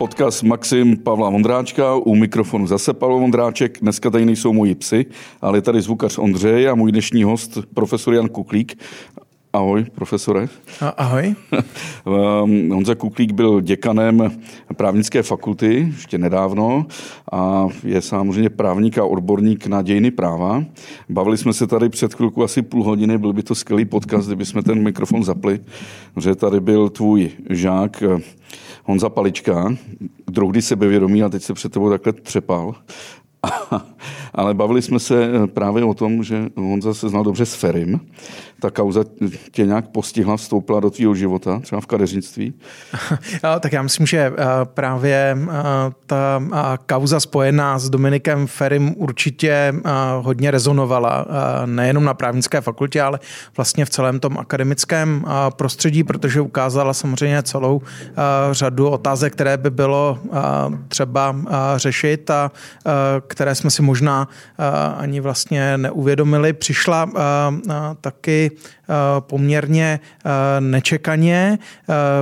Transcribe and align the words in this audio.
Podcast 0.00 0.42
Maxim 0.42 0.96
Pavla 0.96 1.30
Vondráčka, 1.30 1.94
u 1.94 2.14
mikrofonu 2.14 2.66
zase 2.66 2.92
Pavel 2.92 3.18
Vondráček. 3.18 3.78
Dneska 3.80 4.10
tady 4.10 4.24
nejsou 4.24 4.52
moji 4.52 4.74
psy, 4.74 5.06
ale 5.40 5.58
je 5.58 5.62
tady 5.62 5.80
zvukař 5.80 6.18
Ondřej 6.18 6.68
a 6.68 6.74
můj 6.74 6.92
dnešní 6.92 7.22
host, 7.22 7.58
profesor 7.74 8.14
Jan 8.14 8.28
Kuklík. 8.28 8.78
Ahoj, 9.52 9.84
profesore. 9.94 10.48
Ahoj. 10.96 11.34
Ehm, 12.06 12.70
Honza 12.70 12.94
Kuklík 12.94 13.32
byl 13.32 13.60
děkanem 13.60 14.40
právnické 14.76 15.22
fakulty 15.22 15.88
ještě 15.92 16.18
nedávno 16.18 16.86
a 17.32 17.66
je 17.84 18.02
samozřejmě 18.02 18.50
právník 18.50 18.98
a 18.98 19.04
odborník 19.04 19.66
na 19.66 19.82
dějiny 19.82 20.10
práva. 20.10 20.64
Bavili 21.08 21.38
jsme 21.38 21.52
se 21.52 21.66
tady 21.66 21.88
před 21.88 22.14
chvilku 22.14 22.42
asi 22.42 22.62
půl 22.62 22.84
hodiny, 22.84 23.18
byl 23.18 23.32
by 23.32 23.42
to 23.42 23.54
skvělý 23.54 23.84
podcast, 23.84 24.26
kdyby 24.26 24.44
jsme 24.44 24.62
ten 24.62 24.82
mikrofon 24.82 25.24
zapli, 25.24 25.60
že 26.20 26.34
tady 26.34 26.60
byl 26.60 26.88
tvůj 26.88 27.30
žák 27.50 28.02
eh, 28.02 28.20
Honza 28.84 29.08
Palička, 29.08 29.74
druhdy 30.26 30.62
sebevědomý 30.62 31.22
a 31.22 31.28
teď 31.28 31.42
se 31.42 31.54
před 31.54 31.72
tebou 31.72 31.90
takhle 31.90 32.12
třepal. 32.12 32.74
Ale 34.34 34.54
bavili 34.54 34.82
jsme 34.82 34.98
se 34.98 35.24
eh, 35.24 35.46
právě 35.46 35.84
o 35.84 35.94
tom, 35.94 36.22
že 36.22 36.44
Honza 36.56 36.94
se 36.94 37.08
znal 37.08 37.24
dobře 37.24 37.46
s 37.46 37.54
Ferim. 37.54 38.00
Ta 38.60 38.70
kauza 38.70 39.04
tě 39.50 39.66
nějak 39.66 39.88
postihla, 39.88 40.36
vstoupila 40.36 40.80
do 40.80 40.90
tvého 40.90 41.14
života, 41.14 41.58
třeba 41.58 41.80
v 41.80 41.86
kadeřnictví? 41.86 42.54
tak 43.60 43.72
já 43.72 43.82
myslím, 43.82 44.06
že 44.06 44.18
eh, 44.18 44.32
právě 44.64 45.38
eh, 45.42 45.52
ta 46.06 46.40
kauza 46.86 47.20
spojená 47.20 47.78
s 47.78 47.90
Dominikem 47.90 48.46
Ferim 48.46 48.94
určitě 48.96 49.74
hodně 50.20 50.50
rezonovala, 50.50 51.26
nejenom 51.66 52.04
na 52.04 52.14
právnické 52.14 52.60
fakultě, 52.60 53.02
ale 53.02 53.20
vlastně 53.56 53.84
v 53.84 53.90
celém 53.90 54.20
tom 54.20 54.38
akademickém 54.38 55.24
prostředí, 55.56 56.04
protože 56.04 56.40
ukázala 56.40 56.94
samozřejmě 56.94 57.42
celou 57.42 57.82
řadu 58.50 58.88
otázek, 58.88 59.32
které 59.32 59.56
by 59.56 59.70
bylo 59.70 60.18
třeba 60.88 61.36
řešit 61.76 62.30
a 62.30 62.50
které 63.30 63.54
jsme 63.54 63.70
si 63.70 63.82
možná 63.82 64.28
ani 64.96 65.20
vlastně 65.20 65.78
neuvědomili. 65.78 66.52
Přišla 66.52 67.10
taky 68.00 68.50
poměrně 69.20 70.00
nečekaně 70.60 71.58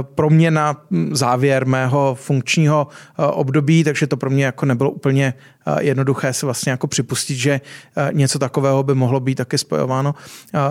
pro 0.03 0.31
mě 0.31 0.51
na 0.51 0.77
závěr 1.11 1.67
mého 1.67 2.15
funkčního 2.15 2.87
období, 3.17 3.85
takže 3.85 4.07
to 4.07 4.17
pro 4.17 4.31
mě 4.31 4.45
jako 4.45 4.67
nebylo 4.67 4.91
úplně 4.91 5.35
jednoduché 5.81 6.33
si 6.33 6.47
vlastně 6.47 6.71
jako 6.71 6.87
připustit, 6.87 7.35
že 7.35 7.61
něco 8.13 8.39
takového 8.39 8.83
by 8.83 8.95
mohlo 8.95 9.21
být 9.21 9.35
taky 9.35 9.59
spojováno 9.59 10.15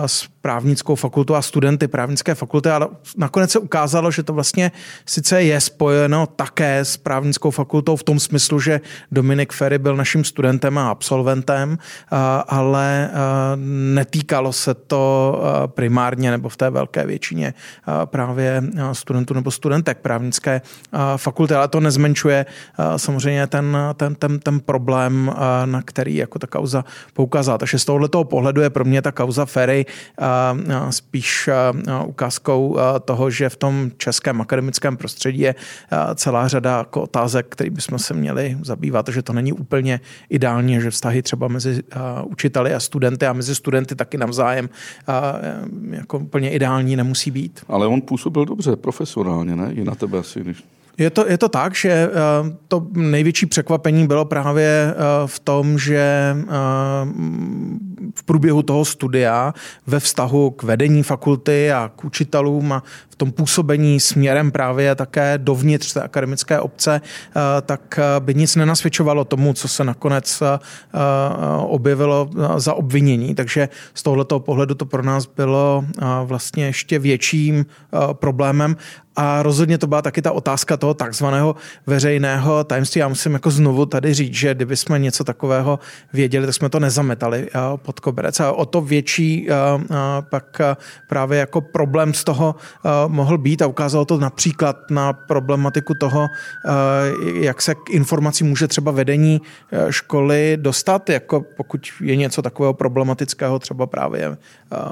s 0.06 0.28
právnickou 0.40 0.94
fakultou 0.94 1.34
a 1.34 1.42
studenty 1.42 1.88
právnické 1.88 2.34
fakulty, 2.34 2.68
ale 2.68 2.88
nakonec 3.16 3.50
se 3.50 3.58
ukázalo, 3.58 4.10
že 4.10 4.22
to 4.22 4.32
vlastně 4.32 4.72
sice 5.06 5.42
je 5.42 5.60
spojeno 5.60 6.26
také 6.26 6.78
s 6.78 6.96
právnickou 6.96 7.50
fakultou 7.50 7.96
v 7.96 8.02
tom 8.02 8.20
smyslu, 8.20 8.60
že 8.60 8.80
Dominik 9.12 9.52
Ferry 9.52 9.78
byl 9.78 9.96
naším 9.96 10.24
studentem 10.24 10.78
a 10.78 10.90
absolventem, 10.90 11.78
ale 12.48 13.10
netýkalo 13.94 14.52
se 14.52 14.74
to 14.74 15.42
primárně 15.88 16.30
nebo 16.30 16.48
v 16.48 16.56
té 16.56 16.70
velké 16.70 17.06
většině 17.06 17.54
právě 18.04 18.62
studentů 18.92 19.34
nebo 19.34 19.50
studentek 19.50 19.98
právnické 19.98 20.60
fakulty, 21.16 21.54
ale 21.54 21.68
to 21.68 21.80
nezmenšuje 21.80 22.46
samozřejmě 22.96 23.46
ten, 23.46 23.76
ten, 23.94 24.14
ten, 24.14 24.38
ten 24.38 24.60
problém, 24.60 25.32
na 25.64 25.82
který 25.82 26.16
jako 26.16 26.38
ta 26.38 26.46
kauza 26.46 26.84
poukázala. 27.12 27.58
Takže 27.58 27.78
z 27.78 27.84
tohoto 27.84 28.24
pohledu 28.24 28.60
je 28.60 28.70
pro 28.70 28.84
mě 28.84 29.02
ta 29.02 29.12
kauza 29.12 29.46
Ferry 29.46 29.86
spíš 30.90 31.48
ukázkou 32.06 32.76
toho, 33.04 33.30
že 33.30 33.48
v 33.48 33.56
tom 33.56 33.90
českém 33.96 34.40
akademickém 34.40 34.96
prostředí 34.96 35.40
je 35.40 35.54
celá 36.14 36.48
řada 36.48 36.78
jako 36.78 37.02
otázek, 37.02 37.46
který 37.48 37.70
bychom 37.70 37.98
se 37.98 38.14
měli 38.14 38.58
zabývat, 38.62 39.08
že 39.08 39.22
to 39.22 39.32
není 39.32 39.52
úplně 39.52 40.00
ideální, 40.28 40.80
že 40.80 40.90
vztahy 40.90 41.22
třeba 41.22 41.48
mezi 41.48 41.82
učiteli 42.24 42.74
a 42.74 42.80
studenty 42.80 43.26
a 43.26 43.32
mezi 43.32 43.54
studenty 43.54 43.94
taky 43.94 44.18
navzájem 44.18 44.68
jako 45.90 46.18
úplně 46.18 46.50
ideální 46.50 46.96
nemusí 46.96 47.30
být. 47.30 47.60
Ale 47.68 47.86
on 47.86 48.00
působil 48.00 48.44
dobře, 48.44 48.76
profesionálně, 48.76 49.56
ne? 49.56 49.72
I 49.72 49.84
na 49.84 49.94
tebe 49.94 50.18
asi, 50.18 50.40
když 50.40 50.64
je 50.98 51.10
to, 51.10 51.28
je 51.28 51.38
to 51.38 51.48
tak, 51.48 51.74
že 51.74 51.90
eh, 51.90 52.10
to 52.68 52.86
největší 52.92 53.46
překvapení 53.46 54.06
bylo 54.06 54.24
právě 54.24 54.66
eh, 54.90 54.94
v 55.26 55.38
tom, 55.38 55.78
že 55.78 56.36
eh, 56.42 56.48
v 58.14 58.22
průběhu 58.22 58.62
toho 58.62 58.84
studia 58.84 59.54
ve 59.86 60.00
vztahu 60.00 60.50
k 60.50 60.62
vedení 60.62 61.02
fakulty 61.02 61.72
a 61.72 61.90
k 61.96 62.04
učitelům 62.04 62.72
a 62.72 62.82
v 63.10 63.16
tom 63.16 63.32
působení 63.32 64.00
směrem 64.00 64.50
právě 64.50 64.94
také 64.94 65.38
dovnitř 65.38 65.92
té 65.92 66.02
akademické 66.02 66.60
obce, 66.60 67.00
tak 67.66 68.00
by 68.18 68.34
nic 68.34 68.56
nenasvědčovalo 68.56 69.24
tomu, 69.24 69.52
co 69.52 69.68
se 69.68 69.84
nakonec 69.84 70.42
objevilo 71.62 72.30
za 72.56 72.74
obvinění. 72.74 73.34
Takže 73.34 73.68
z 73.94 74.02
tohoto 74.02 74.40
pohledu 74.40 74.74
to 74.74 74.86
pro 74.86 75.02
nás 75.02 75.26
bylo 75.26 75.84
vlastně 76.24 76.66
ještě 76.66 76.98
větším 76.98 77.66
problémem 78.12 78.76
a 79.16 79.42
rozhodně 79.42 79.78
to 79.78 79.86
byla 79.86 80.02
taky 80.02 80.22
ta 80.22 80.32
otázka 80.32 80.76
toho 80.76 80.94
takzvaného 80.94 81.56
veřejného 81.86 82.64
tajemství. 82.64 82.98
Já 82.98 83.08
musím 83.08 83.32
jako 83.32 83.50
znovu 83.50 83.86
tady 83.86 84.14
říct, 84.14 84.34
že 84.34 84.54
kdyby 84.54 84.76
jsme 84.76 84.98
něco 84.98 85.24
takového 85.24 85.78
věděli, 86.12 86.46
tak 86.46 86.54
jsme 86.54 86.68
to 86.68 86.80
nezametali 86.80 87.48
eh, 87.48 87.58
pod 87.88 88.00
koberec. 88.00 88.40
A 88.40 88.52
o 88.52 88.66
to 88.68 88.80
větší 88.80 89.48
eh, 89.48 89.54
eh, 89.54 89.96
pak 90.30 90.60
právě 91.08 91.38
jako 91.38 91.60
problém 91.60 92.14
z 92.14 92.24
toho 92.24 92.54
mohl 93.08 93.38
být 93.38 93.62
a 93.62 93.66
ukázalo 93.66 94.04
to 94.04 94.18
například 94.18 94.76
na 94.90 95.12
problematiku 95.12 95.94
toho, 95.94 96.28
jak 97.40 97.62
se 97.62 97.74
k 97.74 97.90
informací 97.90 98.44
může 98.44 98.68
třeba 98.68 98.92
vedení 98.92 99.40
školy 99.90 100.58
dostat, 100.60 101.10
jako 101.10 101.44
pokud 101.56 101.80
je 102.00 102.16
něco 102.16 102.42
takového 102.42 102.74
problematického 102.74 103.58
třeba 103.58 103.86
právě 103.86 104.36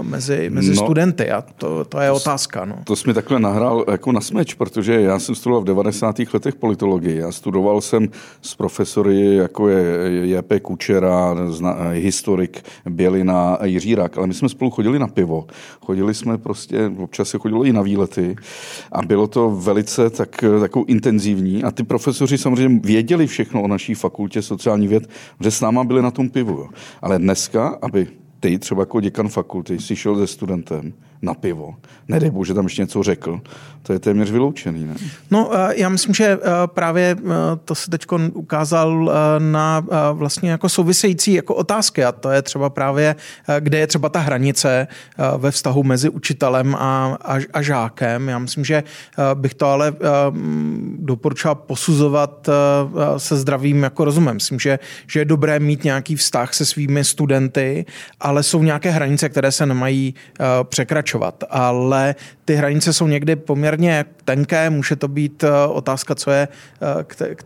mezi, 0.02 0.50
mezi 0.50 0.74
no, 0.74 0.76
studenty. 0.76 1.30
A 1.30 1.42
to, 1.42 1.84
to 1.84 2.00
je 2.00 2.10
otázka. 2.10 2.64
No. 2.64 2.78
To 2.84 2.96
jsi 2.96 3.08
mi 3.08 3.14
takhle 3.14 3.40
nahrál 3.40 3.84
jako 3.90 4.12
na 4.12 4.20
smeč, 4.20 4.54
protože 4.54 5.00
já 5.00 5.18
jsem 5.18 5.34
studoval 5.34 5.62
v 5.62 5.64
90. 5.64 6.16
letech 6.34 6.54
politologii. 6.54 7.16
Já 7.16 7.32
studoval 7.32 7.80
jsem 7.80 8.08
s 8.42 8.54
profesory, 8.54 9.34
jako 9.34 9.68
je 9.68 10.26
J.P. 10.26 10.60
Kučera, 10.60 11.34
historik 11.92 12.64
Bělina, 12.88 13.58
Jiří 13.64 13.94
Rak, 13.94 14.18
ale 14.18 14.26
my 14.26 14.34
jsme 14.34 14.48
spolu 14.48 14.70
chodili 14.70 14.98
na 14.98 15.08
pivo. 15.08 15.46
Chodili 15.80 16.14
jsme 16.14 16.38
prostě, 16.38 16.92
občas 16.98 17.28
se 17.28 17.38
chodilo 17.38 17.64
i 17.64 17.72
na 17.72 17.82
výlety 17.82 18.36
a 18.92 19.02
bylo 19.02 19.26
to 19.26 19.50
velice 19.50 20.10
tak, 20.10 20.44
takovou 20.60 20.84
intenzivní 20.84 21.64
a 21.64 21.70
ty 21.70 21.82
profesoři 21.82 22.38
samozřejmě 22.38 22.80
věděli 22.84 23.26
všechno 23.26 23.62
o 23.62 23.68
naší 23.68 23.94
fakultě 23.94 24.42
sociální 24.42 24.88
věd, 24.88 25.10
že 25.40 25.50
s 25.50 25.60
náma 25.60 25.84
byli 25.84 26.02
na 26.02 26.10
tom 26.10 26.28
pivu. 26.28 26.52
Jo. 26.52 26.68
Ale 27.02 27.18
dneska, 27.18 27.78
aby 27.82 28.08
ty 28.40 28.58
třeba 28.58 28.82
jako 28.82 29.00
děkan 29.00 29.28
fakulty 29.28 29.80
si 29.80 29.96
šel 29.96 30.16
se 30.16 30.26
studentem 30.26 30.92
na 31.22 31.34
pivo. 31.34 31.74
Nedej 32.08 32.30
bože, 32.30 32.54
tam 32.54 32.64
ještě 32.64 32.82
něco 32.82 33.02
řekl. 33.02 33.40
To 33.86 33.92
je 33.92 33.98
téměř 33.98 34.30
vyloučený, 34.30 34.84
ne? 34.84 34.94
No, 35.30 35.50
eh, 35.54 35.74
já 35.76 35.88
myslím, 35.88 36.14
že 36.14 36.24
eh, 36.24 36.38
právě 36.66 37.16
eh, 37.18 37.30
to 37.64 37.74
se 37.74 37.90
teď 37.90 38.06
ukázal 38.32 39.12
na 39.38 39.86
vlastně 40.12 40.50
jako 40.50 40.68
související 40.68 41.32
jako 41.32 41.54
otázky 41.54 42.04
a 42.04 42.12
to 42.12 42.30
je 42.30 42.42
třeba 42.42 42.70
právě, 42.70 43.16
kde 43.60 43.78
je 43.78 43.86
třeba 43.86 44.08
ta 44.08 44.20
hranice 44.20 44.86
ve 45.36 45.50
vztahu 45.50 45.82
mezi 45.82 46.08
učitelem 46.08 46.74
a, 46.74 47.18
a, 47.24 47.38
a 47.52 47.62
žákem. 47.62 48.28
Já 48.28 48.38
myslím, 48.38 48.64
že 48.64 48.82
bych 49.34 49.54
to 49.54 49.66
ale 49.66 49.92
doporučoval 50.98 51.54
posuzovat 51.54 52.48
se 53.16 53.36
zdravým 53.36 53.82
jako 53.82 54.04
rozumem. 54.04 54.34
Myslím, 54.34 54.60
že, 54.60 54.78
že 55.06 55.20
je 55.20 55.24
dobré 55.24 55.58
mít 55.58 55.84
nějaký 55.84 56.16
vztah 56.16 56.54
se 56.54 56.66
svými 56.66 57.04
studenty, 57.04 57.86
ale 58.20 58.42
jsou 58.42 58.62
nějaké 58.62 58.90
hranice, 58.90 59.28
které 59.28 59.52
se 59.52 59.66
nemají 59.66 60.14
překračovat 60.62 61.05
pokračovat, 61.06 61.44
ale 61.50 62.14
ty 62.44 62.54
hranice 62.54 62.92
jsou 62.92 63.06
někdy 63.06 63.36
poměrně 63.36 64.04
tenké, 64.24 64.70
může 64.70 64.96
to 64.96 65.08
být 65.08 65.44
eh, 65.44 65.50
otázka, 65.68 66.14
co 66.14 66.30
je 66.30 66.48
eh, 66.48 67.04
k, 67.04 67.16
k, 67.34 67.44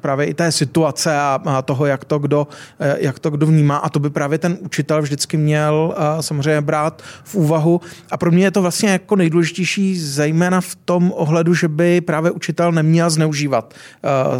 právě 0.00 0.26
i 0.26 0.34
té 0.34 0.52
situace 0.52 1.16
a, 1.16 1.40
a 1.44 1.62
toho, 1.62 1.86
jak 1.86 2.04
to, 2.04 2.18
kdo, 2.18 2.46
eh, 2.80 2.96
jak 3.00 3.18
to 3.18 3.30
kdo 3.30 3.46
vnímá 3.46 3.76
a 3.76 3.88
to 3.88 3.98
by 3.98 4.10
právě 4.10 4.38
ten 4.38 4.58
učitel 4.60 5.02
vždycky 5.02 5.36
měl 5.36 5.94
samozřejmě 6.20 6.60
brát 6.60 7.02
v 7.24 7.34
úvahu 7.34 7.80
a 8.10 8.16
pro 8.16 8.30
mě 8.30 8.44
je 8.44 8.50
to 8.50 8.62
vlastně 8.62 8.90
jako 8.90 9.16
nejdůležitější 9.16 9.98
zejména 9.98 10.60
v 10.60 10.74
tom 10.74 11.12
ohledu, 11.14 11.54
že 11.54 11.68
by 11.68 12.00
právě 12.00 12.30
učitel 12.30 12.72
neměl 12.72 13.10
zneužívat 13.10 13.74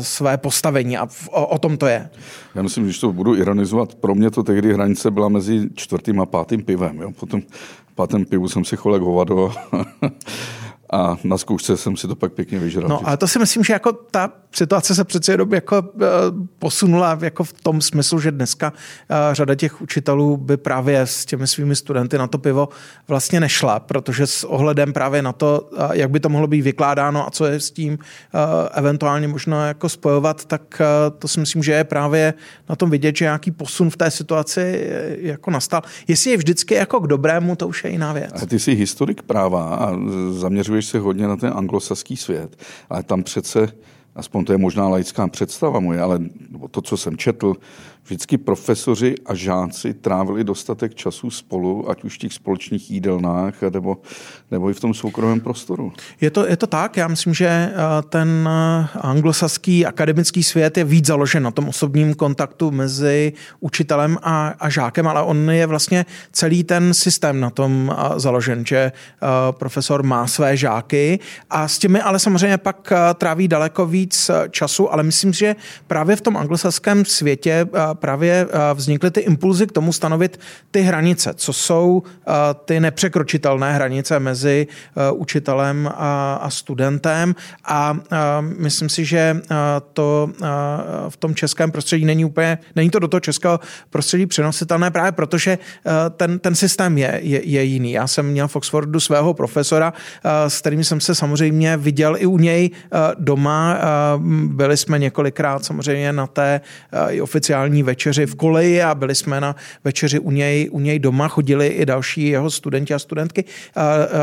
své 0.01 0.37
postavení 0.37 0.99
a 0.99 1.09
o, 1.31 1.47
o 1.47 1.59
tom 1.59 1.77
to 1.77 1.87
je. 1.87 2.11
Já 2.55 2.63
myslím, 2.63 2.93
že 2.93 3.01
to 3.01 3.13
budu 3.13 3.37
ironizovat, 3.37 3.95
pro 3.95 4.15
mě 4.15 4.31
to 4.31 4.43
tehdy 4.43 4.75
hranice 4.75 5.11
byla 5.11 5.29
mezi 5.29 5.69
čtvrtým 5.75 6.21
a 6.21 6.27
pátým 6.27 6.63
pivem. 6.63 6.97
Jo? 6.97 7.11
Potom 7.21 7.43
pátém 7.95 8.25
pivu 8.25 8.49
jsem 8.49 8.65
si 8.65 8.77
cholek 8.77 9.03
hovado 9.03 9.53
na 11.25 11.39
zkoušce 11.39 11.77
jsem 11.77 11.97
si 11.97 12.09
to 12.09 12.17
pak 12.17 12.33
pěkně 12.33 12.59
vyžral. 12.59 12.89
No 12.89 13.01
ale 13.05 13.17
to 13.17 13.29
si 13.29 13.39
myslím, 13.39 13.65
že 13.65 13.73
jako 13.73 13.93
ta 13.93 14.33
situace 14.55 14.95
se 14.95 15.05
přece 15.05 15.33
jenom 15.33 15.55
jako 15.55 15.81
uh, 15.81 16.03
posunula 16.59 17.19
jako 17.21 17.45
v 17.45 17.53
tom 17.53 17.81
smyslu, 17.81 18.21
že 18.21 18.31
dneska 18.31 18.73
uh, 18.73 19.17
řada 19.33 19.55
těch 19.55 19.83
učitelů 19.83 20.37
by 20.37 20.57
právě 20.57 21.01
s 21.01 21.25
těmi 21.25 21.47
svými 21.47 21.77
studenty 21.77 22.19
na 22.19 22.27
to 22.27 22.39
pivo 22.39 22.69
vlastně 23.09 23.41
nešla, 23.41 23.81
protože 23.81 24.27
s 24.27 24.45
ohledem 24.45 24.93
právě 24.93 25.23
na 25.23 25.33
to, 25.33 25.69
uh, 25.73 25.79
jak 25.93 26.11
by 26.11 26.21
to 26.21 26.29
mohlo 26.29 26.47
být 26.47 26.63
vykládáno 26.63 27.27
a 27.27 27.31
co 27.31 27.45
je 27.45 27.61
s 27.61 27.71
tím 27.71 27.99
eventuálně 28.73 29.29
možno 29.29 29.67
jako 29.67 29.89
spojovat, 29.89 30.45
tak 30.45 30.83
to 31.19 31.29
si 31.29 31.41
myslím, 31.41 31.63
že 31.63 31.73
je 31.73 31.85
právě 31.85 32.35
na 32.69 32.77
tom 32.77 32.91
vidět, 32.91 33.17
že 33.17 33.25
nějaký 33.25 33.51
posun 33.51 33.91
v 33.91 33.97
té 33.97 34.11
situaci 34.11 34.91
jako 35.19 35.51
nastal. 35.51 35.83
Jestli 36.09 36.31
je 36.31 36.37
vždycky 36.37 36.75
jako 36.75 37.01
k 37.01 37.07
dobrému, 37.07 37.57
to 37.57 37.69
už 37.69 37.85
je 37.85 37.91
jiná 37.91 38.13
věc. 38.13 38.43
A 38.43 38.47
ty 38.47 38.59
jsi 38.59 38.75
historik 38.75 39.23
práva 39.23 39.75
a 39.75 39.93
zaměřuješ 40.31 40.82
se 40.83 40.99
hodně 40.99 41.27
na 41.27 41.37
ten 41.37 41.53
anglosaský 41.57 42.17
svět, 42.17 42.57
ale 42.91 43.03
tam 43.03 43.23
přece 43.23 43.69
aspoň 44.15 44.45
to 44.45 44.53
je 44.53 44.59
možná 44.59 44.89
laická 44.89 45.29
představa 45.29 45.81
moje, 45.81 46.01
ale 46.01 46.21
to, 46.71 46.83
co 46.83 46.97
jsem 46.97 47.17
četl, 47.17 47.55
vždycky 48.05 48.39
profesoři 48.39 49.15
a 49.27 49.35
žáci 49.35 49.95
trávili 49.95 50.45
dostatek 50.45 50.95
času 50.95 51.31
spolu, 51.31 51.91
ať 51.91 52.05
už 52.05 52.15
v 52.15 52.19
těch 52.19 52.33
společných 52.33 52.91
jídelnách, 52.91 53.63
nebo, 53.63 53.97
nebo 54.51 54.71
i 54.71 54.75
v 54.75 54.81
tom 54.81 54.95
soukromém 54.95 55.41
prostoru. 55.41 55.93
Je 56.21 56.31
to, 56.31 56.47
je 56.47 56.57
to 56.57 56.67
tak, 56.67 56.97
já 56.97 57.09
myslím, 57.09 57.35
že 57.35 57.47
eh, 57.47 57.73
ten 58.09 58.49
eh, 58.51 58.89
anglosaský 59.01 59.87
akademický 59.87 60.43
svět 60.43 60.77
je 60.77 60.85
víc 60.85 61.07
založen 61.07 61.43
na 61.43 61.51
tom 61.51 61.69
osobním 61.69 62.15
kontaktu 62.15 62.71
mezi 62.71 63.33
učitelem 63.61 64.19
a, 64.23 64.49
a 64.49 64.69
žákem, 64.69 65.09
ale 65.09 65.23
on 65.23 65.51
je 65.51 65.67
vlastně 65.67 66.07
celý 66.33 66.65
ten 66.65 66.95
systém 66.95 67.41
na 67.41 67.51
tom 67.51 67.93
eh, 67.93 68.21
založen, 68.21 68.67
že 68.67 68.93
profesor 69.51 70.03
má 70.03 70.27
své 70.27 70.57
žáky 70.57 71.19
a 71.51 71.69
s 71.69 71.79
těmi 71.79 72.01
ale 72.01 72.19
samozřejmě 72.19 72.59
pak 72.59 72.93
tráví 73.15 73.49
daleko 73.49 73.87
víc 73.87 74.31
času, 74.51 74.93
ale 74.93 75.03
myslím, 75.03 75.33
že 75.33 75.57
právě 75.87 76.17
v 76.17 76.21
tom 76.21 76.37
anglosaském 76.37 77.05
světě 77.05 77.67
právě 77.95 78.47
vznikly 78.75 79.11
ty 79.11 79.21
impulzy 79.21 79.67
k 79.67 79.73
tomu 79.73 79.93
stanovit 79.93 80.41
ty 80.71 80.81
hranice, 80.81 81.35
co 81.35 81.53
jsou 81.53 82.03
ty 82.65 82.81
nepřekročitelné 82.81 83.73
hranice 83.73 84.21
mezi 84.21 84.67
učitelem 85.13 85.91
a 85.97 86.47
studentem 86.51 87.35
a 87.65 87.99
myslím 88.59 88.89
si, 88.89 89.05
že 89.05 89.41
to 89.93 90.31
v 91.09 91.17
tom 91.17 91.35
českém 91.35 91.71
prostředí 91.71 92.05
není 92.05 92.25
úplně, 92.25 92.59
není 92.77 92.91
to 92.91 92.99
do 92.99 93.09
toho 93.09 93.21
českého 93.21 93.61
prostředí 93.91 94.27
přenositelné 94.27 94.91
právě 94.91 95.13
protože 95.13 95.59
ten, 96.17 96.39
ten 96.39 96.55
systém 96.55 96.99
je, 96.99 97.21
je, 97.23 97.45
je 97.45 97.63
jiný. 97.63 97.93
Já 97.93 98.07
jsem 98.07 98.27
měl 98.27 98.49
v 98.49 98.57
Oxfordu 98.57 99.01
svého 99.01 99.35
profesora, 99.35 99.93
s 100.49 100.61
kterým 100.61 100.85
jsem 100.85 101.01
se 101.01 101.15
samozřejmě 101.15 101.77
viděl 101.77 102.17
i 102.19 102.27
u 102.27 102.39
něj 102.39 102.71
doma. 103.19 103.79
Byli 104.47 104.77
jsme 104.77 104.99
několikrát 104.99 105.65
samozřejmě 105.65 106.13
na 106.13 106.27
té 106.27 106.61
oficiální 107.23 107.82
večeři 107.83 108.27
v 108.27 108.35
koleji 108.35 108.83
a 108.83 108.95
byli 108.95 109.15
jsme 109.15 109.41
na 109.41 109.57
večeři 109.85 110.19
u 110.19 110.31
něj, 110.31 110.69
u 110.73 110.81
něj 110.81 110.99
doma, 110.99 111.29
chodili 111.29 111.67
i 111.67 111.87
další 111.87 112.29
jeho 112.29 112.51
studenti 112.51 112.95
a 112.95 112.99
studentky 112.99 113.45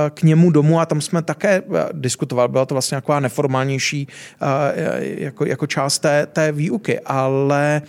k 0.09 0.23
němu 0.23 0.51
domů 0.51 0.79
a 0.79 0.85
tam 0.85 1.01
jsme 1.01 1.21
také 1.21 1.61
diskutovali. 1.91 2.49
Byla 2.49 2.65
to 2.65 2.75
vlastně 2.75 2.97
taková 2.97 3.19
neformálnější 3.19 4.07
jako, 5.01 5.45
jako 5.45 5.67
část 5.67 5.99
té, 5.99 6.27
té 6.33 6.51
výuky, 6.51 6.99
ale 6.99 7.81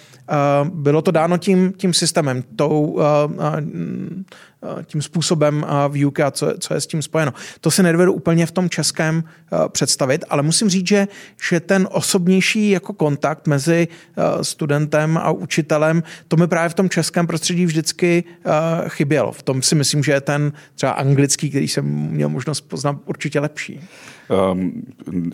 bylo 0.64 1.02
to 1.02 1.10
dáno 1.10 1.38
tím, 1.38 1.72
tím 1.76 1.94
systémem, 1.94 2.42
tou 2.56 3.00
Eh, 3.40 4.24
tím 4.84 5.02
způsobem 5.02 5.66
eh, 5.68 5.88
výuky 5.88 6.22
a 6.22 6.30
co, 6.30 6.54
co 6.58 6.74
je 6.74 6.80
s 6.80 6.86
tím 6.86 7.02
spojeno. 7.02 7.34
To 7.60 7.70
si 7.70 7.82
nedovedu 7.82 8.12
úplně 8.12 8.46
v 8.46 8.50
tom 8.50 8.68
českém 8.68 9.24
eh, 9.26 9.56
představit, 9.68 10.24
ale 10.28 10.42
musím 10.42 10.68
říct, 10.68 10.86
že, 10.86 11.08
že 11.50 11.60
ten 11.60 11.88
osobnější 11.90 12.70
jako 12.70 12.92
kontakt 12.92 13.46
mezi 13.46 13.88
studentem 14.42 15.18
a 15.18 15.30
učitelem, 15.30 16.02
to 16.28 16.36
mi 16.36 16.46
právě 16.46 16.68
v 16.68 16.74
tom 16.74 16.88
českém 16.88 17.26
prostředí 17.26 17.66
vždycky 17.66 18.24
chybělo. 18.88 19.32
V 19.32 19.42
tom 19.42 19.62
si 19.62 19.74
myslím, 19.74 20.02
že 20.02 20.12
je 20.12 20.20
ten 20.20 20.52
třeba 20.74 20.92
anglický, 20.92 21.50
který 21.50 21.68
jsem 21.68 21.84
měl 21.84 22.28
možnost 22.28 22.60
poznat, 22.60 22.96
určitě 23.06 23.40
lepší. 23.40 23.80
Ehm, 24.30 24.82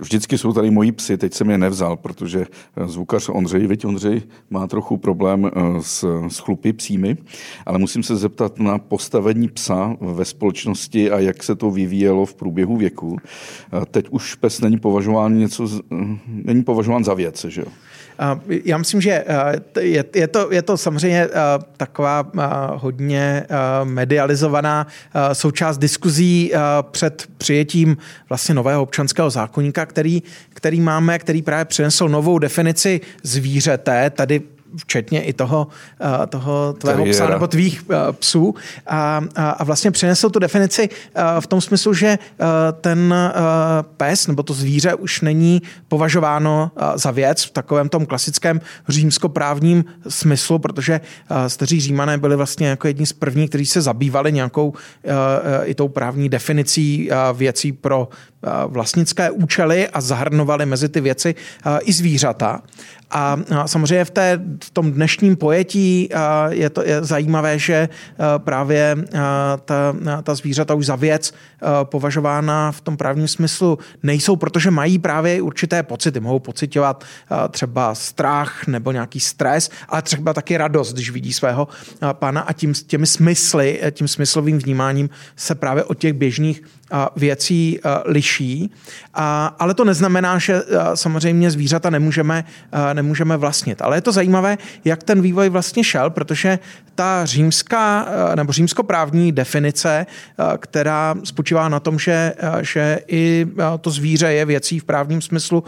vždycky 0.00 0.38
jsou 0.38 0.52
tady 0.52 0.70
moji 0.70 0.92
psy, 0.92 1.18
teď 1.18 1.34
jsem 1.34 1.50
je 1.50 1.58
nevzal, 1.58 1.96
protože 1.96 2.46
zvukař 2.86 3.28
Ondřej, 3.28 3.66
viď 3.66 3.84
Ondřej, 3.84 4.22
má 4.50 4.66
trochu 4.66 4.96
problém 4.96 5.50
s, 5.80 6.04
s 6.28 6.38
chlupy 6.38 6.72
psími, 6.72 7.16
ale 7.66 7.78
musím 7.78 8.02
se 8.02 8.16
zeptat 8.16 8.58
na 8.58 8.78
postavení 8.78 9.48
psa 9.48 9.96
ve 10.00 10.24
společnosti 10.24 11.10
a 11.10 11.18
jak 11.18 11.42
se 11.42 11.54
to 11.54 11.70
vyvíjelo 11.70 12.26
v 12.26 12.34
průběhu 12.34 12.76
věku. 12.76 13.16
Teď 13.90 14.08
už 14.10 14.34
pes 14.34 14.60
není 14.60 14.78
považován 14.78 15.38
něco, 15.38 15.68
není 16.28 16.62
považován 16.62 17.04
za 17.04 17.14
věc, 17.14 17.44
že 17.48 17.60
jo? 17.60 17.68
Já 18.64 18.78
myslím, 18.78 19.00
že 19.00 19.24
je, 19.80 20.04
je, 20.14 20.28
to, 20.28 20.52
je 20.52 20.62
to 20.62 20.76
samozřejmě 20.76 21.28
taková 21.76 22.30
hodně 22.74 23.46
medializovaná 23.84 24.86
součást 25.32 25.78
diskuzí 25.78 26.52
před 26.90 27.26
přijetím 27.38 27.96
vlastně 28.28 28.54
nového 28.54 28.82
občanského 28.82 29.30
zákonníka, 29.30 29.86
který, 29.86 30.22
který 30.54 30.80
máme, 30.80 31.18
který 31.18 31.42
právě 31.42 31.64
přinesl 31.64 32.08
novou 32.08 32.38
definici 32.38 33.00
zvířete. 33.22 34.10
Tady 34.10 34.42
včetně 34.76 35.22
i 35.22 35.32
toho, 35.32 35.66
eh, 36.00 36.26
toho 36.26 36.72
tvého 36.72 37.04
psa 37.04 37.28
nebo 37.28 37.46
tvých 37.46 37.84
eh, 37.90 38.12
psů 38.12 38.54
a, 38.86 39.20
a 39.36 39.64
vlastně 39.64 39.90
přinesl 39.90 40.30
tu 40.30 40.38
definici 40.38 40.88
eh, 41.14 41.22
v 41.40 41.46
tom 41.46 41.60
smyslu, 41.60 41.94
že 41.94 42.18
ten 42.80 43.14
pes 43.96 44.26
nebo 44.26 44.42
to 44.42 44.54
zvíře 44.54 44.94
už 44.94 45.20
není 45.20 45.62
považováno 45.88 46.70
za 46.94 47.10
věc 47.10 47.44
v 47.44 47.50
takovém 47.50 47.88
tom 47.88 48.06
klasickém 48.06 48.60
římskoprávním 48.88 49.84
smyslu, 50.08 50.58
protože 50.58 51.00
staří 51.46 51.80
římané 51.80 52.18
byli 52.18 52.36
vlastně 52.36 52.68
jako 52.68 52.86
jedni 52.86 53.06
z 53.06 53.12
prvních, 53.12 53.48
kteří 53.48 53.66
se 53.66 53.80
zabývali 53.80 54.32
nějakou 54.32 54.72
i 55.64 55.74
tou 55.74 55.88
právní 55.88 56.28
definicí 56.28 57.10
věcí 57.34 57.72
pro 57.72 58.08
vlastnické 58.66 59.30
účely 59.30 59.88
a 59.88 60.00
zahrnovali 60.00 60.66
mezi 60.66 60.88
ty 60.88 61.00
věci 61.00 61.34
i 61.80 61.92
zvířata. 61.92 62.62
A 63.10 63.36
samozřejmě 63.66 64.04
v, 64.04 64.10
té, 64.10 64.40
v 64.64 64.70
tom 64.70 64.92
dnešním 64.92 65.36
pojetí 65.36 66.08
je 66.48 66.70
to 66.70 66.82
je 66.82 67.04
zajímavé, 67.04 67.58
že 67.58 67.88
právě 68.38 68.96
ta, 69.64 69.94
ta 70.22 70.34
zvířata 70.34 70.74
už 70.74 70.86
za 70.86 70.96
věc 70.96 71.34
považována 71.84 72.72
v 72.72 72.80
tom 72.80 72.96
právním 72.96 73.28
smyslu 73.28 73.78
nejsou, 74.02 74.36
protože 74.36 74.70
mají 74.70 74.98
právě 74.98 75.42
určité 75.42 75.82
pocity. 75.82 76.20
Mohou 76.20 76.38
pocitovat 76.38 77.04
třeba 77.50 77.94
strach 77.94 78.66
nebo 78.66 78.92
nějaký 78.92 79.20
stres, 79.20 79.70
ale 79.88 80.02
třeba 80.02 80.34
taky 80.34 80.56
radost, 80.56 80.92
když 80.92 81.10
vidí 81.10 81.32
svého 81.32 81.68
pána 82.12 82.40
a 82.40 82.52
tím, 82.52 82.72
těmi 82.74 83.06
smysly, 83.06 83.80
tím 83.90 84.08
smyslovým 84.08 84.58
vnímáním 84.58 85.10
se 85.36 85.54
právě 85.54 85.84
od 85.84 85.98
těch 85.98 86.12
běžných 86.12 86.62
věcí 87.16 87.80
liší. 88.04 88.70
Ale 89.58 89.74
to 89.74 89.84
neznamená, 89.84 90.38
že 90.38 90.62
samozřejmě 90.94 91.50
zvířata 91.50 91.90
nemůžeme, 91.90 92.44
nemůžeme 92.92 93.36
vlastnit. 93.36 93.82
Ale 93.82 93.96
je 93.96 94.00
to 94.00 94.12
zajímavé, 94.12 94.58
jak 94.84 95.02
ten 95.02 95.22
vývoj 95.22 95.48
vlastně 95.48 95.84
šel, 95.84 96.10
protože 96.10 96.58
ta 96.94 97.24
římská 97.24 98.08
nebo 98.34 98.52
římskoprávní 98.52 99.32
definice, 99.32 100.06
která 100.58 101.14
spočívá 101.24 101.68
na 101.68 101.80
tom, 101.80 101.98
že, 101.98 102.34
že 102.60 102.98
i 103.08 103.46
to 103.80 103.90
zvíře 103.90 104.32
je 104.32 104.44
věcí 104.44 104.78
v 104.78 104.84
právním 104.84 105.22
smyslu, 105.22 105.64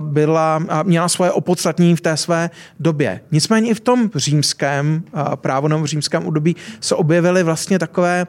byla, 0.00 0.62
měla 0.82 1.08
svoje 1.08 1.30
opodstatnění 1.30 1.96
v 1.96 2.00
té 2.00 2.16
své 2.16 2.50
době. 2.80 3.20
Nicméně 3.32 3.70
i 3.70 3.74
v 3.74 3.80
tom 3.80 4.10
římském 4.14 5.02
právu 5.34 5.68
nebo 5.68 5.82
v 5.82 5.86
římském 5.86 6.26
období 6.26 6.56
se 6.80 6.94
objevily 6.94 7.42
vlastně 7.42 7.78
takové 7.78 8.26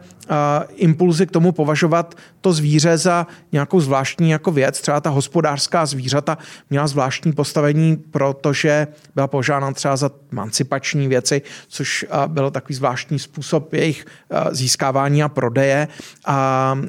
impulzy 0.76 1.28
k 1.28 1.32
tomu 1.32 1.52
považovat 1.52 2.16
to 2.42 2.54
zvíře 2.54 2.98
za 2.98 3.28
nějakou 3.52 3.80
zvláštní 3.80 4.30
jako 4.30 4.52
věc. 4.52 4.82
Třeba 4.82 5.02
ta 5.02 5.10
hospodářská 5.10 5.86
zvířata 5.86 6.38
měla 6.70 6.88
zvláštní 6.88 7.34
postavení, 7.34 7.98
protože 8.12 8.88
byla 9.16 9.28
požádána 9.28 9.74
třeba 9.74 9.96
za 9.96 10.12
emancipační 10.32 11.08
věci, 11.08 11.42
což 11.68 12.06
byl 12.28 12.52
takový 12.52 12.76
zvláštní 12.76 13.20
způsob 13.20 13.74
jejich 13.74 14.06
získávání 14.52 15.24
a 15.24 15.30
prodeje. 15.30 15.88
A 16.26 16.80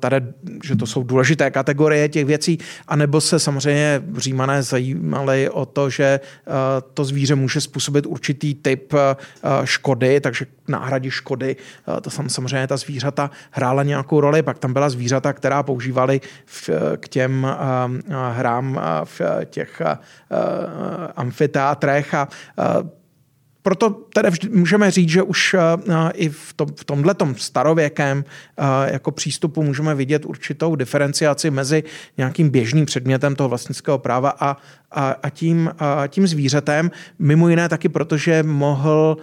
tady, 0.00 0.16
že 0.64 0.76
to 0.76 0.86
jsou 0.86 1.02
důležité 1.02 1.50
kategorie 1.50 2.08
těch 2.08 2.24
věcí, 2.24 2.58
anebo 2.88 3.20
se 3.20 3.38
samozřejmě 3.38 4.02
římané 4.16 4.62
zajímali 4.62 5.50
o 5.50 5.66
to, 5.66 5.90
že 5.90 6.20
to 6.94 7.04
zvíře 7.04 7.34
může 7.34 7.60
způsobit 7.60 8.06
určitý 8.06 8.54
typ 8.54 8.94
škody, 9.64 10.20
takže 10.20 10.46
náhradě 10.68 11.10
škody, 11.10 11.56
to 12.00 12.10
samozřejmě 12.10 12.66
ta 12.66 12.76
zvířata 12.76 13.30
hrála 13.50 13.82
nějakou 13.82 14.20
roli, 14.20 14.42
pak 14.42 14.58
tam 14.58 14.74
byla 14.76 14.88
zvířata, 14.88 15.32
která 15.32 15.62
používali 15.62 16.20
v, 16.44 16.70
k 16.96 17.08
těm 17.08 17.46
hrám 18.32 18.80
v 19.04 19.20
těch 19.44 19.82
amfiteátrech 21.16 22.14
a 22.14 22.28
proto 23.66 23.90
tedy 23.90 24.30
vždy, 24.30 24.48
můžeme 24.48 24.90
říct, 24.90 25.08
že 25.08 25.22
už 25.22 25.56
i 26.14 26.28
v, 26.28 26.52
tom, 26.52 26.68
v 26.76 26.84
tomhletom 26.84 27.34
starověkém 27.34 28.24
jako 28.86 29.10
přístupu 29.10 29.62
můžeme 29.62 29.94
vidět 29.94 30.24
určitou 30.24 30.76
diferenciaci 30.76 31.50
mezi 31.50 31.84
nějakým 32.16 32.50
běžným 32.50 32.86
předmětem 32.86 33.36
toho 33.36 33.48
vlastnického 33.48 33.98
práva 33.98 34.30
a, 34.30 34.56
a, 34.90 35.10
a, 35.22 35.30
tím, 35.30 35.70
a 35.78 36.06
tím 36.06 36.26
zvířetem. 36.26 36.90
Mimo 37.18 37.48
jiné 37.48 37.68
taky 37.68 37.88
protože 37.88 38.42
mohl 38.42 39.16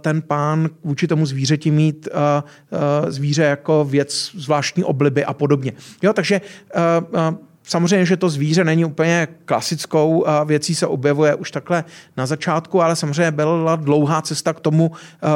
ten 0.00 0.22
pán 0.22 0.70
vůči 0.84 1.06
tomu 1.06 1.26
zvířeti 1.26 1.70
mít 1.70 2.08
zvíře 3.08 3.42
jako 3.42 3.84
věc 3.84 4.30
zvláštní 4.34 4.84
obliby 4.84 5.24
a 5.24 5.32
podobně. 5.34 5.72
Jo, 6.02 6.12
takže 6.12 6.40
Samozřejmě, 7.72 8.06
že 8.06 8.16
to 8.16 8.28
zvíře 8.28 8.64
není 8.64 8.84
úplně 8.84 9.28
klasickou 9.44 10.24
věcí, 10.44 10.74
se 10.74 10.86
objevuje 10.86 11.34
už 11.34 11.50
takhle 11.50 11.84
na 12.16 12.26
začátku, 12.26 12.82
ale 12.82 12.96
samozřejmě 12.96 13.30
byla 13.30 13.76
dlouhá 13.76 14.22
cesta 14.22 14.52
k 14.52 14.60
tomu 14.60 14.90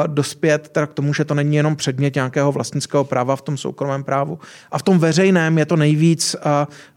dospět, 0.07 0.69
teda 0.69 0.87
k 0.87 0.93
tomu, 0.93 1.13
že 1.13 1.25
to 1.25 1.33
není 1.33 1.55
jenom 1.55 1.75
předmět 1.75 2.15
nějakého 2.15 2.51
vlastnického 2.51 3.03
práva 3.03 3.35
v 3.35 3.41
tom 3.41 3.57
soukromém 3.57 4.03
právu. 4.03 4.39
A 4.71 4.77
v 4.77 4.83
tom 4.83 4.99
veřejném 4.99 5.57
je 5.57 5.65
to 5.65 5.75
nejvíc 5.75 6.35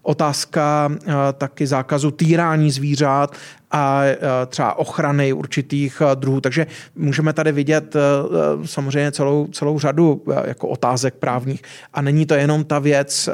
otázka 0.02 0.92
taky 1.38 1.66
zákazu 1.66 2.10
týrání 2.10 2.70
zvířat 2.70 3.36
a 3.70 4.02
třeba 4.46 4.78
ochrany 4.78 5.32
určitých 5.32 6.02
druhů. 6.14 6.40
Takže 6.40 6.66
můžeme 6.96 7.32
tady 7.32 7.52
vidět 7.52 7.96
samozřejmě 8.64 9.12
celou, 9.12 9.46
celou 9.46 9.78
řadu 9.78 10.22
jako 10.44 10.68
otázek 10.68 11.14
právních. 11.14 11.62
A 11.94 12.02
není 12.02 12.26
to 12.26 12.34
jenom 12.34 12.64
ta 12.64 12.78
věc 12.78 13.28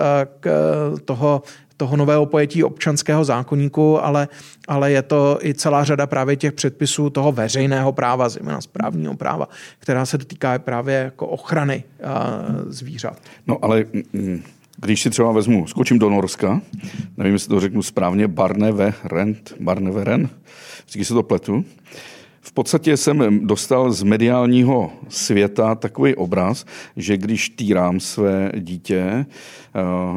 toho 1.05 1.43
toho 1.77 1.97
nového 1.97 2.27
pojetí 2.27 2.65
občanského 2.65 3.25
zákonníku, 3.25 4.05
ale, 4.05 4.29
ale 4.69 4.93
je 4.93 5.03
to 5.03 5.39
i 5.43 5.55
celá 5.55 5.85
řada 5.85 6.07
právě 6.07 6.37
těch 6.37 6.53
předpisů 6.53 7.11
toho 7.11 7.33
veřejného 7.33 7.93
práva, 7.93 8.29
zejména 8.29 8.61
správního 8.61 9.17
práva, 9.17 9.49
která 9.79 10.07
se 10.07 10.19
dotýká 10.19 10.59
právě 10.59 10.95
jako 10.95 11.27
ochrany 11.27 11.85
zvířat. 12.69 13.19
No 13.47 13.59
ale 13.63 13.85
mm, 14.13 14.43
když 14.81 15.03
si 15.03 15.11
třeba 15.11 15.33
vezmu, 15.33 15.67
skočím 15.67 15.99
do 15.99 16.11
Norska, 16.11 16.61
nevím, 17.17 17.33
jestli 17.33 17.49
to 17.49 17.61
řeknu 17.61 17.83
správně, 17.83 18.29
Barneve 18.29 18.93
Rent, 19.05 19.55
Barneve 19.61 20.05
Ren, 20.05 20.29
vždycky 20.79 21.05
se 21.05 21.15
to 21.15 21.23
pletu, 21.23 21.65
v 22.47 22.53
podstatě 22.53 22.97
jsem 22.97 23.47
dostal 23.47 23.93
z 23.93 24.03
mediálního 24.03 24.93
světa 25.09 25.75
takový 25.75 26.15
obraz, 26.15 26.65
že 26.97 27.17
když 27.17 27.49
týrám 27.49 28.01
své 28.01 28.53
dítě, 28.57 29.03
eh, 29.03 29.29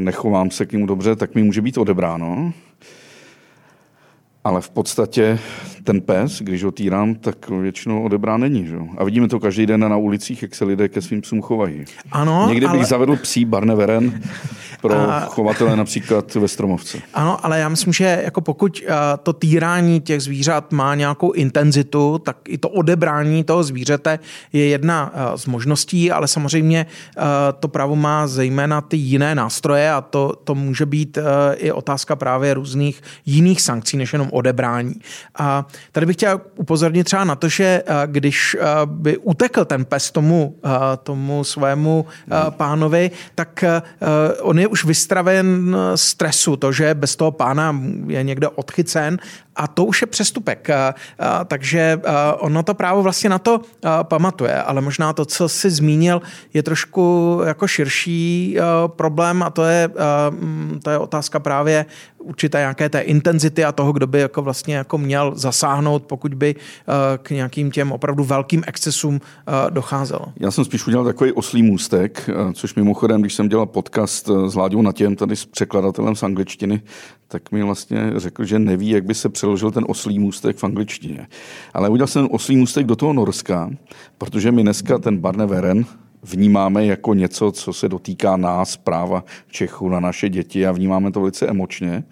nechovám 0.01 0.51
se 0.51 0.65
k 0.65 0.71
němu 0.71 0.85
dobře, 0.85 1.15
tak 1.15 1.35
mi 1.35 1.43
může 1.43 1.61
být 1.61 1.77
odebráno. 1.77 2.53
Ale 4.43 4.61
v 4.61 4.69
podstatě 4.69 5.39
ten 5.89 6.01
pes, 6.01 6.41
když 6.41 6.63
ho 6.63 6.71
týrám, 6.71 7.15
tak 7.15 7.49
většinou 7.49 8.03
odebrá 8.03 8.37
není. 8.37 8.67
Že? 8.67 8.77
A 8.97 9.03
vidíme 9.03 9.27
to 9.27 9.39
každý 9.39 9.65
den 9.65 9.79
na 9.79 9.97
ulicích, 9.97 10.41
jak 10.41 10.55
se 10.55 10.65
lidé 10.65 10.89
ke 10.89 11.01
svým 11.01 11.21
psům 11.21 11.41
chovají. 11.41 11.85
Ano, 12.11 12.45
Někdy 12.49 12.67
bych 12.67 12.75
ale... 12.75 12.85
zavedl 12.85 13.15
psí 13.15 13.45
barneveren 13.45 14.21
pro 14.81 14.93
a... 15.11 15.19
chovatele 15.19 15.75
například 15.75 16.35
ve 16.35 16.47
Stromovce. 16.47 16.97
Ano, 17.13 17.45
ale 17.45 17.59
já 17.59 17.69
myslím, 17.69 17.93
že 17.93 18.21
jako 18.23 18.41
pokud 18.41 18.81
uh, 18.81 18.95
to 19.23 19.33
týrání 19.33 20.01
těch 20.01 20.21
zvířat 20.21 20.71
má 20.71 20.95
nějakou 20.95 21.31
intenzitu, 21.31 22.19
tak 22.25 22.37
i 22.47 22.57
to 22.57 22.69
odebrání 22.69 23.43
toho 23.43 23.63
zvířete 23.63 24.19
je 24.53 24.67
jedna 24.67 25.13
uh, 25.13 25.35
z 25.35 25.45
možností, 25.45 26.11
ale 26.11 26.27
samozřejmě 26.27 26.85
uh, 27.17 27.23
to 27.59 27.67
právo 27.67 27.95
má 27.95 28.27
zejména 28.27 28.81
ty 28.81 28.97
jiné 28.97 29.35
nástroje 29.35 29.91
a 29.91 30.01
to, 30.01 30.33
to 30.43 30.55
může 30.55 30.85
být 30.85 31.17
i 31.55 31.71
otázka 31.71 32.15
právě 32.15 32.53
různých 32.53 33.01
jiných 33.25 33.61
sankcí, 33.61 33.97
než 33.97 34.13
jenom 34.13 34.29
odebrání. 34.31 34.93
A 35.39 35.65
tady 35.91 36.05
bych 36.05 36.15
chtěl 36.15 36.41
upozornit 36.55 37.03
třeba 37.03 37.23
na 37.23 37.35
to, 37.35 37.49
že 37.49 37.83
když 38.05 38.57
by 38.85 39.17
utekl 39.17 39.65
ten 39.65 39.85
pes 39.85 40.11
tomu, 40.11 40.55
tomu 41.03 41.43
svému 41.43 42.05
pánovi, 42.49 43.11
tak 43.35 43.63
on 44.41 44.59
je 44.59 44.67
už 44.67 44.85
vystraven 44.85 45.75
stresu, 45.95 46.55
to, 46.55 46.71
že 46.71 46.93
bez 46.93 47.15
toho 47.15 47.31
pána 47.31 47.75
je 48.07 48.23
někde 48.23 48.47
odchycen 48.47 49.17
a 49.55 49.67
to 49.67 49.85
už 49.85 50.01
je 50.01 50.07
přestupek. 50.07 50.67
Takže 51.45 52.01
ono 52.37 52.63
to 52.63 52.73
právo 52.73 53.03
vlastně 53.03 53.29
na 53.29 53.39
to 53.39 53.61
pamatuje, 54.03 54.55
ale 54.55 54.81
možná 54.81 55.13
to, 55.13 55.25
co 55.25 55.49
si 55.49 55.69
zmínil, 55.69 56.21
je 56.53 56.63
trošku 56.63 57.41
jako 57.45 57.67
širší 57.67 58.57
problém 58.87 59.43
a 59.43 59.49
to 59.49 59.63
je, 59.65 59.89
to 60.83 60.89
je 60.89 60.97
otázka 60.97 61.39
právě 61.39 61.85
určité 62.19 62.57
nějaké 62.57 62.89
té 62.89 62.99
intenzity 62.99 63.65
a 63.65 63.71
toho, 63.71 63.91
kdo 63.91 64.07
by 64.07 64.19
jako 64.19 64.41
vlastně 64.41 64.75
jako 64.75 64.97
měl 64.97 65.33
zasáhnout, 65.35 66.03
pokud 66.03 66.33
by 66.33 66.55
k 67.21 67.29
nějakým 67.29 67.71
těm 67.71 67.91
opravdu 67.91 68.23
velkým 68.23 68.63
excesům 68.67 69.21
docházelo. 69.69 70.25
Já 70.39 70.51
jsem 70.51 70.65
spíš 70.65 70.87
udělal 70.87 71.05
takový 71.05 71.31
oslý 71.31 71.63
můstek, 71.63 72.29
což 72.53 72.75
mimochodem, 72.75 73.21
když 73.21 73.33
jsem 73.33 73.49
dělal 73.49 73.65
podcast 73.65 74.29
s 74.47 74.55
Láďou 74.55 74.81
Natěm, 74.81 75.15
tady 75.15 75.35
s 75.35 75.45
překladatelem 75.45 76.15
z 76.15 76.23
angličtiny, 76.23 76.81
tak 77.27 77.51
mi 77.51 77.63
vlastně 77.63 78.11
řekl, 78.15 78.45
že 78.45 78.59
neví, 78.59 78.89
jak 78.89 79.05
by 79.05 79.13
se 79.13 79.29
přeložil 79.29 79.71
ten 79.71 79.85
oslý 79.87 80.19
můstek 80.19 80.57
v 80.57 80.63
angličtině. 80.63 81.27
Ale 81.73 81.89
udělal 81.89 82.07
jsem 82.07 82.27
oslý 82.31 82.57
můstek 82.57 82.85
do 82.85 82.95
toho 82.95 83.13
Norska, 83.13 83.69
protože 84.17 84.51
my 84.51 84.63
dneska 84.63 84.97
ten 84.97 85.17
Barneveren 85.17 85.85
vnímáme 86.23 86.85
jako 86.85 87.13
něco, 87.13 87.51
co 87.51 87.73
se 87.73 87.89
dotýká 87.89 88.37
nás, 88.37 88.77
práva 88.77 89.23
Čechů 89.47 89.89
na 89.89 89.99
naše 89.99 90.29
děti 90.29 90.67
a 90.67 90.71
vnímáme 90.71 91.11
to 91.11 91.19
velice 91.19 91.47
emočně 91.47 92.03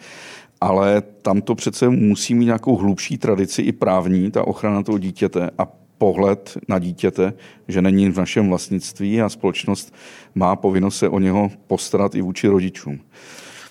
ale 0.61 1.01
tam 1.21 1.41
to 1.41 1.55
přece 1.55 1.89
musí 1.89 2.35
mít 2.35 2.45
nějakou 2.45 2.75
hlubší 2.75 3.17
tradici 3.17 3.61
i 3.61 3.71
právní, 3.71 4.31
ta 4.31 4.47
ochrana 4.47 4.83
toho 4.83 4.97
dítěte 4.97 5.49
a 5.57 5.67
pohled 5.97 6.57
na 6.67 6.79
dítěte, 6.79 7.33
že 7.67 7.81
není 7.81 8.09
v 8.09 8.17
našem 8.17 8.49
vlastnictví 8.49 9.21
a 9.21 9.29
společnost 9.29 9.93
má 10.35 10.55
povinnost 10.55 10.97
se 10.97 11.09
o 11.09 11.19
něho 11.19 11.51
postarat 11.67 12.15
i 12.15 12.21
vůči 12.21 12.47
rodičům. 12.47 12.99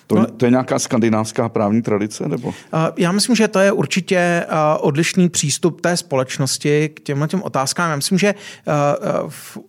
To, 0.07 0.15
no, 0.15 0.25
to 0.25 0.45
je 0.45 0.51
nějaká 0.51 0.79
skandinávská 0.79 1.49
právní 1.49 1.81
tradice? 1.81 2.27
Nebo? 2.27 2.53
Já 2.97 3.11
myslím, 3.11 3.35
že 3.35 3.47
to 3.47 3.59
je 3.59 3.71
určitě 3.71 4.45
odlišný 4.79 5.29
přístup 5.29 5.81
té 5.81 5.97
společnosti 5.97 6.89
k 6.89 6.99
těmhle 6.99 7.27
těm 7.27 7.43
otázkám. 7.43 7.89
Já 7.89 7.95
myslím, 7.95 8.17
že 8.17 8.35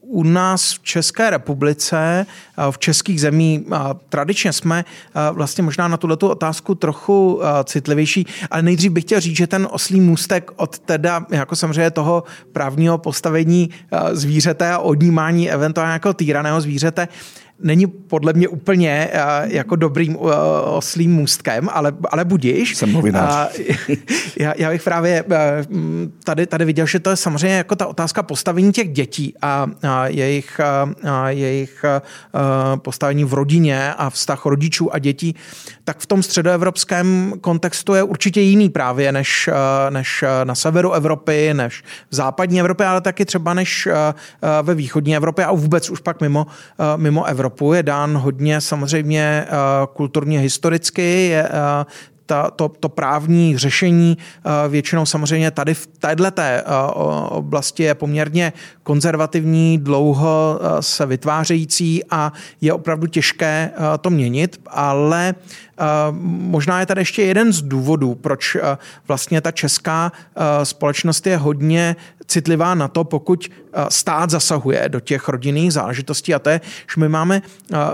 u 0.01 0.23
nás 0.23 0.73
v 0.73 0.83
České 0.83 1.31
republice, 1.31 2.27
v 2.71 2.79
českých 2.79 3.21
zemí 3.21 3.67
tradičně 4.09 4.53
jsme 4.53 4.85
vlastně 5.33 5.65
možná 5.65 5.89
na 5.89 5.97
tuto 5.97 6.31
otázku 6.31 6.75
trochu 6.75 7.41
citlivější, 7.65 8.27
ale 8.51 8.63
nejdřív 8.63 8.93
bych 8.93 9.05
chtěl 9.05 9.21
říct, 9.21 9.37
že 9.37 9.47
ten 9.47 9.69
oslý 9.71 10.01
můstek 10.01 10.51
od 10.57 10.79
teda 10.79 11.27
jako 11.31 11.57
samozřejmě 11.57 11.91
toho 11.91 12.23
právního 12.53 12.99
postavení 12.99 13.71
zvířete 14.13 14.71
a 14.71 14.79
odnímání 14.79 15.51
eventuálně 15.51 15.93
jako 15.93 16.15
týraného 16.15 16.61
zvířete 16.61 17.09
není 17.63 17.87
podle 17.87 18.33
mě 18.33 18.49
úplně 18.49 19.11
uh, 19.15 19.53
jako 19.53 19.77
dobrým 19.77 20.17
uh, 20.17 20.33
oslým 20.65 21.15
můstkem, 21.15 21.69
ale, 21.73 21.93
ale 22.11 22.25
budíš. 22.25 22.77
Jsem 22.77 22.93
novinář. 22.93 23.59
Uh, 23.59 23.75
já, 24.39 24.55
já 24.57 24.71
bych 24.71 24.83
právě 24.83 25.23
uh, 25.23 25.35
tady, 26.25 26.47
tady 26.47 26.65
viděl, 26.65 26.87
že 26.87 27.01
to 27.01 27.11
je 27.11 27.17
samozřejmě 27.17 27.57
jako 27.57 27.77
ta 27.77 27.87
otázka 27.87 28.23
postavení 28.23 28.73
těch 28.73 28.89
dětí 28.89 29.35
a, 29.43 29.67
a 29.83 30.07
jejich, 30.07 30.61
a 31.11 31.31
jejich 31.31 31.85
uh, 31.85 32.77
postavení 32.77 33.25
v 33.25 33.35
rodině 33.35 33.95
a 33.95 34.11
vztah 34.11 34.47
rodičů 34.47 34.95
a 34.95 34.99
dětí, 34.99 35.35
tak 35.85 35.99
v 35.99 36.07
tom 36.07 36.23
středoevropském 36.23 37.33
kontextu 37.41 37.95
je 37.95 38.03
určitě 38.03 38.41
jiný 38.41 38.69
právě 38.69 39.13
než, 39.13 39.49
uh, 39.49 39.55
než 39.91 40.25
na 40.45 40.55
severu 40.55 40.93
Evropy, 40.93 41.55
než 41.55 41.85
v 42.11 42.15
západní 42.15 42.61
Evropě, 42.61 42.87
ale 42.87 43.01
taky 43.01 43.25
třeba 43.25 43.55
než 43.55 43.87
uh, 43.87 43.93
ve 44.63 44.75
východní 44.75 45.17
Evropě 45.17 45.45
a 45.45 45.53
vůbec 45.53 45.91
už 45.91 46.01
pak 46.01 46.21
mimo, 46.21 46.47
uh, 46.47 47.01
mimo 47.01 47.25
Evropu. 47.25 47.48
Evropu 47.49 47.73
je 47.73 47.83
dán 47.83 48.17
hodně 48.17 48.61
samozřejmě 48.61 49.21
eh, 49.21 49.49
kulturně 49.93 50.39
historicky, 50.39 51.29
je, 51.29 51.49
eh, 51.49 51.85
ta, 52.27 52.51
to, 52.51 52.69
to 52.69 52.89
právní 52.89 53.59
řešení 53.59 54.19
eh, 54.21 54.69
většinou 54.69 55.07
samozřejmě 55.07 55.51
tady 55.51 55.75
v 55.75 55.87
této 55.87 56.29
oblasti 57.31 57.83
je 57.83 57.95
poměrně 57.95 58.53
konzervativní, 58.83 59.79
dlouho 59.79 60.61
se 60.81 61.07
vytvářející 61.07 62.05
a 62.11 62.33
je 62.61 62.73
opravdu 62.73 63.07
těžké 63.07 63.71
to 64.01 64.11
měnit, 64.11 64.61
ale 64.67 65.35
Možná 66.31 66.81
je 66.81 66.87
tady 66.87 67.01
ještě 67.01 67.23
jeden 67.23 67.53
z 67.53 67.63
důvodů, 67.63 68.15
proč 68.15 68.57
vlastně 69.09 69.41
ta 69.41 69.51
česká 69.51 70.13
společnost 70.63 71.27
je 71.27 71.37
hodně 71.37 71.97
citlivá 72.27 72.75
na 72.75 72.89
to, 72.89 73.05
pokud 73.05 73.51
stát 73.89 74.31
zasahuje 74.31 74.89
do 74.89 75.01
těch 75.01 75.29
rodinných 75.29 75.73
záležitostí. 75.73 76.35
A 76.35 76.39
to 76.39 76.51
je, 76.51 76.61
že 76.95 77.01
my 77.01 77.09
máme 77.09 77.43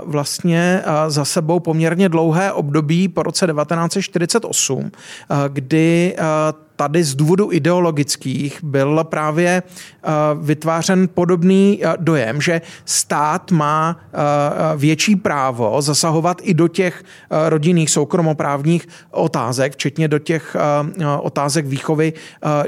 vlastně 0.05 0.81
za 1.07 1.25
sebou 1.25 1.59
poměrně 1.59 2.09
dlouhé 2.09 2.51
období 2.51 3.07
po 3.07 3.23
roce 3.23 3.47
1948, 3.47 4.91
kdy 5.47 6.15
tady 6.75 7.03
z 7.03 7.15
důvodu 7.15 7.51
ideologických 7.51 8.63
byl 8.63 9.03
právě 9.03 9.63
vytvářen 10.41 11.09
podobný 11.13 11.81
dojem, 11.99 12.41
že 12.41 12.61
stát 12.85 13.51
má 13.51 13.99
větší 14.75 15.15
právo 15.15 15.81
zasahovat 15.81 16.41
i 16.43 16.53
do 16.53 16.67
těch 16.67 17.03
rodinných 17.49 17.89
soukromoprávních 17.89 18.87
otázek, 19.11 19.73
včetně 19.73 20.07
do 20.07 20.19
těch 20.19 20.55
otázek 21.19 21.65
výchovy 21.65 22.13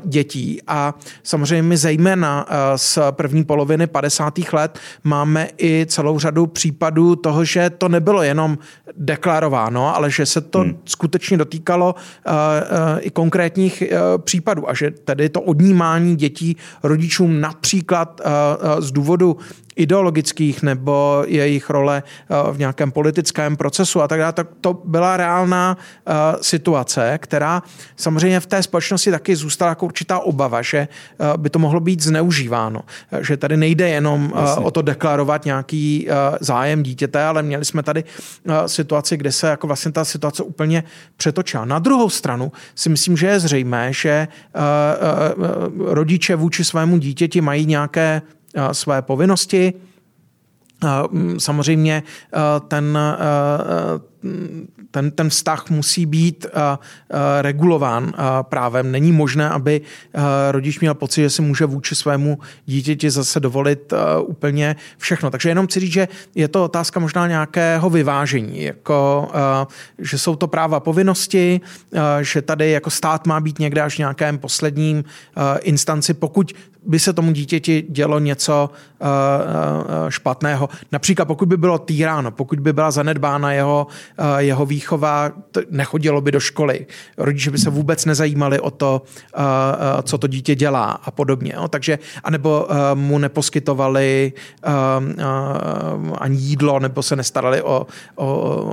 dětí. 0.03 0.61
A 0.67 0.93
samozřejmě 1.23 1.63
my 1.63 1.77
zejména 1.77 2.45
z 2.75 2.99
první 3.11 3.43
poloviny 3.43 3.87
50. 3.87 4.33
let 4.53 4.79
máme 5.03 5.47
i 5.57 5.85
celou 5.89 6.19
řadu 6.19 6.47
případů 6.47 7.15
toho, 7.15 7.45
že 7.45 7.69
to 7.69 7.89
nebylo 7.89 8.23
jenom 8.23 8.57
deklarováno, 8.97 9.95
ale 9.95 10.11
že 10.11 10.25
se 10.25 10.41
to 10.41 10.59
hmm. 10.59 10.77
skutečně 10.85 11.37
dotýkalo 11.37 11.95
i 12.99 13.09
konkrétních 13.09 13.83
případů 14.17 14.69
a 14.69 14.73
že 14.73 14.91
tedy 14.91 15.29
to 15.29 15.41
odnímání 15.41 16.15
dětí 16.15 16.57
rodičům 16.83 17.41
například 17.41 18.21
z 18.79 18.91
důvodu 18.91 19.37
ideologických 19.77 20.63
nebo 20.63 21.23
jejich 21.27 21.69
role 21.69 22.03
eh, 22.05 22.51
v 22.51 22.59
nějakém 22.59 22.91
politickém 22.91 23.57
procesu 23.57 24.01
a 24.01 24.07
tak 24.07 24.19
dále, 24.19 24.33
tak 24.33 24.47
to 24.61 24.81
byla 24.85 25.17
reálná 25.17 25.77
eh, 25.77 26.13
situace, 26.41 27.17
která 27.21 27.63
samozřejmě 27.95 28.39
v 28.39 28.45
té 28.45 28.63
společnosti 28.63 29.11
taky 29.11 29.35
zůstala 29.35 29.69
jako 29.69 29.85
určitá 29.85 30.19
obava, 30.19 30.61
že 30.61 30.77
eh, 30.77 31.37
by 31.37 31.49
to 31.49 31.59
mohlo 31.59 31.79
být 31.79 32.03
zneužíváno. 32.03 32.81
Že 33.21 33.37
tady 33.37 33.57
nejde 33.57 33.89
jenom 33.89 34.33
Jasně. 34.35 34.65
o 34.65 34.71
to 34.71 34.81
deklarovat 34.81 35.45
nějaký 35.45 36.07
zájem 36.39 36.83
dítěte, 36.83 37.23
ale 37.23 37.43
měli 37.43 37.65
jsme 37.65 37.83
tady 37.83 38.03
situaci, 38.65 39.17
kde 39.17 39.31
se 39.31 39.47
jako 39.47 39.67
vlastně 39.67 39.91
ta 39.91 40.05
situace 40.05 40.43
úplně 40.43 40.83
přetočila. 41.17 41.65
Na 41.65 41.79
druhou 41.79 42.09
stranu 42.09 42.51
si 42.75 42.89
myslím, 42.89 43.17
že 43.17 43.27
je 43.27 43.39
zřejmé, 43.39 43.93
že 43.93 44.27
rodiče 45.77 46.35
vůči 46.35 46.63
svému 46.63 46.97
dítěti 46.97 47.41
mají 47.41 47.65
nějaké 47.65 48.21
své 48.71 49.01
povinnosti. 49.01 49.73
Samozřejmě 51.37 52.03
ten 52.67 52.97
ten, 54.91 55.11
ten 55.11 55.29
vztah 55.29 55.69
musí 55.69 56.05
být 56.05 56.45
regulován 57.41 58.13
právem. 58.41 58.91
Není 58.91 59.11
možné, 59.11 59.49
aby 59.49 59.81
rodič 60.51 60.79
měl 60.79 60.93
pocit, 60.93 61.21
že 61.21 61.29
si 61.29 61.41
může 61.41 61.65
vůči 61.65 61.95
svému 61.95 62.39
dítěti 62.65 63.09
zase 63.09 63.39
dovolit 63.39 63.93
úplně 64.21 64.75
všechno. 64.97 65.31
Takže 65.31 65.49
jenom 65.49 65.67
chci 65.67 65.79
říct, 65.79 65.91
že 65.91 66.07
je 66.35 66.47
to 66.47 66.63
otázka 66.63 66.99
možná 66.99 67.27
nějakého 67.27 67.89
vyvážení, 67.89 68.63
jako, 68.63 69.29
že 69.99 70.17
jsou 70.17 70.35
to 70.35 70.47
práva 70.47 70.79
povinnosti, 70.79 71.61
že 72.21 72.41
tady 72.41 72.71
jako 72.71 72.89
stát 72.89 73.27
má 73.27 73.39
být 73.39 73.59
někde 73.59 73.81
až 73.81 73.95
v 73.95 73.99
nějakém 73.99 74.37
posledním 74.37 75.03
instanci, 75.61 76.13
pokud 76.13 76.53
by 76.87 76.99
se 76.99 77.13
tomu 77.13 77.31
dítěti 77.31 77.85
dělo 77.89 78.19
něco 78.19 78.69
uh, 78.69 79.07
uh, 79.07 80.09
špatného. 80.09 80.69
Například 80.91 81.25
pokud 81.25 81.47
by 81.47 81.57
bylo 81.57 81.77
týráno, 81.77 82.31
pokud 82.31 82.59
by 82.59 82.73
byla 82.73 82.91
zanedbána 82.91 83.53
jeho 83.53 83.87
Eh, 84.17 84.43
jeho 84.43 84.65
výchova, 84.65 85.31
nechodilo 85.69 86.21
by 86.21 86.31
do 86.31 86.39
školy. 86.39 86.85
Rodiče 87.17 87.51
by 87.51 87.57
se 87.57 87.69
vůbec 87.69 88.05
nezajímali 88.05 88.59
o 88.59 88.71
to, 88.71 89.01
eh, 89.05 89.39
eh, 89.39 90.03
co 90.03 90.17
to 90.17 90.27
dítě 90.27 90.55
dělá 90.55 90.91
a 90.91 91.11
podobně. 91.11 91.53
Takže, 91.69 91.99
anebo 92.23 92.67
mu 92.93 93.17
neposkytovali 93.17 94.33
ani 96.17 96.37
jídlo, 96.37 96.79
nebo 96.79 97.03
se 97.03 97.15
nestarali 97.15 97.61
o, 97.61 97.87
o, 98.15 98.25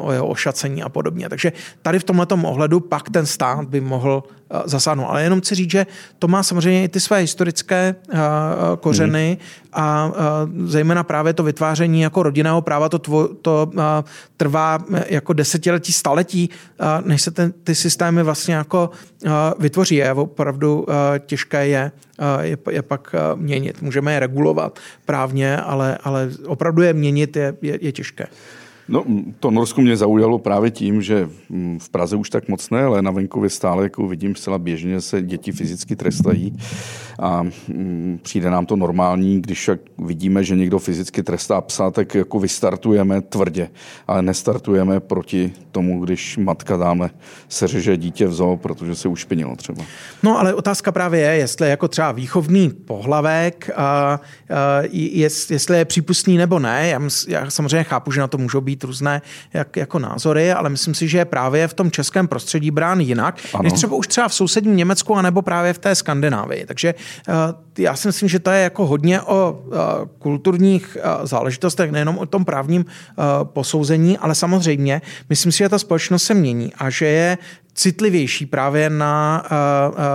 o 0.03 0.13
jeho 0.13 0.27
ošacení 0.27 0.83
a 0.83 0.89
podobně. 0.89 1.29
Takže 1.29 1.53
tady 1.83 1.99
v 1.99 2.05
tomto 2.05 2.39
ohledu 2.43 2.81
pak 2.81 3.11
ten 3.11 3.27
stát 3.27 3.69
by 3.69 3.81
mohl 3.81 4.23
zasáhnout. 4.65 5.07
Ale 5.09 5.23
jenom 5.23 5.41
chci 5.41 5.55
říct, 5.55 5.71
že 5.71 5.87
to 6.19 6.29
má 6.29 6.43
samozřejmě 6.43 6.85
i 6.85 6.89
ty 6.89 7.01
své 7.01 7.19
historické 7.19 7.95
kořeny 8.81 9.39
hmm. 9.41 9.49
a 9.73 10.13
zejména 10.65 11.03
právě 11.03 11.33
to 11.33 11.43
vytváření 11.43 12.01
jako 12.01 12.23
rodinného 12.23 12.63
práva, 12.63 12.89
to, 12.89 12.99
tvo, 12.99 13.29
to 13.29 13.71
trvá 14.37 14.79
jako 15.07 15.33
desetiletí, 15.33 15.93
staletí, 15.93 16.51
než 17.05 17.23
se 17.23 17.31
ten, 17.31 17.53
ty 17.65 17.75
systémy 17.75 18.23
vlastně 18.23 18.55
jako 18.55 18.91
vytvoří. 19.59 19.95
Je 19.95 20.13
opravdu 20.13 20.87
těžké 21.19 21.67
je, 21.67 21.93
je, 22.41 22.59
je 22.71 22.83
pak 22.83 23.15
měnit. 23.35 23.83
Můžeme 23.83 24.13
je 24.13 24.21
regulovat 24.21 24.79
právně, 25.07 25.57
ale, 25.57 25.99
ale 26.05 26.31
opravdu 26.47 26.83
je 26.83 26.93
měnit 26.93 27.37
je, 27.37 27.55
je, 27.63 27.79
je 27.81 27.93
těžké. 27.93 28.27
No, 28.89 29.05
to 29.41 29.51
Norsko 29.51 29.81
mě 29.81 29.97
zaujalo 29.97 30.39
právě 30.39 30.71
tím, 30.71 31.03
že 31.03 31.29
v 31.79 31.89
Praze 31.91 32.17
už 32.17 32.31
tak 32.31 32.49
moc 32.49 32.71
ne, 32.71 32.85
ale 32.85 33.03
na 33.03 33.11
venkově 33.11 33.51
stále 33.51 33.83
jako 33.83 34.07
vidím 34.09 34.35
zcela 34.35 34.59
běžně, 34.59 35.01
se 35.01 35.23
děti 35.23 35.53
fyzicky 35.53 35.97
trestají 35.97 36.57
a 37.19 37.45
přijde 38.23 38.51
nám 38.51 38.67
to 38.67 38.77
normální, 38.77 39.43
když 39.43 39.71
vidíme, 39.99 40.45
že 40.45 40.57
někdo 40.57 40.79
fyzicky 40.79 41.23
trestá 41.23 41.61
psa, 41.61 41.91
tak 41.91 42.15
jako 42.15 42.41
vystartujeme 42.41 43.21
tvrdě, 43.21 43.71
ale 44.07 44.23
nestartujeme 44.23 45.01
proti 45.01 45.53
tomu, 45.73 46.05
když 46.05 46.37
matka 46.37 46.77
dáme 46.77 47.11
seřeže 47.49 47.97
dítě 47.97 48.27
v 48.27 48.33
zoo, 48.33 48.57
protože 48.57 48.95
se 48.95 49.09
ušpinilo 49.09 49.57
třeba. 49.57 49.85
No 50.23 50.39
ale 50.39 50.55
otázka 50.55 50.93
právě 50.93 51.21
je, 51.21 51.37
jestli 51.37 51.71
jako 51.71 51.89
třeba 51.89 52.13
výchovný 52.13 52.71
pohlavek, 52.71 53.71
a, 53.77 53.83
a, 53.83 54.21
jest, 54.93 55.51
jestli 55.51 55.79
je 55.79 55.85
přípustný 55.85 56.37
nebo 56.37 56.59
ne. 56.59 56.89
Já, 56.89 57.01
já 57.29 57.51
samozřejmě 57.51 57.85
chápu, 57.85 58.13
že 58.13 58.21
na 58.21 58.29
to 58.29 58.39
můžou 58.39 58.61
být 58.61 58.74
být 58.75 58.85
různé 58.85 59.23
jak, 59.53 59.77
jako 59.77 59.99
názory, 59.99 60.53
ale 60.53 60.71
myslím 60.71 60.95
si, 60.95 61.09
že 61.09 61.19
je 61.19 61.25
právě 61.25 61.69
v 61.69 61.75
tom 61.75 61.91
českém 61.91 62.29
prostředí 62.29 62.71
brán 62.71 63.01
jinak, 63.01 63.39
ano. 63.55 63.63
než 63.63 63.73
třeba 63.73 63.97
už 63.97 64.07
třeba 64.07 64.29
v 64.29 64.35
sousedním 64.35 64.77
Německu, 64.77 65.15
anebo 65.15 65.43
právě 65.43 65.73
v 65.73 65.79
té 65.79 65.95
Skandinávii. 65.95 66.67
Takže 66.67 66.95
uh, 66.95 67.35
já 67.79 67.97
si 67.97 68.09
myslím, 68.09 68.29
že 68.29 68.39
to 68.39 68.51
je 68.51 68.63
jako 68.63 68.87
hodně 68.87 69.21
o 69.21 69.53
uh, 69.53 69.75
kulturních 70.19 70.97
uh, 70.97 71.27
záležitostech, 71.27 71.91
nejenom 71.91 72.19
o 72.19 72.27
tom 72.27 72.45
právním 72.45 72.85
posouzení, 73.45 74.19
ale 74.19 74.35
samozřejmě 74.35 75.03
myslím 75.29 75.53
si, 75.53 75.59
že 75.59 75.69
ta 75.69 75.79
společnost 75.79 76.25
se 76.25 76.35
mění 76.35 76.75
a 76.75 76.91
že 76.91 77.07
je 77.07 77.39
citlivější 77.75 78.47
právě 78.47 78.91
na 78.91 79.45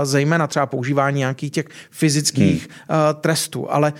zejména 0.04 0.48
třeba 0.48 0.66
používání 0.66 1.20
nějakých 1.20 1.52
těch 1.52 1.66
fyzických 1.92 2.70
hmm. 2.70 3.00
trestů. 3.22 3.72
Ale 3.72 3.94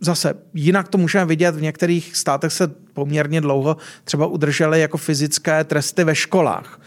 zase 0.00 0.34
jinak 0.54 0.88
to 0.88 0.98
můžeme 0.98 1.24
vidět, 1.24 1.56
v 1.56 1.62
některých 1.62 2.16
státech 2.16 2.52
se 2.52 2.83
poměrně 2.94 3.40
dlouho 3.40 3.76
třeba 4.04 4.26
udržely 4.26 4.80
jako 4.80 4.96
fyzické 4.96 5.64
tresty 5.64 6.04
ve 6.04 6.14
školách, 6.14 6.80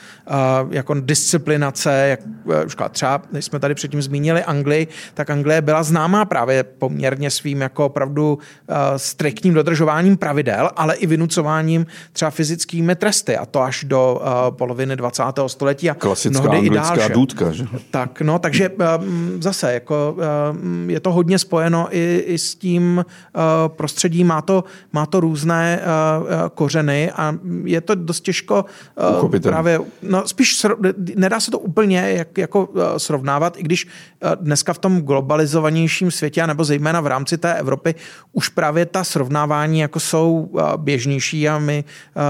jako 0.70 0.94
disciplinace, 1.00 2.08
jak, 2.08 2.20
třeba, 2.92 3.22
když 3.32 3.46
jsme 3.46 3.60
tady 3.60 3.76
předtím 3.76 4.02
zmínili 4.02 4.44
Anglii, 4.44 4.88
tak 5.14 5.30
Anglie 5.30 5.62
byla 5.62 5.84
známá 5.84 6.26
právě 6.26 6.64
poměrně 6.64 7.32
svým 7.32 7.62
jako 7.62 7.86
opravdu 7.86 8.40
striktním 8.98 9.54
dodržováním 9.54 10.18
pravidel, 10.18 10.70
ale 10.76 10.96
i 10.96 11.08
vynucováním 11.08 11.86
třeba 12.14 12.32
fyzickými 12.32 12.96
tresty 12.96 13.38
a 13.38 13.46
to 13.46 13.62
až 13.62 13.84
do 13.84 14.22
poloviny 14.50 14.96
20 14.96 15.24
století 15.48 15.90
a 15.90 15.94
Klasická 15.94 16.42
mnohdy 16.42 16.68
i 16.68 16.70
dál. 16.70 16.98
důdka, 17.14 17.52
že? 17.52 17.66
Tak, 17.92 18.22
no, 18.22 18.40
takže 18.40 18.72
zase 19.40 19.74
jako 19.74 20.18
je 20.88 21.00
to 21.00 21.12
hodně 21.12 21.40
spojeno 21.40 21.88
i, 21.92 22.24
i 22.26 22.38
s 22.38 22.56
tím 22.56 23.06
prostředím, 23.68 24.28
má 24.28 24.42
to, 24.42 24.64
má 24.94 25.06
to 25.06 25.20
různé 25.20 25.82
kořeny 26.54 27.12
a 27.12 27.36
je 27.64 27.82
to 27.82 27.96
dost 27.96 28.22
těžko 28.22 28.66
uh, 29.22 29.40
právě, 29.40 29.80
no 30.02 30.28
spíš 30.28 30.66
nedá 31.16 31.40
se 31.40 31.52
to 31.52 31.60
úplně 31.60 32.00
jak, 32.00 32.38
jako 32.38 32.66
uh, 32.66 32.82
srovnávat, 32.98 33.58
i 33.58 33.64
když 33.64 33.88
dneska 34.36 34.74
v 34.74 34.78
tom 34.78 35.02
globalizovanějším 35.02 36.12
světě, 36.12 36.48
nebo 36.48 36.64
zejména 36.64 37.02
v 37.02 37.08
rámci 37.08 37.38
té 37.38 37.54
Evropy, 37.54 37.96
už 38.34 38.50
právě 38.50 38.86
ta 38.86 39.04
srovnávání 39.04 39.80
jako 39.80 40.00
jsou 40.00 40.52
běžnější 40.78 41.50
a 41.50 41.60
my 41.60 41.84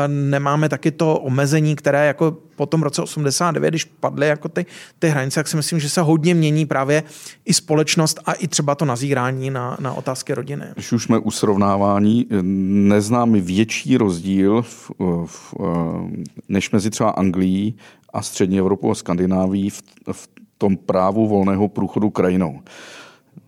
nemáme 0.07 0.69
taky 0.69 0.91
to 0.91 1.19
omezení, 1.19 1.75
které 1.75 2.07
jako 2.07 2.37
po 2.57 2.65
tom 2.65 2.83
roce 2.83 3.01
89, 3.01 3.69
když 3.69 3.83
padly 3.85 4.27
jako 4.27 4.49
ty, 4.49 4.65
ty 4.99 5.09
hranice, 5.09 5.39
tak 5.39 5.47
si 5.47 5.55
myslím, 5.55 5.79
že 5.79 5.89
se 5.89 6.01
hodně 6.01 6.33
mění 6.33 6.65
právě 6.65 7.03
i 7.45 7.53
společnost 7.53 8.19
a 8.25 8.33
i 8.33 8.47
třeba 8.47 8.75
to 8.75 8.85
nazírání 8.85 9.49
na, 9.49 9.77
na 9.79 9.93
otázky 9.93 10.33
rodiny. 10.33 10.65
Když 10.73 10.91
už 10.91 11.03
jsme 11.03 11.17
u 11.19 11.31
srovnávání, 11.31 12.27
neznám 12.91 13.33
větší 13.33 13.97
rozdíl 13.97 14.61
v, 14.61 14.91
v, 15.25 15.53
než 16.49 16.71
mezi 16.71 16.89
třeba 16.89 17.09
Anglií 17.09 17.75
a 18.13 18.21
střední 18.21 18.59
Evropou 18.59 18.91
a 18.91 18.95
Skandinávií 18.95 19.69
v, 19.69 19.81
v 20.11 20.29
tom 20.57 20.77
právu 20.77 21.27
volného 21.27 21.67
průchodu 21.67 22.09
krajinou 22.09 22.61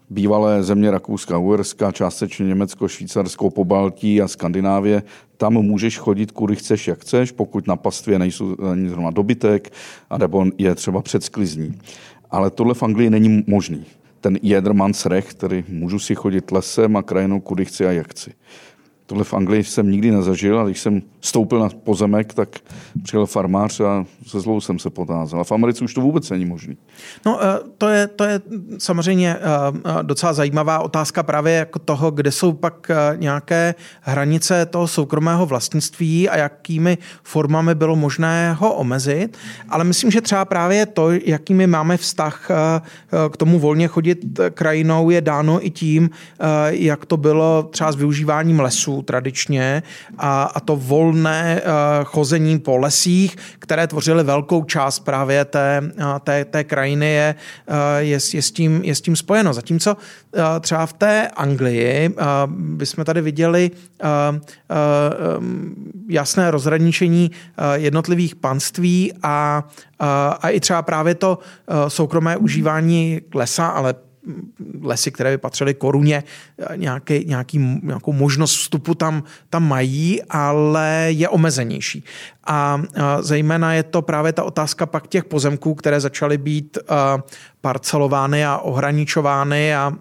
bývalé 0.09 0.63
země 0.63 0.91
Rakouska, 0.91 1.37
Uherska, 1.37 1.91
částečně 1.91 2.45
Německo, 2.45 2.87
Švýcarsko, 2.87 3.49
Pobaltí 3.49 4.21
a 4.21 4.27
Skandinávie, 4.27 5.03
tam 5.37 5.53
můžeš 5.53 5.97
chodit, 5.97 6.31
kudy 6.31 6.55
chceš, 6.55 6.87
jak 6.87 6.99
chceš, 6.99 7.31
pokud 7.31 7.67
na 7.67 7.75
pastvě 7.75 8.19
nejsou 8.19 8.55
ani 8.71 8.89
zrovna 8.89 9.11
dobytek, 9.11 9.73
anebo 10.09 10.45
je 10.57 10.75
třeba 10.75 11.01
předsklizní. 11.01 11.79
Ale 12.31 12.49
tohle 12.49 12.73
v 12.73 12.83
Anglii 12.83 13.09
není 13.09 13.43
možný. 13.47 13.85
Ten 14.21 14.39
Jedermannsrecht, 14.41 15.33
který 15.33 15.63
můžu 15.69 15.99
si 15.99 16.15
chodit 16.15 16.51
lesem 16.51 16.97
a 16.97 17.03
krajinou, 17.03 17.39
kudy 17.39 17.65
chci 17.65 17.85
a 17.85 17.91
jak 17.91 18.11
chci. 18.11 18.31
Tohle 19.09 19.23
v 19.23 19.33
Anglii 19.33 19.63
jsem 19.63 19.91
nikdy 19.91 20.11
nezažil 20.11 20.59
a 20.59 20.65
když 20.65 20.79
jsem 20.79 21.01
stoupil 21.21 21.59
na 21.59 21.69
pozemek, 21.83 22.33
tak 22.33 22.49
přijel 23.03 23.25
farmář 23.25 23.79
a 23.79 24.05
se 24.27 24.39
zlou 24.39 24.61
jsem 24.61 24.79
se 24.79 24.89
potázal. 24.89 25.41
A 25.41 25.43
v 25.43 25.51
Americe 25.51 25.83
už 25.83 25.93
to 25.93 26.01
vůbec 26.01 26.29
není 26.29 26.45
možné. 26.45 26.75
No, 27.25 27.39
eh, 27.43 27.59
to 27.77 27.87
je, 27.87 28.07
to 28.07 28.23
je 28.23 28.41
samozřejmě 28.77 29.35
eh, 29.35 29.39
eh, 29.85 30.03
docela 30.03 30.33
zajímavá 30.33 30.79
otázka 30.79 31.23
právě 31.23 31.53
jako 31.53 31.79
toho, 31.79 32.11
kde 32.11 32.31
jsou 32.31 32.53
pak 32.53 32.91
nějaké 33.15 33.75
hranice 34.01 34.65
toho 34.65 34.87
soukromého 34.87 35.45
vlastnictví 35.45 36.29
a 36.29 36.37
jakými 36.37 36.97
formami 37.23 37.75
bylo 37.75 37.95
možné 37.95 38.53
ho 38.53 38.73
omezit. 38.73 39.37
Ale 39.69 39.83
myslím, 39.83 40.11
že 40.11 40.21
třeba 40.21 40.45
právě 40.45 40.85
to, 40.85 41.11
jakými 41.11 41.67
máme 41.67 41.97
vztah 41.97 42.51
k 43.31 43.37
tomu 43.37 43.59
volně 43.59 43.87
chodit 43.87 44.39
krajinou, 44.53 45.09
je 45.09 45.21
dáno 45.21 45.65
i 45.65 45.69
tím, 45.69 46.09
jak 46.69 47.05
to 47.05 47.17
bylo 47.17 47.63
třeba 47.71 47.91
s 47.91 47.95
využíváním 47.95 48.59
lesů 48.59 48.98
tradičně 49.01 49.83
a, 50.17 50.43
a 50.43 50.59
to 50.59 50.75
volné 50.75 51.61
chození 52.03 52.59
po 52.59 52.77
lesích, 52.77 53.35
které 53.59 53.87
tvořily 53.87 54.23
velkou 54.23 54.63
část 54.63 54.99
právě 54.99 55.45
té, 55.45 55.81
té, 56.23 56.45
té 56.45 56.63
krajiny, 56.63 57.11
je, 57.13 57.35
je, 57.97 58.19
je, 58.33 58.41
s 58.41 58.51
tím, 58.51 58.81
je 58.83 58.95
s 58.95 59.01
tím 59.01 59.15
spojeno. 59.15 59.53
Zatímco 59.53 59.97
třeba 60.59 60.85
v 60.85 60.93
té 60.93 61.27
Anglii 61.27 62.15
bychom 62.47 63.05
tady 63.05 63.21
viděli 63.21 63.71
jasné 66.07 66.51
rozhraničení 66.51 67.31
jednotlivých 67.73 68.35
panství 68.35 69.13
a, 69.23 69.63
a 70.41 70.49
i 70.49 70.59
třeba 70.59 70.81
právě 70.81 71.15
to 71.15 71.39
soukromé 71.87 72.37
užívání 72.37 73.21
lesa, 73.33 73.67
ale 73.67 73.93
lesy, 74.81 75.11
které 75.11 75.31
by 75.31 75.37
patřily 75.37 75.73
koruně, 75.73 76.23
nějaký, 76.75 77.25
nějaký, 77.25 77.79
nějakou 77.83 78.13
možnost 78.13 78.55
vstupu 78.55 78.95
tam, 78.95 79.23
tam 79.49 79.67
mají, 79.67 80.21
ale 80.29 81.05
je 81.09 81.29
omezenější. 81.29 82.03
A, 82.47 82.81
zejména 83.19 83.73
je 83.73 83.83
to 83.83 84.01
právě 84.01 84.33
ta 84.33 84.43
otázka 84.43 84.85
pak 84.85 85.07
těch 85.07 85.25
pozemků, 85.25 85.75
které 85.75 85.99
začaly 85.99 86.37
být 86.37 86.77
parcelovány 87.61 88.45
a 88.45 88.57
ohraničovány 88.57 89.75
a, 89.75 89.93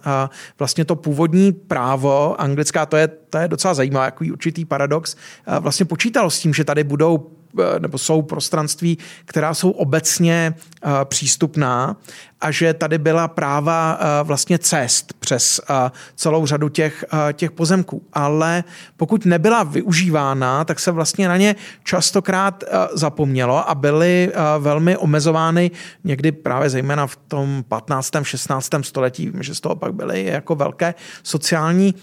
vlastně 0.59 0.85
to 0.85 0.97
původní 0.97 1.53
právo 1.53 2.41
anglická, 2.41 2.87
to 2.87 2.97
je, 2.97 3.09
to 3.09 3.39
je 3.39 3.49
docela 3.49 3.75
zajímavé, 3.75 4.07
jako 4.07 4.25
určitý 4.33 4.65
paradox, 4.65 5.17
vlastně 5.61 5.87
počítalo 5.87 6.31
s 6.31 6.41
tím, 6.41 6.55
že 6.55 6.65
tady 6.65 6.85
budou 6.85 7.39
Eh, 7.61 7.81
nebo 7.81 7.99
jsou 7.99 8.23
prostranství, 8.23 8.99
která 9.25 9.55
jsou 9.55 9.71
obecně 9.71 10.55
přístupná 11.05 11.97
a 12.41 12.51
že 12.51 12.75
tady 12.75 12.99
byla 12.99 13.29
práva 13.29 13.99
eh, 14.01 14.25
vlastně 14.25 14.59
cest 14.59 15.13
přes 15.13 15.61
celou 16.17 16.47
řadu 16.47 16.69
těch, 16.69 17.05
těch 17.33 17.51
pozemků. 17.51 18.03
Ale 18.13 18.65
pokud 18.97 19.27
nebyla 19.27 19.63
využívána, 19.63 20.65
tak 20.65 20.81
se 20.81 20.91
vlastně 20.91 21.29
na 21.29 21.37
ně 21.37 21.57
častokrát 21.85 22.65
zapomnělo 22.93 23.71
a 23.71 23.75
byly 23.75 24.33
velmi 24.59 24.97
omezovány 24.97 25.71
někdy 26.05 26.33
právě 26.33 26.71
zejména 26.71 27.07
v 27.07 27.17
tom 27.17 27.65
15. 27.69 28.11
16. 28.23 28.71
století, 28.83 29.33
že 29.41 29.55
z 29.55 29.61
toho 29.61 29.77
pak 29.77 29.95
byly 29.95 30.25
jako 30.25 30.55
velké 30.55 30.95
sociální 31.23 31.95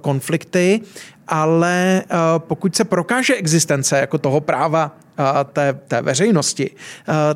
konflikty 0.00 0.80
ale 1.30 2.02
eh, 2.02 2.16
pokud 2.38 2.76
se 2.76 2.84
prokáže 2.84 3.34
existence 3.34 3.98
jako 3.98 4.18
toho 4.18 4.40
práva 4.40 4.96
té, 5.52 5.78
té 5.88 6.02
veřejnosti, 6.02 6.70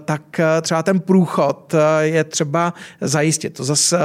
tak 0.04 0.40
třeba 0.62 0.82
ten 0.82 1.00
průchod 1.00 1.74
je 2.00 2.24
třeba 2.24 2.74
zajistit. 3.00 3.54
To 3.54 3.64
zase 3.64 3.98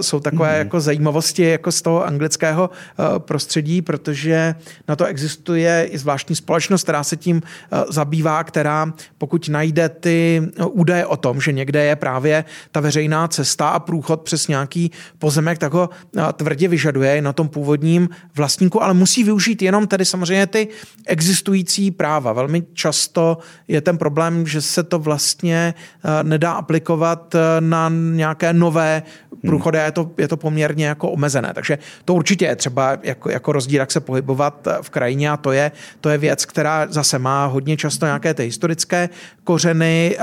jsou 0.00 0.20
takové 0.20 0.52
mm. 0.52 0.58
jako 0.58 0.80
zajímavosti 0.80 1.42
jako 1.42 1.72
z 1.72 1.82
toho 1.82 2.04
anglického 2.04 2.70
prostředí, 3.18 3.82
protože 3.82 4.54
na 4.88 4.96
to 4.96 5.04
existuje 5.04 5.88
i 5.90 5.98
zvláštní 5.98 6.36
společnost, 6.36 6.82
která 6.82 7.04
se 7.04 7.16
tím 7.16 7.42
zabývá, 7.88 8.44
která 8.44 8.92
pokud 9.18 9.48
najde 9.48 9.88
ty 9.88 10.42
údaje 10.70 11.06
o 11.06 11.16
tom, 11.16 11.40
že 11.40 11.52
někde 11.52 11.84
je 11.84 11.96
právě 11.96 12.44
ta 12.72 12.80
veřejná 12.80 13.28
cesta 13.28 13.68
a 13.68 13.78
průchod 13.78 14.22
přes 14.22 14.48
nějaký 14.48 14.90
pozemek, 15.18 15.58
tak 15.58 15.72
ho 15.72 15.90
tvrdě 16.32 16.68
vyžaduje 16.68 17.22
na 17.22 17.32
tom 17.32 17.48
původním 17.48 18.08
vlastníku, 18.34 18.82
ale 18.82 18.94
musí 18.94 19.24
využít 19.24 19.62
jenom 19.62 19.86
tedy 19.86 20.04
samozřejmě 20.04 20.46
ty 20.46 20.68
existující 21.06 21.90
práva. 21.90 22.32
Velmi 22.32 22.62
často 22.72 23.05
často 23.06 23.38
je 23.68 23.80
ten 23.80 23.98
problém, 23.98 24.46
že 24.46 24.60
se 24.62 24.82
to 24.82 24.98
vlastně 24.98 25.74
eh, 25.74 26.24
nedá 26.24 26.52
aplikovat 26.52 27.34
eh, 27.34 27.60
na 27.60 27.88
nějaké 27.92 28.52
nové 28.52 29.02
průchody 29.46 29.78
a 29.78 29.84
je 29.84 29.92
to, 29.92 30.10
je 30.18 30.28
to 30.28 30.36
poměrně 30.36 30.86
jako 30.86 31.10
omezené. 31.10 31.52
Takže 31.54 31.78
to 32.04 32.14
určitě 32.14 32.44
je 32.44 32.56
třeba 32.56 32.98
jako, 33.02 33.30
jako 33.30 33.52
rozdíl, 33.52 33.80
jak 33.80 33.92
se 33.92 34.00
pohybovat 34.00 34.66
eh, 34.66 34.78
v 34.82 34.90
krajině 34.90 35.30
a 35.30 35.36
to 35.36 35.52
je, 35.52 35.72
to 36.00 36.08
je 36.08 36.18
věc, 36.18 36.44
která 36.44 36.86
zase 36.90 37.18
má 37.18 37.46
hodně 37.46 37.76
často 37.76 38.06
nějaké 38.06 38.34
ty 38.34 38.42
historické 38.42 39.08
kořeny. 39.44 40.18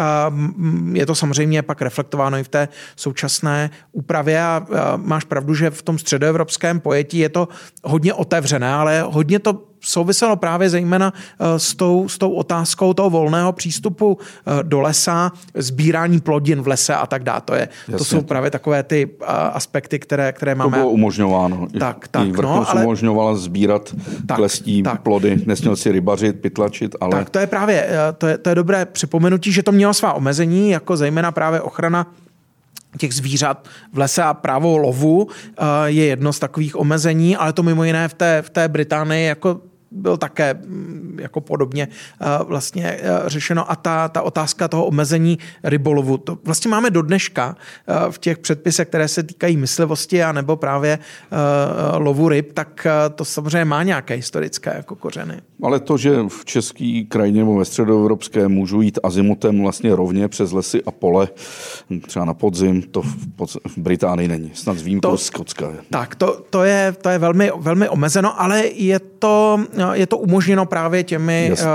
Je 0.93 1.06
to 1.06 1.15
samozřejmě 1.15 1.62
pak 1.62 1.82
reflektováno 1.82 2.38
i 2.38 2.43
v 2.43 2.48
té 2.48 2.67
současné 2.96 3.69
úpravě 3.91 4.41
a 4.41 4.65
máš 4.98 5.24
pravdu, 5.24 5.56
že 5.56 5.69
v 5.69 5.82
tom 5.82 6.00
středoevropském 6.00 6.80
pojetí 6.80 7.17
je 7.17 7.30
to 7.30 7.48
hodně 7.84 8.13
otevřené, 8.13 8.74
ale 8.74 9.02
hodně 9.02 9.39
to 9.39 9.73
souviselo 9.84 10.36
právě 10.36 10.69
zejména 10.69 11.13
eh, 11.39 11.60
s 11.60 11.76
tou, 11.76 12.10
s 12.10 12.17
tou 12.17 12.32
otázkou 12.32 12.93
toho 12.93 13.10
volného 13.10 13.52
přístupu 13.52 14.17
eh, 14.19 14.63
do 14.63 14.82
lesa, 14.82 15.32
sbírání 15.56 16.22
plodin 16.22 16.62
v 16.62 16.67
lese 16.67 16.96
a 16.96 17.08
tak 17.08 17.24
dále. 17.24 17.41
To, 17.46 17.56
je, 17.56 17.69
to 17.98 18.04
jsou 18.04 18.22
právě 18.22 18.52
takové 18.52 18.84
ty 18.84 19.10
eh, 19.22 19.26
aspekty, 19.28 20.00
které, 20.00 20.32
které 20.32 20.56
máme. 20.56 20.72
To 20.72 20.78
bylo 20.78 20.89
umožňováno. 20.89 21.67
Tak, 21.80 22.08
tak. 22.08 22.28
I 22.28 22.32
no, 22.32 22.69
ale... 22.69 22.82
umožňovala 22.82 23.36
sbírat 23.36 23.96
tak, 24.28 24.38
klestí 24.38 24.84
tak. 24.84 25.02
plody, 25.02 25.41
nesměl 25.46 25.76
si 25.76 25.91
rybařit, 25.91 26.39
pytlačit, 26.39 26.96
ale... 27.02 27.12
Tak 27.12 27.30
to 27.30 27.39
je 27.39 27.48
právě, 27.48 27.89
to 28.17 28.28
je, 28.28 28.38
to 28.38 28.50
je 28.50 28.56
dobré 28.56 28.86
připomenutí, 28.86 29.52
že 29.52 29.63
to 29.63 29.72
mělo 29.72 29.93
svá 29.93 30.13
omezení, 30.13 30.69
jako 30.69 30.98
zejména 30.98 31.32
právě 31.32 31.62
ochrana 31.62 32.08
těch 32.98 33.13
zvířat 33.13 33.67
v 33.93 33.98
lese 33.98 34.24
a 34.24 34.34
právo 34.34 34.78
lovu 34.78 35.28
je 35.86 36.06
jedno 36.06 36.34
z 36.34 36.39
takových 36.39 36.76
omezení, 36.76 37.38
ale 37.38 37.54
to 37.54 37.63
mimo 37.63 37.84
jiné 37.84 38.08
v 38.08 38.13
té, 38.13 38.41
v 38.41 38.50
té 38.50 38.67
Británii 38.67 39.26
jako 39.26 39.60
byl 39.93 40.17
také 40.17 40.53
mm, 40.53 41.17
jako 41.21 41.41
podobně 41.41 41.88
eh, 42.21 42.25
vlastně 42.43 42.99
eh, 43.01 43.10
řešeno 43.25 43.71
a 43.71 43.75
ta, 43.75 44.10
ta 44.10 44.21
otázka 44.21 44.67
toho 44.67 44.86
omezení 44.86 45.39
rybolovu, 45.63 46.17
to 46.17 46.38
vlastně 46.43 46.71
máme 46.71 46.89
do 46.89 47.01
dneška 47.01 47.56
eh, 47.88 48.12
v 48.12 48.17
těch 48.17 48.38
předpisech, 48.38 48.88
které 48.88 49.08
se 49.08 49.23
týkají 49.23 49.58
myslivosti 49.58 50.23
a 50.23 50.32
nebo 50.32 50.56
právě 50.56 50.99
lovu 51.97 52.29
ryb, 52.29 52.53
tak 52.53 52.88
to 53.15 53.25
samozřejmě 53.25 53.65
má 53.65 53.84
nějaké 53.84 54.13
historické 54.13 54.73
jako 54.75 54.95
kořeny. 54.95 55.41
Ale 55.63 55.80
to, 55.80 55.97
že 55.97 56.15
v 56.28 56.45
české 56.45 57.04
krajině 57.08 57.39
nebo 57.39 57.58
ve 57.58 57.65
středoevropské 57.65 58.47
můžu 58.47 58.82
jít 58.82 58.99
azimutem 59.04 59.62
vlastně 59.62 59.95
rovně 59.95 60.28
přes 60.28 60.52
lesy 60.52 60.84
a 60.84 60.91
pole, 60.91 61.28
třeba 62.08 62.26
na 62.26 62.34
podzim, 62.34 62.82
to 62.82 63.02
v, 63.02 63.15
pod, 63.36 63.49
v 63.49 63.78
Británii 63.78 64.28
není. 64.28 64.52
Snad 64.54 64.78
s 64.78 64.82
výjimkou 64.82 65.17
Skotska. 65.17 65.71
Tak, 65.89 66.15
to, 66.15 66.41
to, 66.49 66.63
je, 66.63 66.95
to 67.02 67.10
je 67.10 67.17
velmi, 67.17 67.52
velmi 67.58 67.89
omezeno, 67.89 68.41
ale 68.41 68.65
je 68.65 68.99
to 68.99 69.60
je 69.93 70.08
to 70.08 70.17
umožněno 70.17 70.65
právě 70.65 71.04
těmi, 71.04 71.47
Jasně, 71.49 71.67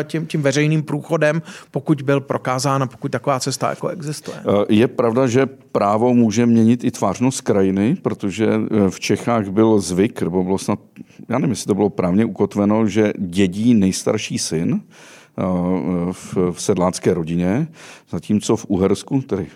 eh, 0.00 0.04
tím, 0.04 0.26
tím 0.26 0.42
veřejným 0.42 0.82
průchodem, 0.82 1.42
pokud 1.70 2.02
byl 2.02 2.20
prokázán 2.20 2.82
a 2.82 2.86
pokud 2.86 3.12
taková 3.12 3.40
cesta 3.40 3.70
jako 3.70 3.88
existuje. 3.88 4.36
Eh, 4.40 4.64
je 4.68 4.88
pravda, 4.88 5.26
že 5.26 5.46
právo 5.74 6.14
může 6.14 6.46
měnit 6.46 6.84
i 6.84 6.90
tvářnost 6.90 7.40
krajiny, 7.40 7.96
protože 8.02 8.46
eh, 8.46 8.90
v 8.90 9.00
Čechách 9.00 9.48
byl 9.48 9.78
zvyk, 9.78 10.22
nebo 10.22 10.44
bylo 10.44 10.58
snad, 10.58 10.78
já 11.28 11.38
nevím, 11.38 11.50
jestli 11.50 11.66
to 11.66 11.74
bylo 11.74 11.90
právně 11.90 12.24
ukotveno, 12.24 12.86
že 12.86 13.12
dědí 13.18 13.74
nejstarší 13.74 14.38
syn 14.38 14.80
v, 16.12 16.36
v 16.52 16.62
sedlácké 16.62 17.14
rodině, 17.14 17.66
zatímco 18.10 18.56
v 18.56 18.66
Uhersku, 18.68 19.22
tedy 19.22 19.46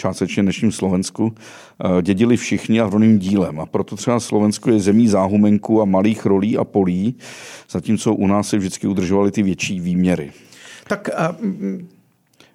částečně 0.00 0.42
dnešním 0.42 0.72
Slovensku, 0.72 1.34
eh, 1.34 2.02
dědili 2.02 2.36
všichni 2.36 2.80
a 2.80 2.84
rovným 2.84 3.18
dílem. 3.18 3.60
A 3.60 3.66
proto 3.66 3.96
třeba 3.96 4.20
Slovensko 4.20 4.70
je 4.70 4.80
zemí 4.80 5.08
záhumenku 5.08 5.82
a 5.82 5.84
malých 5.84 6.26
rolí 6.26 6.58
a 6.58 6.64
polí, 6.64 7.14
zatímco 7.70 8.14
u 8.14 8.26
nás 8.26 8.48
se 8.48 8.58
vždycky 8.58 8.86
udržovaly 8.86 9.30
ty 9.30 9.42
větší 9.42 9.80
výměry. 9.80 10.32
Tak 10.88 11.10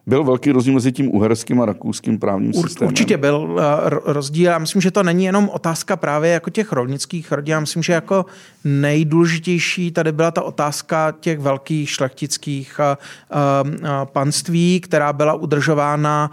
byl 0.07 0.23
velký 0.23 0.51
rozdíl 0.51 0.73
mezi 0.73 0.91
tím 0.91 1.15
uherským 1.15 1.61
a 1.61 1.65
rakouským 1.65 2.19
právním 2.19 2.53
systémem? 2.53 2.89
Určitě 2.89 3.17
byl 3.17 3.57
eh, 3.59 3.89
rozdíl. 4.05 4.45
Já 4.45 4.57
myslím, 4.57 4.81
že 4.81 4.91
to 4.91 5.03
není 5.03 5.25
jenom 5.25 5.49
otázka 5.49 5.95
právě 5.95 6.31
jako 6.31 6.49
těch 6.49 6.71
rovnických 6.71 7.31
rodin. 7.31 7.51
Já 7.51 7.59
myslím, 7.59 7.83
že 7.83 7.93
jako 7.93 8.25
nejdůležitější 8.63 9.91
tady 9.91 10.11
byla 10.11 10.31
ta 10.31 10.41
otázka 10.41 11.13
těch 11.19 11.39
velkých 11.39 11.89
šlechtických 11.89 12.79
eh, 12.79 12.97
eh, 13.31 13.87
panství, 14.05 14.79
která 14.79 15.13
byla 15.13 15.33
udržována 15.33 16.31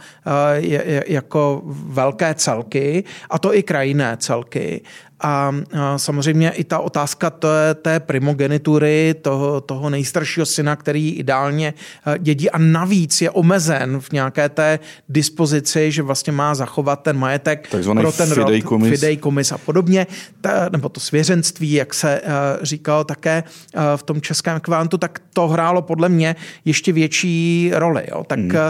jako 1.06 1.62
velké 1.86 2.34
celky, 2.34 3.04
a 3.30 3.38
to 3.38 3.54
i 3.54 3.62
krajinné 3.62 4.16
celky. 4.16 4.80
A 5.22 5.54
samozřejmě 5.96 6.50
i 6.50 6.64
ta 6.64 6.78
otázka 6.78 7.30
té, 7.30 7.74
té 7.82 8.00
primogenitury, 8.00 9.14
toho, 9.22 9.60
toho 9.60 9.90
nejstaršího 9.90 10.46
syna, 10.46 10.76
který 10.76 11.10
ideálně 11.10 11.74
dědí 12.18 12.50
a 12.50 12.58
navíc 12.58 13.20
je 13.20 13.30
omezen 13.30 14.00
v 14.00 14.12
nějaké 14.12 14.48
té 14.48 14.78
dispozici, 15.08 15.92
že 15.92 16.02
vlastně 16.02 16.32
má 16.32 16.54
zachovat 16.54 17.02
ten 17.02 17.18
majetek 17.18 17.68
Takzvaný 17.70 18.00
pro 18.00 18.12
ten 18.12 18.28
fidejkomis. 18.28 18.90
rod, 18.90 18.98
fidejkomis 18.98 19.52
a 19.52 19.58
podobně, 19.58 20.06
ta, 20.40 20.68
nebo 20.72 20.88
to 20.88 21.00
svěřenství, 21.00 21.72
jak 21.72 21.94
se 21.94 22.20
uh, 22.20 22.28
říkalo 22.62 23.04
také 23.04 23.44
uh, 23.74 23.82
v 23.96 24.02
tom 24.02 24.20
českém 24.20 24.60
kvantu, 24.60 24.98
tak 24.98 25.18
to 25.32 25.48
hrálo 25.48 25.82
podle 25.82 26.08
mě 26.08 26.36
ještě 26.64 26.92
větší 26.92 27.70
roli. 27.74 28.04
Jo. 28.10 28.24
Tak 28.26 28.38
hmm. 28.38 28.50
uh, 28.50 28.60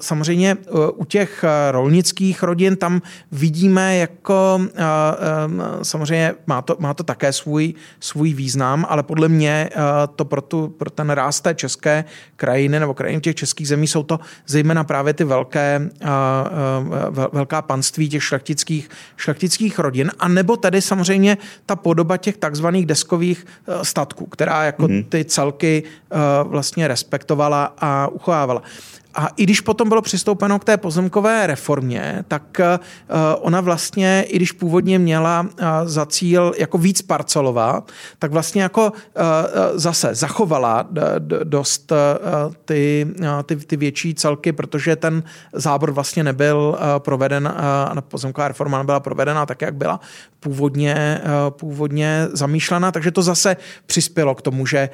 samozřejmě 0.00 0.54
uh, 0.54 0.80
u 0.96 1.04
těch 1.04 1.44
rolnických 1.70 2.42
rodin 2.42 2.76
tam 2.76 3.02
vidíme 3.32 3.96
jako, 3.96 4.60
uh, 4.60 4.66
um, 5.46 5.62
samozřejmě 5.82 6.34
má 6.46 6.62
to, 6.62 6.76
má 6.78 6.94
to 6.94 7.02
také 7.02 7.32
svůj, 7.32 7.74
svůj 8.00 8.34
význam, 8.34 8.86
ale 8.88 9.02
podle 9.02 9.28
mě 9.28 9.70
uh, 9.76 9.82
to 10.16 10.24
pro, 10.24 10.40
tu, 10.40 10.68
pro 10.68 10.90
ten 10.90 11.10
ráz 11.10 11.40
té 11.40 11.54
české 11.54 12.04
krajiny 12.36 12.80
nebo 12.80 12.94
krajiny 12.94 13.20
těch 13.20 13.36
českých 13.36 13.68
zemí 13.68 13.86
jsou 13.86 14.02
to 14.02 14.20
zejména 14.46 14.84
právě 14.84 15.14
ty 15.14 15.24
velké, 15.24 15.90
velká 17.32 17.62
panství 17.62 18.08
těch 18.08 18.22
šlechtických, 18.22 18.90
šlechtických 19.16 19.78
rodin, 19.78 20.10
a 20.18 20.28
nebo 20.28 20.56
tedy 20.56 20.82
samozřejmě 20.82 21.38
ta 21.66 21.76
podoba 21.76 22.16
těch 22.16 22.36
takzvaných 22.36 22.86
deskových 22.86 23.46
statků, 23.82 24.26
která 24.26 24.64
jako 24.64 24.82
mm-hmm. 24.82 25.04
ty 25.08 25.24
celky 25.24 25.82
vlastně 26.42 26.88
respektovala 26.88 27.74
a 27.78 28.08
uchovávala. 28.08 28.62
A 29.18 29.28
i 29.36 29.42
když 29.42 29.60
potom 29.60 29.88
bylo 29.88 30.02
přistoupeno 30.02 30.58
k 30.58 30.64
té 30.64 30.76
pozemkové 30.76 31.46
reformě, 31.46 32.24
tak 32.28 32.60
eh, 32.60 32.78
ona 33.38 33.60
vlastně, 33.60 34.24
i 34.28 34.36
když 34.36 34.52
původně 34.52 34.98
měla 34.98 35.46
eh, 35.58 35.64
za 35.84 36.06
cíl 36.06 36.52
jako 36.58 36.78
víc 36.78 37.02
parcelovat, 37.02 37.90
tak 38.18 38.32
vlastně 38.32 38.62
jako 38.62 38.92
eh, 38.94 39.22
zase 39.74 40.14
zachovala 40.14 40.88
dost 41.44 41.92
ty, 42.64 43.06
ty, 43.46 43.56
ty 43.56 43.76
větší 43.76 44.14
celky, 44.14 44.52
protože 44.52 44.96
ten 44.96 45.22
zábor 45.52 45.90
vlastně 45.90 46.24
nebyl 46.24 46.78
proveden, 46.98 47.54
pozemková 48.00 48.48
reforma 48.48 48.78
nebyla 48.78 49.00
provedena 49.00 49.46
tak, 49.46 49.62
jak 49.62 49.74
byla 49.74 50.00
původně, 50.40 51.20
původně 51.50 52.28
zamýšlena, 52.32 52.92
takže 52.92 53.10
to 53.10 53.22
zase 53.22 53.56
přispělo 53.86 54.34
k 54.34 54.42
tomu, 54.42 54.66
že, 54.66 54.88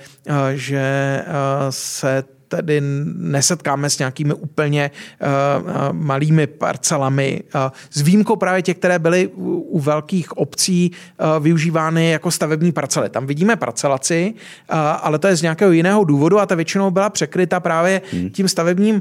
že 0.55 1.25
se 1.71 2.25
tedy 2.49 2.81
nesetkáme 3.17 3.91
s 3.91 3.99
nějakými 3.99 4.35
úplně 4.35 4.91
uh, 5.21 5.93
malými 5.93 6.47
parcelami. 6.47 7.43
Uh, 7.55 7.61
s 7.91 8.01
výjimkou 8.01 8.37
právě 8.37 8.63
těch, 8.63 8.77
které 8.77 8.99
byly 8.99 9.29
u, 9.29 9.53
u 9.53 9.81
velkých 9.81 10.37
obcí 10.37 10.91
uh, 10.91 11.43
využívány 11.43 12.11
jako 12.11 12.31
stavební 12.31 12.73
parcely. 12.73 13.09
Tam 13.09 13.27
vidíme 13.27 13.57
parcelaci, 13.57 14.35
uh, 14.35 14.79
ale 14.79 15.19
to 15.19 15.27
je 15.27 15.37
z 15.37 15.43
nějakého 15.43 15.73
jiného 15.73 16.05
důvodu 16.05 16.39
a 16.39 16.47
ta 16.47 16.55
většinou 16.55 16.91
byla 16.91 17.11
překryta 17.11 17.61
právě 17.61 18.03
hmm. 18.13 18.31
tím 18.31 18.49
stavebním 18.49 18.95
uh, 18.95 19.01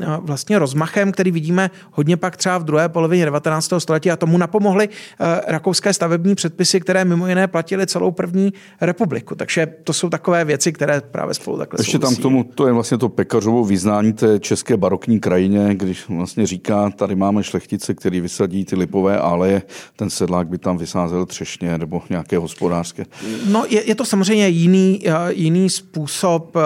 uh, 0.00 0.16
vlastně 0.18 0.58
rozmachem, 0.58 1.12
který 1.12 1.30
vidíme 1.30 1.70
hodně 1.90 2.16
pak 2.16 2.36
třeba 2.36 2.58
v 2.58 2.64
druhé 2.64 2.88
polovině 2.88 3.24
19. 3.24 3.72
století 3.78 4.10
a 4.10 4.16
tomu 4.16 4.38
napomohly 4.38 4.88
uh, 4.88 5.26
rakouské 5.46 5.92
stavební 5.92 6.34
předpisy, 6.34 6.80
které 6.80 7.04
mimo 7.04 7.28
jiné 7.28 7.46
platily 7.46 7.86
celou 7.86 8.10
první 8.10 8.52
republiku. 8.80 9.34
Takže 9.34 9.66
to 9.84 9.92
jsou 9.92 10.10
takové 10.10 10.44
věci, 10.44 10.72
které 10.72 11.00
právě 11.00 11.34
spolu 11.34 11.58
takhle 11.58 11.80
Ještě 11.80 11.98
tam 12.04 12.16
k 12.16 12.22
tomu, 12.22 12.44
to 12.44 12.66
je 12.66 12.72
vlastně 12.72 12.98
to 12.98 13.08
pekařovo 13.08 13.64
vyznání 13.64 14.12
té 14.12 14.38
české 14.38 14.76
barokní 14.76 15.20
krajině, 15.20 15.74
když 15.74 16.08
vlastně 16.08 16.46
říká, 16.46 16.90
tady 16.90 17.14
máme 17.14 17.42
šlechtice, 17.42 17.94
který 17.94 18.20
vysadí 18.20 18.64
ty 18.64 18.76
lipové 18.76 19.18
ale 19.18 19.62
ten 19.96 20.10
sedlák 20.10 20.48
by 20.48 20.58
tam 20.58 20.78
vysázel 20.78 21.26
třešně 21.26 21.78
nebo 21.78 22.02
nějaké 22.10 22.38
hospodářské. 22.38 23.04
No 23.46 23.64
je, 23.68 23.88
je 23.88 23.94
to 23.94 24.04
samozřejmě 24.04 24.48
jiný, 24.48 25.00
eh, 25.04 25.12
jiný 25.32 25.70
způsob 25.70 26.56
uh, 26.56 26.62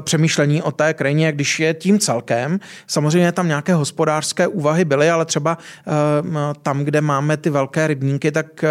přemýšlení 0.00 0.62
o 0.62 0.72
té 0.72 0.94
krajině, 0.94 1.32
když 1.32 1.60
je 1.60 1.74
tím 1.74 1.98
celkem. 1.98 2.60
Samozřejmě 2.86 3.32
tam 3.32 3.48
nějaké 3.48 3.74
hospodářské 3.74 4.46
úvahy 4.48 4.84
byly, 4.84 5.10
ale 5.10 5.24
třeba 5.24 5.58
tam, 6.62 6.84
kde 6.84 7.00
máme 7.00 7.36
ty 7.36 7.50
velké 7.50 7.86
rybníky, 7.86 8.32
tak 8.32 8.64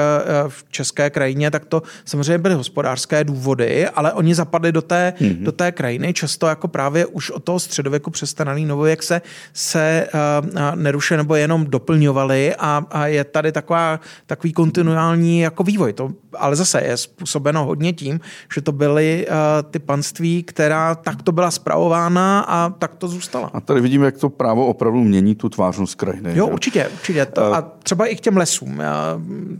v 0.47 0.65
české 0.71 1.09
krajině, 1.09 1.51
tak 1.51 1.65
to 1.65 1.83
samozřejmě 2.05 2.37
byly 2.37 2.55
hospodářské 2.55 3.23
důvody, 3.23 3.87
ale 3.87 4.13
oni 4.13 4.35
zapadli 4.35 4.71
do 4.71 4.81
té, 4.81 5.13
mm-hmm. 5.17 5.43
do 5.43 5.51
té 5.51 5.71
krajiny 5.71 5.92
krajiny, 5.93 6.13
často 6.13 6.47
jako 6.47 6.67
právě 6.67 7.05
už 7.05 7.29
od 7.29 7.43
toho 7.43 7.59
středověku 7.59 8.11
přes 8.11 8.33
ten 8.33 8.47
raný 8.47 8.65
novověk 8.65 9.03
se, 9.03 9.21
se 9.53 10.07
uh, 10.13 10.75
neruše 10.75 11.17
nebo 11.17 11.35
jenom 11.35 11.65
doplňovaly 11.65 12.55
a, 12.55 12.85
a 12.91 13.07
je 13.07 13.23
tady 13.23 13.51
taková, 13.51 13.99
takový 14.25 14.53
kontinuální 14.53 15.39
jako 15.39 15.63
vývoj. 15.63 15.93
To 15.93 16.09
ale 16.37 16.55
zase 16.55 16.81
je 16.81 16.97
způsobeno 16.97 17.65
hodně 17.65 17.93
tím, 17.93 18.19
že 18.55 18.61
to 18.61 18.71
byly 18.71 19.27
uh, 19.27 19.35
ty 19.71 19.79
panství, 19.79 20.43
která 20.43 20.95
takto 20.95 21.31
byla 21.31 21.51
spravována 21.51 22.41
a 22.47 22.69
tak 22.69 22.95
to 22.95 23.07
zůstala. 23.07 23.51
A 23.53 23.61
tady 23.61 23.81
vidíme, 23.81 24.05
jak 24.05 24.17
to 24.17 24.29
právo 24.29 24.65
opravdu 24.65 25.03
mění 25.03 25.35
tu 25.35 25.49
tvářnost 25.49 25.95
krajiny. 25.95 26.31
Jo, 26.35 26.47
určitě, 26.47 26.89
určitě. 26.93 27.25
To, 27.25 27.53
a 27.53 27.61
třeba 27.61 28.05
i 28.05 28.15
k 28.15 28.19
těm 28.19 28.37
lesům. 28.37 28.81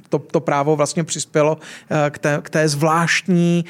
To, 0.10 0.20
to 0.20 0.40
právo 0.40 0.76
vlastně 0.76 1.04
přispělo 1.04 1.58
k 2.10 2.18
té, 2.18 2.40
k 2.42 2.50
té 2.50 2.68
zvláštní, 2.68 3.66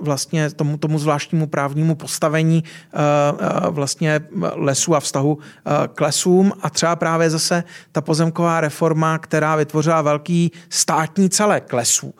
vlastně 0.00 0.50
tomu, 0.50 0.78
tomu 0.78 0.98
zvláštnímu 0.98 1.29
zvláštnímu 1.30 1.46
právnímu 1.46 1.94
postavení 1.94 2.64
eh, 2.64 2.98
eh, 2.98 3.70
vlastně 3.70 4.20
lesů 4.54 4.94
a 4.94 5.00
vztahu 5.00 5.38
eh, 5.38 5.88
k 5.94 6.00
lesům 6.00 6.52
a 6.60 6.70
třeba 6.70 6.96
právě 6.96 7.30
zase 7.30 7.64
ta 7.92 8.00
pozemková 8.00 8.60
reforma, 8.60 9.18
která 9.18 9.56
vytvořila 9.56 10.02
velký 10.02 10.52
státní 10.68 11.30
celek 11.30 11.72
lesů. 11.72 12.14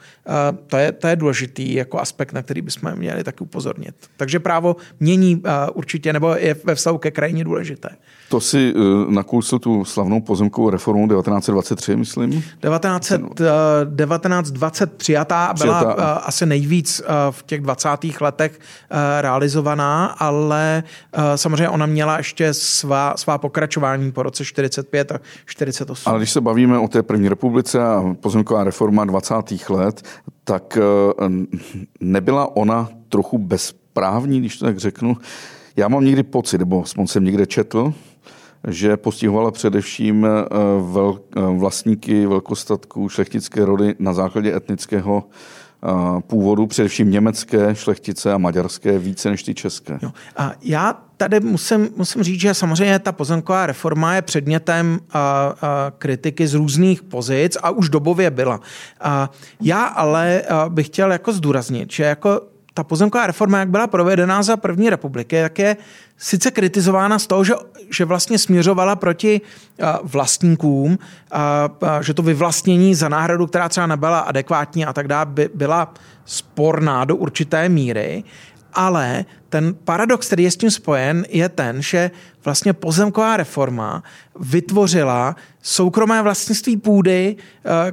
To 0.66 0.76
je, 0.76 0.92
to 0.92 1.06
je 1.08 1.16
důležitý 1.16 1.74
jako 1.74 1.98
aspekt, 1.98 2.32
na 2.32 2.42
který 2.42 2.62
bychom 2.62 2.94
měli 2.94 3.24
taky 3.24 3.40
upozornit. 3.40 3.94
Takže 4.16 4.40
právo 4.40 4.76
mění 5.00 5.42
určitě, 5.74 6.12
nebo 6.12 6.34
je 6.34 6.54
ve 6.64 6.74
vztahu 6.74 6.98
ke 6.98 7.10
krajině 7.10 7.44
důležité. 7.44 7.88
To 8.30 8.40
si 8.40 8.74
uh, 8.74 9.10
nakousl 9.10 9.58
tu 9.58 9.84
slavnou 9.84 10.20
pozemkovou 10.20 10.70
reformu 10.70 11.08
1923, 11.08 11.96
myslím? 11.96 12.44
19, 12.62 13.10
uh, 13.10 13.16
1920 13.16 14.92
přijatá, 14.92 15.54
byla 15.58 15.82
uh, 15.82 16.02
asi 16.22 16.46
nejvíc 16.46 17.00
uh, 17.00 17.06
v 17.30 17.42
těch 17.42 17.60
20. 17.60 17.88
letech 18.20 18.52
uh, 18.58 18.98
realizovaná, 19.20 20.06
ale 20.06 20.82
uh, 21.16 21.22
samozřejmě 21.36 21.68
ona 21.68 21.86
měla 21.86 22.18
ještě 22.18 22.54
svá, 22.54 23.14
svá 23.16 23.38
pokračování 23.38 24.12
po 24.12 24.22
roce 24.22 24.44
45 24.44 25.12
a 25.12 25.20
48. 25.46 26.10
Ale 26.10 26.18
když 26.18 26.30
se 26.30 26.40
bavíme 26.40 26.78
o 26.78 26.88
té 26.88 27.02
první 27.02 27.28
republice 27.28 27.82
a 27.82 28.14
pozemková 28.20 28.64
reforma 28.64 29.04
20. 29.04 29.34
let, 29.68 30.02
tak 30.44 30.78
uh, 31.18 31.28
nebyla 32.00 32.56
ona 32.56 32.88
trochu 33.08 33.38
bezprávní, 33.38 34.40
když 34.40 34.58
to 34.58 34.64
tak 34.64 34.78
řeknu. 34.78 35.16
Já 35.76 35.88
mám 35.88 36.04
někdy 36.04 36.22
pocit, 36.22 36.58
nebo 36.58 36.82
aspoň 36.82 37.06
jsem 37.06 37.24
někde 37.24 37.46
četl, 37.46 37.94
že 38.68 38.96
postihovala 38.96 39.50
především 39.50 40.26
eh, 40.26 40.28
vel, 40.92 41.18
eh, 41.36 41.40
vlastníky 41.40 42.26
velkostatků 42.26 43.08
šlechtické 43.08 43.64
rody 43.64 43.94
na 43.98 44.12
základě 44.12 44.56
etnického 44.56 45.24
eh, 45.24 46.20
původu, 46.20 46.66
především 46.66 47.10
německé 47.10 47.74
šlechtice 47.74 48.32
a 48.32 48.38
maďarské 48.38 48.98
více 48.98 49.30
než 49.30 49.42
ty 49.42 49.54
české. 49.54 49.98
Jo. 50.02 50.10
A 50.36 50.52
já 50.62 51.02
tady 51.16 51.40
musím, 51.40 51.88
musím 51.96 52.22
říct, 52.22 52.40
že 52.40 52.54
samozřejmě 52.54 52.98
ta 52.98 53.12
pozemková 53.12 53.66
reforma 53.66 54.14
je 54.14 54.22
předmětem 54.22 55.00
a, 55.10 55.18
a, 55.20 55.54
kritiky 55.98 56.46
z 56.46 56.54
různých 56.54 57.02
pozic 57.02 57.56
a 57.62 57.70
už 57.70 57.88
dobově 57.88 58.30
byla. 58.30 58.60
A 59.00 59.30
já 59.60 59.84
ale 59.84 60.42
bych 60.68 60.86
chtěl 60.86 61.12
jako 61.12 61.32
zdůraznit, 61.32 61.92
že 61.92 62.04
jako 62.04 62.40
ta 62.74 62.84
pozemková 62.84 63.26
reforma, 63.26 63.58
jak 63.58 63.68
byla 63.68 63.86
provedená 63.86 64.42
za 64.42 64.56
první 64.56 64.90
republiky, 64.90 65.42
tak 65.42 65.58
je 65.58 65.76
sice 66.18 66.50
kritizována 66.50 67.18
z 67.18 67.26
toho, 67.26 67.44
že, 67.44 67.54
že 67.96 68.04
vlastně 68.04 68.38
směřovala 68.38 68.96
proti 68.96 69.40
vlastníkům, 70.02 70.98
a, 71.30 71.68
a, 71.80 72.02
že 72.02 72.14
to 72.14 72.22
vyvlastnění 72.22 72.94
za 72.94 73.08
náhradu, 73.08 73.46
která 73.46 73.68
třeba 73.68 73.86
nebyla 73.86 74.18
adekvátní 74.18 74.86
a 74.86 74.92
tak 74.92 75.08
dále, 75.08 75.26
by, 75.26 75.50
byla 75.54 75.94
sporná 76.24 77.04
do 77.04 77.16
určité 77.16 77.68
míry, 77.68 78.24
ale 78.72 79.24
ten 79.48 79.74
paradox, 79.84 80.26
který 80.26 80.44
je 80.44 80.50
s 80.50 80.56
tím 80.56 80.70
spojen, 80.70 81.26
je 81.28 81.48
ten, 81.48 81.82
že 81.82 82.10
vlastně 82.44 82.72
pozemková 82.72 83.36
reforma 83.36 84.02
vytvořila 84.40 85.36
soukromé 85.62 86.22
vlastnictví 86.22 86.76
půdy 86.76 87.36
eh, 87.64 87.92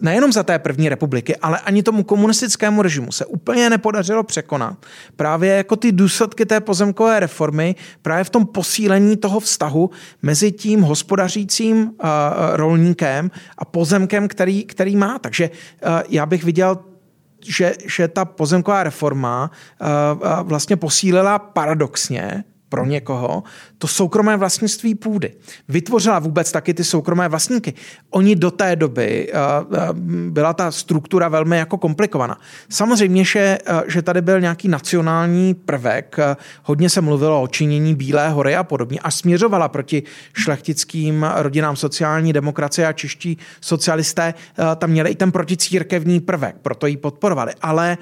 nejenom 0.00 0.32
za 0.32 0.42
té 0.42 0.58
první 0.58 0.88
republiky, 0.88 1.36
ale 1.36 1.58
ani 1.58 1.82
tomu 1.82 2.02
komunistickému 2.02 2.82
režimu 2.82 3.12
se 3.12 3.26
úplně 3.26 3.70
nepodařilo 3.70 4.22
překonat. 4.22 4.76
Právě 5.16 5.52
jako 5.52 5.76
ty 5.76 5.92
důsledky 5.92 6.46
té 6.46 6.60
pozemkové 6.60 7.20
reformy, 7.20 7.74
právě 8.02 8.24
v 8.24 8.30
tom 8.30 8.46
posílení 8.46 9.16
toho 9.16 9.40
vztahu 9.40 9.90
mezi 10.22 10.52
tím 10.52 10.80
hospodařícím 10.80 11.90
eh, 11.90 12.06
rolníkem 12.52 13.30
a 13.58 13.64
pozemkem, 13.64 14.28
který, 14.28 14.64
který 14.64 14.96
má. 14.96 15.18
Takže 15.18 15.50
eh, 15.82 16.02
já 16.08 16.26
bych 16.26 16.44
viděl 16.44 16.78
že, 17.44 17.74
že 17.86 18.08
ta 18.08 18.24
pozemková 18.24 18.82
reforma 18.82 19.50
uh, 19.80 19.88
vlastně 20.42 20.76
posílila 20.76 21.38
paradoxně 21.38 22.44
pro 22.74 22.86
někoho 22.86 23.42
to 23.78 23.86
soukromé 23.86 24.36
vlastnictví 24.36 24.94
půdy. 24.94 25.34
Vytvořila 25.68 26.18
vůbec 26.18 26.52
taky 26.52 26.74
ty 26.74 26.84
soukromé 26.84 27.28
vlastníky. 27.28 27.74
Oni 28.10 28.36
do 28.36 28.50
té 28.50 28.76
doby 28.76 29.32
byla 30.30 30.52
ta 30.52 30.70
struktura 30.70 31.28
velmi 31.28 31.58
jako 31.58 31.78
komplikovaná. 31.78 32.38
Samozřejmě, 32.68 33.24
že, 33.24 33.58
že 33.86 34.02
tady 34.02 34.22
byl 34.22 34.40
nějaký 34.40 34.68
nacionální 34.68 35.54
prvek, 35.54 36.16
hodně 36.62 36.90
se 36.90 37.00
mluvilo 37.00 37.42
o 37.42 37.48
činění 37.48 37.94
Bílé 37.94 38.28
hory 38.28 38.56
a 38.56 38.64
podobně 38.64 38.98
a 39.02 39.10
směřovala 39.10 39.68
proti 39.68 40.02
šlechtickým 40.36 41.26
rodinám 41.36 41.76
sociální 41.76 42.32
demokracie 42.32 42.86
a 42.86 42.92
čeští 42.92 43.38
socialisté 43.60 44.34
tam 44.76 44.90
měli 44.90 45.10
i 45.10 45.14
ten 45.14 45.32
proticírkevní 45.32 46.20
prvek, 46.20 46.56
proto 46.62 46.86
ji 46.86 46.96
podporovali. 46.96 47.52
Ale 47.62 47.98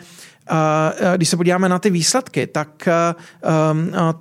když 1.16 1.28
se 1.28 1.36
podíváme 1.36 1.68
na 1.68 1.78
ty 1.78 1.90
výsledky, 1.90 2.46
tak 2.46 2.88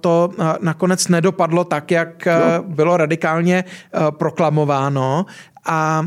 to 0.02 0.30
nakonec 0.62 1.08
nedopadlo 1.08 1.64
tak, 1.64 1.92
jak 1.92 2.28
bylo 2.68 2.98
radikálně 2.98 3.64
proklamováno 4.10 5.26
a 5.66 6.06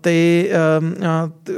ty, 0.00 0.50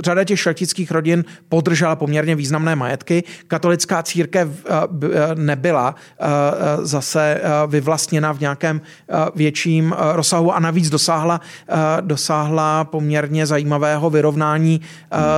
řada 0.05 0.25
těch 0.25 0.41
šlechtických 0.41 0.91
rodin 0.91 1.25
podržela 1.49 1.97
poměrně 1.97 2.35
významné 2.35 2.77
majetky. 2.77 3.25
Katolická 3.49 4.03
církev 4.03 4.49
nebyla 5.35 5.95
zase 6.83 7.41
vyvlastněna 7.67 8.33
v 8.33 8.41
nějakém 8.41 8.81
větším 9.35 9.95
rozsahu 10.13 10.53
a 10.53 10.61
navíc 10.61 10.91
dosáhla, 10.91 11.41
dosáhla 12.01 12.85
poměrně 12.85 13.47
zajímavého 13.47 14.11
vyrovnání 14.11 14.81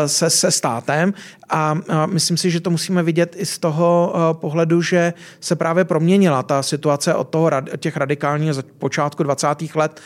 se, 0.07 0.31
se 0.31 0.51
státem. 0.51 1.15
A 1.51 1.75
myslím 2.07 2.37
si, 2.37 2.51
že 2.51 2.61
to 2.61 2.71
musíme 2.71 3.03
vidět 3.03 3.37
i 3.39 3.47
z 3.47 3.59
toho 3.59 4.15
pohledu, 4.33 4.83
že 4.83 5.13
se 5.41 5.57
právě 5.57 5.85
proměnila 5.85 6.43
ta 6.43 6.63
situace 6.63 7.15
od 7.15 7.29
toho, 7.29 7.51
těch 7.77 7.97
radikálních 7.97 8.57
počátku 8.79 9.23
20. 9.23 9.49
let 9.75 10.01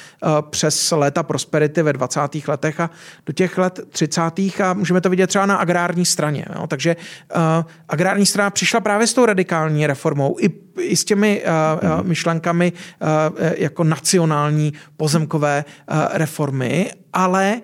přes 0.50 0.90
léta 0.90 1.22
prosperity 1.38 1.83
ve 1.83 1.92
20. 1.92 2.20
letech 2.48 2.81
a 2.81 2.90
do 3.27 3.33
těch 3.33 3.59
let 3.59 3.81
30. 3.90 4.22
a 4.64 4.74
můžeme 4.74 5.01
to 5.01 5.11
vidět 5.11 5.27
třeba 5.27 5.46
na 5.46 5.57
agrární 5.57 6.07
straně. 6.07 6.44
Jo? 6.55 6.66
Takže 6.66 6.96
uh, 7.37 7.42
agrární 7.88 8.27
strana 8.27 8.51
přišla 8.51 8.81
právě 8.81 9.07
s 9.07 9.14
tou 9.14 9.27
radikální 9.27 9.87
reformou 9.87 10.37
i, 10.40 10.51
i 10.81 10.96
s 10.96 11.05
těmi 11.05 11.42
uh, 11.42 11.90
uh, 12.01 12.07
myšlenkami 12.07 12.72
uh, 12.72 13.09
jako 13.57 13.85
nacionální 13.85 14.72
pozemkové 14.96 15.64
uh, 15.64 15.96
reformy, 16.12 16.90
ale 17.12 17.61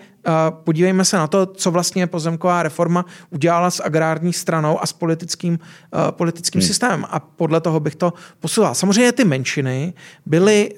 podívejme 0.51 1.05
se 1.05 1.17
na 1.17 1.27
to, 1.27 1.47
co 1.47 1.71
vlastně 1.71 2.07
pozemková 2.07 2.63
reforma 2.63 3.05
udělala 3.31 3.71
s 3.71 3.83
agrární 3.85 4.33
stranou 4.33 4.83
a 4.83 4.87
s 4.87 4.93
politickým, 4.93 5.59
politickým 6.11 6.61
hmm. 6.61 6.69
systémem. 6.69 7.05
A 7.11 7.21
podle 7.21 7.61
toho 7.61 7.81
bych 7.81 7.95
to 7.95 8.13
posuval. 8.41 8.75
Samozřejmě 8.75 9.13
ty 9.13 9.25
menšiny 9.25 9.95
byly 10.27 10.71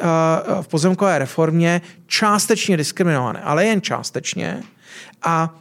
v 0.63 0.69
pozemkové 0.69 1.19
reformě 1.19 1.81
částečně 2.07 2.77
diskriminované, 2.77 3.41
ale 3.41 3.65
jen 3.65 3.81
částečně. 3.81 4.63
A 5.23 5.55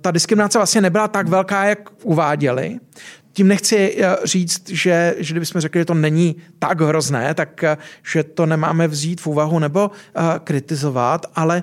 ta 0.00 0.10
diskriminace 0.10 0.58
vlastně 0.58 0.80
nebyla 0.80 1.08
tak 1.08 1.28
velká, 1.28 1.64
jak 1.64 1.78
uváděli. 2.02 2.80
Tím 3.32 3.48
nechci 3.48 3.96
eh, 3.98 4.16
říct, 4.24 4.68
že, 4.68 5.14
že 5.18 5.32
kdybychom 5.34 5.60
řekli, 5.60 5.80
že 5.80 5.84
to 5.84 5.94
není 5.94 6.36
tak 6.58 6.80
hrozné, 6.80 7.34
tak 7.34 7.64
eh, 7.64 7.76
že 8.12 8.24
to 8.24 8.46
nemáme 8.46 8.88
vzít 8.88 9.20
v 9.20 9.26
úvahu 9.26 9.58
nebo 9.58 9.88
uh, 9.88 10.22
kritizovat, 10.44 11.26
ale 11.34 11.62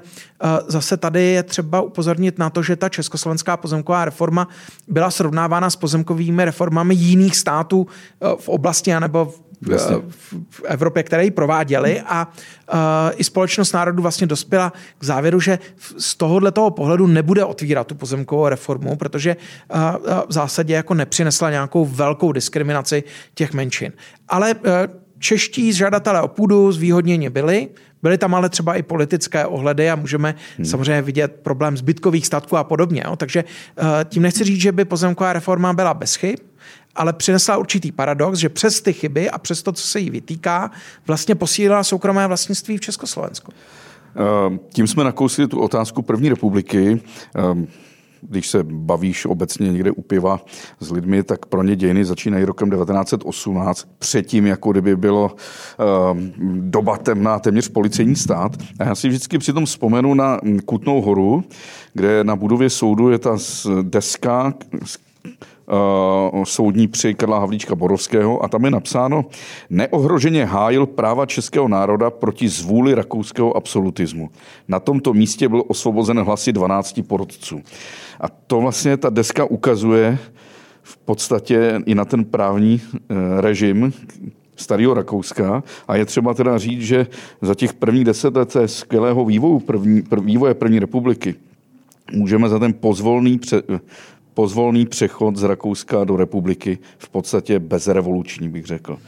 zase 0.67 0.97
tady 0.97 1.23
je 1.23 1.43
třeba 1.43 1.81
upozornit 1.81 2.39
na 2.39 2.49
to, 2.49 2.63
že 2.63 2.75
ta 2.75 2.89
československá 2.89 3.57
pozemková 3.57 4.05
reforma 4.05 4.47
byla 4.87 5.11
srovnávána 5.11 5.69
s 5.69 5.75
pozemkovými 5.75 6.45
reformami 6.45 6.95
jiných 6.95 7.37
států 7.37 7.87
v 8.39 8.49
oblasti 8.49 8.99
nebo 8.99 9.25
v 9.25 9.48
Jasně. 9.67 9.95
v 10.49 10.61
Evropě, 10.65 11.03
které 11.03 11.23
ji 11.23 11.31
prováděli 11.31 12.01
a 12.05 12.27
uh, 12.73 12.79
i 13.15 13.23
společnost 13.23 13.73
národů 13.73 14.01
vlastně 14.01 14.27
dospěla 14.27 14.73
k 14.97 15.03
závěru, 15.03 15.39
že 15.39 15.59
z 15.97 16.15
tohohle 16.15 16.51
toho 16.51 16.71
pohledu 16.71 17.07
nebude 17.07 17.43
otvírat 17.43 17.87
tu 17.87 17.95
pozemkovou 17.95 18.47
reformu, 18.47 18.95
protože 18.95 19.37
uh, 19.73 19.79
v 20.27 20.33
zásadě 20.33 20.73
jako 20.73 20.93
nepřinesla 20.93 21.49
nějakou 21.49 21.85
velkou 21.85 22.31
diskriminaci 22.31 23.03
těch 23.33 23.53
menšin. 23.53 23.93
Ale 24.29 24.53
uh, 24.53 24.61
čeští 25.19 25.73
žadatelé 25.73 26.21
o 26.21 26.27
půdu 26.27 26.71
zvýhodněni 26.71 27.29
byli, 27.29 27.67
byly 28.01 28.17
tam 28.17 28.35
ale 28.35 28.49
třeba 28.49 28.75
i 28.75 28.83
politické 28.83 29.45
ohledy 29.45 29.89
a 29.89 29.95
můžeme 29.95 30.35
hmm. 30.57 30.65
samozřejmě 30.65 31.01
vidět 31.01 31.39
problém 31.43 31.77
zbytkových 31.77 32.25
statků 32.25 32.57
a 32.57 32.63
podobně. 32.63 33.03
Jo. 33.05 33.15
Takže 33.15 33.43
tím 34.05 34.23
nechci 34.23 34.43
říct, 34.43 34.61
že 34.61 34.71
by 34.71 34.85
pozemková 34.85 35.33
reforma 35.33 35.73
byla 35.73 35.93
bez 35.93 36.15
chyb, 36.15 36.39
ale 36.95 37.13
přinesla 37.13 37.57
určitý 37.57 37.91
paradox, 37.91 38.39
že 38.39 38.49
přes 38.49 38.81
ty 38.81 38.93
chyby 38.93 39.29
a 39.29 39.37
přes 39.37 39.63
to, 39.63 39.71
co 39.71 39.87
se 39.87 39.99
jí 39.99 40.09
vytýká, 40.09 40.71
vlastně 41.07 41.35
posílila 41.35 41.83
soukromé 41.83 42.27
vlastnictví 42.27 42.77
v 42.77 42.81
Československu. 42.81 43.51
Ehm, 44.15 44.59
tím 44.73 44.87
jsme 44.87 45.03
nakousli 45.03 45.47
tu 45.47 45.59
otázku 45.59 46.01
první 46.01 46.29
republiky 46.29 47.01
ehm, 47.35 47.67
když 48.21 48.47
se 48.47 48.63
bavíš 48.63 49.25
obecně 49.25 49.71
někde 49.71 49.91
u 49.91 50.01
piva 50.01 50.45
s 50.79 50.91
lidmi, 50.91 51.23
tak 51.23 51.45
pro 51.45 51.63
ně 51.63 51.75
dějiny 51.75 52.05
začínají 52.05 52.45
rokem 52.45 52.71
1918, 52.71 53.87
předtím, 53.99 54.45
jako 54.45 54.71
kdyby 54.71 54.95
bylo 54.95 55.25
uh, 55.31 56.17
doba 56.59 56.97
temná, 56.97 57.39
téměř 57.39 57.67
policejní 57.67 58.15
stát. 58.15 58.51
A 58.79 58.83
já 58.83 58.95
si 58.95 59.07
vždycky 59.07 59.37
přitom 59.37 59.65
vzpomenu 59.65 60.13
na 60.13 60.39
Kutnou 60.65 61.01
horu, 61.01 61.43
kde 61.93 62.23
na 62.23 62.35
budově 62.35 62.69
soudu 62.69 63.09
je 63.09 63.19
ta 63.19 63.37
deska, 63.81 64.53
soudní 66.43 66.87
při 66.87 67.13
Karla 67.13 67.39
Havlíčka 67.39 67.75
Borovského 67.75 68.43
a 68.43 68.47
tam 68.47 68.65
je 68.65 68.71
napsáno, 68.71 69.25
neohroženě 69.69 70.45
hájil 70.45 70.85
práva 70.85 71.25
českého 71.25 71.67
národa 71.67 72.09
proti 72.09 72.49
zvůli 72.49 72.95
rakouského 72.95 73.57
absolutismu. 73.57 74.29
Na 74.67 74.79
tomto 74.79 75.13
místě 75.13 75.49
byl 75.49 75.63
osvobozen 75.67 76.19
hlasy 76.19 76.53
12 76.53 76.99
porodců. 77.07 77.61
A 78.19 78.29
to 78.29 78.61
vlastně 78.61 78.97
ta 78.97 79.09
deska 79.09 79.45
ukazuje 79.45 80.17
v 80.81 80.97
podstatě 80.97 81.81
i 81.85 81.95
na 81.95 82.05
ten 82.05 82.25
právní 82.25 82.81
uh, 82.93 83.17
režim, 83.39 83.93
starého 84.55 84.93
Rakouska 84.93 85.63
a 85.87 85.95
je 85.95 86.05
třeba 86.05 86.33
teda 86.33 86.57
říct, 86.57 86.81
že 86.81 87.07
za 87.41 87.55
těch 87.55 87.73
prvních 87.73 88.05
deset 88.05 88.35
let 88.35 88.57
skvělého 88.65 89.25
vývoju 89.25 89.59
první, 89.59 90.01
prv, 90.01 90.23
vývoje 90.23 90.53
první 90.53 90.79
republiky 90.79 91.35
můžeme 92.13 92.49
za 92.49 92.59
ten 92.59 92.73
pozvolný 92.73 93.39
pře, 93.39 93.61
pozvolný 94.33 94.85
přechod 94.85 95.35
z 95.35 95.43
Rakouska 95.43 96.03
do 96.03 96.17
republiky 96.17 96.77
v 96.97 97.09
podstatě 97.09 97.59
bezrevoluční, 97.59 98.49
bych 98.49 98.65
řekl. 98.65 98.99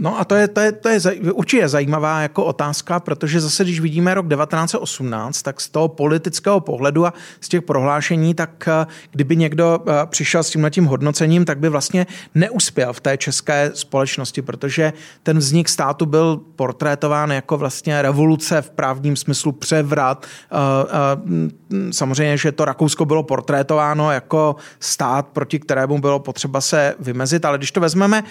No 0.00 0.20
a 0.20 0.24
to 0.24 0.34
je, 0.34 0.48
to 0.48 0.60
je, 0.60 0.72
to 0.72 0.88
je 0.88 1.00
určitě 1.32 1.68
zajímavá 1.68 2.20
jako 2.20 2.44
otázka, 2.44 3.00
protože 3.00 3.40
zase, 3.40 3.64
když 3.64 3.80
vidíme 3.80 4.14
rok 4.14 4.28
1918, 4.28 5.42
tak 5.42 5.60
z 5.60 5.68
toho 5.68 5.88
politického 5.88 6.60
pohledu 6.60 7.06
a 7.06 7.12
z 7.40 7.48
těch 7.48 7.62
prohlášení, 7.62 8.34
tak 8.34 8.68
eh, 8.68 8.86
kdyby 9.10 9.36
někdo 9.36 9.80
eh, 9.86 9.92
přišel 10.06 10.42
s 10.42 10.50
tímhle 10.50 10.70
tím 10.70 10.84
hodnocením, 10.84 11.44
tak 11.44 11.58
by 11.58 11.68
vlastně 11.68 12.06
neuspěl 12.34 12.92
v 12.92 13.00
té 13.00 13.16
české 13.16 13.70
společnosti, 13.74 14.42
protože 14.42 14.92
ten 15.22 15.38
vznik 15.38 15.68
státu 15.68 16.06
byl 16.06 16.40
portrétován 16.56 17.30
jako 17.30 17.58
vlastně 17.58 18.02
revoluce 18.02 18.62
v 18.62 18.70
právním 18.70 19.16
smyslu 19.16 19.52
převrat. 19.52 20.26
Eh, 20.26 21.92
samozřejmě, 21.92 22.36
že 22.38 22.52
to 22.52 22.64
Rakousko 22.64 23.04
bylo 23.04 23.22
portrétováno 23.22 24.12
jako 24.12 24.56
stát, 24.80 25.26
proti 25.26 25.58
kterému 25.58 25.98
bylo 25.98 26.18
potřeba 26.18 26.60
se 26.60 26.94
vymezit, 26.98 27.44
ale 27.44 27.58
když 27.58 27.72
to 27.72 27.80
vezmeme 27.80 28.22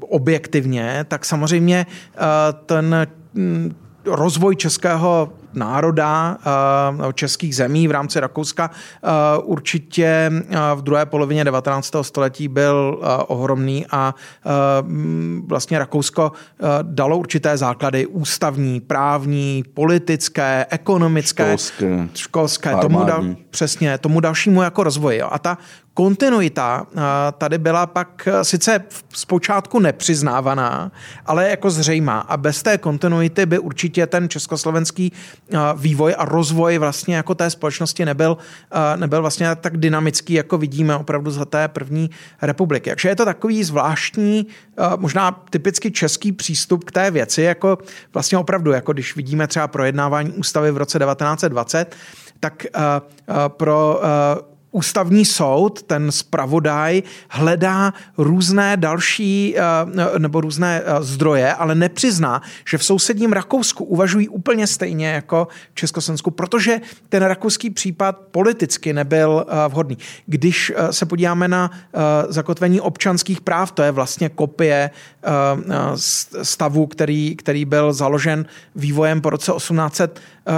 objektivně, 0.00 0.67
pozitivně, 0.68 1.04
tak 1.08 1.24
samozřejmě 1.24 1.86
eh, 1.86 2.18
ten 2.66 3.06
mm, 3.34 3.74
rozvoj 4.04 4.56
českého 4.56 5.32
národa, 5.54 6.38
eh, 7.08 7.12
českých 7.12 7.56
zemí 7.56 7.88
v 7.88 7.90
rámci 7.90 8.20
Rakouska 8.20 8.70
eh, 8.70 9.08
určitě 9.42 10.30
v 10.74 10.82
druhé 10.82 11.06
polovině 11.06 11.44
19. 11.44 11.94
století 12.02 12.48
byl 12.48 13.00
ohromný 13.26 13.86
a 13.90 14.14
vlastně 15.46 15.78
Rakousko 15.78 16.32
dalo 16.82 17.18
určité 17.18 17.56
základy 17.56 18.06
ústavní, 18.06 18.80
právní, 18.80 19.64
politické, 19.74 20.66
ekonomické, 20.70 21.44
školské, 21.44 22.08
školské 22.14 22.76
tomu 22.76 23.04
dal, 23.04 23.24
přesně, 23.50 23.98
tomu 23.98 24.20
dalšímu 24.20 24.62
jako 24.62 24.84
rozvoji. 24.84 25.22
A 25.22 25.38
ta 25.38 25.58
kontinuita 25.98 26.86
tady 27.38 27.58
byla 27.58 27.86
pak 27.86 28.28
sice 28.42 28.84
zpočátku 29.14 29.78
nepřiznávaná, 29.78 30.92
ale 31.26 31.50
jako 31.50 31.70
zřejmá. 31.70 32.18
A 32.18 32.36
bez 32.36 32.62
té 32.62 32.78
kontinuity 32.78 33.46
by 33.46 33.58
určitě 33.58 34.06
ten 34.06 34.28
československý 34.28 35.12
vývoj 35.76 36.14
a 36.18 36.24
rozvoj 36.24 36.78
vlastně 36.78 37.16
jako 37.16 37.34
té 37.34 37.50
společnosti 37.50 38.04
nebyl, 38.04 38.36
nebyl 38.96 39.20
vlastně 39.20 39.56
tak 39.56 39.76
dynamický, 39.76 40.32
jako 40.32 40.58
vidíme 40.58 40.96
opravdu 40.96 41.30
za 41.30 41.44
té 41.44 41.68
první 41.68 42.10
republiky. 42.42 42.90
Takže 42.90 43.08
je 43.08 43.16
to 43.16 43.24
takový 43.24 43.64
zvláštní, 43.64 44.46
možná 44.96 45.42
typicky 45.50 45.90
český 45.90 46.32
přístup 46.32 46.84
k 46.84 46.92
té 46.92 47.10
věci, 47.10 47.42
jako 47.42 47.78
vlastně 48.14 48.38
opravdu, 48.38 48.72
jako 48.72 48.92
když 48.92 49.16
vidíme 49.16 49.46
třeba 49.46 49.68
projednávání 49.68 50.32
ústavy 50.32 50.70
v 50.70 50.76
roce 50.76 50.98
1920, 50.98 51.96
tak 52.40 52.66
pro 53.48 54.00
ústavní 54.70 55.24
soud, 55.24 55.82
ten 55.82 56.12
zpravodaj, 56.12 57.02
hledá 57.28 57.92
různé 58.18 58.76
další 58.76 59.54
eh, 59.56 60.18
nebo 60.18 60.40
různé 60.40 60.82
eh, 60.84 61.02
zdroje, 61.02 61.54
ale 61.54 61.74
nepřizná, 61.74 62.42
že 62.68 62.78
v 62.78 62.84
sousedním 62.84 63.32
Rakousku 63.32 63.84
uvažují 63.84 64.28
úplně 64.28 64.66
stejně 64.66 65.08
jako 65.08 65.48
v 65.72 65.74
Československu, 65.74 66.30
protože 66.30 66.80
ten 67.08 67.22
rakouský 67.22 67.70
případ 67.70 68.18
politicky 68.30 68.92
nebyl 68.92 69.46
eh, 69.48 69.68
vhodný. 69.68 69.98
Když 70.26 70.72
se 70.90 71.06
podíváme 71.06 71.48
na 71.48 71.70
zakotvení 72.28 72.80
občanských 72.80 73.40
práv, 73.40 73.72
to 73.72 73.82
je 73.82 73.90
vlastně 73.90 74.28
kopie 74.28 74.90
stavu, 76.42 76.86
který, 76.86 77.36
který 77.36 77.64
byl 77.64 77.92
založen 77.92 78.46
vývojem 78.74 79.20
po 79.20 79.30
roce 79.30 79.52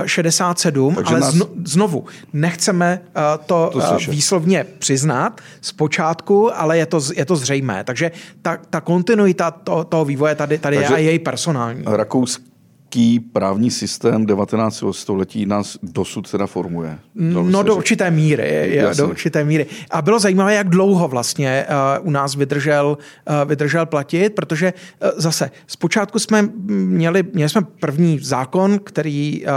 1867, 0.05 0.95
Takže 0.95 1.15
ale 1.15 1.21
nás... 1.21 1.35
znovu, 1.65 2.05
nechceme 2.33 3.01
to, 3.47 3.71
to 3.73 3.99
výslovně 4.11 4.67
přiznat 4.79 5.41
zpočátku, 5.61 6.55
ale 6.55 6.79
je 6.79 6.87
to, 6.87 7.01
je 7.17 7.25
to 7.25 7.37
zřejmé. 7.37 7.85
Takže 7.85 8.11
ta, 8.43 8.59
ta 8.71 8.81
kontinuita 8.81 9.51
to, 9.51 9.85
toho 9.85 10.05
vývoje 10.05 10.35
tady, 10.35 10.59
tady 10.59 10.77
je 10.77 10.89
a 10.89 10.99
její 10.99 11.19
personální. 11.19 11.83
Rakousk 11.87 12.50
jaký 12.91 13.21
právní 13.21 13.71
systém 13.71 14.27
19. 14.27 14.85
století 14.91 15.47
nás 15.47 15.79
dosud 15.83 16.31
teda 16.31 16.47
formuje? 16.47 16.99
no 17.43 17.63
do 17.63 17.77
určité 17.77 18.11
míry. 18.11 18.49
Je, 18.49 18.91
do 18.97 19.09
určité 19.09 19.45
míry. 19.45 19.67
A 19.91 20.03
bylo 20.03 20.19
zajímavé, 20.19 20.55
jak 20.55 20.69
dlouho 20.69 21.09
vlastně 21.09 21.67
uh, 22.01 22.09
u 22.09 22.11
nás 22.11 22.35
vydržel, 22.35 22.99
uh, 22.99 23.49
vydržel 23.49 23.87
platit, 23.87 24.35
protože 24.35 24.73
uh, 25.03 25.11
zase 25.17 25.51
zpočátku 25.67 26.19
jsme 26.19 26.49
měli, 26.69 27.23
měli 27.33 27.49
jsme 27.49 27.63
první 27.81 28.19
zákon, 28.19 28.79
který 28.79 29.45
uh, 29.45 29.51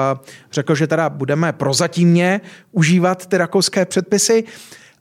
řekl, 0.51 0.75
že 0.75 0.87
teda 0.87 1.09
budeme 1.09 1.53
prozatímně 1.53 2.41
užívat 2.71 3.25
ty 3.25 3.37
rakouské 3.37 3.85
předpisy. 3.85 4.43
Uh, 4.43 4.49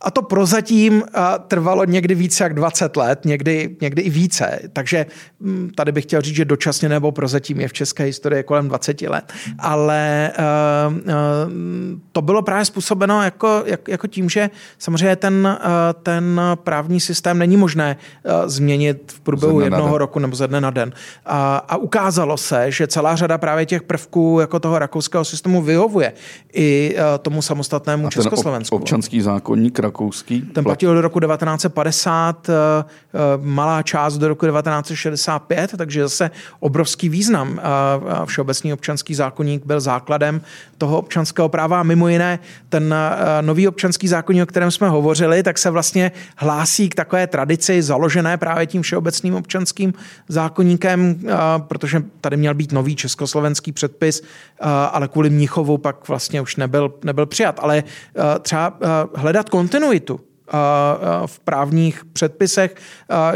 a 0.03 0.11
to 0.11 0.23
prozatím 0.23 1.03
trvalo 1.49 1.85
někdy 1.85 2.15
více 2.15 2.45
jak 2.45 2.55
20 2.55 2.97
let, 2.97 3.25
někdy, 3.25 3.77
někdy 3.81 4.03
i 4.03 4.11
více. 4.11 4.61
Takže 4.73 5.07
mm, 5.41 5.71
tady 5.75 5.93
bych 5.93 6.05
chtěl 6.05 6.21
říct, 6.21 6.37
že 6.37 6.45
dočasně 6.45 6.89
nebo 6.89 7.13
prozatím 7.13 7.61
je 7.61 7.69
v 7.69 7.73
české 7.73 8.05
historii 8.05 8.43
kolem 8.43 8.69
20 8.69 9.03
let. 9.03 9.33
Ale 9.59 10.33
uh, 10.39 10.97
uh, 10.97 11.03
to 12.13 12.23
bylo 12.23 12.43
právě 12.43 12.65
způsobeno 12.65 13.23
jako, 13.23 13.65
jako 13.89 14.07
tím, 14.07 14.29
že 14.29 14.51
samozřejmě 14.79 15.17
ten, 15.17 15.59
ten 16.03 16.41
právní 16.55 17.01
systém 17.01 17.39
není 17.39 17.57
možné 17.57 17.97
změnit 18.47 19.13
v 19.17 19.21
průběhu 19.21 19.61
jednoho 19.61 19.99
roku 19.99 20.19
nebo 20.19 20.37
ze 20.37 20.49
dne 20.49 20.61
na 20.61 20.71
den. 20.71 20.93
A, 21.27 21.57
a 21.57 21.77
ukázalo 21.77 22.37
se, 22.37 22.71
že 22.71 22.87
celá 22.87 23.17
řada 23.17 23.39
právě 23.39 23.67
těch 23.67 23.83
prvků 23.83 24.39
jako 24.41 24.61
toho 24.61 24.79
rakouského 24.79 25.25
systému 25.25 25.63
vyhovuje 25.63 26.13
i 26.55 26.97
tomu 27.23 27.43
samostatnému 27.43 28.09
Československu. 28.09 28.77
občanský 28.77 29.21
zákonník 29.21 29.79
rakouský. 29.93 30.41
Ten 30.41 30.65
platil 30.65 30.95
do 30.95 31.01
roku 31.01 31.21
1950, 31.21 32.49
eh, 32.49 32.53
eh, 32.55 33.19
malá 33.43 33.83
část 33.83 34.19
do 34.19 34.29
roku 34.29 34.47
1965, 34.47 35.77
takže 35.77 36.03
zase 36.03 36.31
obrovský 36.61 37.09
význam. 37.09 37.61
Eh, 37.61 37.63
Všeobecný 38.25 38.73
občanský 38.73 39.15
zákonník 39.15 39.67
byl 39.67 39.81
základem 39.81 40.41
toho 40.79 40.99
občanského 40.99 41.49
práva 41.49 41.81
a 41.81 41.83
mimo 41.83 42.09
jiné 42.09 42.39
ten 42.69 42.95
nový 43.41 43.69
občanský 43.69 44.09
zákonník, 44.09 44.43
o 44.43 44.47
kterém 44.47 44.71
jsme 44.71 44.89
hovořili, 44.89 45.43
tak 45.43 45.59
se 45.59 45.71
vlastně 45.71 46.13
hlásí 46.37 46.89
k 46.89 46.95
takové 46.95 47.27
tradici 47.27 47.83
založené 47.83 48.37
právě 48.37 48.67
tím 48.67 48.83
všeobecným 48.83 49.35
občanským 49.35 49.95
zákonníkem, 50.29 51.21
protože 51.59 52.03
tady 52.21 52.37
měl 52.37 52.55
být 52.55 52.73
nový 52.73 52.97
československý 52.97 53.73
předpis, 53.73 54.23
ale 54.93 55.09
kvůli 55.09 55.31
Mnichovu 55.31 55.79
pak 55.79 56.09
vlastně 56.09 56.41
už 56.41 56.57
nebyl, 56.57 56.95
nebyl 57.05 57.27
přijat. 57.27 57.61
Ale 57.63 57.85
třeba 58.43 58.79
hledat 59.15 59.49
kontinuitu 59.49 59.82
kontinuitu 59.83 60.21
v 61.27 61.41
právních 61.41 62.05
předpisech 62.05 62.75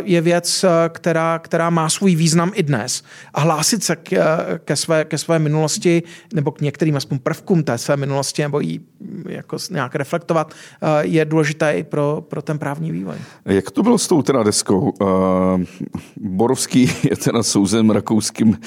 je 0.04 0.20
věc, 0.20 0.64
která, 0.88 1.38
která 1.38 1.70
má 1.70 1.88
svůj 1.88 2.16
význam 2.16 2.52
i 2.54 2.62
dnes. 2.62 3.02
A 3.34 3.40
hlásit 3.40 3.84
se 3.84 3.96
ke, 3.96 4.18
ke, 4.64 4.76
své, 4.76 5.04
ke 5.04 5.18
své 5.18 5.38
minulosti 5.38 6.02
nebo 6.34 6.50
k 6.50 6.60
některým 6.60 6.96
aspoň 6.96 7.18
prvkům 7.18 7.64
té 7.64 7.78
své 7.78 7.96
minulosti 7.96 8.42
nebo 8.42 8.60
ji 8.60 8.80
jako 9.28 9.56
nějak 9.70 9.94
reflektovat 9.94 10.54
je 11.00 11.24
důležité 11.24 11.72
i 11.72 11.82
pro, 11.82 12.24
pro 12.28 12.42
ten 12.42 12.58
právní 12.58 12.92
vývoj. 12.92 13.16
Jak 13.44 13.70
to 13.70 13.82
bylo 13.82 13.98
s 13.98 14.08
tou 14.08 14.22
teda 14.22 14.42
deskou? 14.42 14.92
Borovský 16.16 16.80
je 17.10 17.16
teda 17.16 17.42
souzen 17.42 17.90
rakouským, 17.90 18.58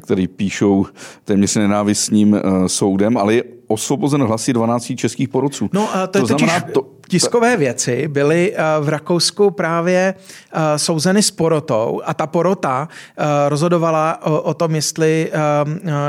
který 0.00 0.28
píšou 0.28 0.86
téměř 1.24 1.56
nenávistným 1.56 2.40
soudem, 2.66 3.16
ale 3.16 3.34
je 3.34 3.53
osvobozen 3.74 4.22
hlasy 4.22 4.52
12 4.52 4.92
českých 4.96 5.28
porodců. 5.28 5.70
No, 5.72 5.88
to, 6.10 6.20
to 6.20 6.26
znamená, 6.26 6.60
to, 6.60 6.86
tiskové 7.08 7.56
věci 7.56 8.08
byly 8.08 8.52
eh, 8.54 8.62
v 8.80 8.88
Rakousku 8.88 9.50
právě 9.50 10.14
eh, 10.14 10.78
souzeny 10.78 11.22
s 11.22 11.30
porotou 11.30 12.00
a 12.04 12.14
ta 12.14 12.26
porota 12.26 12.88
eh, 12.88 13.48
rozhodovala 13.48 14.26
o, 14.26 14.54
tom, 14.54 14.74
jestli, 14.74 15.32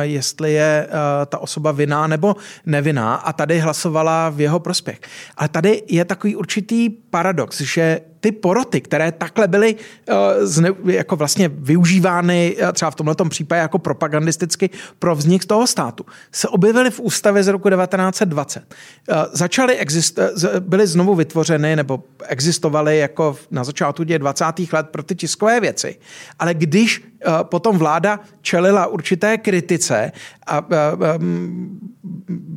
jestli 0.02 0.54
je 0.54 0.88
ta 1.26 1.38
osoba 1.38 1.72
vinná 1.72 2.08
nebo 2.08 2.36
nevinná 2.66 3.16
a 3.16 3.34
tady 3.34 3.60
hlasovala 3.60 4.30
v 4.30 4.42
jeho 4.42 4.60
prospěch. 4.60 5.00
Ale 5.38 5.50
tady 5.50 5.84
je 5.88 6.06
takový 6.06 6.36
určitý 6.36 6.90
paradox, 6.90 7.62
že 7.62 8.02
ty 8.26 8.32
poroty, 8.32 8.82
které 8.82 9.12
takhle 9.12 9.48
byly 9.48 9.76
uh, 10.82 10.90
jako 10.90 11.16
vlastně 11.16 11.48
využívány 11.48 12.58
uh, 12.62 12.72
třeba 12.72 12.92
v 12.92 12.96
tomto 12.96 13.26
případě 13.26 13.60
jako 13.60 13.80
propagandisticky 13.80 14.70
pro 15.00 15.16
vznik 15.16 15.46
toho 15.46 15.68
státu, 15.68 16.06
se 16.32 16.48
objevily 16.48 16.92
v 16.92 17.00
ústavě 17.00 17.44
z 17.44 17.48
roku 17.48 17.70
1920. 17.70 18.64
Uh, 19.10 19.18
začaly 19.32 19.78
exist, 19.78 20.20
byly 20.60 20.88
znovu 20.88 21.16
vytvořeny 21.16 21.76
nebo 21.76 22.04
existovaly 22.28 22.98
jako 22.98 23.38
na 23.52 23.64
začátku 23.64 24.04
20. 24.04 24.46
let 24.74 24.90
pro 24.90 25.04
ty 25.04 25.16
tiskové 25.16 25.60
věci. 25.60 25.98
Ale 26.40 26.54
když 26.54 27.04
potom 27.44 27.78
vláda 27.78 28.20
čelila 28.42 28.88
určité 28.88 29.38
kritice 29.38 30.12
a 30.48 30.66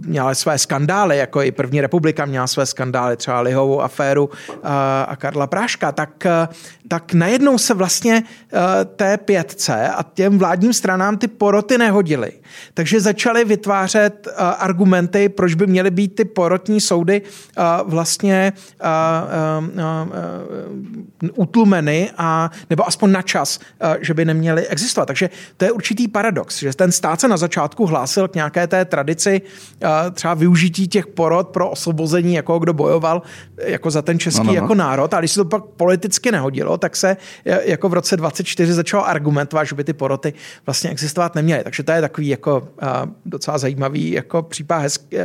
měla 0.06 0.34
své 0.34 0.58
skandály, 0.58 1.18
jako 1.18 1.42
i 1.42 1.52
první 1.52 1.80
republika 1.80 2.24
měla 2.24 2.46
své 2.46 2.66
skandály, 2.66 3.16
třeba 3.16 3.40
Lihovou 3.40 3.80
aféru 3.80 4.30
a 5.06 5.16
Karla 5.16 5.46
Práška, 5.46 5.92
tak, 5.92 6.26
tak 6.88 7.12
najednou 7.12 7.58
se 7.58 7.74
vlastně 7.74 8.22
té 8.96 9.16
pětce 9.16 9.88
a 9.88 10.02
těm 10.14 10.38
vládním 10.38 10.72
stranám 10.72 11.18
ty 11.18 11.28
poroty 11.28 11.78
nehodily. 11.78 12.32
Takže 12.74 13.00
začaly 13.00 13.44
vytvářet 13.44 14.28
argumenty, 14.58 15.28
proč 15.28 15.54
by 15.54 15.66
měly 15.66 15.90
být 15.90 16.14
ty 16.14 16.24
porotní 16.24 16.80
soudy 16.80 17.22
vlastně 17.84 18.52
utlumeny 21.34 22.10
a, 22.18 22.50
nebo 22.70 22.88
aspoň 22.88 23.12
na 23.12 23.22
čas, 23.22 23.60
že 24.00 24.14
by 24.14 24.24
neměly 24.24 24.66
existovat. 24.66 25.06
Takže 25.06 25.30
to 25.56 25.64
je 25.64 25.72
určitý 25.72 26.08
paradox, 26.08 26.58
že 26.58 26.76
ten 26.76 26.92
stát 26.92 27.20
se 27.20 27.28
na 27.28 27.36
začátku 27.36 27.86
hlásil 27.86 28.28
k 28.28 28.34
nějaké 28.34 28.66
té 28.66 28.84
tradici 28.84 29.40
třeba 30.12 30.34
využití 30.34 30.88
těch 30.88 31.06
porod 31.06 31.48
pro 31.48 31.70
osvobození, 31.70 32.34
jako 32.34 32.58
kdo 32.58 32.72
bojoval 32.72 33.22
jako 33.56 33.90
za 33.90 34.02
ten 34.02 34.18
český 34.18 34.38
no, 34.40 34.44
no, 34.44 34.52
no. 34.52 34.62
jako 34.62 34.74
národ. 34.74 35.14
A 35.14 35.18
když 35.18 35.30
se 35.30 35.40
to 35.40 35.44
pak 35.44 35.64
politicky 35.64 36.32
nehodilo, 36.32 36.78
tak 36.78 36.96
se 36.96 37.16
jako 37.44 37.88
v 37.88 37.92
roce 37.92 38.16
24 38.16 38.72
začalo 38.72 39.08
argumentovat, 39.08 39.64
že 39.64 39.74
by 39.74 39.84
ty 39.84 39.92
poroty 39.92 40.34
vlastně 40.66 40.90
existovat 40.90 41.34
neměly. 41.34 41.64
Takže 41.64 41.82
to 41.82 41.92
je 41.92 42.00
takový 42.00 42.28
jako 42.38 42.68
docela 43.24 43.58
zajímavý 43.58 44.10
jako 44.10 44.42
případ 44.42 44.78
hezky, 44.78 45.16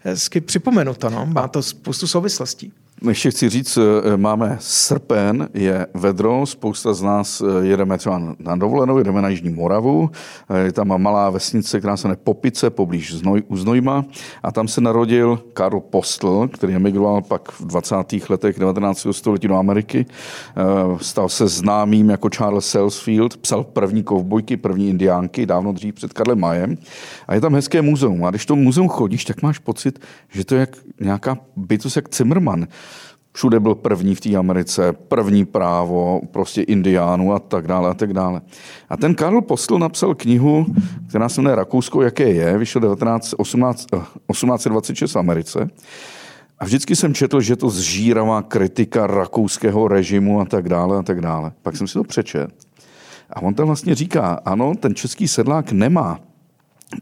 hezky 0.00 0.40
připomenuto. 0.40 1.10
No? 1.10 1.26
Má 1.26 1.48
to 1.48 1.62
spoustu 1.62 2.06
souvislostí. 2.06 2.72
Ještě 3.08 3.30
chci 3.30 3.48
říct, 3.48 3.78
eh, 3.78 4.16
máme 4.16 4.56
srpen, 4.60 5.48
je 5.54 5.86
vedro, 5.94 6.46
spousta 6.46 6.94
z 6.94 7.02
nás 7.02 7.40
eh, 7.40 7.66
jedeme 7.66 7.98
třeba 7.98 8.22
na 8.38 8.56
dovolenou, 8.56 8.98
jedeme 8.98 9.22
na 9.22 9.28
Jižní 9.28 9.50
Moravu, 9.50 10.10
eh, 10.50 10.58
je 10.58 10.72
tam 10.72 11.02
malá 11.02 11.30
vesnice, 11.30 11.78
která 11.78 11.96
se 11.96 12.08
jmenuje 12.08 12.18
Popice, 12.24 12.70
poblíž 12.70 13.14
Znoj, 13.14 13.42
u 13.48 13.56
Znojma 13.56 14.04
a 14.42 14.52
tam 14.52 14.68
se 14.68 14.80
narodil 14.80 15.42
Karl 15.52 15.80
Postl, 15.80 16.48
který 16.52 16.74
emigroval 16.74 17.22
pak 17.22 17.52
v 17.52 17.66
20. 17.66 18.30
letech 18.30 18.58
19. 18.58 19.12
století 19.12 19.48
do 19.48 19.56
Ameriky. 19.56 20.06
Stal 21.00 21.28
se 21.28 21.48
známým 21.48 22.10
jako 22.10 22.28
Charles 22.28 22.66
Selsfield, 22.66 23.36
psal 23.36 23.64
první 23.64 24.02
kovbojky, 24.02 24.56
první 24.56 24.88
indiánky, 24.88 25.46
dávno 25.46 25.72
dřív 25.72 25.94
před 25.94 26.12
Karlem 26.12 26.40
Majem. 26.40 26.76
A 27.28 27.34
je 27.34 27.40
tam 27.40 27.54
hezké 27.54 27.82
muzeum. 27.82 28.24
A 28.24 28.30
když 28.30 28.46
to 28.46 28.56
muzeum 28.56 28.88
chodíš, 28.88 29.24
tak 29.24 29.42
máš 29.42 29.58
pocit, 29.58 30.00
že 30.28 30.44
to 30.44 30.54
je 30.54 30.60
jak 30.60 30.76
nějaká 31.00 31.38
bytost 31.56 31.96
jak 31.96 32.14
Zimmerman 32.14 32.66
Všude 33.40 33.60
byl 33.60 33.74
první 33.74 34.14
v 34.14 34.20
té 34.20 34.36
Americe, 34.36 34.92
první 34.92 35.44
právo, 35.44 36.20
prostě 36.30 36.62
indiánů 36.62 37.34
a 37.34 37.38
tak 37.38 37.66
dále 37.66 37.90
a 37.90 37.94
tak 37.94 38.12
dále. 38.12 38.40
A 38.88 38.96
ten 38.96 39.14
Karl 39.14 39.40
Postl 39.40 39.78
napsal 39.78 40.14
knihu, 40.14 40.66
která 41.08 41.28
se 41.28 41.40
jmenuje 41.40 41.56
Rakousko, 41.56 42.02
jaké 42.02 42.28
je, 42.28 42.58
vyšel 42.58 42.80
19, 42.80 43.34
18, 43.36 43.86
1826 44.30 45.14
v 45.14 45.18
Americe. 45.18 45.70
A 46.58 46.64
vždycky 46.64 46.96
jsem 46.96 47.14
četl, 47.14 47.40
že 47.40 47.56
to 47.56 47.70
zžíravá 47.70 48.42
kritika 48.42 49.06
rakouského 49.06 49.88
režimu 49.88 50.40
a 50.40 50.44
tak 50.44 50.68
dále 50.68 50.98
a 50.98 51.02
tak 51.02 51.20
dále. 51.20 51.52
Pak 51.62 51.76
jsem 51.76 51.88
si 51.88 51.94
to 51.94 52.04
přečet. 52.04 52.50
A 53.30 53.42
on 53.42 53.54
tam 53.54 53.66
vlastně 53.66 53.94
říká, 53.94 54.40
ano, 54.44 54.74
ten 54.80 54.94
český 54.94 55.28
sedlák 55.28 55.72
nemá 55.72 56.18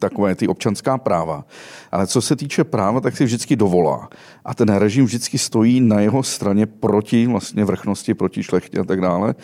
takové 0.00 0.34
ty 0.34 0.48
občanská 0.48 0.98
práva. 0.98 1.44
Ale 1.92 2.06
co 2.06 2.22
se 2.22 2.36
týče 2.36 2.64
práva, 2.64 3.00
tak 3.00 3.16
si 3.16 3.24
vždycky 3.24 3.56
dovolá. 3.56 4.08
A 4.44 4.54
ten 4.54 4.68
režim 4.68 5.04
vždycky 5.04 5.38
stojí 5.38 5.80
na 5.80 6.00
jeho 6.00 6.22
straně 6.22 6.66
proti 6.66 7.26
vlastně 7.26 7.64
vrchnosti, 7.64 8.14
proti 8.14 8.42
šlechtě 8.42 8.78
a 8.78 8.84
tak 8.84 9.00
dále. 9.00 9.34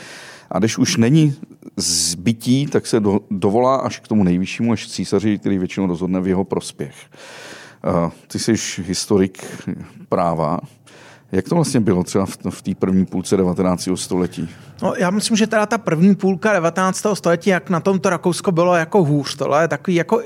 A 0.51 0.59
když 0.59 0.79
už 0.79 0.97
není 0.97 1.35
zbytí, 1.77 2.67
tak 2.67 2.87
se 2.87 3.01
do, 3.01 3.21
dovolá 3.31 3.77
až 3.77 4.01
k 4.01 4.09
tomu 4.09 4.25
nejvyššímu, 4.25 4.73
až 4.73 4.89
císaři, 4.89 5.39
který 5.39 5.59
většinou 5.59 5.87
rozhodne 5.87 6.21
v 6.21 6.29
jeho 6.29 6.45
prospěch. 6.45 6.95
Uh, 8.05 8.11
ty 8.29 8.39
jsi 8.39 8.55
historik 8.83 9.45
práva. 10.09 10.61
Jak 11.35 11.49
to 11.49 11.55
vlastně 11.55 11.81
bylo 11.81 12.05
třeba 12.05 12.27
v, 12.27 12.39
v 12.51 12.63
té 12.63 12.75
první 12.75 13.07
půlce 13.07 13.37
19. 13.37 13.89
století? 13.95 14.49
No, 14.83 14.95
já 14.99 15.11
myslím, 15.11 15.37
že 15.37 15.47
teda 15.47 15.67
ta 15.67 15.79
první 15.79 16.15
půlka 16.15 16.53
19. 16.53 17.07
století, 17.15 17.51
jak 17.51 17.71
na 17.71 17.81
tomto 17.81 18.11
Rakousko 18.11 18.53
bylo 18.53 18.75
jako 18.75 19.05
hůř, 19.05 19.37
tohle 19.37 19.65
je 19.65 19.69
takový 19.69 19.95
jako 19.95 20.23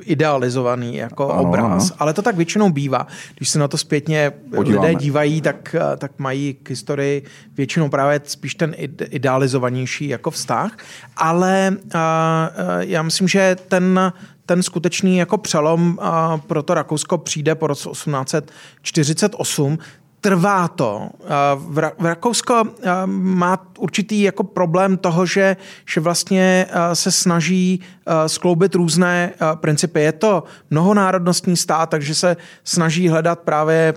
idealizovaný 0.00 0.96
jako 0.96 1.32
ano, 1.32 1.42
obraz, 1.42 1.90
ano. 1.90 1.96
ale 1.98 2.12
to 2.12 2.22
tak 2.22 2.36
většinou 2.36 2.70
bývá. 2.70 3.06
Když 3.36 3.48
se 3.48 3.58
na 3.58 3.68
to 3.68 3.78
zpětně 3.78 4.32
Podíváme. 4.54 4.88
lidé 4.88 5.00
dívají, 5.00 5.40
tak, 5.40 5.76
tak 5.98 6.12
mají 6.18 6.54
k 6.62 6.70
historii 6.70 7.22
většinou 7.56 7.88
právě 7.88 8.20
spíš 8.24 8.54
ten 8.54 8.74
idealizovanější 9.10 10.08
jako 10.08 10.30
vztah, 10.30 10.76
ale 11.16 11.76
a, 11.94 11.98
a, 11.98 12.50
já 12.80 13.02
myslím, 13.02 13.28
že 13.28 13.56
ten 13.68 14.12
ten 14.50 14.62
skutečný 14.62 15.18
jako 15.18 15.38
přelom 15.38 15.98
pro 16.46 16.62
to 16.62 16.74
Rakousko 16.74 17.18
přijde 17.18 17.54
po 17.54 17.66
roce 17.66 17.88
1848, 17.90 19.78
trvá 20.20 20.68
to. 20.68 21.08
V 21.56 22.04
Rakousko 22.04 22.62
má 23.06 23.66
určitý 23.78 24.22
jako 24.22 24.44
problém 24.44 24.96
toho, 24.96 25.26
že, 25.26 25.56
že 25.86 26.00
vlastně 26.00 26.66
se 26.92 27.10
snaží 27.10 27.80
skloubit 28.26 28.74
různé 28.74 29.32
principy. 29.54 30.00
Je 30.00 30.12
to 30.12 30.44
mnohonárodnostní 30.70 31.56
stát, 31.56 31.90
takže 31.90 32.14
se 32.14 32.36
snaží 32.64 33.08
hledat 33.08 33.38
právě 33.38 33.94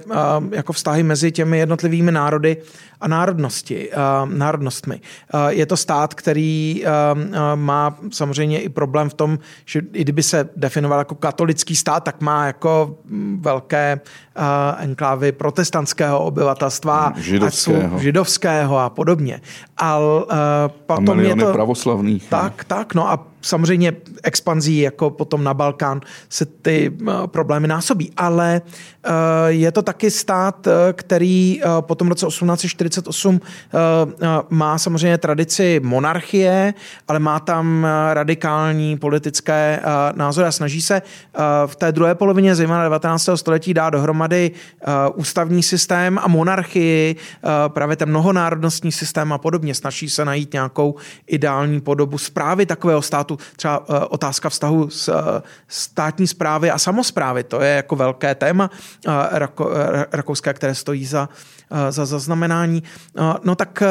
jako 0.52 0.74
vztahy 0.74 1.04
mezi 1.04 1.32
těmi 1.32 1.58
jednotlivými 1.58 2.12
národy 2.12 2.58
a 3.02 3.08
národnosti, 3.08 3.90
národnostmi. 4.26 5.02
Je 5.48 5.66
to 5.66 5.78
stát, 5.78 6.14
který 6.14 6.84
má 7.56 7.98
samozřejmě 8.12 8.62
i 8.62 8.70
problém 8.70 9.10
v 9.10 9.14
tom, 9.14 9.40
že 9.66 9.82
i 9.94 10.02
kdyby 10.02 10.24
se 10.24 10.50
definoval 10.56 11.00
jako 11.00 11.16
katolický 11.16 11.76
stát, 11.76 12.04
tak 12.04 12.22
má 12.22 12.46
jako 12.46 12.96
velké 13.40 14.00
enklávy 14.78 15.32
protestantského 15.32 16.20
obyvatelstva, 16.20 17.14
židovského, 17.18 18.00
židovského 18.00 18.78
a 18.78 18.90
podobně. 18.90 19.42
Al, 19.78 20.28
potom 20.86 21.20
a 21.20 21.22
je 21.22 21.36
to 21.36 21.54
pravoslavných. 21.54 22.30
Tak, 22.30 22.64
tak, 22.64 22.94
no 22.94 23.10
a 23.10 23.33
samozřejmě 23.44 23.94
expanzí 24.24 24.80
jako 24.80 25.10
potom 25.10 25.44
na 25.44 25.54
Balkán 25.54 26.02
se 26.30 26.46
ty 26.46 26.92
eh, 27.02 27.12
problémy 27.26 27.68
násobí, 27.68 28.12
ale 28.18 28.62
eh, 29.04 29.10
je 29.48 29.72
to 29.72 29.82
taky 29.82 30.12
stát, 30.12 30.68
eh, 30.68 30.94
který 30.94 31.62
po 31.82 31.96
tom 31.96 32.08
roce 32.08 32.26
1848 32.26 33.42
má 34.50 34.78
samozřejmě 34.78 35.18
tradici 35.18 35.82
monarchie, 35.84 36.74
ale 37.08 37.20
má 37.20 37.40
tam 37.40 37.88
radikální 38.14 38.98
politické 38.98 39.80
názory 40.16 40.48
a 40.48 40.52
snaží 40.52 40.82
se 40.82 41.02
v 41.66 41.76
té 41.76 41.92
druhé 41.92 42.16
polovině 42.16 42.56
zejména 42.56 42.84
19. 42.84 43.30
století 43.36 43.74
dát 43.74 43.90
dohromady 43.90 44.52
ústavní 45.16 45.64
systém 45.64 46.20
a 46.22 46.28
monarchii, 46.28 47.16
právě 47.68 47.96
ten 47.96 48.10
mnohonárodnostní 48.10 48.92
systém 48.92 49.34
a 49.34 49.38
podobně. 49.38 49.76
Snaží 49.76 50.10
se 50.10 50.26
najít 50.26 50.54
nějakou 50.54 50.96
ideální 51.28 51.82
podobu 51.82 52.18
zprávy 52.18 52.66
takového 52.66 53.02
státu 53.02 53.33
státu. 53.38 53.54
Třeba 53.56 53.86
eh, 53.90 54.06
otázka 54.06 54.50
vztahu 54.50 54.90
s 54.90 55.08
eh, 55.08 55.42
státní 55.68 56.28
zprávy 56.28 56.72
a 56.72 56.78
samozprávy, 56.78 57.44
to 57.44 57.62
je 57.62 57.76
jako 57.76 57.96
velké 57.96 58.36
téma 58.36 58.70
eh, 59.08 59.12
rakouské, 60.12 60.54
které 60.54 60.76
stojí 60.76 61.06
za 61.06 61.30
za 61.90 62.06
zaznamenání. 62.06 62.84
No 63.44 63.56
tak 63.56 63.84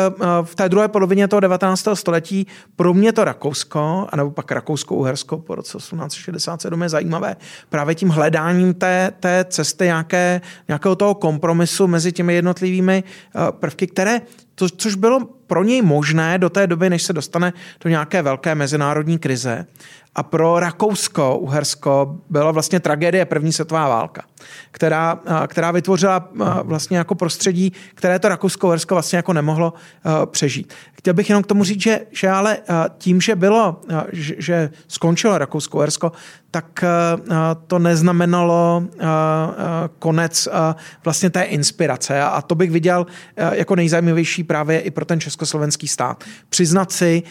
v 0.43 0.55
té 0.55 0.69
druhé 0.69 0.89
polovině 0.89 1.29
toho 1.29 1.41
19. 1.41 1.89
století 1.95 2.47
pro 2.77 2.95
mě 2.95 3.13
to 3.13 3.25
Rakousko, 3.25 4.07
anebo 4.13 4.31
pak 4.31 4.53
Rakousko-Uhersko 4.53 5.39
po 5.39 5.55
roce 5.55 5.79
1867 5.79 6.83
je 6.83 6.89
zajímavé 6.89 7.37
právě 7.69 7.95
tím 7.95 8.09
hledáním 8.09 8.75
té, 8.75 9.13
té 9.21 9.45
cesty 9.49 9.85
nějaké, 9.85 10.41
nějakého 10.69 10.97
toho 10.97 11.15
kompromisu 11.15 11.87
mezi 11.87 12.13
těmi 12.13 12.35
jednotlivými 12.35 13.05
prvky, 13.51 13.87
které 13.87 14.21
to, 14.55 14.69
což 14.69 14.95
bylo 14.95 15.25
pro 15.47 15.65
něj 15.65 15.83
možné 15.83 16.39
do 16.39 16.51
té 16.51 16.67
doby, 16.67 16.91
než 16.91 17.03
se 17.03 17.13
dostane 17.13 17.53
do 17.85 17.91
nějaké 17.91 18.23
velké 18.23 18.55
mezinárodní 18.55 19.19
krize. 19.19 19.67
A 20.15 20.23
pro 20.23 20.61
Rakousko, 20.61 21.39
Uhersko 21.39 22.17
byla 22.31 22.51
vlastně 22.51 22.81
tragédie 22.81 23.25
první 23.25 23.53
světová 23.53 23.89
válka, 23.89 24.23
která, 24.71 25.21
která 25.47 25.71
vytvořila 25.71 26.29
vlastně 26.63 26.99
jako 26.99 27.15
prostředí, 27.15 27.73
které 27.95 28.19
to 28.19 28.29
Rakousko-Uhersko 28.29 28.95
vlastně 28.95 29.17
jako 29.17 29.33
nemohlo 29.33 29.73
přežít. 30.27 30.75
Chtěl 30.93 31.15
bych 31.15 31.29
jenom 31.29 31.43
k 31.43 31.47
tomu 31.47 31.65
říct, 31.65 31.83
že, 31.83 32.01
že 32.11 32.29
ale 32.29 32.59
tím, 32.99 33.21
že 33.21 33.37
bylo, 33.37 33.81
že, 34.13 34.35
že 34.39 34.71
skončilo 34.89 35.39
Rakousko-Uhersko, 35.39 36.13
tak 36.51 36.85
to 37.67 37.79
neznamenalo 37.79 38.83
konec 39.99 40.49
vlastně 41.05 41.31
té 41.31 41.43
inspirace. 41.43 42.23
A 42.23 42.43
to 42.43 42.55
bych 42.55 42.71
viděl 42.71 43.07
jako 43.53 43.77
nejzajímavější 43.77 44.45
právě 44.45 44.81
i 44.81 44.91
pro 44.91 45.05
ten 45.05 45.21
československý 45.21 45.89
stát. 45.89 46.25
Přiznat 46.49 46.93
si, 46.93 47.23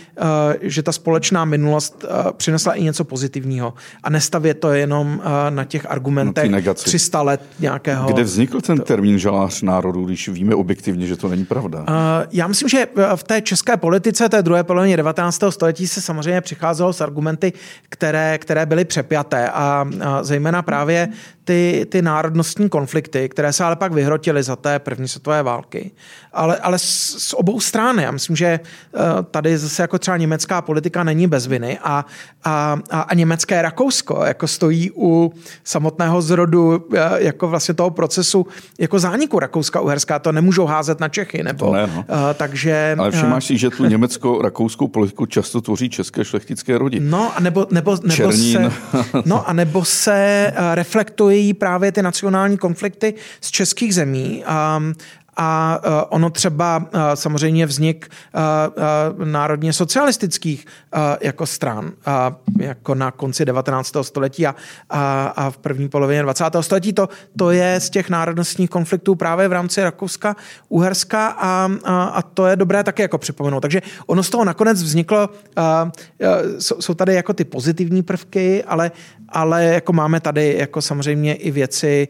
že 0.61 0.83
ta 0.83 0.91
společná 0.91 1.45
minulost 1.45 2.05
přinesla 2.31 2.70
i 2.73 2.83
něco 2.83 3.03
pozitivního 3.03 3.73
a 4.03 4.09
nestavět 4.09 4.59
to 4.59 4.71
jenom 4.71 5.21
na 5.49 5.63
těch 5.63 5.91
argumentech 5.91 6.51
no 6.51 6.73
300 6.73 7.21
let 7.21 7.41
nějakého... 7.59 8.13
Kde 8.13 8.23
vznikl 8.23 8.61
ten 8.61 8.79
termín 8.79 9.19
žalář 9.19 9.61
národů, 9.61 10.05
když 10.05 10.29
víme 10.29 10.55
objektivně, 10.55 11.07
že 11.07 11.15
to 11.15 11.27
není 11.27 11.45
pravda? 11.45 11.85
Já 12.31 12.47
myslím, 12.47 12.69
že 12.69 12.87
v 13.15 13.23
té 13.23 13.41
české 13.41 13.77
politice 13.77 14.29
té 14.29 14.41
druhé 14.41 14.63
polovině 14.63 14.97
19. 14.97 15.43
století 15.49 15.87
se 15.87 16.01
samozřejmě 16.01 16.41
přicházelo 16.41 16.93
s 16.93 17.01
argumenty, 17.01 17.53
které, 17.89 18.37
které 18.37 18.65
byly 18.65 18.85
přepjaté 18.85 19.49
a 19.49 19.85
zejména 20.21 20.61
právě 20.61 21.09
ty, 21.51 21.85
ty 21.89 22.01
národnostní 22.01 22.69
konflikty, 22.69 23.29
které 23.29 23.53
se 23.53 23.63
ale 23.63 23.75
pak 23.75 23.93
vyhrotily 23.93 24.43
za 24.43 24.55
té 24.55 24.79
první 24.79 25.07
světové 25.07 25.43
války. 25.43 25.91
Ale, 26.33 26.57
ale 26.57 26.79
z, 26.79 26.83
z 27.17 27.33
obou 27.33 27.59
stran. 27.59 27.99
Já 27.99 28.11
myslím, 28.11 28.35
že 28.35 28.59
uh, 28.59 29.01
tady 29.31 29.57
zase 29.57 29.81
jako 29.81 29.99
třeba 29.99 30.17
německá 30.17 30.61
politika 30.61 31.03
není 31.03 31.27
bez 31.27 31.47
viny 31.47 31.79
a, 31.83 32.05
a, 32.43 32.79
a, 32.89 33.01
a 33.01 33.13
německé 33.13 33.61
Rakousko 33.61 34.23
jako 34.25 34.47
stojí 34.47 34.91
u 34.95 35.33
samotného 35.63 36.21
zrodu 36.21 36.67
uh, 36.67 36.97
jako 37.17 37.47
vlastně 37.47 37.73
toho 37.73 37.89
procesu 37.89 38.47
jako 38.79 38.99
zániku 38.99 39.39
Rakouska-Uherská. 39.39 40.19
To 40.19 40.31
nemůžou 40.31 40.65
házet 40.65 40.99
na 40.99 41.09
Čechy. 41.09 41.43
Nebo, 41.43 41.73
ne, 41.73 41.87
no. 41.87 41.99
uh, 41.99 42.15
takže, 42.33 42.95
ale 42.99 43.11
všimáš 43.11 43.45
si, 43.45 43.57
že 43.57 43.69
tu 43.69 43.85
německo-rakouskou 43.85 44.87
politiku 44.87 45.25
často 45.25 45.61
tvoří 45.61 45.89
české 45.89 46.25
šlechtické 46.25 46.77
rodiny. 46.77 47.05
No 47.09 47.31
a 47.35 47.39
nebo, 47.39 47.67
nebo, 47.71 47.97
nebo 48.03 48.31
se, 48.31 48.71
no 49.25 49.49
a 49.49 49.53
nebo 49.53 49.85
se 49.85 50.53
reflektují 50.73 51.40
vyvojují 51.41 51.53
právě 51.53 51.91
ty 51.91 52.01
nacionální 52.01 52.57
konflikty 52.57 53.13
z 53.41 53.51
českých 53.51 53.95
zemí. 53.95 54.43
Um, 54.77 54.93
a 55.37 55.79
uh, 55.85 55.93
ono 56.09 56.29
třeba 56.29 56.77
uh, 56.77 56.83
samozřejmě 57.13 57.65
vznik 57.65 58.09
uh, 59.19 59.25
národně 59.25 59.73
socialistických 59.73 60.65
jako 61.21 61.45
stran, 61.45 61.91
jako 62.59 62.95
na 62.95 63.11
konci 63.11 63.45
19. 63.45 63.95
století 64.01 64.47
a, 64.47 64.55
v 65.49 65.57
první 65.57 65.89
polovině 65.89 66.21
20. 66.21 66.43
století. 66.61 66.93
To, 66.93 67.09
to 67.37 67.51
je 67.51 67.79
z 67.79 67.89
těch 67.89 68.09
národnostních 68.09 68.69
konfliktů 68.69 69.15
právě 69.15 69.47
v 69.47 69.51
rámci 69.51 69.83
Rakouska, 69.83 70.35
Uherska 70.69 71.27
a, 71.27 71.69
a, 71.83 72.03
a 72.03 72.21
to 72.21 72.45
je 72.45 72.55
dobré 72.55 72.83
taky 72.83 73.01
jako 73.01 73.17
připomenout. 73.17 73.59
Takže 73.59 73.81
ono 74.07 74.23
z 74.23 74.29
toho 74.29 74.45
nakonec 74.45 74.83
vzniklo, 74.83 75.29
jsou 76.79 76.93
tady 76.93 77.15
jako 77.15 77.33
ty 77.33 77.43
pozitivní 77.43 78.03
prvky, 78.03 78.63
ale, 78.63 78.91
ale 79.29 79.63
jako 79.63 79.93
máme 79.93 80.19
tady 80.19 80.55
jako 80.59 80.81
samozřejmě 80.81 81.35
i 81.35 81.51
věci, 81.51 82.07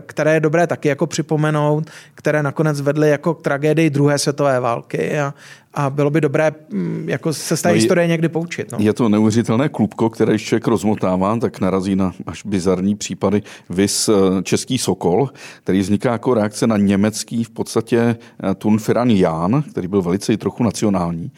které 0.00 0.34
je 0.34 0.40
dobré 0.40 0.66
taky 0.66 0.88
jako 0.88 1.06
připomenout, 1.06 1.90
které 2.14 2.42
nakonec 2.42 2.80
vedly 2.80 3.10
jako 3.10 3.34
k 3.34 3.42
tragédii 3.42 3.90
druhé 3.90 4.18
světové 4.18 4.60
války 4.60 5.18
a, 5.18 5.34
a 5.74 5.90
bylo 5.90 6.10
by 6.10 6.20
dobré 6.20 6.52
mm, 6.70 7.08
jako 7.08 7.32
se 7.32 7.56
z 7.56 7.62
té 7.62 7.68
no 7.68 7.74
historie 7.74 8.06
někdy 8.06 8.28
poučit. 8.28 8.72
No. 8.72 8.78
Je 8.80 8.92
to 8.92 9.08
neuvěřitelné 9.08 9.68
klubko, 9.68 10.10
které 10.10 10.32
když 10.32 10.44
člověk 10.44 10.66
rozmotává, 10.66 11.36
tak 11.36 11.60
narazí 11.60 11.96
na 11.96 12.12
až 12.26 12.46
bizarní 12.46 12.96
případy. 12.96 13.42
Vys 13.70 14.08
eh, 14.08 14.42
český 14.42 14.78
Sokol, 14.78 15.30
který 15.62 15.80
vzniká 15.80 16.12
jako 16.12 16.34
reakce 16.34 16.66
na 16.66 16.76
německý 16.76 17.44
v 17.44 17.50
podstatě 17.50 17.98
eh, 18.00 18.54
Tunfiran 18.54 19.10
Jan, 19.10 19.64
který 19.70 19.88
byl 19.88 20.02
velice 20.02 20.32
i 20.32 20.36
trochu 20.36 20.62
nacionální. 20.62 21.30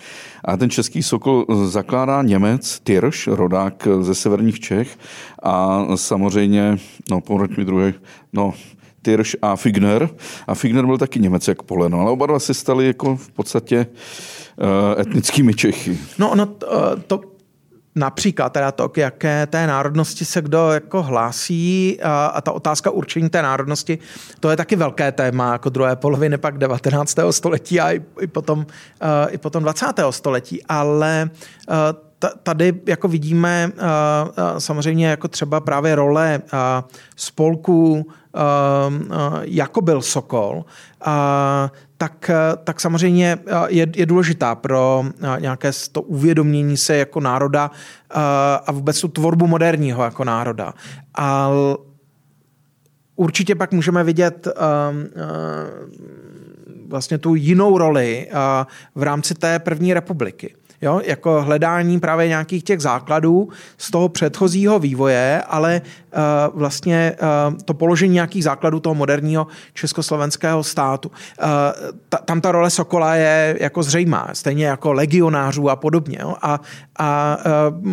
A 0.45 0.57
ten 0.57 0.71
český 0.71 1.03
Sokol 1.03 1.45
zakládá 1.65 2.23
Němec, 2.23 2.81
Tyrš, 2.81 3.27
rodák 3.27 3.89
ze 4.01 4.15
severních 4.15 4.61
Čech 4.61 4.99
a 5.47 5.87
samozřejmě, 5.95 6.77
no 7.11 7.21
povrať 7.21 7.57
mi 7.57 7.65
druhý, 7.65 7.95
no 8.33 8.55
Tyrš 9.03 9.37
a 9.43 9.57
Figner. 9.57 10.09
A 10.47 10.55
Figner 10.55 10.87
byl 10.87 10.99
taky 10.99 11.21
Němec 11.21 11.49
jak 11.49 11.63
Poleno, 11.63 12.01
ale 12.01 12.11
oba 12.11 12.27
dva 12.27 12.39
se 12.39 12.55
stali 12.55 12.87
jako 12.87 13.17
v 13.17 13.31
podstatě 13.31 13.87
uh, 14.57 15.01
etnickými 15.01 15.55
Čechy. 15.55 15.99
No 16.19 16.31
ono 16.31 16.47
to, 16.47 16.67
to 17.07 17.21
například 17.95 18.53
teda 18.53 18.73
to, 18.73 18.89
k 18.89 18.97
jaké 18.97 19.47
té 19.47 19.67
národnosti 19.67 20.25
se 20.25 20.43
kdo 20.43 20.73
jako 20.73 21.03
hlásí 21.03 21.99
a, 22.03 22.27
a 22.27 22.41
ta 22.41 22.53
otázka 22.53 22.91
určení 22.91 23.31
té 23.31 23.43
národnosti, 23.43 23.99
to 24.41 24.51
je 24.51 24.57
taky 24.57 24.77
velké 24.77 25.13
téma 25.13 25.53
jako 25.53 25.69
druhé 25.69 25.97
poloviny 25.97 26.39
pak 26.39 26.59
19. 26.59 27.17
století 27.31 27.81
a 27.81 27.93
i, 27.93 28.03
i, 28.21 28.27
potom, 28.27 28.59
uh, 28.59 28.67
i 29.31 29.39
potom 29.39 29.63
20. 29.63 29.87
století, 30.11 30.63
ale 30.69 31.31
uh, 31.69 32.06
tady 32.43 32.75
jako 32.87 33.09
vidíme 33.09 33.71
samozřejmě 34.59 35.07
jako 35.07 35.29
třeba 35.29 35.61
právě 35.61 35.95
role 35.95 36.43
spolků, 37.17 38.07
jako 39.41 39.81
byl 39.81 40.03
Sokol, 40.03 40.65
tak, 41.99 42.31
tak 42.65 42.81
samozřejmě 42.81 43.39
je, 43.69 43.87
je 43.97 44.07
důležitá 44.07 44.55
pro 44.55 45.05
nějaké 45.39 45.71
to 45.93 46.03
uvědomění 46.03 46.77
se 46.77 46.97
jako 46.97 47.21
národa 47.21 47.71
a 48.67 48.73
vůbec 48.73 49.01
tu 49.01 49.09
tvorbu 49.09 49.47
moderního 49.47 50.05
jako 50.05 50.25
národa. 50.25 50.75
A 51.19 51.51
určitě 53.17 53.55
pak 53.55 53.73
můžeme 53.73 54.05
vidět 54.05 54.49
vlastně 56.89 57.19
tu 57.19 57.35
jinou 57.35 57.79
roli 57.79 58.29
v 58.95 59.03
rámci 59.03 59.35
té 59.35 59.59
první 59.59 59.95
republiky 59.95 60.55
jo, 60.83 61.01
jako 61.05 61.43
hledání 61.43 62.01
právě 62.01 62.29
nějakých 62.29 62.65
těch 62.65 62.81
základů 62.81 63.49
z 63.79 63.91
toho 63.91 64.09
předchozího 64.09 64.79
vývoje, 64.79 65.43
ale 65.43 65.81
vlastně 66.55 67.17
uh, 67.49 67.59
to 67.65 67.75
položení 67.75 68.15
nějakých 68.15 68.45
základů 68.45 68.81
toho 68.81 68.95
moderního 68.95 69.47
československého 69.73 70.65
státu. 70.65 71.11
Ta, 72.09 72.19
tam 72.19 72.41
ta 72.41 72.53
role 72.53 72.71
Sokola 72.71 73.15
je 73.15 73.57
jako 73.61 73.83
zřejmá, 73.83 74.29
stejně 74.33 74.67
jako 74.67 74.93
legionářů 74.93 75.71
a 75.71 75.77
podobně. 75.77 76.19
Jo, 76.21 76.37
a 76.43 76.61
a 76.99 77.39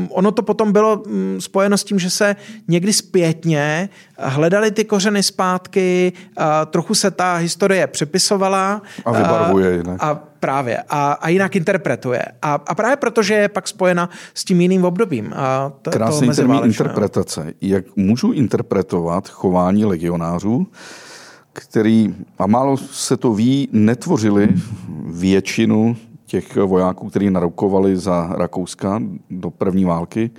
ono 0.09 0.31
to 0.31 0.41
potom 0.41 0.71
bylo 0.71 0.95
um, 0.95 1.41
spojeno 1.41 1.77
s 1.77 1.83
tím, 1.83 1.99
že 1.99 2.09
se 2.09 2.35
někdy 2.67 2.93
zpětně 2.93 3.89
hledali 4.17 4.71
ty 4.71 4.85
kořeny 4.85 5.23
zpátky, 5.23 6.13
trochu 6.65 6.95
se 6.95 7.11
ta 7.11 7.35
historie 7.35 7.87
přepisovala. 7.87 8.81
A 9.05 9.11
vybarvuje 9.11 9.71
jinak. 9.73 10.03
A 10.03 10.15
právě. 10.39 10.83
A, 10.89 11.11
a 11.11 11.29
jinak 11.29 11.55
interpretuje. 11.55 12.21
A, 12.41 12.53
a 12.67 12.75
právě 12.75 12.95
protože 12.95 13.33
je 13.33 13.49
pak 13.49 13.67
spojena 13.67 14.09
s 14.33 14.45
tím 14.45 14.61
jiným 14.61 14.85
obdobím. 14.85 15.33
A 15.35 15.71
to, 15.81 15.91
Krásný 15.91 16.27
to 16.27 16.35
termín 16.35 16.61
interpretace. 16.63 17.53
Jak 17.61 17.85
můžu 18.13 18.31
interpretovat 18.31 19.27
chování 19.27 19.85
legionářů, 19.85 20.67
který, 21.53 22.15
a 22.39 22.47
málo 22.47 22.77
se 22.77 23.17
to 23.17 23.33
ví, 23.33 23.69
netvořili 23.71 24.49
většinu 25.05 25.95
těch 26.25 26.55
vojáků, 26.55 27.09
kteří 27.09 27.29
narukovali 27.29 27.97
za 27.97 28.27
Rakouska 28.37 29.01
do 29.29 29.49
první 29.49 29.85
války. 29.85 30.31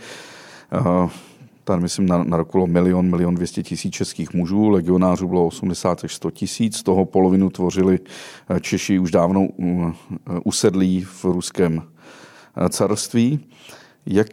Tady, 1.65 1.83
myslím, 1.83 2.07
narokulo 2.07 2.67
milion, 2.67 3.11
milion 3.11 3.35
dvěstě 3.35 3.63
tisíc 3.63 3.95
českých 3.95 4.35
mužů, 4.35 4.69
legionářů 4.69 5.29
bylo 5.29 5.47
80 5.47 6.05
až 6.05 6.15
100 6.15 6.31
tisíc, 6.31 6.77
z 6.77 6.83
toho 6.83 7.05
polovinu 7.05 7.51
tvořili 7.51 7.99
eh, 8.51 8.61
Češi 8.61 8.99
už 8.99 9.11
dávno 9.11 9.49
eh, 9.59 9.93
usedlí 10.45 11.05
v 11.05 11.25
ruském 11.25 11.83
eh, 11.83 12.69
carství. 12.69 13.41
Jak 14.07 14.29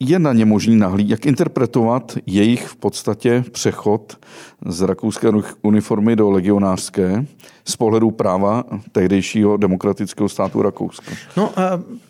je 0.00 0.18
na 0.18 0.32
ně 0.32 0.44
možný 0.44 0.76
nahlíd, 0.76 1.10
jak 1.10 1.26
interpretovat 1.26 2.18
jejich 2.26 2.66
v 2.66 2.76
podstatě 2.76 3.44
přechod 3.52 4.18
z 4.66 4.80
rakouské 4.80 5.28
uniformy 5.62 6.16
do 6.16 6.30
legionářské 6.30 7.26
z 7.64 7.76
pohledu 7.76 8.10
práva 8.10 8.64
tehdejšího 8.92 9.56
demokratického 9.56 10.28
státu 10.28 10.62
Rakouska? 10.62 11.12
No, 11.36 11.52
eh, 11.58 11.62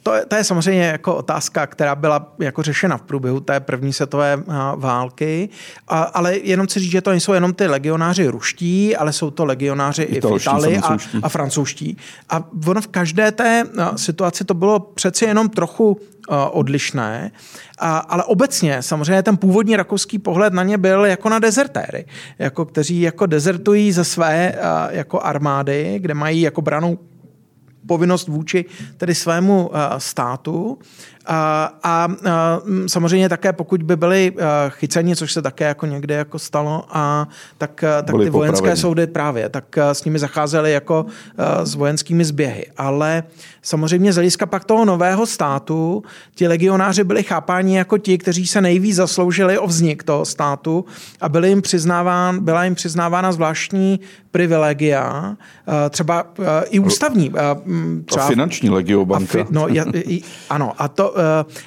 to 0.03 0.15
je, 0.15 0.27
to 0.27 0.35
je 0.37 0.45
samozřejmě 0.45 0.85
jako 0.85 1.15
otázka, 1.15 1.67
která 1.67 1.95
byla 1.95 2.33
jako 2.39 2.63
řešena 2.63 2.97
v 2.97 3.03
průběhu 3.03 3.41
té 3.41 3.61
první 3.61 3.93
světové 3.93 4.39
eh, 4.39 4.53
války, 4.77 5.49
a, 5.89 6.03
ale 6.03 6.37
jenom 6.39 6.67
chci 6.67 6.81
říct, 6.81 6.91
že 6.91 7.01
to 7.01 7.11
nejsou 7.11 7.33
jenom 7.33 7.55
ty 7.55 7.67
legionáři 7.67 8.27
ruští, 8.27 8.97
ale 8.97 9.13
jsou 9.13 9.31
to 9.31 9.45
legionáři 9.45 10.03
i 10.03 10.21
v 10.21 10.37
Itálii 10.37 10.79
a, 10.79 10.97
a 11.23 11.29
francouzští. 11.29 11.97
A 12.31 12.45
ono 12.67 12.81
v 12.81 12.87
každé 12.87 13.33
té 13.33 13.65
eh, 13.65 13.99
situaci 13.99 14.45
to 14.45 14.55
bylo 14.55 14.81
přeci 14.81 15.25
jenom 15.25 15.49
trochu 15.49 16.01
odlišné, 16.51 17.31
a, 17.79 17.99
ale 17.99 18.25
obecně 18.25 18.83
samozřejmě 18.83 19.23
ten 19.23 19.37
původní 19.37 19.77
rakouský 19.77 20.19
pohled 20.19 20.53
na 20.53 20.63
ně 20.63 20.79
byl 20.79 21.05
jako 21.05 21.29
na 21.29 21.39
dezertéry, 21.39 22.05
jako 22.39 22.65
kteří 22.65 23.01
jako 23.01 23.27
dezertují 23.27 23.93
ze 23.93 24.05
své 24.05 24.55
jako 24.91 25.21
armády, 25.21 25.50
kde 25.99 26.15
mají 26.15 26.41
jako 26.41 26.63
branou 26.63 26.99
povinnost 27.87 28.29
vůči 28.29 28.65
tedy 28.97 29.15
svému 29.15 29.71
státu 29.99 30.79
a, 31.33 31.73
a, 31.83 32.09
a 32.31 32.61
samozřejmě 32.87 33.29
také, 33.29 33.53
pokud 33.53 33.83
by 33.83 33.97
byli 33.97 34.33
chyceni, 34.69 35.17
což 35.17 35.33
se 35.33 35.43
také 35.43 35.65
jako 35.65 35.87
někde 35.87 36.15
jako 36.15 36.39
stalo, 36.39 36.85
a 36.91 37.29
tak, 37.59 37.85
tak 38.05 38.07
ty 38.07 38.31
vojenské 38.31 38.57
popraveni. 38.57 38.77
soudy 38.77 39.07
právě, 39.07 39.49
tak 39.49 39.79
s 39.79 40.05
nimi 40.05 40.19
zacházely 40.19 40.73
jako 40.73 41.07
s 41.63 41.75
vojenskými 41.75 42.25
zběhy. 42.25 42.67
Ale 42.77 43.23
samozřejmě 43.63 44.13
z 44.13 44.17
hlediska 44.17 44.47
pak 44.47 44.65
toho 44.65 44.85
nového 44.85 45.27
státu, 45.27 46.03
ti 46.35 46.49
legionáři 46.49 47.05
byli 47.05 47.23
chápáni 47.23 47.77
jako 47.77 47.99
ti, 47.99 48.19
kteří 48.19 48.47
se 48.47 48.61
nejvíc 48.61 48.97
zasloužili 48.97 49.59
o 49.59 49.67
vznik 49.67 50.03
toho 50.03 50.25
státu 50.25 50.85
a 51.21 51.29
byly 51.29 51.49
jim 51.49 51.63
přiznáván, 51.63 52.45
byla 52.45 52.65
jim 52.65 52.75
přiznávána 52.75 53.33
zvláštní 53.33 54.01
privilegia, 54.31 55.37
třeba 55.91 56.25
i 56.71 56.79
ústavní. 56.79 57.33
Třeba, 58.05 58.25
a 58.25 58.29
finanční 58.29 58.71
legiobanka. 58.71 59.41
A 59.41 59.45
fi, 59.45 59.47
no, 59.51 59.67
ano, 60.51 60.73
a 60.79 60.89
to, 60.89 61.20
Eh, 61.20 61.20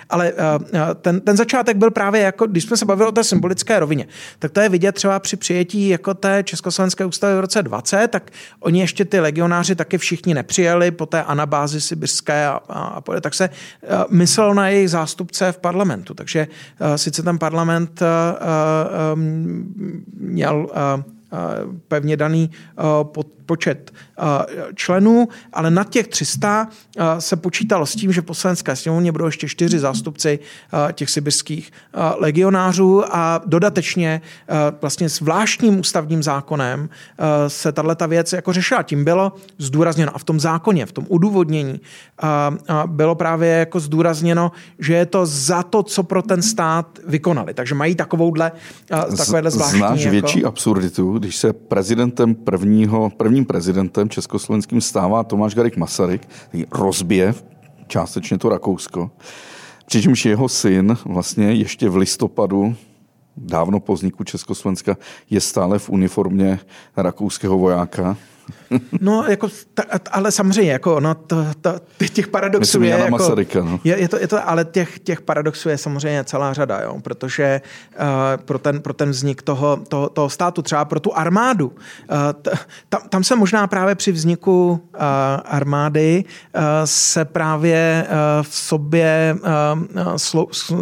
ale 0.10 0.34
eh, 0.38 0.80
ten, 1.02 1.22
ten 1.22 1.38
začátek 1.38 1.78
byl 1.78 1.92
právě 1.92 2.22
jako, 2.22 2.48
když 2.48 2.64
jsme 2.64 2.78
se 2.78 2.86
bavili 2.86 3.10
o 3.10 3.12
té 3.12 3.24
symbolické 3.24 3.80
rovině, 3.80 4.08
tak 4.40 4.52
to 4.52 4.60
je 4.60 4.70
vidět 4.70 4.92
třeba 4.92 5.20
při 5.20 5.38
přijetí 5.38 5.90
jako 5.90 6.14
té 6.14 6.44
Československé 6.44 7.06
ústavy 7.06 7.36
v 7.36 7.40
roce 7.40 7.64
20, 7.64 8.08
tak 8.08 8.32
oni 8.60 8.80
ještě 8.80 9.06
ty 9.06 9.20
legionáři 9.20 9.76
taky 9.76 9.98
všichni 9.98 10.34
nepřijeli 10.34 10.92
po 10.92 11.06
té 11.06 11.24
anabázi 11.24 11.82
sibirské 11.82 12.48
a, 12.48 12.60
a, 12.70 13.02
a 13.18 13.22
tak 13.22 13.34
se 13.34 13.50
eh, 13.50 13.88
myslel 14.10 14.54
na 14.54 14.70
jejich 14.70 14.90
zástupce 14.90 15.52
v 15.52 15.58
parlamentu. 15.58 16.14
Takže 16.14 16.48
sice 16.96 17.24
ten 17.24 17.40
parlament 17.40 18.02
měl 20.18 20.68
pevně 21.88 22.18
daný 22.18 22.52
počet 23.46 23.92
členů, 24.76 25.28
ale 25.54 25.72
na 25.72 25.84
těch 25.84 26.08
300 26.08 26.68
se 27.20 27.36
počítalo 27.36 27.86
s 27.86 27.96
tím, 27.96 28.12
že 28.12 28.22
poslanecké 28.22 28.76
sněmovně 28.76 29.12
budou 29.12 29.26
ještě 29.26 29.48
čtyři 29.48 29.80
zástupci 29.80 30.40
těch 30.94 31.10
sibirských 31.10 31.72
legionářů 32.18 33.04
a 33.16 33.42
dodatečně 33.46 34.22
vlastně 34.82 35.10
s 35.10 35.22
vláštním 35.22 35.80
ústavním 35.80 36.24
zákonem 36.24 36.90
se 37.48 37.72
tato 37.72 38.08
věc 38.08 38.34
jako 38.34 38.54
řešila. 38.54 38.84
Tím 38.84 39.04
bylo 39.04 39.34
zdůrazněno 39.58 40.16
a 40.16 40.18
v 40.18 40.24
tom 40.24 40.40
zákoně, 40.40 40.86
v 40.86 40.92
tom 40.92 41.06
udůvodnění 41.10 41.82
bylo 42.86 43.16
právě 43.16 43.50
jako 43.50 43.80
zdůrazněno, 43.80 44.52
že 44.80 44.94
je 44.94 45.06
to 45.06 45.26
za 45.26 45.64
to, 45.64 45.84
co 45.84 46.04
pro 46.04 46.22
ten 46.22 46.42
stát 46.42 47.00
vykonali. 47.08 47.54
Takže 47.54 47.76
mají 47.76 47.96
takovouhle, 47.96 48.52
takovéhle 49.18 49.52
zvláštní... 49.52 49.80
Znáš 49.80 50.00
jako... 50.00 50.12
větší 50.12 50.46
absurditu, 50.46 51.18
když 51.18 51.36
se 51.36 51.54
prezidentem 51.54 52.36
prvního, 52.36 53.10
prvním 53.10 53.43
prezidentem 53.46 54.10
československým 54.10 54.82
stává 54.82 55.24
Tomáš 55.24 55.56
Garik 55.56 55.78
Masaryk, 55.78 56.28
který 56.48 56.66
rozbije 56.72 57.34
částečně 57.88 58.38
to 58.38 58.50
Rakousko, 58.50 59.12
přičemž 59.86 60.26
jeho 60.26 60.50
syn 60.50 60.98
vlastně 61.06 61.54
ještě 61.54 61.90
v 61.90 61.96
listopadu 61.96 62.76
dávno 63.38 63.80
po 63.80 63.94
vzniku 63.94 64.24
Československa 64.24 64.98
je 65.30 65.42
stále 65.42 65.80
v 65.80 65.90
uniformě 65.90 66.60
rakouského 66.98 67.58
vojáka. 67.58 68.18
No, 69.02 69.24
jako, 69.28 69.48
ta, 69.74 69.84
ale 70.12 70.32
samozřejmě, 70.32 70.72
jako, 70.72 71.00
no, 71.00 71.16
to, 71.16 71.46
to, 71.62 71.76
těch 72.14 72.28
paradoxů 72.28 72.60
Myslím, 72.60 72.84
je, 72.84 72.90
jako, 72.90 73.12
Masaryka, 73.12 73.64
no. 73.64 73.80
je, 73.84 74.00
je, 74.00 74.08
to, 74.08 74.18
je 74.20 74.28
to, 74.28 74.50
ale 74.50 74.66
těch, 74.66 75.00
těch 75.00 75.22
paradoxů 75.22 75.70
je 75.70 75.78
samozřejmě 75.78 76.24
celá 76.24 76.54
řada, 76.54 76.82
jo, 76.82 77.00
protože 77.02 77.62
uh, 78.00 78.44
pro, 78.46 78.60
ten, 78.60 78.82
pro 78.82 78.94
ten 78.94 79.10
vznik 79.10 79.42
toho, 79.42 79.80
toho, 79.88 80.10
toho 80.10 80.30
státu, 80.30 80.62
třeba 80.62 80.86
pro 80.86 81.00
tu 81.00 81.18
armádu, 81.18 81.68
uh, 81.68 81.74
t, 82.42 82.52
tam, 82.90 83.02
tam 83.10 83.24
se 83.24 83.36
možná 83.36 83.68
právě 83.68 83.96
při 83.96 84.12
vzniku 84.12 84.70
uh, 84.72 85.00
armády 85.46 86.24
uh, 86.56 86.62
se 86.86 87.26
právě 87.26 88.08
uh, 88.08 88.44
v 88.44 88.56
sobě 88.56 89.36
uh, 89.96 90.16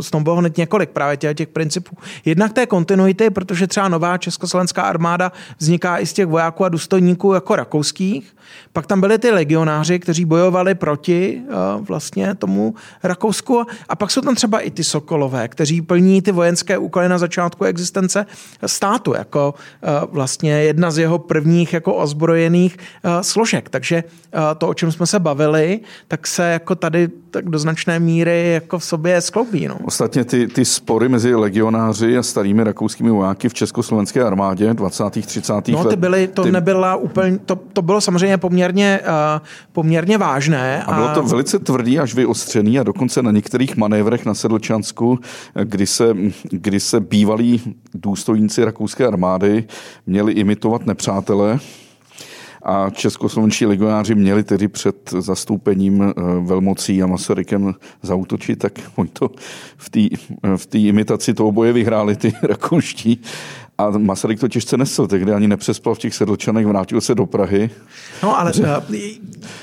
snoubilo 0.01 0.35
hned 0.35 0.57
několik 0.57 0.89
právě 0.89 1.17
těch, 1.17 1.37
těch 1.37 1.47
principů. 1.47 1.97
Jednak 2.25 2.53
té 2.53 2.65
kontinuity, 2.65 3.29
protože 3.29 3.67
třeba 3.67 3.87
nová 3.87 4.17
československá 4.17 4.81
armáda 4.81 5.31
vzniká 5.59 5.99
i 5.99 6.05
z 6.05 6.13
těch 6.13 6.25
vojáků 6.25 6.65
a 6.65 6.69
důstojníků 6.69 7.33
jako 7.33 7.50
jako 7.51 7.55
rakouských, 7.55 8.35
pak 8.73 8.85
tam 8.85 9.01
byli 9.01 9.19
ty 9.19 9.31
legionáři, 9.31 9.99
kteří 9.99 10.25
bojovali 10.25 10.75
proti 10.75 11.41
uh, 11.45 11.85
vlastně 11.85 12.35
tomu 12.35 12.75
Rakousku 13.03 13.65
a 13.89 13.95
pak 13.95 14.11
jsou 14.11 14.21
tam 14.21 14.35
třeba 14.35 14.59
i 14.59 14.71
ty 14.71 14.83
Sokolové, 14.83 15.47
kteří 15.47 15.81
plní 15.81 16.21
ty 16.21 16.31
vojenské 16.31 16.77
úkoly 16.77 17.09
na 17.09 17.17
začátku 17.17 17.63
existence 17.63 18.25
státu, 18.65 19.13
jako 19.13 19.53
uh, 19.53 19.89
vlastně 20.13 20.51
jedna 20.51 20.91
z 20.91 20.97
jeho 20.97 21.19
prvních 21.19 21.73
jako 21.73 21.95
ozbrojených 21.95 22.77
uh, 22.77 23.11
složek. 23.21 23.69
Takže 23.69 24.03
to, 24.57 24.67
o 24.67 24.73
čem 24.73 24.91
jsme 24.91 25.05
se 25.05 25.19
bavili, 25.19 25.79
tak 26.07 26.27
se 26.27 26.43
jako 26.43 26.75
tady 26.75 27.09
tak 27.31 27.49
do 27.49 27.59
značné 27.59 27.99
míry 27.99 28.53
jako 28.53 28.79
v 28.79 28.83
sobě 28.83 29.21
skloubí. 29.21 29.67
No. 29.67 29.77
Ostatně 29.83 30.25
ty, 30.25 30.47
ty 30.47 30.65
spory 30.65 31.09
mezi 31.09 31.35
legionáři 31.35 32.17
a 32.17 32.23
starými 32.23 32.63
rakouskými 32.63 33.09
vojáky 33.09 33.49
v 33.49 33.53
československé 33.53 34.23
armádě 34.23 34.73
20. 34.73 35.03
30. 35.25 35.67
No, 35.67 35.85
ty 35.85 35.95
byly, 35.95 36.27
to 36.27 36.43
ty... 36.43 36.51
nebyla 36.51 36.95
úplně, 36.95 37.37
to, 37.37 37.55
to 37.55 37.81
bylo 37.81 38.01
samozřejmě 38.01 38.37
poměrně, 38.41 38.99
uh, 39.03 39.47
poměrně 39.71 40.17
vážné. 40.17 40.83
A 40.83 40.93
bylo 40.93 41.09
to 41.13 41.23
velice 41.23 41.59
tvrdý 41.59 41.99
až 41.99 42.13
vyostřený 42.15 42.79
a 42.79 42.83
dokonce 42.83 43.21
na 43.21 43.31
některých 43.31 43.77
manévrech 43.77 44.25
na 44.25 44.33
Sedlčansku, 44.33 45.19
kdy 45.63 45.87
se, 45.87 46.15
kdy 46.49 46.79
se 46.79 46.99
bývalí 46.99 47.61
důstojníci 47.93 48.65
rakouské 48.65 49.07
armády 49.07 49.63
měli 50.05 50.31
imitovat 50.31 50.85
nepřátele, 50.85 51.59
a 52.63 52.89
českoslovenští 52.89 53.65
legionáři 53.65 54.15
měli 54.15 54.43
tedy 54.43 54.67
před 54.67 55.13
zastoupením 55.19 56.01
eh, 56.03 56.13
velmocí 56.39 57.03
a 57.03 57.07
Masarykem 57.07 57.73
zautočit, 58.01 58.59
tak 58.59 58.73
oni 58.95 59.09
to 59.13 59.29
v 59.77 59.89
té 59.89 59.99
v 60.57 60.75
imitaci 60.75 61.33
toho 61.33 61.51
boje 61.51 61.73
vyhráli 61.73 62.15
ty 62.15 62.33
rakouští. 62.43 63.21
A 63.81 63.97
Masaryk 63.97 64.39
to 64.39 64.47
těžce 64.47 64.77
nesl, 64.77 65.07
tehdy 65.07 65.31
ani 65.31 65.47
nepřespal 65.47 65.95
v 65.95 65.99
těch 65.99 66.15
sedlčanech, 66.15 66.67
vrátil 66.67 67.01
se 67.01 67.15
do 67.15 67.25
Prahy. 67.25 67.69
No, 68.23 68.39
ale... 68.39 68.51
Protože, 68.51 68.67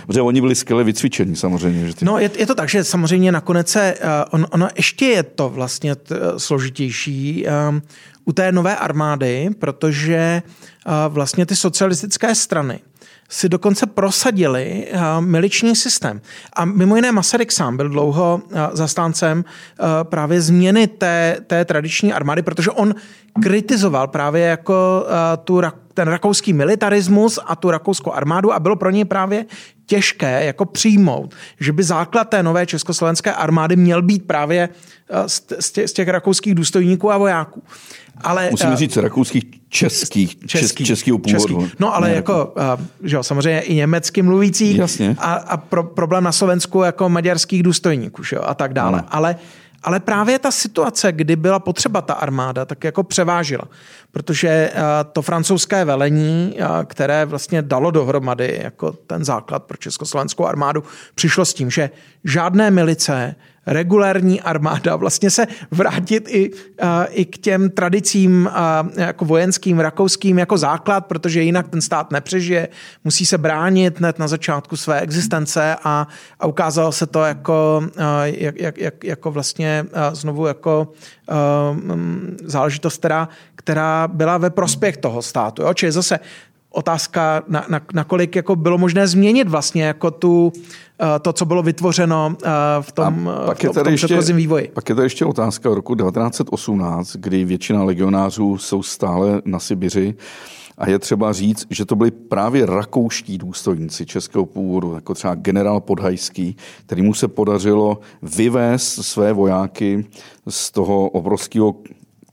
protože 0.07 0.21
oni 0.23 0.41
byli 0.41 0.55
skvěle 0.55 0.85
vycvičení 0.85 1.37
samozřejmě. 1.37 1.87
Že 1.87 1.95
ty... 1.95 2.05
No, 2.05 2.19
je, 2.19 2.31
je, 2.39 2.47
to 2.47 2.55
tak, 2.55 2.69
že 2.69 2.85
samozřejmě 2.85 3.33
nakonec 3.33 3.69
se... 3.69 3.95
Uh, 4.03 4.09
on, 4.31 4.47
ono 4.51 4.69
ještě 4.77 5.05
je 5.05 5.23
to 5.23 5.49
vlastně 5.49 5.95
t, 5.95 6.16
složitější 6.37 7.47
um, 7.69 7.83
u 8.25 8.33
té 8.33 8.53
nové 8.53 8.77
armády, 8.77 9.51
protože 9.59 10.43
uh, 10.87 11.14
vlastně 11.14 11.47
ty 11.47 11.57
socialistické 11.57 12.35
strany 12.35 12.81
si 13.29 13.49
dokonce 13.49 13.87
prosadili 13.87 14.87
uh, 14.93 15.01
miliční 15.20 15.76
systém. 15.76 16.20
A 16.53 16.64
mimo 16.64 16.97
jiné 16.97 17.12
Masaryk 17.12 17.53
sám 17.53 17.76
byl 17.76 17.89
dlouho 17.89 18.41
uh, 18.45 18.59
zastáncem 18.72 19.39
uh, 19.45 19.87
právě 20.03 20.41
změny 20.41 20.87
té, 20.87 21.37
té 21.47 21.64
tradiční 21.64 22.12
armády, 22.12 22.43
protože 22.43 22.70
on 22.70 22.95
kritizoval 23.43 24.09
právě 24.09 24.43
jako 24.43 25.07
tu, 25.45 25.62
ten 25.95 26.09
rakouský 26.09 26.53
militarismus 26.53 27.39
a 27.47 27.57
tu 27.57 27.70
rakouskou 27.70 28.12
armádu 28.12 28.53
a 28.53 28.61
bylo 28.61 28.76
pro 28.76 28.91
něj 28.91 29.05
právě 29.05 29.45
těžké 29.89 30.45
jako 30.45 30.64
přijmout, 30.64 31.34
že 31.61 31.72
by 31.72 31.82
základ 31.82 32.24
té 32.24 32.43
nové 32.43 32.66
československé 32.66 33.32
armády 33.32 33.76
měl 33.76 34.03
být 34.03 34.26
právě 34.26 34.68
uh, 34.68 35.16
z, 35.61 35.93
těch, 35.93 36.09
rakouských 36.09 36.55
důstojníků 36.55 37.12
a 37.12 37.18
vojáků. 37.18 37.62
Ale, 38.20 38.49
Musím 38.51 38.70
uh, 38.70 38.76
říct 38.76 38.97
rakouských 38.97 39.45
českých, 39.68 40.47
český, 40.47 40.84
českého 40.84 41.18
původu. 41.18 41.61
Český. 41.61 41.76
No 41.78 41.95
ale 41.95 42.11
jako, 42.11 42.55
uh, 42.57 42.84
že 43.09 43.16
jo, 43.16 43.22
samozřejmě 43.22 43.61
i 43.61 43.74
německy 43.74 44.22
mluvící 44.22 44.76
Jasně. 44.76 45.16
a, 45.18 45.32
a 45.32 45.57
pro, 45.57 45.84
problém 45.84 46.24
na 46.24 46.32
Slovensku 46.32 46.82
jako 46.82 47.09
maďarských 47.09 47.62
důstojníků 47.62 48.22
že 48.22 48.36
jo, 48.36 48.43
a 48.45 48.55
tak 48.55 48.74
dále. 48.74 49.03
Ale 49.09 49.36
ale 49.82 50.01
právě 50.01 50.39
ta 50.39 50.51
situace, 50.51 51.12
kdy 51.12 51.36
byla 51.36 51.59
potřeba 51.59 52.01
ta 52.01 52.14
armáda, 52.14 52.64
tak 52.64 52.84
jako 52.84 53.03
převážila. 53.03 53.64
Protože 54.19 54.71
to 55.12 55.23
francouzské 55.23 55.85
velení, 55.85 56.57
které 56.85 57.25
vlastně 57.25 57.62
dalo 57.62 57.91
dohromady 57.91 58.61
jako 58.62 58.93
ten 58.93 59.25
základ 59.25 59.62
pro 59.62 59.77
československou 59.77 60.47
armádu, 60.47 60.85
přišlo 61.14 61.45
s 61.45 61.55
tím, 61.55 61.71
že 61.71 61.91
žádné 62.25 62.71
milice, 62.71 63.35
regulární 63.66 64.41
armáda, 64.41 64.97
vlastně 64.97 65.31
se 65.31 65.47
vrátit 65.71 66.29
i, 66.29 66.51
i 67.11 67.25
k 67.25 67.39
těm 67.39 67.71
tradicím 67.71 68.51
jako 68.97 69.25
vojenským, 69.25 69.81
rakouským 69.81 70.39
jako 70.39 70.59
základ, 70.59 71.07
protože 71.07 71.43
jinak 71.43 71.69
ten 71.69 71.81
stát 71.81 72.11
nepřežije, 72.11 72.69
musí 73.05 73.27
se 73.27 73.39
bránit 73.39 73.99
hned 73.99 74.19
na 74.19 74.29
začátku 74.29 74.77
své 74.77 75.01
existence 75.01 75.77
a, 75.85 76.09
a 76.41 76.47
ukázalo 76.47 76.93
se 76.93 77.07
to 77.07 77.25
jako, 77.25 77.83
jak, 78.25 78.61
jak, 78.61 78.79
jak, 78.79 79.05
jako 79.05 79.31
vlastně 79.31 79.87
znovu 80.12 80.47
jako 80.47 80.93
záležitost, 82.45 82.99
která, 82.99 83.29
která 83.55 84.09
byla 84.09 84.39
ve 84.39 84.51
prospěch 84.51 84.97
toho 84.97 85.22
státu. 85.22 85.62
Jo? 85.62 85.74
Čili 85.74 85.93
zase 85.93 86.20
otázka, 86.70 87.43
na, 87.49 87.64
na, 87.68 87.81
nakolik 87.95 88.37
jako 88.37 88.57
bylo 88.57 88.79
možné 88.79 89.07
změnit 89.07 89.49
vlastně 89.49 89.85
jako 89.85 90.11
tu, 90.11 90.53
eh, 91.01 91.18
to, 91.18 91.33
co 91.33 91.45
bylo 91.45 91.62
vytvořeno 91.62 92.37
eh, 92.45 92.49
v 92.81 92.93
tom, 92.93 93.29
A 93.29 93.47
pak 93.47 93.62
je 93.62 93.70
v 93.70 93.72
tom 93.72 93.93
ještě, 93.93 94.33
vývoji. 94.33 94.70
Pak 94.74 94.89
je 94.89 94.95
tady 94.95 95.07
ještě 95.07 95.24
otázka 95.24 95.68
roku 95.68 95.95
1918, 95.95 97.16
kdy 97.16 97.45
většina 97.45 97.83
legionářů 97.83 98.59
jsou 98.59 98.83
stále 98.83 99.43
na 99.45 99.59
Sibiři. 99.59 100.14
A 100.79 100.91
je 100.91 100.99
třeba 100.99 101.33
říct, 101.33 101.66
že 101.70 101.85
to 101.85 101.97
byli 101.97 102.11
právě 102.11 102.66
rakouští 102.66 103.39
důstojníci 103.39 104.07
českého 104.07 104.47
původu, 104.47 104.95
jako 104.95 105.14
třeba 105.14 105.35
generál 105.35 105.81
Podhajský, 105.81 106.57
kterýmu 106.87 107.14
se 107.14 107.29
podařilo 107.29 108.01
vyvést 108.22 109.05
své 109.05 109.33
vojáky 109.33 110.07
z 110.49 110.70
toho 110.70 111.09
obrovského 111.09 111.74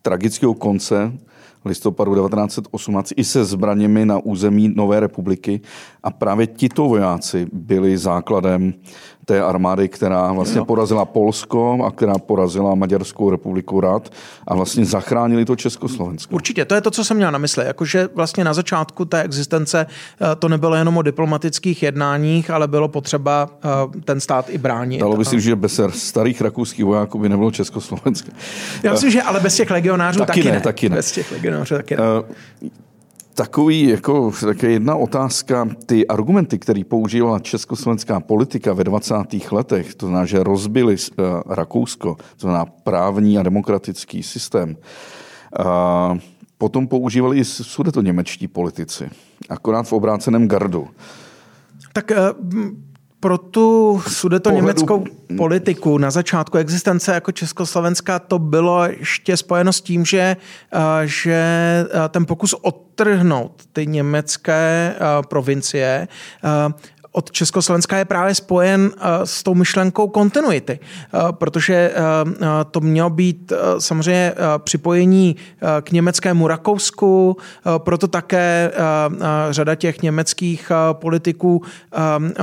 tragického 0.01 0.53
konce 0.53 1.13
listopadu 1.65 2.15
1918 2.15 3.13
i 3.15 3.23
se 3.23 3.45
zbraněmi 3.45 4.05
na 4.05 4.17
území 4.17 4.73
Nové 4.75 4.99
republiky. 4.99 5.61
A 6.03 6.11
právě 6.11 6.47
tito 6.47 6.83
vojáci 6.83 7.47
byli 7.53 7.97
základem 7.97 8.73
té 9.25 9.41
armády, 9.41 9.87
která 9.87 10.31
vlastně 10.31 10.59
no. 10.59 10.65
porazila 10.65 11.05
Polsko 11.05 11.85
a 11.87 11.91
která 11.91 12.17
porazila 12.17 12.75
Maďarskou 12.75 13.29
republiku 13.29 13.81
rad 13.81 14.09
a 14.47 14.55
vlastně 14.55 14.85
zachránili 14.85 15.45
to 15.45 15.55
Československo. 15.55 16.35
Určitě, 16.35 16.65
to 16.65 16.75
je 16.75 16.81
to, 16.81 16.91
co 16.91 17.05
jsem 17.05 17.17
měl 17.17 17.31
na 17.31 17.37
mysli. 17.37 17.65
Jakože 17.65 18.09
vlastně 18.15 18.43
na 18.43 18.53
začátku 18.53 19.05
té 19.05 19.23
existence 19.23 19.85
eh, 20.21 20.35
to 20.35 20.49
nebylo 20.49 20.75
jenom 20.75 20.97
o 20.97 21.01
diplomatických 21.01 21.83
jednáních, 21.83 22.49
ale 22.49 22.67
bylo 22.67 22.87
potřeba 22.87 23.49
eh, 23.63 24.01
ten 24.01 24.19
stát 24.19 24.49
i 24.49 24.57
bránit. 24.57 24.99
Dalo 24.99 25.17
by 25.17 25.25
si, 25.25 25.41
že 25.41 25.55
bez 25.55 25.79
starých 25.89 26.41
rakouských 26.41 26.85
vojáků 26.85 27.19
by 27.19 27.29
nebylo 27.29 27.51
Československo. 27.51 28.31
Já 28.83 28.91
myslím, 28.91 29.11
že 29.11 29.21
ale 29.21 29.39
bez 29.39 29.55
těch 29.55 29.71
legionářů 29.71 30.19
taky, 30.19 30.43
taky 30.43 30.51
ne. 30.51 30.61
Taky 30.61 30.89
ne. 30.89 30.95
Bez 30.95 31.11
těch 31.11 31.31
legionářů 31.31 31.75
taky 31.75 31.95
ne. 31.95 32.03
Takový, 33.35 33.89
jako, 33.89 34.31
také 34.45 34.71
jedna 34.71 34.95
otázka, 34.95 35.69
ty 35.85 36.07
argumenty, 36.07 36.59
které 36.59 36.83
používala 36.83 37.39
československá 37.39 38.19
politika 38.19 38.73
ve 38.73 38.83
20. 38.83 39.15
letech, 39.51 39.95
to 39.95 40.05
znamená, 40.05 40.25
že 40.25 40.43
rozbili 40.43 40.95
uh, 40.95 41.25
Rakousko, 41.45 42.15
to 42.15 42.39
znamená 42.39 42.65
právní 42.65 43.37
a 43.37 43.43
demokratický 43.43 44.23
systém, 44.23 44.77
uh, 45.59 46.17
potom 46.57 46.87
používali 46.87 47.37
i 47.37 47.45
němečtí 48.01 48.47
politici, 48.47 49.09
akorát 49.49 49.83
v 49.83 49.93
obráceném 49.93 50.47
gardu. 50.47 50.87
Tak 51.93 52.11
uh, 52.11 52.69
pro 53.19 53.37
tu 53.37 54.01
sudeto 54.07 54.49
německou 54.49 55.03
politiku 55.37 55.97
na 55.97 56.11
začátku 56.11 56.57
existence 56.57 57.13
jako 57.13 57.31
Československa 57.31 58.19
to 58.19 58.39
bylo 58.39 58.85
ještě 58.85 59.37
spojeno 59.37 59.73
s 59.73 59.81
tím, 59.81 60.05
že, 60.05 60.37
eh, 60.73 60.79
že 61.03 61.33
eh, 61.35 62.09
ten 62.09 62.25
pokus 62.25 62.53
odtrhnout 62.53 63.63
ty 63.73 63.87
německé 63.87 64.95
eh, 64.95 64.99
provincie 65.27 66.07
od 67.15 67.31
Československa 67.31 67.97
je 67.97 68.05
právě 68.05 68.35
spojen 68.35 68.91
eh, 68.97 69.01
s 69.23 69.43
tou 69.43 69.53
myšlenkou 69.53 70.07
kontinuity, 70.07 70.79
eh, 70.79 71.19
protože 71.31 71.75
eh, 71.75 71.95
to 72.71 72.79
mělo 72.79 73.09
být 73.09 73.53
samozřejmě 73.79 74.33
připojení 74.57 75.35
k 75.81 75.91
německému 75.91 76.47
Rakousku, 76.47 77.37
proto 77.77 78.07
také 78.07 78.71
řada 79.49 79.75
těch 79.75 80.01
německých 80.01 80.71
politiků 80.91 81.61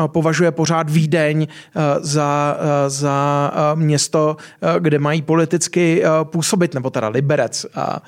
považuje 0.06 0.50
pořád 0.50 0.90
Vídeň 0.90 1.46
za, 2.00 2.56
za 2.88 3.52
město, 3.74 4.36
kde 4.78 4.98
mají 4.98 5.22
politicky 5.22 6.02
působit, 6.22 6.74
nebo 6.74 6.90
teda 6.90 7.08
Liberec 7.08 7.66
a 7.74 8.02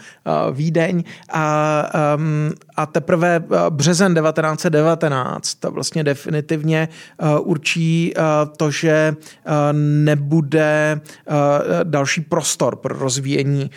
Vídeň. 0.52 1.04
A, 1.32 1.44
a 2.76 2.86
teprve 2.86 3.44
březen 3.70 4.14
1919 4.14 5.64
vlastně 5.64 6.04
definitivně 6.04 6.53
definitivně 6.54 6.88
eh, 7.18 7.38
určí 7.38 8.12
eh, 8.16 8.20
to, 8.56 8.70
že 8.70 8.90
eh, 8.90 9.52
nebude 9.72 11.00
další 11.84 12.20
prostor 12.20 12.76
pro 12.76 12.98
rozvíjení 12.98 13.70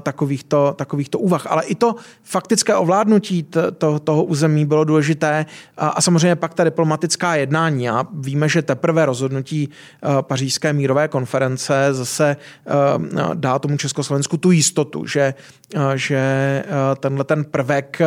takovýchto, 0.00 0.74
takovýchto 0.78 1.18
úvah. 1.18 1.46
Ale 1.46 1.62
i 1.64 1.74
to 1.74 1.94
faktické 2.22 2.74
ovládnutí 2.74 3.42
to, 3.78 3.98
toho 3.98 4.24
území 4.24 4.66
bylo 4.66 4.84
důležité 4.84 5.46
a 5.76 6.00
samozřejmě 6.00 6.36
pak 6.36 6.54
ta 6.54 6.64
diplomatická 6.64 7.34
jednání. 7.34 7.88
A 7.88 8.06
víme, 8.12 8.48
že 8.48 8.62
teprve 8.62 9.06
rozhodnutí 9.06 9.68
pařížské 10.20 10.72
mírové 10.72 11.08
konference 11.08 11.88
zase 11.90 12.36
dá 13.34 13.58
tomu 13.58 13.76
Československu 13.76 14.36
tu 14.36 14.50
jistotu, 14.50 15.06
že 15.06 15.34
že 15.94 16.22
tenhle 17.00 17.24
ten 17.24 17.44
prvek 17.44 17.98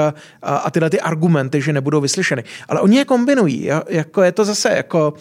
a 0.41 0.71
tyhle 0.71 0.89
ty 0.89 1.01
argumenty, 1.01 1.61
že 1.61 1.73
nebudou 1.73 2.01
vyslyšeny. 2.01 2.43
Ale 2.69 2.79
oni 2.79 2.97
je 2.97 3.05
kombinují. 3.05 3.69
Jako 3.89 4.23
je 4.23 4.31
to 4.31 4.45
zase 4.45 4.69
jako 4.69 5.13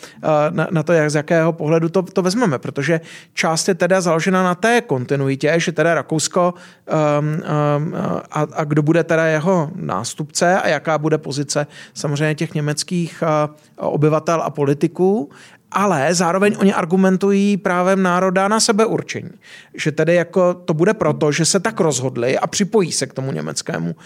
na, 0.71 0.83
to, 0.83 0.93
jak 0.93 1.11
z 1.11 1.15
jakého 1.15 1.53
pohledu 1.53 1.89
to, 1.89 2.03
to 2.03 2.23
vezmeme, 2.23 2.59
protože 2.59 3.01
část 3.33 3.69
je 3.69 3.75
teda 3.75 4.01
založena 4.01 4.43
na 4.43 4.55
té 4.55 4.81
kontinuitě, 4.81 5.55
že 5.57 5.73
teda 5.73 5.95
Rakousko 5.95 6.55
um, 6.55 7.27
um, 7.27 7.95
a, 8.31 8.47
a 8.53 8.65
kdo 8.65 8.83
bude 8.83 9.05
teda 9.05 9.27
jeho 9.27 9.71
nástupce 9.75 10.61
a 10.61 10.69
jaká 10.69 10.99
bude 10.99 11.19
pozice 11.19 11.67
samozřejmě 11.95 12.35
těch 12.35 12.55
německých 12.55 13.23
obyvatel 13.77 14.43
a 14.43 14.51
politiků 14.51 15.31
ale 15.75 16.15
zároveň 16.15 16.57
oni 16.59 16.75
argumentují 16.75 17.57
právem 17.57 18.03
národa 18.03 18.49
na 18.49 18.61
sebeurčení. 18.61 19.31
Že 19.75 19.93
tedy 19.93 20.15
jako 20.15 20.55
to 20.55 20.75
bude 20.75 20.95
proto, 20.95 21.33
že 21.33 21.45
se 21.45 21.61
tak 21.61 21.81
rozhodli 21.81 22.39
a 22.39 22.47
připojí 22.47 22.93
se 22.93 23.07
k 23.07 23.13
tomu 23.13 23.33
německému 23.33 23.91
uh, 23.91 23.97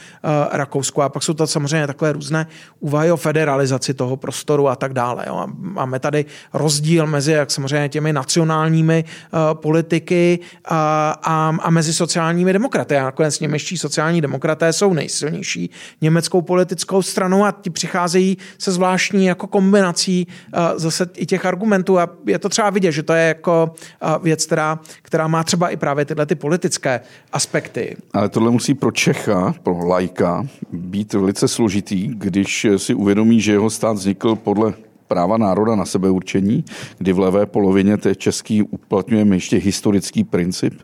Rakousku. 0.52 1.02
A 1.02 1.08
pak 1.08 1.22
jsou 1.22 1.34
to 1.34 1.46
samozřejmě 1.46 1.86
takové 1.86 2.12
různé 2.12 2.46
úvahy 2.80 3.12
o 3.12 3.16
federalizaci 3.16 3.94
toho 3.94 4.16
prostoru 4.16 4.68
a 4.68 4.76
tak 4.76 4.92
dále. 4.92 5.24
Jo. 5.26 5.36
A 5.36 5.52
máme 5.58 6.00
tady 6.00 6.24
rozdíl 6.52 7.06
mezi 7.06 7.32
jak 7.32 7.50
samozřejmě 7.50 7.88
těmi 7.88 8.12
nacionálními 8.12 9.04
uh, 9.04 9.60
politiky 9.60 10.38
uh, 10.42 10.76
a, 10.76 11.56
a 11.62 11.70
mezi 11.70 11.92
sociálními 11.92 12.52
demokraty. 12.52 12.96
A 12.96 13.04
nakonec 13.04 13.40
němečtí 13.40 13.78
sociální 13.78 14.20
demokraté 14.20 14.72
jsou 14.72 14.94
nejsilnější 14.94 15.70
německou 16.00 16.42
politickou 16.42 17.02
stranou 17.02 17.44
a 17.44 17.52
ti 17.52 17.70
přicházejí 17.70 18.38
se 18.58 18.72
zvláštní 18.72 19.26
jako 19.26 19.46
kombinací 19.46 20.26
uh, 20.26 20.78
zase 20.78 21.06
i 21.16 21.26
těch 21.26 21.46
argumentů 21.46 21.57
argumentů 21.58 21.98
a 21.98 22.08
je 22.26 22.38
to 22.38 22.48
třeba 22.48 22.70
vidět, 22.70 22.92
že 22.92 23.02
to 23.02 23.12
je 23.12 23.28
jako 23.28 23.74
věc, 24.22 24.46
která, 24.46 24.78
která 25.02 25.26
má 25.26 25.44
třeba 25.44 25.68
i 25.68 25.76
právě 25.76 26.04
tyhle 26.04 26.26
ty 26.26 26.34
politické 26.34 27.00
aspekty. 27.32 27.96
Ale 28.12 28.28
tohle 28.28 28.50
musí 28.50 28.74
pro 28.74 28.90
Čecha, 28.90 29.54
pro 29.62 29.86
lajka, 29.86 30.46
být 30.72 31.12
velice 31.12 31.48
složitý, 31.48 32.08
když 32.08 32.66
si 32.76 32.94
uvědomí, 32.94 33.40
že 33.40 33.52
jeho 33.52 33.70
stát 33.70 33.92
vznikl 33.92 34.36
podle 34.36 34.74
práva 35.08 35.36
národa 35.36 35.74
na 35.74 35.84
sebeurčení, 35.84 36.64
kdy 36.98 37.12
v 37.12 37.18
levé 37.18 37.46
polovině 37.46 37.96
té 37.96 38.14
český 38.14 38.62
uplatňujeme 38.62 39.36
ještě 39.36 39.56
historický 39.56 40.24
princip, 40.24 40.74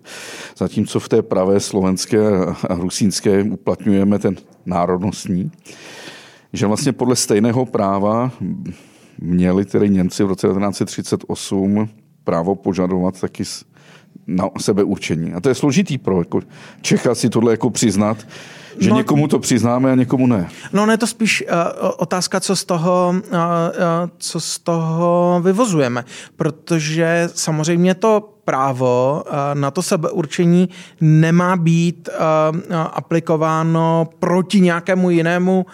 zatímco 0.57 1.01
v 1.01 1.09
té 1.09 1.22
pravé 1.22 1.61
slovenské 1.61 2.18
a 2.68 2.75
rusínské 2.75 3.43
uplatňujeme 3.43 4.18
ten 4.18 4.37
národnostní, 4.66 5.51
že 6.53 6.66
vlastně 6.66 6.93
podle 6.93 7.16
stejného 7.16 7.66
práva 7.66 8.33
měli 9.18 9.64
tedy 9.64 9.90
Němci 9.90 10.24
v 10.24 10.26
roce 10.26 10.46
1938 10.46 11.88
právo 12.24 12.54
požadovat 12.54 13.20
taky 13.20 13.44
na 14.26 14.48
sebeurčení. 14.58 15.32
A 15.32 15.40
to 15.40 15.48
je 15.48 15.54
složitý 15.54 15.98
pro 15.98 16.18
jako 16.18 16.40
Čecha 16.80 17.14
si 17.14 17.30
tohle 17.30 17.52
jako 17.52 17.70
přiznat, 17.70 18.26
že 18.79 18.91
no, 18.91 18.97
někomu 18.97 19.29
to 19.29 19.39
přiznáme 19.39 19.93
a 19.93 19.95
někomu 19.95 20.27
ne. 20.27 20.49
No 20.72 20.87
ne, 20.87 20.97
to 20.97 21.07
spíš 21.07 21.45
uh, 21.47 21.91
otázka, 21.97 22.41
co 22.41 22.57
z 22.57 22.64
toho, 22.64 23.14
uh, 23.14 23.35
uh, 23.35 23.39
co 24.18 24.41
z 24.41 24.59
toho 24.59 25.41
vyvozujeme. 25.45 26.05
Protože 26.37 27.29
samozřejmě 27.35 27.95
to 27.95 28.31
právo 28.45 29.25
na 29.55 29.70
to 29.70 29.83
sebeurčení 29.83 30.68
nemá 31.01 31.57
být 31.57 32.09
aplikováno 32.93 34.09
proti 34.18 34.61
nějakému 34.61 35.11
jinému 35.11 35.66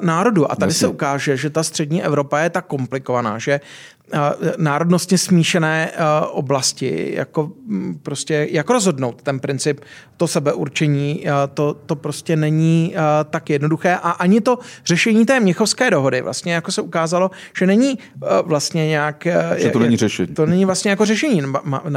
národu. 0.00 0.52
A 0.52 0.56
tady 0.56 0.72
se 0.72 0.88
ukáže, 0.88 1.36
že 1.36 1.50
ta 1.50 1.62
střední 1.62 2.04
Evropa 2.04 2.38
je 2.38 2.50
tak 2.50 2.66
komplikovaná, 2.66 3.38
že 3.38 3.60
národnostně 4.58 5.18
smíšené 5.18 5.92
oblasti, 6.30 7.12
jako 7.14 7.52
prostě 8.02 8.48
jak 8.50 8.70
rozhodnout 8.70 9.22
ten 9.22 9.40
princip, 9.40 9.80
to 10.16 10.26
sebeurčení, 10.26 11.24
to, 11.54 11.76
to 11.86 11.96
prostě 11.96 12.36
není 12.36 12.94
tak 13.30 13.50
jednoduché 13.50 13.94
a 13.94 14.10
ani 14.10 14.40
to 14.40 14.58
řešení 14.84 15.26
té 15.26 15.40
Měchovské 15.40 15.90
dohody 15.90 16.22
vlastně 16.22 16.54
jako 16.54 16.72
se 16.72 16.82
ukázalo, 16.82 17.30
že 17.58 17.66
není 17.66 17.98
vlastně 18.44 18.88
nějak... 18.88 19.26
Že 19.56 19.70
to 19.70 19.78
není 19.78 19.96
řešení. 19.96 20.34
To 20.34 20.46
není 20.46 20.64
vlastně 20.64 20.90
jako 20.90 21.04
řešení. 21.04 21.42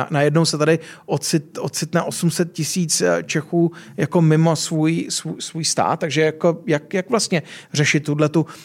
Najednou 0.09 0.45
se 0.45 0.57
tady 0.57 0.79
ocit, 1.05 1.57
ocitne 1.61 2.01
800 2.01 2.53
tisíc 2.53 3.03
Čechů 3.25 3.71
jako 3.97 4.21
mimo 4.21 4.55
svůj, 4.55 5.07
svůj, 5.09 5.35
svůj 5.39 5.65
stát, 5.65 5.99
takže 5.99 6.21
jako 6.21 6.61
jak, 6.65 6.93
jak 6.93 7.09
vlastně 7.09 7.43
řešit 7.73 8.09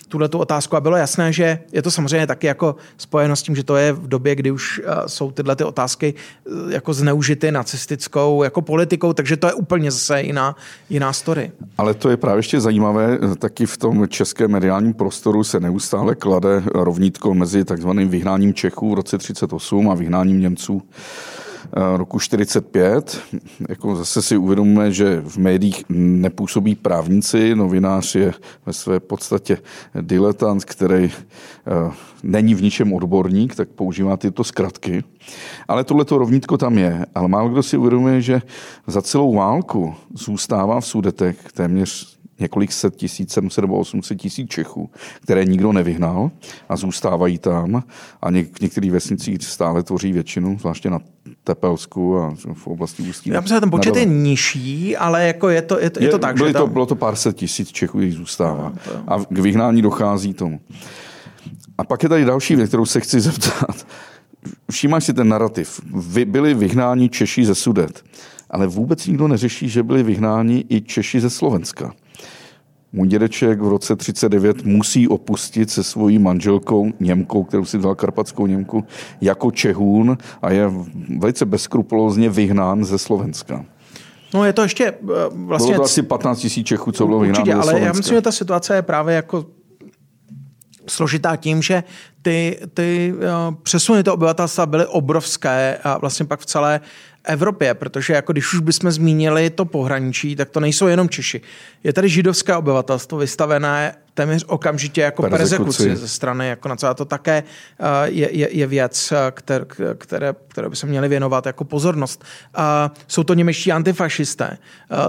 tuhle 0.09 0.29
tu 0.29 0.39
otázku 0.39 0.77
a 0.77 0.81
bylo 0.81 0.97
jasné, 0.97 1.33
že 1.33 1.59
je 1.73 1.83
to 1.83 1.91
samozřejmě 1.91 2.27
taky 2.27 2.47
jako 2.47 2.77
spojeno 2.97 3.32
s 3.37 3.43
tím, 3.43 3.57
že 3.57 3.65
to 3.65 3.77
je 3.77 3.93
v 3.93 4.09
době, 4.09 4.35
kdy 4.35 4.51
už 4.51 4.81
eh, 4.85 5.09
jsou 5.09 5.31
tyhle 5.31 5.57
ty 5.57 5.65
otázky 5.65 6.15
eh, 6.15 6.51
jako 6.75 6.95
zneužity 6.95 7.53
nacistickou 7.53 8.43
jako 8.43 8.63
politikou, 8.63 9.13
takže 9.13 9.37
to 9.37 9.47
je 9.47 9.53
úplně 9.53 9.91
zase 9.91 10.23
jiná, 10.23 10.57
jiná 10.91 11.13
story. 11.13 11.53
Ale 11.79 11.95
to 11.95 12.11
je 12.11 12.17
právě 12.17 12.39
ještě 12.39 12.61
zajímavé, 12.61 13.19
taky 13.39 13.67
v 13.67 13.77
tom 13.77 14.09
českém 14.09 14.51
mediálním 14.51 14.95
prostoru 14.95 15.45
se 15.45 15.61
neustále 15.61 16.15
klade 16.15 16.63
rovnítko 16.75 17.35
mezi 17.35 17.65
takzvaným 17.65 18.09
vyhnáním 18.09 18.55
Čechů 18.55 18.91
v 18.91 18.95
roce 18.95 19.19
38 19.19 19.91
a 19.91 19.95
vyhnáním 19.95 20.41
Němců 20.41 20.83
Eh, 20.83 21.32
roku 21.97 22.19
45. 22.19 23.21
Jako 23.69 23.97
zase 23.97 24.23
si 24.23 24.37
uvědomíme, 24.37 24.93
že 24.93 25.21
v 25.21 25.37
médiích 25.37 25.85
nepůsobí 25.89 26.75
právníci, 26.75 27.55
novinář 27.55 28.15
je 28.15 28.35
ve 28.67 28.73
své 28.73 29.01
podstatě 29.01 29.59
diletant, 30.01 30.65
který 30.65 31.05
eh, 31.05 31.93
není 32.23 32.55
v 32.55 32.63
ničem 32.63 32.93
odborník, 32.93 33.55
tak 33.55 33.69
používá 33.69 34.17
tyto 34.17 34.45
zkratky. 34.45 35.05
Ale 35.69 35.85
tohleto 35.85 36.19
rovnítko 36.19 36.59
tam 36.59 36.79
je. 36.79 37.07
Ale 37.15 37.29
málo 37.29 37.49
kdo 37.49 37.63
si 37.63 37.77
uvědomuje, 37.77 38.21
že 38.21 38.43
za 38.87 39.03
celou 39.03 39.35
válku 39.35 39.95
zůstává 40.15 40.81
v 40.81 40.87
Sudetech 40.87 41.53
téměř 41.53 42.22
několik 42.41 42.73
set 42.73 42.97
tisíc, 42.97 43.33
700 43.33 43.63
nebo 43.63 43.79
800 43.79 44.19
tisíc 44.19 44.51
Čechů, 44.51 44.91
které 45.21 45.45
nikdo 45.45 45.73
nevyhnal 45.73 46.31
a 46.69 46.77
zůstávají 46.77 47.39
tam 47.39 47.83
a 48.23 48.31
něk- 48.31 48.49
v 48.59 48.61
některých 48.61 48.91
vesnicích 48.93 49.45
stále 49.45 49.83
tvoří 49.83 50.13
většinu, 50.13 50.59
zvláště 50.59 50.91
na 50.91 50.99
Tepelsku 51.45 52.19
a 52.19 52.35
v 52.55 52.67
oblasti 52.67 53.03
Ústí. 53.03 53.31
Já 53.31 53.41
myslím, 53.41 53.57
že 53.57 53.61
ten 53.61 53.71
počet 53.71 53.97
je 53.97 54.05
nižší, 54.05 54.97
ale 54.97 55.27
jako 55.27 55.49
je 55.49 55.63
to, 55.63 55.81
je 55.81 55.91
to, 55.91 56.03
je 56.03 56.09
to 56.09 56.19
tak, 56.19 56.39
že 56.39 56.45
tam... 56.53 56.63
to, 56.63 56.67
Bylo 56.67 56.87
to 56.87 56.95
pár 56.95 57.17
set 57.17 57.37
tisíc 57.37 57.73
Čechů, 57.73 58.01
jich 58.01 58.15
zůstává. 58.15 58.73
A 59.09 59.19
k 59.19 59.39
vyhnání 59.39 59.83
dochází 59.83 60.35
tomu. 60.35 60.61
A 61.79 61.85
pak 61.85 62.03
je 62.03 62.09
tady 62.09 62.25
další 62.25 62.57
věc, 62.57 62.69
kterou 62.69 62.87
se 62.87 63.01
chci 63.01 63.21
zeptat. 63.21 63.87
Všímáš 64.71 65.05
si 65.05 65.15
ten 65.15 65.29
narrativ. 65.29 65.81
Vy 65.95 66.25
byli 66.25 66.55
vyhnáni 66.55 67.09
Češi 67.09 67.45
ze 67.45 67.55
Sudet, 67.55 68.05
ale 68.51 68.67
vůbec 68.67 69.07
nikdo 69.07 69.29
neřeší, 69.29 69.69
že 69.69 69.83
byli 69.83 70.03
vyhnáni 70.03 70.65
i 70.69 70.81
Češi 70.81 71.21
ze 71.21 71.31
Slovenska. 71.31 71.93
Můj 72.93 73.09
dědeček 73.09 73.61
v 73.61 73.69
roce 73.69 73.97
39 73.97 74.65
musí 74.65 75.09
opustit 75.09 75.71
se 75.71 75.83
svojí 75.83 76.19
manželkou 76.19 76.93
Němkou, 77.01 77.45
kterou 77.45 77.65
si 77.65 77.79
vzal 77.79 77.95
karpatskou 77.95 78.47
Němku, 78.47 78.85
jako 79.21 79.51
Čehůn 79.51 80.19
a 80.43 80.51
je 80.51 80.71
velice 81.19 81.45
bezkrupulózně 81.47 82.31
vyhnán 82.31 82.85
ze 82.85 82.99
Slovenska. 82.99 83.65
No 84.35 84.45
je 84.45 84.53
to 84.53 84.63
ještě 84.63 84.95
vlastně... 85.31 85.73
Bylo 85.73 85.81
to 85.81 85.85
asi 85.85 86.03
15 86.03 86.39
tisíc 86.39 86.67
Čechů, 86.67 86.93
co 86.93 87.07
bylo 87.07 87.21
vyhnáno 87.21 87.41
Určitě, 87.41 87.55
ale 87.55 87.81
já 87.81 87.93
myslím, 87.93 88.17
že 88.17 88.21
ta 88.21 88.33
situace 88.33 88.75
je 88.75 88.83
právě 88.83 89.15
jako 89.15 89.47
složitá 90.87 91.37
tím, 91.37 91.63
že 91.63 91.85
ty, 92.23 92.59
ty 92.75 93.15
přesuny 93.63 94.03
toho 94.03 94.15
obyvatelstva 94.15 94.67
byly 94.67 94.87
obrovské 94.87 95.79
a 95.85 95.99
vlastně 95.99 96.27
pak 96.27 96.41
v 96.41 96.47
celé 96.47 96.81
Evropě, 97.25 97.75
protože 97.75 98.13
jako 98.13 98.33
když 98.33 98.55
už 98.55 98.61
bychom 98.61 98.91
zmínili 98.91 99.51
to 99.51 99.65
pohraničí, 99.65 100.37
tak 100.37 100.51
to 100.51 100.61
nejsou 100.61 100.87
jenom 100.87 101.09
Češi. 101.09 101.41
Je 101.85 101.93
tady 101.93 102.09
židovské 102.09 102.57
obyvatelstvo 102.57 103.19
vystavené 103.19 103.95
téměř 104.15 104.45
okamžitě 104.49 105.01
jako 105.01 105.23
persekuci, 105.23 105.65
persekuci 105.65 105.97
ze 105.97 106.09
strany 106.09 106.49
jako 106.49 106.69
na 106.69 106.77
co 106.77 106.95
to 106.95 107.05
také 107.05 107.43
uh, 107.81 107.87
je, 108.05 108.37
je, 108.37 108.57
je 108.57 108.67
věc, 108.67 109.13
které, 109.31 109.65
které, 109.99 110.35
které 110.49 110.69
by 110.69 110.77
se 110.77 110.87
měly 110.87 111.09
věnovat 111.09 111.47
jako 111.47 111.65
pozornost. 111.65 112.25
Uh, 112.59 112.65
jsou 113.07 113.25
to 113.25 113.35
němečtí 113.35 113.73
antifašisté. 113.73 114.59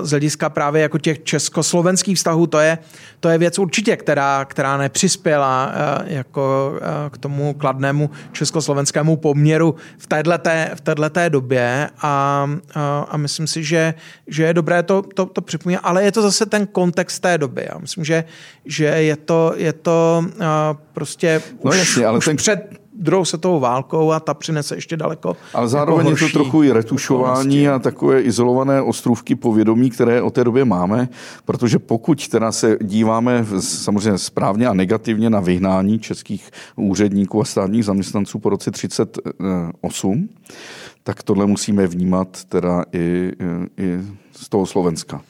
Z 0.01 0.09
hlediska 0.09 0.49
právě 0.49 0.81
jako 0.81 0.97
těch 0.97 1.23
československých 1.23 2.17
vztahů, 2.17 2.47
to 2.47 2.59
je, 2.59 2.77
to 3.19 3.29
je 3.29 3.37
věc 3.37 3.59
určitě, 3.59 3.97
která, 3.97 4.45
která 4.45 4.77
nepřispěla 4.77 5.73
jako 6.05 6.73
k 7.11 7.17
tomu 7.17 7.53
kladnému 7.53 8.09
československému 8.31 9.17
poměru 9.17 9.75
v 9.97 10.07
této 10.07 10.31
v 10.75 10.81
této 10.81 11.29
době 11.29 11.89
a, 12.01 12.47
a, 12.75 13.05
a 13.09 13.17
myslím 13.17 13.47
si, 13.47 13.63
že, 13.63 13.93
že 14.27 14.43
je 14.43 14.53
dobré 14.53 14.83
to, 14.83 15.01
to, 15.01 15.25
to 15.25 15.41
připomínat, 15.41 15.81
ale 15.83 16.03
je 16.03 16.11
to 16.11 16.21
zase 16.21 16.45
ten 16.45 16.67
kontext 16.67 17.21
té 17.21 17.37
doby. 17.37 17.67
Já 17.71 17.77
myslím, 17.77 18.03
že, 18.05 18.23
že 18.65 18.92
je 19.01 19.15
to, 19.15 19.53
je 19.55 19.73
to 19.73 20.25
uh, 20.25 20.43
prostě 20.93 21.41
no 21.63 21.71
už, 21.71 21.77
jasně, 21.77 22.05
ale 22.05 22.17
už 22.17 22.25
ten... 22.25 22.37
před 22.37 22.83
druhou 22.95 23.25
světovou 23.25 23.59
válkou 23.59 24.11
a 24.11 24.19
ta 24.19 24.33
přinese 24.33 24.75
ještě 24.75 24.97
daleko. 24.97 25.37
Ale 25.53 25.67
zároveň 25.67 26.07
jako 26.07 26.25
je 26.25 26.31
to 26.31 26.33
trochu 26.33 26.63
i 26.63 26.71
retušování 26.71 27.67
a 27.67 27.79
takové 27.79 28.21
izolované 28.21 28.81
ostrůvky 28.81 29.35
povědomí, 29.35 29.89
které 29.89 30.21
o 30.21 30.29
té 30.29 30.43
době 30.43 30.65
máme, 30.65 31.09
protože 31.45 31.79
pokud 31.79 32.27
teda 32.27 32.51
se 32.51 32.77
díváme 32.81 33.45
samozřejmě 33.59 34.17
správně 34.17 34.67
a 34.67 34.73
negativně 34.73 35.29
na 35.29 35.39
vyhnání 35.39 35.99
českých 35.99 36.51
úředníků 36.75 37.41
a 37.41 37.45
státních 37.45 37.85
zaměstnanců 37.85 38.39
po 38.39 38.49
roce 38.49 38.71
38, 38.71 40.29
tak 41.03 41.23
tohle 41.23 41.45
musíme 41.45 41.87
vnímat 41.87 42.43
teda 42.43 42.85
i, 42.93 43.31
i 43.77 43.99
z 44.31 44.49
toho 44.49 44.65
Slovenska. 44.65 45.21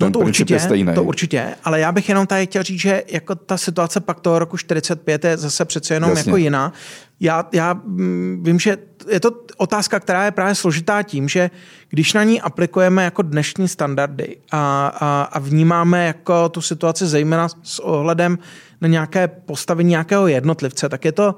No 0.00 0.10
to 0.10 0.18
určitě, 0.18 0.54
je 0.54 0.60
stejný. 0.60 0.94
to 0.94 1.04
určitě, 1.04 1.54
ale 1.64 1.80
já 1.80 1.92
bych 1.92 2.08
jenom 2.08 2.26
tady 2.26 2.46
chtěl 2.46 2.62
říct, 2.62 2.80
že 2.80 3.02
jako 3.08 3.34
ta 3.34 3.56
situace 3.56 4.00
pak 4.00 4.20
toho 4.20 4.38
roku 4.38 4.56
45 4.56 5.24
je 5.24 5.36
zase 5.36 5.64
přece 5.64 5.94
jenom 5.94 6.10
Jasně. 6.10 6.30
jako 6.30 6.36
jiná. 6.36 6.72
Já, 7.20 7.48
já 7.52 7.74
mm, 7.74 8.42
vím, 8.44 8.58
že 8.58 8.76
je 9.10 9.20
to 9.20 9.30
otázka, 9.56 10.00
která 10.00 10.24
je 10.24 10.30
právě 10.30 10.54
složitá 10.54 11.02
tím, 11.02 11.28
že 11.28 11.50
když 11.88 12.12
na 12.12 12.24
ní 12.24 12.40
aplikujeme 12.40 13.04
jako 13.04 13.22
dnešní 13.22 13.68
standardy 13.68 14.36
a, 14.52 14.92
a, 15.00 15.22
a 15.22 15.38
vnímáme 15.38 16.06
jako 16.06 16.48
tu 16.48 16.60
situaci 16.60 17.06
zejména 17.06 17.48
s 17.62 17.78
ohledem 17.78 18.38
na 18.80 18.88
nějaké 18.88 19.28
postavení 19.28 19.90
nějakého 19.90 20.26
jednotlivce, 20.26 20.88
tak 20.88 21.04
je 21.04 21.12
to 21.12 21.34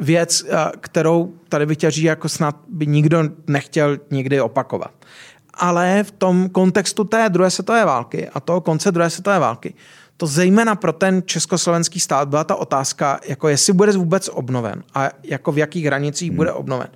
věc, 0.00 0.44
kterou 0.80 1.34
tady 1.48 1.66
říct, 1.88 2.04
jako 2.04 2.28
snad 2.28 2.56
by 2.68 2.86
nikdo 2.86 3.22
nechtěl 3.46 3.98
nikdy 4.10 4.40
opakovat 4.40 4.90
ale 5.56 6.02
v 6.02 6.10
tom 6.10 6.48
kontextu 6.48 7.04
té 7.04 7.28
druhé 7.28 7.50
světové 7.50 7.84
války 7.84 8.28
a 8.28 8.40
toho 8.40 8.60
konce 8.60 8.92
druhé 8.92 9.10
světové 9.10 9.38
války, 9.38 9.74
to 10.16 10.26
zejména 10.26 10.74
pro 10.74 10.92
ten 10.92 11.22
československý 11.26 12.00
stát 12.00 12.28
byla 12.28 12.44
ta 12.44 12.54
otázka, 12.54 13.20
jako 13.28 13.48
jestli 13.48 13.72
bude 13.72 13.92
vůbec 13.92 14.30
obnoven 14.32 14.82
a 14.94 15.10
jako 15.22 15.52
v 15.52 15.58
jakých 15.58 15.84
hranicích 15.84 16.28
hmm. 16.28 16.36
bude 16.36 16.52
obnoven. 16.52 16.88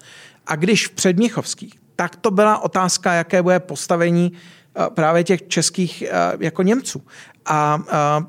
A 0.47 0.57
když 0.57 0.87
v 0.87 0.91
předměchovských, 0.91 1.75
tak 1.97 2.17
to 2.17 2.31
byla 2.31 2.59
otázka, 2.59 3.13
jaké 3.13 3.43
bude 3.43 3.61
postavení 3.61 4.33
eh, 4.33 4.91
právě 4.91 5.25
těch 5.25 5.49
českých 5.49 6.03
eh, 6.03 6.11
jako 6.41 6.63
Němců. 6.63 7.03
A, 7.47 7.83
a 7.91 8.27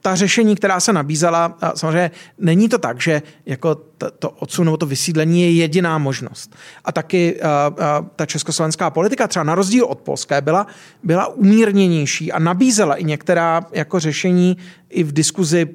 ta 0.00 0.14
řešení, 0.14 0.56
která 0.56 0.80
se 0.80 0.92
nabízela, 0.92 1.58
samozřejmě 1.74 2.10
není 2.38 2.68
to 2.68 2.78
tak, 2.78 3.00
že 3.00 3.22
jako 3.46 3.74
to, 3.74 4.10
to 4.10 4.30
odsun 4.30 4.64
nebo 4.64 4.76
to 4.76 4.86
vysídlení 4.86 5.42
je 5.42 5.52
jediná 5.52 5.98
možnost. 5.98 6.56
A 6.84 6.92
taky 6.92 7.42
a, 7.42 7.48
a, 7.48 8.06
ta 8.16 8.26
československá 8.26 8.90
politika, 8.90 9.28
třeba 9.28 9.44
na 9.44 9.54
rozdíl 9.54 9.84
od 9.84 10.00
polské, 10.00 10.40
byla, 10.40 10.66
byla 11.02 11.26
umírněnější 11.26 12.32
a 12.32 12.38
nabízela 12.38 12.94
i 12.94 13.04
některá 13.04 13.66
jako 13.72 14.00
řešení 14.00 14.56
i 14.90 15.04
v 15.04 15.12
diskuzi 15.12 15.68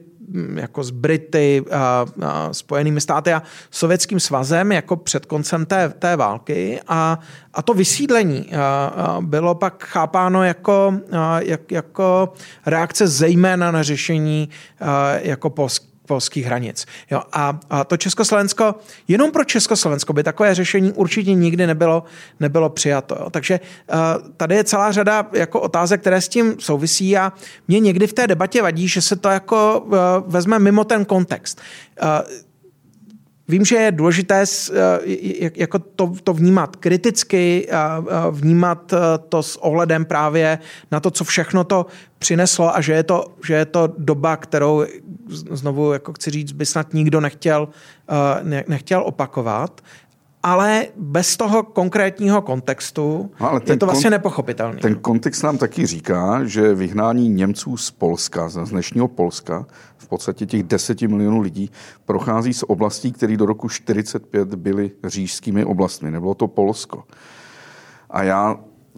jako 0.56 0.84
s 0.84 0.92
Brity, 0.92 1.64
a, 1.72 2.06
a 2.26 2.54
Spojenými 2.54 3.02
státy 3.02 3.34
a 3.34 3.44
Sovětským 3.72 4.20
svazem 4.20 4.72
jako 4.72 4.96
před 4.96 5.26
koncem 5.26 5.66
té, 5.66 5.90
té 5.90 6.16
války. 6.16 6.80
A, 6.88 7.20
a 7.54 7.62
to 7.62 7.74
vysídlení 7.74 8.54
a, 8.56 8.86
a 8.86 9.22
bylo 9.22 9.56
pak 9.56 9.84
chápáno 9.84 10.44
jako, 10.44 10.94
a, 11.12 11.40
jak, 11.40 11.72
jako 11.72 12.34
reakce 12.66 13.08
zejména 13.08 13.72
na 13.72 13.84
řešení 13.84 14.50
a, 14.80 15.14
jako 15.14 15.50
polský 15.50 15.95
polských 16.06 16.46
hranic. 16.46 16.86
Jo, 17.12 17.22
a, 17.32 17.60
a 17.70 17.84
to 17.84 17.98
Československo, 17.98 18.76
jenom 19.08 19.32
pro 19.32 19.44
Československo 19.44 20.14
by 20.14 20.24
takové 20.24 20.56
řešení 20.56 20.92
určitě 20.92 21.34
nikdy 21.34 21.68
nebylo, 21.68 22.04
nebylo 22.40 22.70
přijato. 22.70 23.16
Jo. 23.20 23.30
Takže 23.30 23.60
uh, 23.60 24.30
tady 24.38 24.56
je 24.56 24.64
celá 24.64 24.92
řada 24.92 25.28
jako 25.34 25.62
otázek, 25.62 26.02
které 26.02 26.22
s 26.22 26.28
tím 26.28 26.56
souvisí 26.60 27.18
a 27.18 27.34
mě 27.68 27.80
někdy 27.80 28.08
v 28.08 28.14
té 28.14 28.28
debatě 28.28 28.62
vadí, 28.62 28.88
že 28.88 29.02
se 29.02 29.16
to 29.16 29.30
jako 29.30 29.80
uh, 29.80 29.98
vezme 30.28 30.60
mimo 30.60 30.84
ten 30.84 31.06
kontext. 31.06 31.62
Uh, 32.02 32.46
Vím, 33.48 33.66
že 33.66 33.76
je 33.76 33.92
důležité 33.92 34.46
jako 35.56 35.80
to, 35.80 36.14
to 36.24 36.34
vnímat 36.34 36.76
kriticky, 36.76 37.68
vnímat 38.32 38.94
to 39.30 39.44
s 39.44 39.56
ohledem 39.56 40.06
právě 40.06 40.60
na 40.92 41.00
to, 41.00 41.12
co 41.12 41.24
všechno 41.24 41.64
to 41.64 41.86
přineslo 42.20 42.76
a 42.76 42.82
že 42.82 42.94
je 42.94 43.04
to, 43.04 43.28
že 43.46 43.54
je 43.54 43.66
to 43.66 43.94
doba, 43.98 44.38
kterou 44.38 44.86
znovu 45.30 45.94
jako 45.94 46.14
chci 46.14 46.32
říct, 46.32 46.52
by 46.52 46.66
snad 46.66 46.94
nikdo 46.94 47.22
nechtěl, 47.22 47.68
nechtěl 48.68 49.04
opakovat 49.06 49.82
ale 50.46 50.86
bez 50.96 51.38
toho 51.38 51.64
konkrétního 51.64 52.42
kontextu 52.42 53.32
no, 53.40 53.50
ale 53.50 53.62
je 53.66 53.78
to 53.78 53.86
vlastně 53.86 54.10
nepochopitelné. 54.10 54.80
Ten 54.82 54.96
kontext 54.96 55.44
nám 55.44 55.58
taky 55.58 55.86
říká, 55.86 56.42
že 56.44 56.74
vyhnání 56.74 57.30
Němců 57.30 57.78
z 57.78 57.92
Polska, 57.92 58.50
z 58.50 58.70
dnešního 58.70 59.08
Polska, 59.08 59.66
v 60.06 60.08
podstatě 60.08 60.46
těch 60.46 60.64
deseti 60.64 61.08
milionů 61.08 61.42
lidí, 61.42 61.72
prochází 62.06 62.54
z 62.54 62.64
oblastí, 62.64 63.12
které 63.12 63.38
do 63.38 63.46
roku 63.46 63.70
45 63.70 64.56
byly 64.56 64.92
řížskými 65.04 65.66
oblastmi. 65.66 66.12
Nebylo 66.12 66.34
to 66.34 66.48
Polsko. 66.48 67.04
A 68.10 68.24
já 68.24 68.58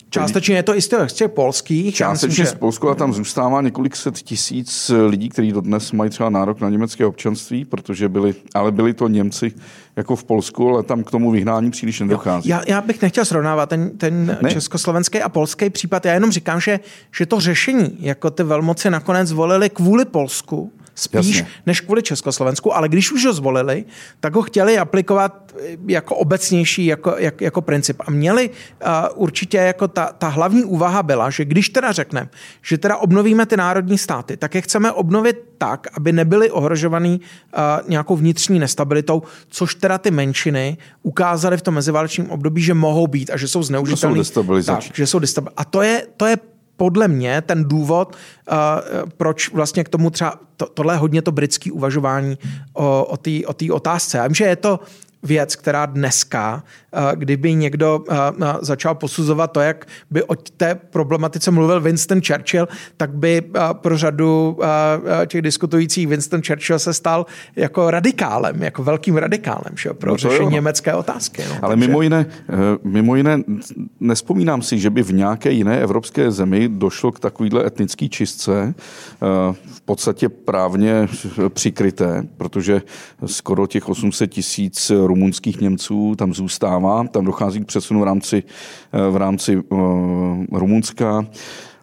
Částečně 0.09 0.55
je 0.55 0.63
to 0.63 0.75
i 0.75 0.81
z 0.81 1.13
těch 1.13 1.31
polských. 1.31 1.95
Částečně 1.95 2.45
z 2.45 2.53
Polska 2.53 2.91
a 2.91 2.95
tam 2.95 3.13
zůstává 3.13 3.61
několik 3.61 3.95
set 3.95 4.15
tisíc 4.15 4.91
lidí, 5.07 5.29
kteří 5.29 5.51
dodnes 5.51 5.91
mají 5.91 6.09
třeba 6.09 6.29
nárok 6.29 6.61
na 6.61 6.69
německé 6.69 7.05
občanství, 7.05 7.65
protože 7.65 8.09
byli, 8.09 8.35
ale 8.53 8.71
byli 8.71 8.93
to 8.93 9.07
Němci 9.07 9.51
jako 9.95 10.15
v 10.15 10.23
Polsku, 10.23 10.69
ale 10.69 10.83
tam 10.83 11.03
k 11.03 11.11
tomu 11.11 11.31
vyhnání 11.31 11.71
příliš 11.71 11.99
nedochází. 11.99 12.49
Já, 12.49 12.61
já 12.67 12.81
bych 12.81 13.01
nechtěl 13.01 13.25
srovnávat 13.25 13.69
ten, 13.69 13.97
ten 13.97 14.37
ne. 14.41 14.51
československý 14.51 15.21
a 15.21 15.29
polský 15.29 15.69
případ. 15.69 16.05
Já 16.05 16.13
jenom 16.13 16.31
říkám, 16.31 16.61
že, 16.61 16.79
že 17.17 17.25
to 17.25 17.39
řešení, 17.39 17.97
jako 17.99 18.31
ty 18.31 18.43
velmoci 18.43 18.89
nakonec 18.89 19.29
zvolili 19.29 19.69
kvůli 19.69 20.05
Polsku, 20.05 20.71
spíš 20.97 21.37
Jasně. 21.37 21.51
než 21.65 21.81
kvůli 21.81 22.03
Československu, 22.03 22.75
ale 22.75 22.89
když 22.89 23.11
už 23.11 23.25
ho 23.25 23.33
zvolili, 23.33 23.85
tak 24.19 24.35
ho 24.35 24.41
chtěli 24.41 24.77
aplikovat 24.77 25.55
jako 25.87 26.15
obecnější, 26.15 26.85
jako, 26.85 27.15
jak, 27.17 27.41
jako 27.41 27.61
princip. 27.61 28.01
A 28.05 28.11
měli 28.11 28.49
uh, 28.49 28.91
určitě 29.15 29.57
jako 29.57 29.87
ta, 29.87 30.05
ta 30.17 30.27
hlavní 30.27 30.63
úvaha 30.63 31.03
byla, 31.03 31.29
že 31.29 31.45
když 31.45 31.69
teda 31.69 31.91
řekneme, 31.91 32.29
že 32.61 32.77
teda 32.77 32.97
obnovíme 32.97 33.45
ty 33.45 33.57
národní 33.57 33.97
státy, 33.97 34.37
tak 34.37 34.55
je 34.55 34.61
chceme 34.61 34.91
obnovit 34.91 35.37
tak, 35.57 35.87
aby 35.93 36.11
nebyly 36.11 36.51
ohrožovaný 36.51 37.21
uh, 37.21 37.89
nějakou 37.89 38.15
vnitřní 38.15 38.59
nestabilitou, 38.59 39.23
což 39.47 39.75
teda 39.75 39.97
ty 39.97 40.11
menšiny 40.11 40.77
ukázaly 41.03 41.57
v 41.57 41.61
tom 41.61 41.73
meziválečním 41.73 42.29
období, 42.29 42.61
že 42.61 42.73
mohou 42.73 43.07
být 43.07 43.29
a 43.29 43.37
že 43.37 43.47
jsou 43.47 43.63
zneužitelné. 43.63 44.23
Tak, 44.65 44.83
že 44.93 45.07
jsou 45.07 45.19
destabilizační. 45.19 45.57
A 45.57 45.65
to 45.65 45.81
je, 45.81 46.07
to 46.17 46.25
je 46.25 46.37
podle 46.77 47.07
mě 47.07 47.41
ten 47.41 47.63
důvod, 47.63 48.15
uh, 48.51 48.55
proč 49.17 49.51
vlastně 49.53 49.83
k 49.83 49.89
tomu 49.89 50.09
třeba, 50.09 50.39
to, 50.57 50.65
tohle 50.65 50.93
je 50.93 50.97
hodně 50.97 51.21
to 51.21 51.31
britské 51.31 51.71
uvažování 51.71 52.37
o, 52.73 53.05
o 53.05 53.53
té 53.53 53.69
o 53.71 53.75
otázce. 53.75 54.17
Já 54.17 54.27
vím, 54.27 54.35
že 54.35 54.45
je 54.45 54.55
to 54.55 54.79
věc, 55.23 55.55
která 55.55 55.85
dneska, 55.85 56.63
eh, 56.93 57.15
kdyby 57.15 57.53
někdo 57.53 58.03
eh, 58.09 58.15
eh, 58.41 58.53
začal 58.61 58.95
posuzovat 58.95 59.51
to, 59.51 59.59
jak 59.59 59.85
by 60.11 60.23
o 60.23 60.35
té 60.35 60.75
problematice 60.75 61.51
mluvil 61.51 61.81
Winston 61.81 62.21
Churchill, 62.21 62.67
tak 62.97 63.13
by 63.13 63.41
pro 63.71 63.97
řadu 63.97 64.59
těch 65.27 65.41
diskutujících 65.41 66.07
Winston 66.07 66.41
Churchill 66.47 66.79
se 66.79 66.93
stal 66.93 67.25
jako 67.55 67.91
radikálem, 67.91 68.63
jako 68.63 68.83
velkým 68.83 69.17
radikálem 69.17 69.73
že, 69.75 69.93
pro 69.93 70.11
no 70.11 70.17
řešení 70.17 70.43
jo. 70.43 70.49
německé 70.49 70.93
otázky. 70.93 71.43
No, 71.49 71.55
Ale 71.61 71.73
takže... 71.73 71.87
mimo, 71.87 72.01
jiné, 72.01 72.25
mimo 72.83 73.15
jiné, 73.15 73.39
nespomínám 73.99 74.61
si, 74.61 74.79
že 74.79 74.89
by 74.89 75.03
v 75.03 75.13
nějaké 75.13 75.51
jiné 75.51 75.81
evropské 75.81 76.31
zemi 76.31 76.69
došlo 76.69 77.11
k 77.11 77.19
takovýhle 77.19 77.65
etnické 77.65 78.09
čistce, 78.09 78.73
v 79.71 79.81
podstatě 79.85 80.29
právně 80.29 81.07
přikryté, 81.49 82.23
protože 82.37 82.81
skoro 83.25 83.67
těch 83.67 83.89
800 83.89 84.31
tisíc 84.31 84.91
rumunských 85.07 85.61
Němců 85.61 86.15
tam 86.15 86.33
zůstává, 86.33 87.03
tam 87.07 87.25
dochází 87.25 87.59
k 87.59 87.65
přesunu 87.65 87.99
v 87.99 88.03
rámci, 88.03 88.43
eh, 88.93 89.11
v 89.11 89.15
rámci 89.15 89.57
uh, 89.57 89.79
Rumunska. 90.51 91.25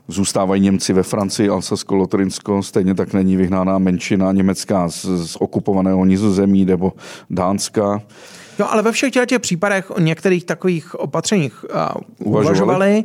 Zůstávají 0.08 0.62
Němci 0.62 0.92
ve 0.92 1.02
Francii, 1.02 1.48
Alsasko-Lotrinsko, 1.48 2.62
stejně 2.62 2.94
tak 2.94 3.12
není 3.12 3.36
vyhnána 3.36 3.78
menšina 3.78 4.32
německá 4.32 4.88
z, 4.88 5.04
z 5.04 5.36
okupovaného 5.36 6.04
nizozemí 6.04 6.64
nebo 6.64 6.92
Dánska. 7.30 8.02
Jo, 8.58 8.66
ale 8.70 8.82
ve 8.82 8.92
všech 8.92 9.12
těch 9.12 9.40
případech 9.40 9.90
o 9.90 10.00
některých 10.00 10.44
takových 10.44 10.94
opatřeních 10.94 11.64
uh, 11.64 12.28
uvažovali. 12.32 13.04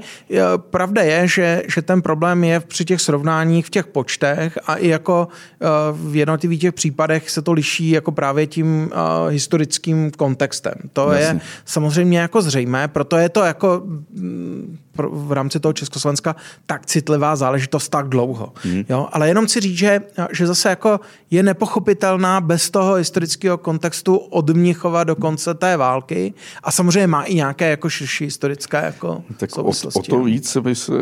Pravda 0.58 1.02
je, 1.02 1.28
že, 1.28 1.64
že 1.76 1.82
ten 1.82 2.02
problém 2.02 2.43
je 2.43 2.60
při 2.60 2.86
těch 2.86 3.02
srovnáních 3.02 3.66
v 3.66 3.70
těch 3.70 3.88
počtech 3.88 4.58
a 4.68 4.76
i 4.76 4.88
jako 4.88 5.28
uh, 5.28 6.12
v 6.12 6.16
jednotlivých 6.16 6.62
těch 6.62 6.74
případech 6.74 7.30
se 7.30 7.41
to 7.41 7.52
liší 7.52 7.89
jako 7.89 8.12
právě 8.12 8.47
tím 8.47 8.91
uh, 8.91 9.30
historickým 9.30 10.12
kontextem. 10.12 10.74
To 10.93 11.12
Jasně. 11.12 11.26
je 11.26 11.41
samozřejmě 11.66 12.20
jako 12.20 12.41
zřejmé, 12.41 12.88
proto 12.88 13.18
je 13.18 13.30
to 13.30 13.41
jako 13.41 13.82
mm, 14.14 14.78
v 15.08 15.32
rámci 15.32 15.60
toho 15.60 15.74
Československa 15.74 16.36
tak 16.66 16.86
citlivá 16.86 17.36
záležitost 17.36 17.89
tak 17.89 18.10
dlouho. 18.10 18.54
Mm. 18.66 18.84
Jo? 18.89 19.08
Ale 19.12 19.28
jenom 19.28 19.47
si 19.47 19.60
říct, 19.60 19.78
že, 19.78 20.02
že 20.32 20.47
zase 20.47 20.70
jako 20.70 21.00
je 21.32 21.43
nepochopitelná 21.43 22.41
bez 22.41 22.70
toho 22.70 22.93
historického 22.93 23.58
kontextu 23.58 24.16
od 24.16 24.50
Mnichova 24.50 25.04
do 25.04 25.16
konce 25.16 25.54
té 25.54 25.78
války 25.78 26.34
a 26.64 26.72
samozřejmě 26.72 27.08
má 27.08 27.24
i 27.24 27.36
nějaké 27.36 27.70
jako 27.70 27.89
širší 27.89 28.26
historické 28.26 28.78
jako 28.78 29.24
tak 29.38 29.58
o, 29.58 29.72
o, 29.93 30.02
to 30.10 30.24
víc 30.24 30.58
by 30.58 30.76
se 30.76 30.93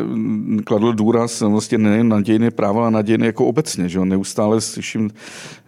kladl 0.64 0.92
důraz 0.92 1.40
vlastně 1.40 1.78
nejen 1.78 2.08
na 2.08 2.20
dějiny 2.20 2.50
práva, 2.50 2.82
ale 2.82 2.90
na 2.90 3.02
dějiny 3.02 3.26
jako 3.26 3.46
obecně. 3.46 3.88
Že? 3.88 4.04
Neustále 4.04 4.60
slyším, 4.60 5.10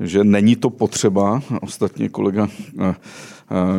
že 0.01 0.25
není 0.25 0.57
to 0.57 0.71
potřeba. 0.71 1.43
Ostatně 1.61 2.09
kolega 2.09 2.49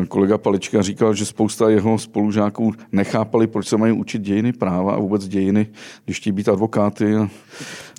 kolega 0.07 0.37
Palička 0.37 0.81
říkal, 0.81 1.13
že 1.13 1.25
spousta 1.25 1.69
jeho 1.69 1.97
spolužáků 1.97 2.73
nechápali, 2.91 3.47
proč 3.47 3.67
se 3.67 3.77
mají 3.77 3.93
učit 3.93 4.21
dějiny 4.21 4.40
práva 4.57 4.93
a 4.93 4.99
vůbec 4.99 5.27
dějiny, 5.27 5.67
když 6.05 6.17
chtějí 6.17 6.33
být 6.33 6.49
advokáty. 6.49 7.15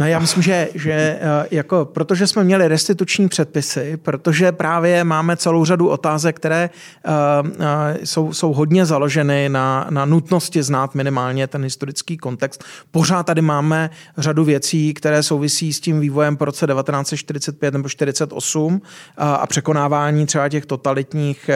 No 0.00 0.06
já 0.06 0.18
myslím, 0.18 0.42
že, 0.42 0.68
že 0.74 0.92
eh, 0.92 1.46
jako, 1.50 1.84
protože 1.84 2.26
jsme 2.26 2.44
měli 2.44 2.68
restituční 2.68 3.28
předpisy, 3.28 3.96
protože 3.96 4.52
právě 4.52 5.04
máme 5.04 5.36
celou 5.36 5.64
řadu 5.64 5.88
otázek, 5.88 6.36
které 6.36 6.70
uh, 7.06 7.50
uh, 7.50 7.64
jsou, 8.04 8.32
jsou 8.32 8.52
hodně 8.52 8.86
založeny 8.86 9.48
na, 9.48 9.86
na 9.90 10.04
nutnosti 10.04 10.62
znát 10.62 10.94
minimálně 10.94 11.46
ten 11.46 11.64
historický 11.64 12.16
kontext. 12.16 12.64
Pořád 12.90 13.26
tady 13.26 13.42
máme 13.42 13.90
řadu 14.18 14.44
věcí, 14.44 14.94
které 14.94 15.22
souvisí 15.22 15.72
s 15.72 15.80
tím 15.80 16.00
vývojem 16.00 16.36
po 16.36 16.44
roce 16.44 16.66
1945 16.66 17.74
nebo 17.74 17.88
48 17.88 18.74
uh, 18.74 18.80
a 19.16 19.46
překonávání 19.46 20.26
třeba 20.26 20.48
těch 20.48 20.66
totalitních 20.66 21.50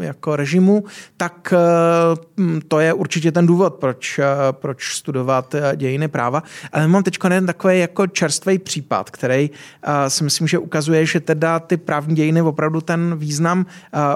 jako 0.00 0.36
režimů, 0.36 0.84
tak 1.16 1.54
uh, 2.38 2.52
to 2.68 2.80
je 2.80 2.92
určitě 2.92 3.32
ten 3.32 3.46
důvod, 3.46 3.74
proč, 3.74 4.11
uh, 4.18 4.24
proč 4.50 4.94
studovat 4.94 5.54
dějiny 5.76 6.08
práva. 6.08 6.42
Ale 6.72 6.88
mám 6.88 7.02
teď 7.02 7.18
jeden 7.24 7.46
takový 7.46 7.78
jako 7.78 8.06
čerstvý 8.06 8.58
případ, 8.58 9.10
který 9.10 9.50
uh, 9.50 9.88
si 10.08 10.24
myslím, 10.24 10.48
že 10.48 10.58
ukazuje, 10.58 11.06
že 11.06 11.20
teda 11.20 11.60
ty 11.60 11.76
právní 11.76 12.14
dějiny 12.14 12.42
opravdu 12.42 12.80
ten 12.80 13.16
význam 13.16 13.66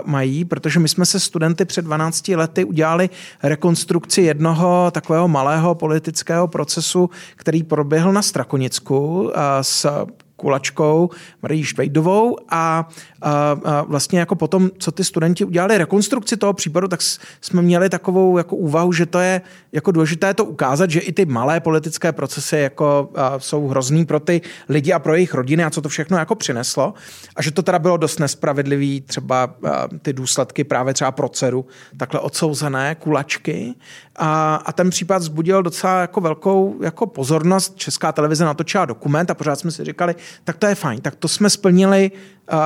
mají, 0.04 0.44
protože 0.44 0.80
my 0.80 0.88
jsme 0.88 1.06
se 1.06 1.20
studenty 1.20 1.64
před 1.64 1.84
12 1.84 2.28
lety 2.28 2.64
udělali 2.64 3.10
rekonstrukci 3.42 4.22
jednoho 4.22 4.90
takového 4.90 5.28
malého 5.28 5.74
politického 5.74 6.48
procesu, 6.48 7.10
který 7.36 7.62
proběhl 7.62 8.12
na 8.12 8.22
Strakonicku 8.22 9.32
s 9.62 10.06
Kulačkou, 10.36 11.10
Marii 11.42 11.64
Švejdovou 11.64 12.36
a, 12.48 12.88
a, 13.22 13.56
a 13.64 13.82
vlastně 13.82 14.18
jako 14.18 14.34
potom, 14.34 14.70
co 14.78 14.92
ty 14.92 15.04
studenti 15.04 15.44
udělali 15.44 15.78
rekonstrukci 15.78 16.36
toho 16.36 16.52
případu, 16.52 16.88
tak 16.88 17.00
jsme 17.40 17.62
měli 17.62 17.88
takovou 17.88 18.38
jako 18.38 18.56
úvahu, 18.56 18.92
že 18.92 19.06
to 19.06 19.18
je 19.18 19.40
jako 19.72 19.90
důležité 19.90 20.34
to 20.34 20.44
ukázat, 20.44 20.90
že 20.90 21.00
i 21.00 21.12
ty 21.12 21.24
malé 21.24 21.60
politické 21.60 22.12
procesy 22.12 22.56
jako 22.56 23.10
a, 23.14 23.38
jsou 23.38 23.68
hrozný 23.68 24.06
pro 24.06 24.20
ty 24.20 24.40
lidi 24.68 24.92
a 24.92 24.98
pro 24.98 25.14
jejich 25.14 25.34
rodiny 25.34 25.64
a 25.64 25.70
co 25.70 25.82
to 25.82 25.88
všechno 25.88 26.18
jako 26.18 26.34
přineslo. 26.34 26.94
A 27.36 27.42
že 27.42 27.50
to 27.50 27.62
teda 27.62 27.78
bylo 27.78 27.96
dost 27.96 28.18
nespravedlivý, 28.18 29.00
třeba 29.00 29.42
a, 29.42 29.88
ty 30.02 30.12
důsledky 30.12 30.64
právě 30.64 30.94
třeba 30.94 31.12
pro 31.12 31.28
dceru, 31.28 31.66
takhle 31.96 32.20
odsouzené 32.20 32.94
kulačky 32.94 33.74
a, 34.18 34.62
a 34.64 34.72
ten 34.72 34.90
případ 34.90 35.18
vzbudil 35.18 35.62
docela 35.62 36.00
jako 36.00 36.20
velkou 36.20 36.82
jako 36.82 37.06
pozornost. 37.06 37.76
Česká 37.76 38.12
televize 38.12 38.44
natočila 38.44 38.84
dokument 38.84 39.30
a 39.30 39.34
pořád 39.34 39.58
jsme 39.58 39.70
si 39.70 39.84
říkali, 39.84 40.14
tak 40.44 40.56
to 40.56 40.66
je 40.66 40.74
fajn, 40.74 41.00
tak 41.00 41.16
to 41.16 41.28
jsme 41.28 41.50
splnili 41.50 42.10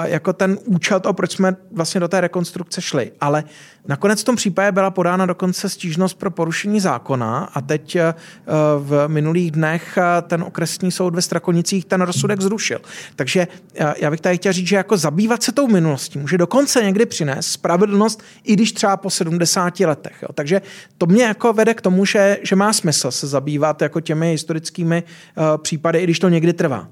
jako 0.05 0.33
ten 0.33 0.59
účel 0.64 1.01
toho, 1.01 1.12
proč 1.12 1.33
jsme 1.33 1.57
vlastně 1.72 2.01
do 2.01 2.09
té 2.09 2.20
rekonstrukce 2.20 2.83
šli. 2.83 3.12
Ale 3.20 3.45
nakonec 3.89 4.20
v 4.20 4.24
tom 4.24 4.37
případě 4.37 4.72
byla 4.72 4.91
podána 4.91 5.26
dokonce 5.26 5.68
stížnost 5.68 6.18
pro 6.18 6.31
porušení 6.31 6.81
zákona 6.81 7.49
a 7.55 7.61
teď 7.61 7.97
eh, 7.97 8.14
v 8.78 9.09
minulých 9.09 9.51
dnech 9.51 9.99
eh, 9.99 10.22
ten 10.22 10.43
okresní 10.43 10.91
soud 10.93 11.14
ve 11.14 11.22
Strakonicích 11.22 11.85
ten 11.85 12.01
rozsudek 12.01 12.41
zrušil. 12.41 12.81
Takže 13.16 13.49
eh, 13.74 13.95
já 14.01 14.11
bych 14.11 14.20
tady 14.20 14.37
chtěl 14.37 14.53
říct, 14.53 14.66
že 14.66 14.76
jako 14.76 14.97
zabývat 14.97 15.43
se 15.43 15.53
tou 15.53 15.68
minulostí 15.68 16.18
může 16.18 16.39
dokonce 16.39 16.83
někdy 16.83 17.07
přinést 17.07 17.47
spravedlnost, 17.47 18.22
i 18.45 18.53
když 18.53 18.72
třeba 18.72 18.97
po 18.97 19.11
70 19.11 19.81
letech. 19.81 20.18
Jo. 20.22 20.28
Takže 20.35 20.62
to 20.99 21.07
mě 21.07 21.24
jako 21.24 21.53
vede 21.53 21.74
k 21.74 21.81
tomu, 21.81 22.05
že, 22.05 22.39
že 22.43 22.57
má 22.57 22.72
smysl 22.72 23.11
se 23.11 23.26
zabývat 23.26 23.83
jako 23.83 24.01
těmi 24.01 24.31
historickými 24.31 25.03
případy, 25.57 25.99
i 25.99 26.05
když 26.05 26.18
to 26.18 26.28
někdy 26.28 26.53
trvá. 26.53 26.89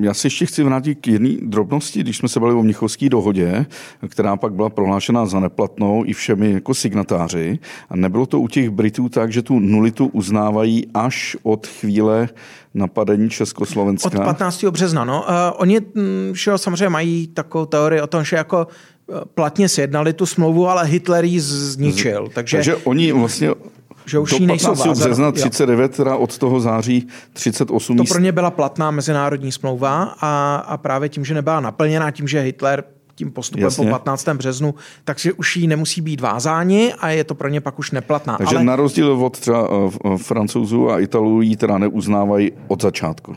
Já 0.00 0.14
si 0.14 0.26
ještě 0.26 0.46
chci 0.46 0.62
vrátit 0.62 0.94
k 0.94 1.06
jedné 1.06 1.30
drobnosti 1.42 1.89
minulosti, 1.90 2.00
když 2.00 2.16
jsme 2.16 2.28
se 2.28 2.40
bavili 2.40 2.58
o 2.58 2.62
Mnichovské 2.62 3.08
dohodě, 3.08 3.66
která 4.08 4.36
pak 4.36 4.52
byla 4.52 4.70
prohlášena 4.70 5.26
za 5.26 5.40
neplatnou 5.40 6.04
i 6.06 6.12
všemi 6.12 6.52
jako 6.52 6.74
signatáři, 6.74 7.58
a 7.90 7.96
nebylo 7.96 8.26
to 8.26 8.40
u 8.40 8.48
těch 8.48 8.70
Britů 8.70 9.08
tak, 9.08 9.32
že 9.32 9.42
tu 9.42 9.58
nulitu 9.58 10.06
uznávají 10.06 10.86
až 10.94 11.36
od 11.42 11.66
chvíle 11.66 12.28
napadení 12.74 13.30
Československa? 13.30 14.18
Od 14.18 14.24
15. 14.24 14.64
března, 14.64 15.04
no. 15.04 15.22
Uh, 15.22 15.34
oni 15.56 15.80
mm, 15.80 16.32
že 16.34 16.58
samozřejmě 16.58 16.88
mají 16.88 17.26
takovou 17.26 17.66
teorii 17.66 18.00
o 18.00 18.06
tom, 18.06 18.24
že 18.24 18.36
jako 18.36 18.66
eh, 18.66 19.14
platně 19.34 19.68
sjednali 19.68 20.12
tu 20.12 20.26
smlouvu, 20.26 20.68
ale 20.68 20.86
Hitler 20.86 21.24
ji 21.24 21.40
zničil. 21.40 22.28
Takže, 22.34 22.56
takže 22.56 22.76
oni 22.76 23.12
vlastně 23.12 23.50
že 24.10 24.18
už 24.18 24.30
do 24.30 24.46
15. 24.46 24.86
března 24.86 25.32
39, 25.32 25.96
teda 25.96 26.16
od 26.16 26.38
toho 26.38 26.60
září 26.60 27.06
38. 27.32 27.96
To 27.96 28.04
pro 28.04 28.20
ně 28.20 28.32
byla 28.32 28.50
platná 28.50 28.90
mezinárodní 28.90 29.52
smlouva 29.52 30.14
a, 30.20 30.56
a 30.56 30.76
právě 30.76 31.08
tím, 31.08 31.24
že 31.24 31.34
nebyla 31.34 31.60
naplněná, 31.60 32.10
tím, 32.10 32.28
že 32.28 32.40
Hitler 32.40 32.84
tím 33.14 33.30
postupem 33.30 33.64
Jasně. 33.64 33.84
po 33.84 33.90
15. 33.90 34.28
březnu, 34.28 34.74
takže 35.04 35.32
už 35.32 35.56
jí 35.56 35.66
nemusí 35.66 36.00
být 36.00 36.20
vázáni 36.20 36.94
a 36.94 37.08
je 37.08 37.24
to 37.24 37.34
pro 37.34 37.48
ně 37.48 37.60
pak 37.60 37.78
už 37.78 37.90
neplatná. 37.90 38.36
Takže 38.38 38.56
Ale... 38.56 38.64
na 38.64 38.76
rozdíl 38.76 39.12
od 39.12 39.38
třeba 39.38 39.68
uh, 39.70 40.16
francouzů 40.16 40.90
a 40.90 41.00
Italů 41.00 41.42
ji 41.42 41.56
teda 41.56 41.78
neuznávají 41.78 42.52
od 42.68 42.82
začátku. 42.82 43.36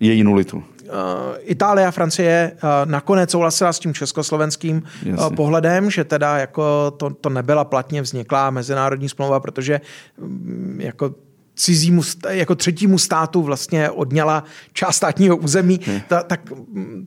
Její 0.00 0.24
nulitu. 0.24 0.62
Eh, 0.88 1.38
Itálie 1.40 1.86
a 1.86 1.90
Francie 1.90 2.52
eh, 2.52 2.58
nakonec 2.84 3.30
souhlasila 3.30 3.72
s 3.72 3.78
tím 3.78 3.94
československým 3.94 4.82
eh, 4.84 5.08
Jasně. 5.08 5.36
pohledem, 5.36 5.90
že 5.90 6.04
teda 6.04 6.38
jako 6.38 6.90
to, 6.90 7.10
to 7.10 7.28
nebyla 7.28 7.64
platně 7.64 8.02
vzniklá 8.02 8.50
mezinárodní 8.50 9.08
smlouva, 9.08 9.40
protože 9.40 9.80
mm, 10.18 10.78
jako 10.80 11.14
cizímu, 11.56 12.02
jako 12.28 12.54
třetímu 12.54 12.98
státu 12.98 13.42
vlastně 13.42 13.90
odněla 13.90 14.44
část 14.72 14.96
státního 14.96 15.36
území, 15.36 15.80
ta, 16.08 16.22
tak 16.22 16.40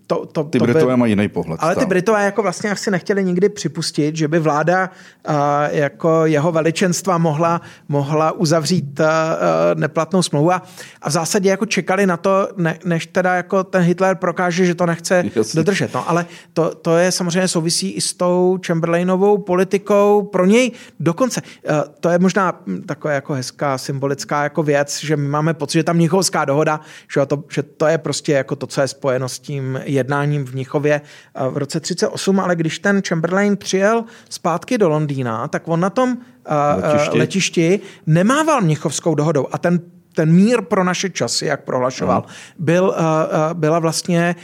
to, 0.08 0.26
to, 0.26 0.43
Ty 0.43 0.60
to 0.60 0.64
Britové 0.64 0.93
by... 0.93 1.00
mají 1.00 1.12
jiný 1.12 1.30
pohled. 1.30 1.60
Ale 1.64 1.76
ty 1.76 1.86
Britové 1.86 2.26
jako 2.26 2.41
vlastně 2.41 2.72
asi 2.72 2.91
nechtěli 2.91 3.24
nikdy 3.24 3.50
připustit, 3.50 4.16
že 4.16 4.28
by 4.28 4.39
vláda 4.39 4.89
uh, 5.30 5.36
jako 5.72 6.26
jeho 6.26 6.52
veličenstva 6.52 7.18
mohla, 7.18 7.62
mohla 7.88 8.32
uzavřít 8.32 9.00
uh, 9.00 9.06
neplatnou 9.76 10.22
smlouvu 10.22 10.52
a, 10.52 10.62
a 11.02 11.10
v 11.10 11.12
zásadě 11.12 11.50
jako 11.50 11.66
čekali 11.66 12.06
na 12.06 12.18
to, 12.18 12.50
ne, 12.58 12.80
než 12.86 13.06
teda 13.06 13.36
jako 13.36 13.64
ten 13.64 13.82
Hitler 13.82 14.16
prokáže, 14.16 14.66
že 14.66 14.76
to 14.76 14.86
nechce 14.86 15.24
Jasně. 15.36 15.58
dodržet. 15.58 15.93
No, 15.93 16.10
ale 16.10 16.26
to, 16.54 16.76
to 16.76 16.97
je 16.97 17.12
samozřejmě 17.12 17.47
souvisí 17.47 17.91
i 17.91 18.02
s 18.02 18.14
tou 18.14 18.60
Chamberlainovou 18.68 19.38
politikou. 19.38 20.22
Pro 20.22 20.45
něj 20.45 20.72
dokonce, 21.00 21.41
uh, 21.41 21.76
to 22.00 22.10
je 22.10 22.20
možná 22.20 22.62
taková 22.86 23.14
jako 23.14 23.34
hezká 23.34 23.78
symbolická 23.78 24.39
jako 24.44 24.64
věc, 24.64 25.00
že 25.00 25.18
my 25.18 25.28
máme 25.28 25.54
pocit, 25.54 25.80
že 25.80 25.84
ta 25.84 25.94
Mnichovská 25.94 26.46
dohoda, 26.46 26.80
že 27.14 27.26
to, 27.26 27.44
že 27.50 27.64
to 27.64 27.88
je 27.88 27.98
prostě 27.98 28.32
jako 28.32 28.56
to, 28.56 28.68
co 28.68 28.82
je 28.82 28.88
spojeno 28.88 29.30
s 29.30 29.40
tím 29.40 29.80
jednáním 29.84 30.46
v 30.46 30.54
Mnichově 30.54 31.02
v 31.50 31.58
roce 31.58 31.80
38, 31.80 32.40
ale 32.40 32.56
když 32.56 32.80
ten 32.80 33.02
Chamberlain 33.08 33.58
přijel 33.58 34.04
zpátky 34.30 34.78
do 34.78 34.90
Londýna, 34.90 35.48
tak 35.48 35.68
on 35.68 35.80
na 35.80 35.90
tom 35.90 36.18
letišti, 36.76 37.18
letišti 37.18 37.80
nemával 38.06 38.62
Mnichovskou 38.62 39.16
dohodou. 39.16 39.48
A 39.52 39.58
ten 39.58 39.82
ten 40.16 40.32
mír 40.32 40.62
pro 40.62 40.84
naše 40.84 41.10
časy, 41.10 41.46
jak 41.46 41.64
prohlašoval, 41.64 42.24
byl, 42.60 42.96
byla 43.54 43.80
vlastně 43.80 44.36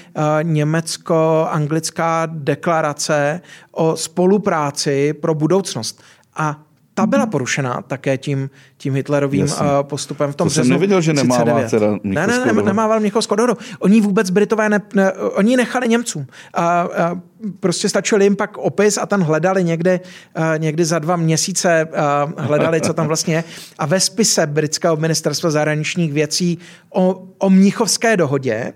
německo-anglická 0.43 2.27
deklarace 2.31 3.41
o 3.71 3.95
spolupráci 3.95 5.13
pro 5.13 5.35
budoucnost. 5.35 6.03
A 6.35 6.64
ta 6.95 7.05
byla 7.05 7.25
porušená 7.25 7.81
také 7.87 8.17
tím, 8.17 8.49
tím 8.77 8.93
Hitlerovým 8.93 9.41
Jasně. 9.41 9.65
Eh, 9.65 9.83
postupem 9.83 10.31
v 10.31 10.35
tom 10.35 10.47
to 10.47 10.53
jsem 10.53 10.69
neviděl, 10.69 11.01
že 11.01 11.13
nemává 11.13 11.63
teda 11.69 11.91
Ne, 12.03 12.27
ne, 12.27 12.45
ne, 12.45 12.53
nemával 12.53 12.99
Mnichovskou 12.99 13.35
dohodu. 13.35 13.57
Oni 13.79 14.01
vůbec 14.01 14.29
Britové 14.29 14.69
ne, 14.69 14.81
ne, 14.93 15.13
oni 15.13 15.57
nechali 15.57 15.87
Němcům. 15.87 16.27
A, 16.53 16.81
a 16.81 17.15
prostě 17.59 17.89
stačil 17.89 18.21
jim 18.21 18.35
pak 18.35 18.57
opis 18.57 18.97
a 18.97 19.05
tam 19.05 19.21
hledali 19.21 19.63
někde, 19.63 19.99
uh, 20.37 20.43
někdy 20.57 20.85
za 20.85 20.99
dva 20.99 21.15
měsíce 21.15 21.87
uh, 21.87 22.45
hledali, 22.45 22.81
co 22.81 22.93
tam 22.93 23.07
vlastně 23.07 23.35
je. 23.35 23.43
A 23.77 23.85
ve 23.85 23.99
spise 23.99 24.47
britského 24.47 24.97
ministerstva 24.97 25.51
zahraničních 25.51 26.13
věcí 26.13 26.57
o, 26.93 27.23
o 27.37 27.49
Mnichovské 27.49 28.17
dohodě 28.17 28.73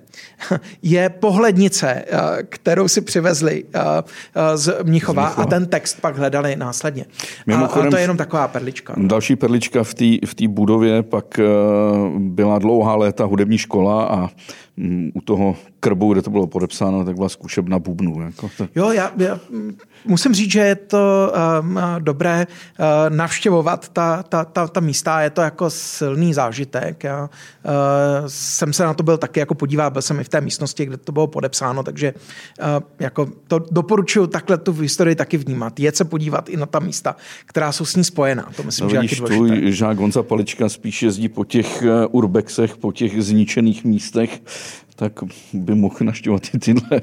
je 0.81 1.09
pohlednice, 1.09 2.05
uh, 2.11 2.19
kterou 2.49 2.87
si 2.87 3.01
přivezli 3.01 3.63
z 4.55 4.75
Mnichova 4.83 5.27
a 5.27 5.45
ten 5.45 5.65
text 5.65 6.01
pak 6.01 6.17
hledali 6.17 6.55
následně. 6.55 7.05
A, 7.55 7.65
a 7.65 7.89
to 7.89 7.95
je 7.95 8.01
jenom 8.01 8.17
taková 8.17 8.47
perlička. 8.47 8.93
Další 8.97 9.35
perlička 9.35 9.83
v 9.83 9.93
té 9.93 10.05
v 10.45 10.47
budově 10.47 11.03
pak 11.03 11.39
byla 12.17 12.59
dlouhá 12.59 12.95
léta 12.95 13.25
hudební 13.25 13.57
škola 13.57 14.05
a 14.05 14.29
u 15.13 15.21
toho 15.21 15.55
krbu, 15.79 16.13
kde 16.13 16.21
to 16.21 16.29
bylo 16.29 16.47
podepsáno, 16.47 17.05
tak 17.05 17.15
byla 17.15 17.29
zkušebna 17.29 17.79
bubnu. 17.79 18.21
Jako 18.21 18.49
to. 18.57 18.67
Jo, 18.75 18.91
já, 18.91 19.11
já 19.17 19.39
musím 20.05 20.33
říct, 20.33 20.51
že 20.51 20.59
je 20.59 20.75
to 20.75 21.33
um, 21.61 21.79
dobré 21.99 22.47
uh, 22.79 23.15
navštěvovat 23.15 23.89
ta, 23.89 24.23
ta, 24.23 24.45
ta, 24.45 24.67
ta 24.67 24.79
místa, 24.79 25.21
je 25.21 25.29
to 25.29 25.41
jako 25.41 25.69
silný 25.69 26.33
zážitek. 26.33 27.03
Já 27.03 27.23
uh, 27.23 27.29
jsem 28.27 28.73
se 28.73 28.83
na 28.83 28.93
to 28.93 29.03
byl 29.03 29.17
taky 29.17 29.39
jako 29.39 29.55
podívat, 29.55 29.93
byl 29.93 30.01
jsem 30.01 30.19
i 30.19 30.23
v 30.23 30.29
té 30.29 30.41
místnosti, 30.41 30.85
kde 30.85 30.97
to 30.97 31.11
bylo 31.11 31.27
podepsáno, 31.27 31.83
takže 31.83 32.13
uh, 32.13 32.65
jako 32.99 33.29
to 33.47 33.59
doporučuji 33.71 34.27
takhle 34.27 34.57
tu 34.57 34.73
historii 34.73 35.15
taky 35.15 35.37
vnímat. 35.37 35.79
Je 35.79 35.91
se 35.91 36.05
podívat 36.05 36.49
i 36.49 36.57
na 36.57 36.65
ta 36.65 36.79
místa, 36.79 37.15
která 37.45 37.71
jsou 37.71 37.85
s 37.85 37.95
ní 37.95 38.03
spojená. 38.03 38.49
To 38.55 38.63
myslím, 38.63 38.83
no, 38.83 38.89
že 38.89 38.99
vidíš, 38.99 39.21
tvůj 39.25 39.71
Žák 39.71 39.97
Gonza 39.97 40.23
Palička 40.23 40.69
spíš 40.69 41.03
jezdí 41.03 41.29
po 41.29 41.45
těch 41.45 41.83
urbexech, 42.11 42.77
po 42.77 42.91
těch 42.91 43.23
zničených 43.23 43.83
místech 43.83 44.41
tak 44.95 45.13
by 45.53 45.75
mohl 45.75 45.95
naštěvat 46.01 46.41
i 46.55 46.59
tyhle 46.59 47.01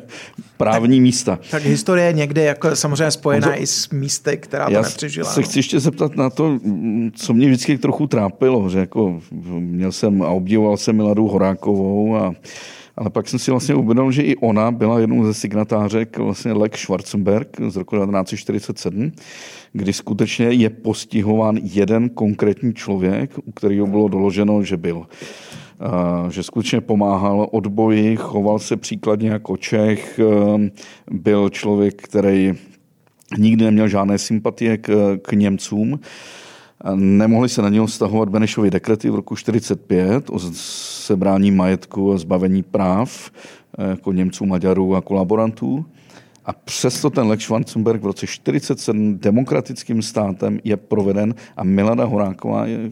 právní 0.56 0.96
tak, 0.96 1.02
místa. 1.02 1.38
Tak 1.50 1.62
historie 1.62 2.12
někde 2.12 2.44
jako 2.44 2.76
samozřejmě 2.76 3.10
spojená 3.10 3.46
Honzo, 3.46 3.62
i 3.62 3.66
s 3.66 3.90
místy, 3.90 4.36
která 4.36 4.66
to 4.66 4.72
já 4.72 4.82
nepřežila. 4.82 5.30
se 5.30 5.40
no. 5.40 5.46
chci 5.46 5.58
ještě 5.58 5.80
zeptat 5.80 6.16
na 6.16 6.30
to, 6.30 6.58
co 7.14 7.34
mě 7.34 7.46
vždycky 7.46 7.78
trochu 7.78 8.06
trápilo, 8.06 8.68
že 8.68 8.78
jako 8.78 9.20
měl 9.58 9.92
jsem 9.92 10.22
a 10.22 10.28
obdivoval 10.28 10.76
jsem 10.76 10.96
Miladu 10.96 11.28
Horákovou 11.28 12.16
a 12.16 12.34
ale 12.98 13.10
pak 13.10 13.28
jsem 13.28 13.38
si 13.38 13.50
vlastně 13.50 13.74
uvědomil, 13.74 14.12
že 14.12 14.22
i 14.22 14.36
ona 14.36 14.70
byla 14.70 14.98
jednou 14.98 15.24
ze 15.24 15.34
signatářek 15.34 16.18
vlastně 16.18 16.52
Lex 16.52 16.80
Schwarzenberg 16.80 17.56
z 17.68 17.76
roku 17.76 17.96
1947, 17.96 19.12
kdy 19.72 19.92
skutečně 19.92 20.46
je 20.46 20.70
postihován 20.70 21.58
jeden 21.62 22.08
konkrétní 22.08 22.74
člověk, 22.74 23.30
u 23.44 23.52
kterého 23.52 23.86
bylo 23.86 24.08
doloženo, 24.08 24.62
že 24.62 24.76
byl 24.76 25.06
že 26.30 26.42
skutečně 26.42 26.80
pomáhal 26.80 27.48
odboji, 27.52 28.16
choval 28.16 28.58
se 28.58 28.76
příkladně 28.76 29.30
jako 29.30 29.56
Čech, 29.56 30.20
byl 31.10 31.50
člověk, 31.50 32.02
který 32.02 32.54
nikdy 33.38 33.64
neměl 33.64 33.88
žádné 33.88 34.18
sympatie 34.18 34.78
k, 34.78 35.18
k 35.22 35.32
Němcům. 35.32 36.00
Nemohli 36.94 37.48
se 37.48 37.62
na 37.62 37.68
něho 37.68 37.88
stahovat 37.88 38.28
Benešovy 38.28 38.70
dekrety 38.70 39.10
v 39.10 39.14
roku 39.14 39.34
1945 39.34 40.30
o 40.30 40.38
sebrání 40.52 41.50
majetku 41.50 42.12
a 42.12 42.18
zbavení 42.18 42.62
práv 42.62 43.30
jako 43.78 44.12
Němců, 44.12 44.46
Maďarů 44.46 44.96
a 44.96 45.00
kolaborantů. 45.00 45.84
A 46.44 46.52
přesto 46.52 47.10
ten 47.10 47.26
Lex 47.26 47.44
Schwarzenberg 47.44 48.02
v 48.02 48.06
roce 48.06 48.26
1947 48.26 49.18
demokratickým 49.18 50.02
státem 50.02 50.58
je 50.64 50.76
proveden 50.76 51.34
a 51.56 51.64
Milada 51.64 52.04
Horáková 52.04 52.66
je 52.66 52.90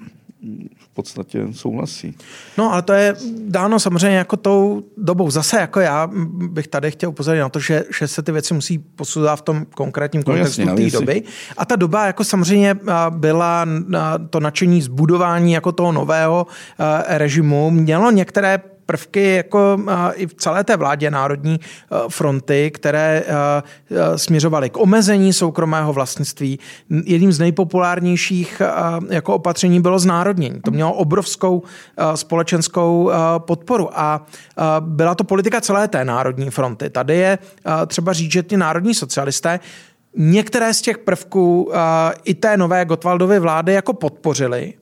v 0.78 0.88
podstatě 0.94 1.46
souhlasí. 1.52 2.16
No 2.58 2.72
ale 2.72 2.82
to 2.82 2.92
je 2.92 3.14
dáno 3.38 3.80
samozřejmě 3.80 4.16
jako 4.16 4.36
tou 4.36 4.82
dobou. 4.96 5.30
Zase 5.30 5.56
jako 5.56 5.80
já 5.80 6.10
bych 6.32 6.68
tady 6.68 6.90
chtěl 6.90 7.10
upozornit 7.10 7.40
na 7.40 7.48
to, 7.48 7.60
že, 7.60 7.84
že 7.98 8.08
se 8.08 8.22
ty 8.22 8.32
věci 8.32 8.54
musí 8.54 8.78
posuzovat 8.78 9.38
v 9.38 9.42
tom 9.42 9.66
konkrétním 9.74 10.22
no, 10.26 10.32
kontextu 10.32 10.64
no, 10.64 10.76
té 10.76 10.90
doby. 10.90 11.22
A 11.56 11.64
ta 11.64 11.76
doba 11.76 12.06
jako 12.06 12.24
samozřejmě 12.24 12.76
byla 13.10 13.66
to 14.30 14.40
nadšení 14.40 14.82
zbudování 14.82 15.52
jako 15.52 15.72
toho 15.72 15.92
nového 15.92 16.46
režimu. 17.08 17.70
Mělo 17.70 18.10
některé 18.10 18.58
prvky 18.86 19.34
jako 19.34 19.78
i 20.14 20.26
v 20.26 20.34
celé 20.34 20.64
té 20.64 20.76
vládě 20.76 21.10
Národní 21.10 21.60
fronty, 22.08 22.70
které 22.74 23.22
směřovaly 24.16 24.70
k 24.70 24.76
omezení 24.76 25.32
soukromého 25.32 25.92
vlastnictví. 25.92 26.58
Jedním 27.04 27.32
z 27.32 27.38
nejpopulárnějších 27.38 28.62
jako 29.10 29.34
opatření 29.34 29.80
bylo 29.80 29.98
znárodnění. 29.98 30.60
To 30.60 30.70
mělo 30.70 30.92
obrovskou 30.92 31.62
společenskou 32.14 33.10
podporu 33.38 33.88
a 33.98 34.26
byla 34.80 35.14
to 35.14 35.24
politika 35.24 35.60
celé 35.60 35.88
té 35.88 36.04
Národní 36.04 36.50
fronty. 36.50 36.90
Tady 36.90 37.16
je 37.16 37.38
třeba 37.86 38.12
říct, 38.12 38.32
že 38.32 38.42
ty 38.42 38.56
národní 38.56 38.94
socialisté 38.94 39.60
některé 40.16 40.74
z 40.74 40.82
těch 40.82 40.98
prvků 40.98 41.72
i 42.24 42.34
té 42.34 42.56
nové 42.56 42.84
Gotwaldovy 42.84 43.38
vlády 43.38 43.72
jako 43.72 43.92
podpořili 43.92 44.74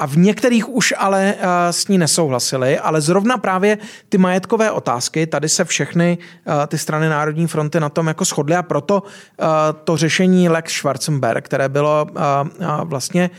a 0.00 0.06
v 0.06 0.16
některých 0.16 0.68
už 0.68 0.94
ale 0.98 1.34
uh, 1.34 1.44
s 1.70 1.88
ní 1.88 1.98
nesouhlasili, 1.98 2.78
ale 2.78 3.00
zrovna 3.00 3.36
právě 3.36 3.78
ty 4.08 4.18
majetkové 4.18 4.70
otázky, 4.70 5.26
tady 5.26 5.48
se 5.48 5.64
všechny 5.64 6.18
uh, 6.18 6.66
ty 6.66 6.78
strany 6.78 7.08
Národní 7.08 7.46
fronty 7.46 7.80
na 7.80 7.88
tom 7.88 8.06
jako 8.06 8.24
shodly 8.24 8.56
a 8.56 8.62
proto 8.62 9.02
uh, 9.02 9.46
to 9.84 9.96
řešení 9.96 10.48
Lex 10.48 10.72
Schwarzenberg, 10.72 11.44
které 11.44 11.68
bylo 11.68 12.06
vlastně 12.84 13.30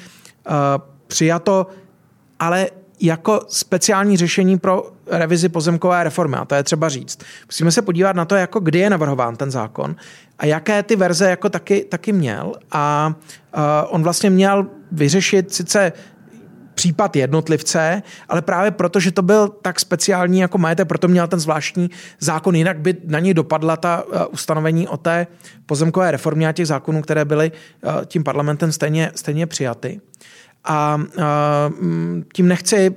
přijato, 1.08 1.68
ale 2.40 2.68
jako 3.00 3.40
speciální 3.48 4.18
řešení 4.18 4.60
pro 4.60 4.92
revizi 5.08 5.50
pozemkové 5.50 6.04
reformy. 6.04 6.38
A 6.38 6.46
to 6.46 6.56
je 6.56 6.64
třeba 6.64 6.90
říct. 6.90 7.20
Musíme 7.46 7.72
se 7.72 7.82
podívat 7.82 8.16
na 8.16 8.26
to, 8.26 8.36
jako 8.36 8.60
kdy 8.60 8.80
je 8.80 8.90
navrhován 8.90 9.36
ten 9.36 9.52
zákon 9.52 9.96
a 10.40 10.46
jaké 10.46 10.84
ty 10.84 10.96
verze 10.96 11.30
jako 11.30 11.50
taky, 11.50 11.86
taky 11.90 12.12
měl. 12.12 12.54
A 12.72 13.14
uh, 13.56 13.62
on 13.90 14.04
vlastně 14.04 14.30
měl 14.30 14.68
vyřešit 14.92 15.54
sice 15.54 15.94
případ 16.76 17.16
jednotlivce, 17.16 18.04
ale 18.30 18.42
právě 18.42 18.72
proto, 18.72 19.00
že 19.00 19.12
to 19.12 19.22
byl 19.22 19.50
tak 19.50 19.80
speciální 19.80 20.40
jako 20.40 20.58
majetek, 20.58 20.88
proto 20.88 21.08
měl 21.08 21.28
ten 21.28 21.40
zvláštní 21.40 21.90
zákon, 22.20 22.56
jinak 22.56 22.80
by 22.80 22.96
na 23.06 23.20
něj 23.20 23.34
dopadla 23.34 23.78
ta 23.78 24.04
uh, 24.04 24.22
ustanovení 24.32 24.88
o 24.88 24.98
té 24.98 25.28
pozemkové 25.66 26.12
reformě 26.12 26.48
a 26.48 26.52
těch 26.52 26.68
zákonů, 26.68 27.02
které 27.02 27.26
byly 27.26 27.52
uh, 27.52 28.06
tím 28.06 28.24
parlamentem 28.24 28.72
stejně, 28.72 29.12
stejně 29.16 29.48
přijaty. 29.48 30.02
A 30.64 30.96
uh, 30.96 31.24
tím 32.34 32.48
nechci 32.48 32.96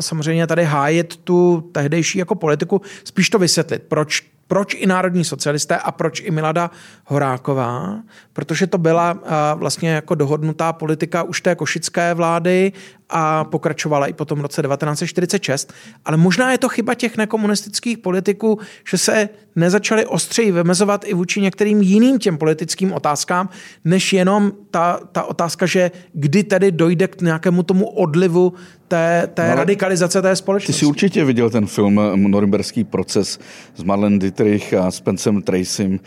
samozřejmě 0.00 0.46
tady 0.46 0.64
hájit 0.64 1.16
tu 1.16 1.70
tehdejší 1.72 2.18
jako 2.18 2.34
politiku, 2.34 2.80
spíš 3.04 3.30
to 3.30 3.38
vysvětlit, 3.38 3.82
proč 3.88 4.32
proč 4.52 4.74
i 4.74 4.86
národní 4.86 5.24
socialisté 5.24 5.76
a 5.76 5.92
proč 5.92 6.20
i 6.20 6.30
Milada 6.30 6.70
Horáková? 7.04 8.02
Protože 8.32 8.66
to 8.66 8.78
byla 8.78 9.18
vlastně 9.54 9.90
jako 9.90 10.14
dohodnutá 10.14 10.72
politika 10.72 11.22
už 11.22 11.40
té 11.40 11.54
košické 11.54 12.14
vlády 12.14 12.72
a 13.08 13.44
pokračovala 13.44 14.06
i 14.06 14.12
potom 14.12 14.38
v 14.38 14.42
roce 14.42 14.62
1946. 14.62 15.72
Ale 16.04 16.16
možná 16.16 16.52
je 16.52 16.58
to 16.58 16.68
chyba 16.68 16.94
těch 16.94 17.16
nekomunistických 17.16 17.98
politiků, 17.98 18.58
že 18.90 18.98
se 18.98 19.28
nezačali 19.56 20.06
ostřeji 20.06 20.52
vymezovat 20.52 21.04
i 21.04 21.14
vůči 21.14 21.40
některým 21.40 21.82
jiným 21.82 22.18
těm 22.18 22.38
politickým 22.38 22.92
otázkám, 22.92 23.48
než 23.84 24.12
jenom 24.12 24.52
ta, 24.70 25.00
ta 25.12 25.22
otázka, 25.22 25.66
že 25.66 25.90
kdy 26.12 26.44
tedy 26.44 26.72
dojde 26.72 27.08
k 27.08 27.20
nějakému 27.20 27.62
tomu 27.62 27.86
odlivu 27.86 28.52
té, 28.92 29.28
té 29.34 29.48
no, 29.48 29.54
radikalizace 29.54 30.22
té 30.22 30.36
společnosti. 30.36 30.72
Ty 30.72 30.78
jsi 30.78 30.86
určitě 30.86 31.24
viděl 31.24 31.50
ten 31.50 31.66
film 31.66 32.00
Norimberský 32.14 32.84
proces 32.84 33.38
s 33.74 33.82
Marlene 33.82 34.18
Dietrich 34.18 34.74
a 34.74 34.90
Spencem 34.90 35.42
Tracym. 35.42 36.00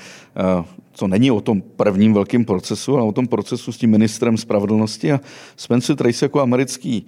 To 1.00 1.08
není 1.08 1.32
o 1.32 1.42
tom 1.42 1.62
prvním 1.62 2.14
velkém 2.14 2.46
procesu, 2.46 2.96
ale 2.98 3.04
o 3.08 3.12
tom 3.12 3.28
procesu 3.28 3.72
s 3.72 3.78
tím 3.78 3.92
ministrem 3.92 4.38
spravedlnosti. 4.38 5.12
A 5.12 5.20
Spencer 5.56 5.96
Tracy 5.96 6.26
jako 6.26 6.42
americký 6.42 7.06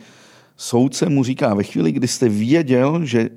soudce 0.55 1.09
mu 1.09 1.23
říká, 1.23 1.53
ve 1.53 1.63
chvíli, 1.63 1.91
kdy 1.91 2.07
jste 2.07 2.29
věděl, 2.29 3.05
že 3.05 3.29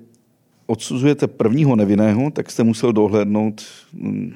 odsuzujete 0.66 1.26
prvního 1.26 1.76
nevinného, 1.76 2.30
tak 2.30 2.50
jste 2.50 2.62
musel 2.62 2.92
dohlédnout 2.92 3.62
mm, 3.92 4.32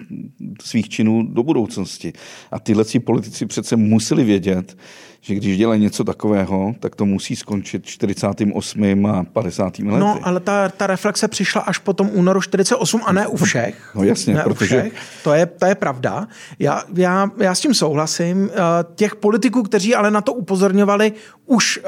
svých 0.62 0.88
činů 0.88 1.22
do 1.22 1.42
budoucnosti. 1.42 2.12
A 2.50 2.60
tyhle 2.60 2.84
politici 3.04 3.46
přece 3.46 3.76
museli 3.76 4.24
vědět, 4.24 4.76
že 5.24 5.34
když 5.34 5.58
dělají 5.58 5.80
něco 5.80 6.04
takového, 6.04 6.74
tak 6.80 6.96
to 6.96 7.06
musí 7.06 7.36
skončit 7.36 7.86
48. 7.86 9.06
a 9.06 9.24
50. 9.24 9.64
lety. 9.64 9.82
No, 9.84 10.18
ale 10.22 10.40
ta, 10.40 10.68
ta 10.68 10.86
reflexe 10.86 11.28
přišla 11.28 11.60
až 11.60 11.78
po 11.78 11.92
tom 11.92 12.10
únoru 12.12 12.40
48 12.40 13.00
a 13.04 13.12
ne 13.12 13.26
u 13.26 13.36
všech. 13.36 13.90
No 13.94 14.04
jasně, 14.04 14.34
ne 14.34 14.42
protože... 14.42 14.80
Všech. 14.80 14.92
To, 15.24 15.32
je, 15.32 15.46
to 15.46 15.66
je 15.66 15.74
pravda. 15.74 16.28
Já, 16.58 16.82
já, 16.94 17.30
já 17.38 17.54
s 17.54 17.60
tím 17.60 17.74
souhlasím. 17.74 18.50
Eh, 18.52 18.58
těch 18.94 19.16
politiků, 19.16 19.62
kteří 19.62 19.94
ale 19.94 20.10
na 20.10 20.20
to 20.20 20.32
upozorňovali, 20.32 21.12
už 21.46 21.78
uh, 21.78 21.84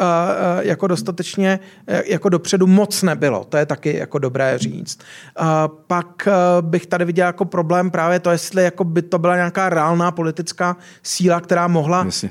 jako 0.61 0.87
dostatečně 0.87 1.61
jako 2.07 2.29
dopředu 2.29 2.67
moc 2.67 3.03
nebylo. 3.03 3.45
To 3.45 3.57
je 3.57 3.67
taky 3.67 3.97
jako 3.97 4.19
dobré 4.19 4.59
říct. 4.59 4.99
Pak 5.87 6.29
bych 6.61 6.87
tady 6.87 7.05
viděl 7.05 7.27
jako 7.27 7.45
problém 7.45 7.91
právě 7.91 8.21
to, 8.21 8.31
jestli 8.31 8.65
jako 8.65 8.85
by 8.85 9.03
to 9.03 9.19
byla 9.19 9.37
nějaká 9.37 9.69
reálná 9.69 10.11
politická 10.11 10.77
síla, 11.03 11.41
která 11.41 11.69
mohla 11.69 12.05
Jasně 12.05 12.31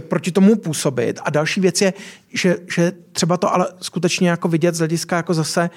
proti 0.00 0.32
tomu 0.32 0.56
působit. 0.56 1.20
A 1.24 1.30
další 1.30 1.60
věc 1.60 1.80
je, 1.80 1.92
že, 2.32 2.56
že 2.74 2.92
třeba 3.12 3.36
to 3.36 3.54
ale 3.54 3.66
skutečně 3.80 4.30
jako 4.30 4.48
vidět 4.48 4.74
z 4.74 4.78
hlediska 4.78 5.16
jako 5.16 5.34
zase 5.34 5.70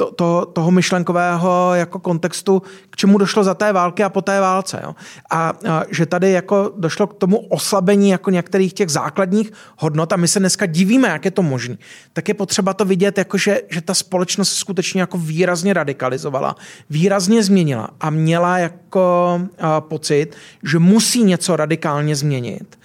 to, 0.00 0.10
to, 0.12 0.46
toho 0.46 0.70
myšlenkového 0.70 1.74
jako 1.74 1.98
kontextu, 1.98 2.62
k 2.90 2.96
čemu 2.96 3.18
došlo 3.18 3.44
za 3.44 3.54
té 3.54 3.72
války 3.72 4.04
a 4.04 4.08
po 4.08 4.22
té 4.22 4.40
válce. 4.40 4.80
Jo? 4.84 4.94
A, 5.30 5.52
a 5.68 5.84
že 5.90 6.06
tady 6.06 6.30
jako 6.30 6.72
došlo 6.76 7.06
k 7.06 7.14
tomu 7.14 7.38
oslabení 7.38 8.10
jako 8.10 8.30
některých 8.30 8.72
těch 8.72 8.90
základních 8.90 9.52
hodnot 9.78 10.12
a 10.12 10.16
my 10.16 10.28
se 10.28 10.38
dneska 10.38 10.66
divíme, 10.66 11.08
jak 11.08 11.24
je 11.24 11.30
to 11.30 11.42
možné. 11.42 11.76
Tak 12.12 12.28
je 12.28 12.34
potřeba 12.34 12.74
to 12.74 12.84
vidět, 12.84 13.18
jako 13.18 13.38
že, 13.38 13.60
že 13.70 13.80
ta 13.80 13.94
společnost 13.94 14.48
se 14.48 14.56
skutečně 14.56 15.00
jako 15.00 15.18
výrazně 15.18 15.72
radikalizovala, 15.74 16.56
výrazně 16.90 17.42
změnila 17.42 17.88
a 18.00 18.10
měla 18.10 18.58
jako 18.58 19.40
a, 19.58 19.80
pocit, 19.80 20.36
že 20.64 20.78
musí 20.78 21.24
něco 21.24 21.56
radikálně 21.56 22.16
změnit 22.16 22.78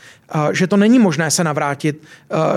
že 0.52 0.68
to 0.68 0.78
není 0.78 1.00
možné 1.00 1.32
se 1.32 1.44
navrátit 1.44 2.04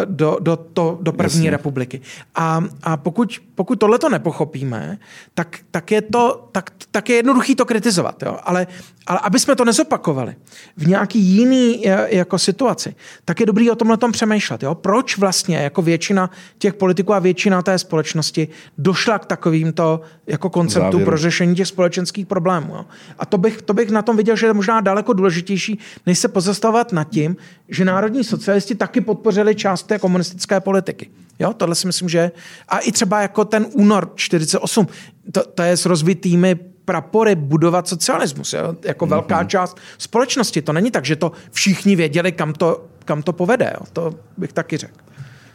do, 0.04 0.36
do, 0.40 0.56
to, 0.56 0.98
do 1.02 1.12
první 1.12 1.38
Jasně. 1.38 1.50
republiky. 1.50 2.00
A, 2.34 2.64
a 2.82 2.96
pokud, 2.96 3.40
pokud 3.54 3.78
tohle 3.78 3.98
to 3.98 4.08
nepochopíme, 4.08 4.98
tak, 5.34 5.58
tak, 5.70 5.90
je 5.90 6.02
to, 6.02 6.48
tak, 6.52 6.70
tak 6.90 7.08
je 7.08 7.16
jednoduchý 7.16 7.54
to 7.54 7.64
kritizovat. 7.64 8.22
Jo? 8.22 8.38
Ale, 8.42 8.66
ale 9.06 9.18
aby 9.22 9.38
jsme 9.40 9.56
to 9.56 9.64
nezopakovali 9.64 10.34
v 10.76 10.86
nějaký 10.86 11.18
jiný 11.18 11.84
jako 12.08 12.38
situaci, 12.38 12.94
tak 13.24 13.40
je 13.40 13.46
dobrý 13.46 13.70
o 13.70 13.74
tomhle 13.74 13.96
tom 13.96 14.12
přemýšlet. 14.12 14.62
Jo? 14.62 14.74
Proč 14.74 15.18
vlastně 15.18 15.56
jako 15.56 15.82
většina 15.82 16.30
těch 16.58 16.74
politiků 16.74 17.14
a 17.14 17.18
většina 17.18 17.62
té 17.62 17.78
společnosti 17.78 18.48
došla 18.78 19.18
k 19.18 19.26
takovýmto 19.26 20.00
jako 20.26 20.50
konceptu 20.50 20.84
Závěru. 20.84 21.04
pro 21.04 21.16
řešení 21.16 21.54
těch 21.54 21.66
společenských 21.66 22.26
problémů. 22.26 22.74
Jo? 22.74 22.84
A 23.18 23.26
to 23.26 23.38
bych, 23.38 23.62
to 23.62 23.74
bych 23.74 23.90
na 23.90 24.02
tom 24.02 24.16
viděl, 24.16 24.36
že 24.36 24.46
je 24.46 24.52
možná 24.52 24.80
daleko 24.80 25.12
důležitější, 25.12 25.78
než 26.06 26.18
se 26.18 26.28
pozastavovat 26.28 26.92
nad 26.92 27.04
tím, 27.04 27.36
že 27.68 27.84
národní 27.84 28.24
socialisti 28.24 28.74
taky 28.74 29.00
podpořili 29.00 29.54
část 29.54 29.82
té 29.82 29.98
komunistické 29.98 30.60
politiky. 30.60 31.10
Jo, 31.38 31.52
tohle 31.52 31.74
si 31.74 31.86
myslím, 31.86 32.08
že... 32.08 32.30
A 32.68 32.78
i 32.78 32.92
třeba 32.92 33.22
jako 33.22 33.44
ten 33.44 33.66
únor 33.72 34.12
48, 34.14 34.86
to, 35.32 35.44
to 35.44 35.62
je 35.62 35.76
s 35.76 35.86
rozvitými 35.86 36.54
prapory 36.84 37.34
budovat 37.34 37.88
socialismus, 37.88 38.52
jo? 38.52 38.74
jako 38.84 39.06
mm-hmm. 39.06 39.08
velká 39.08 39.44
část 39.44 39.76
společnosti. 39.98 40.62
To 40.62 40.72
není 40.72 40.90
tak, 40.90 41.04
že 41.04 41.16
to 41.16 41.32
všichni 41.50 41.96
věděli, 41.96 42.32
kam 42.32 42.52
to, 42.52 42.84
kam 43.04 43.22
to 43.22 43.32
povede. 43.32 43.72
Jo? 43.74 43.86
To 43.92 44.14
bych 44.36 44.52
taky 44.52 44.76
řekl. 44.76 44.94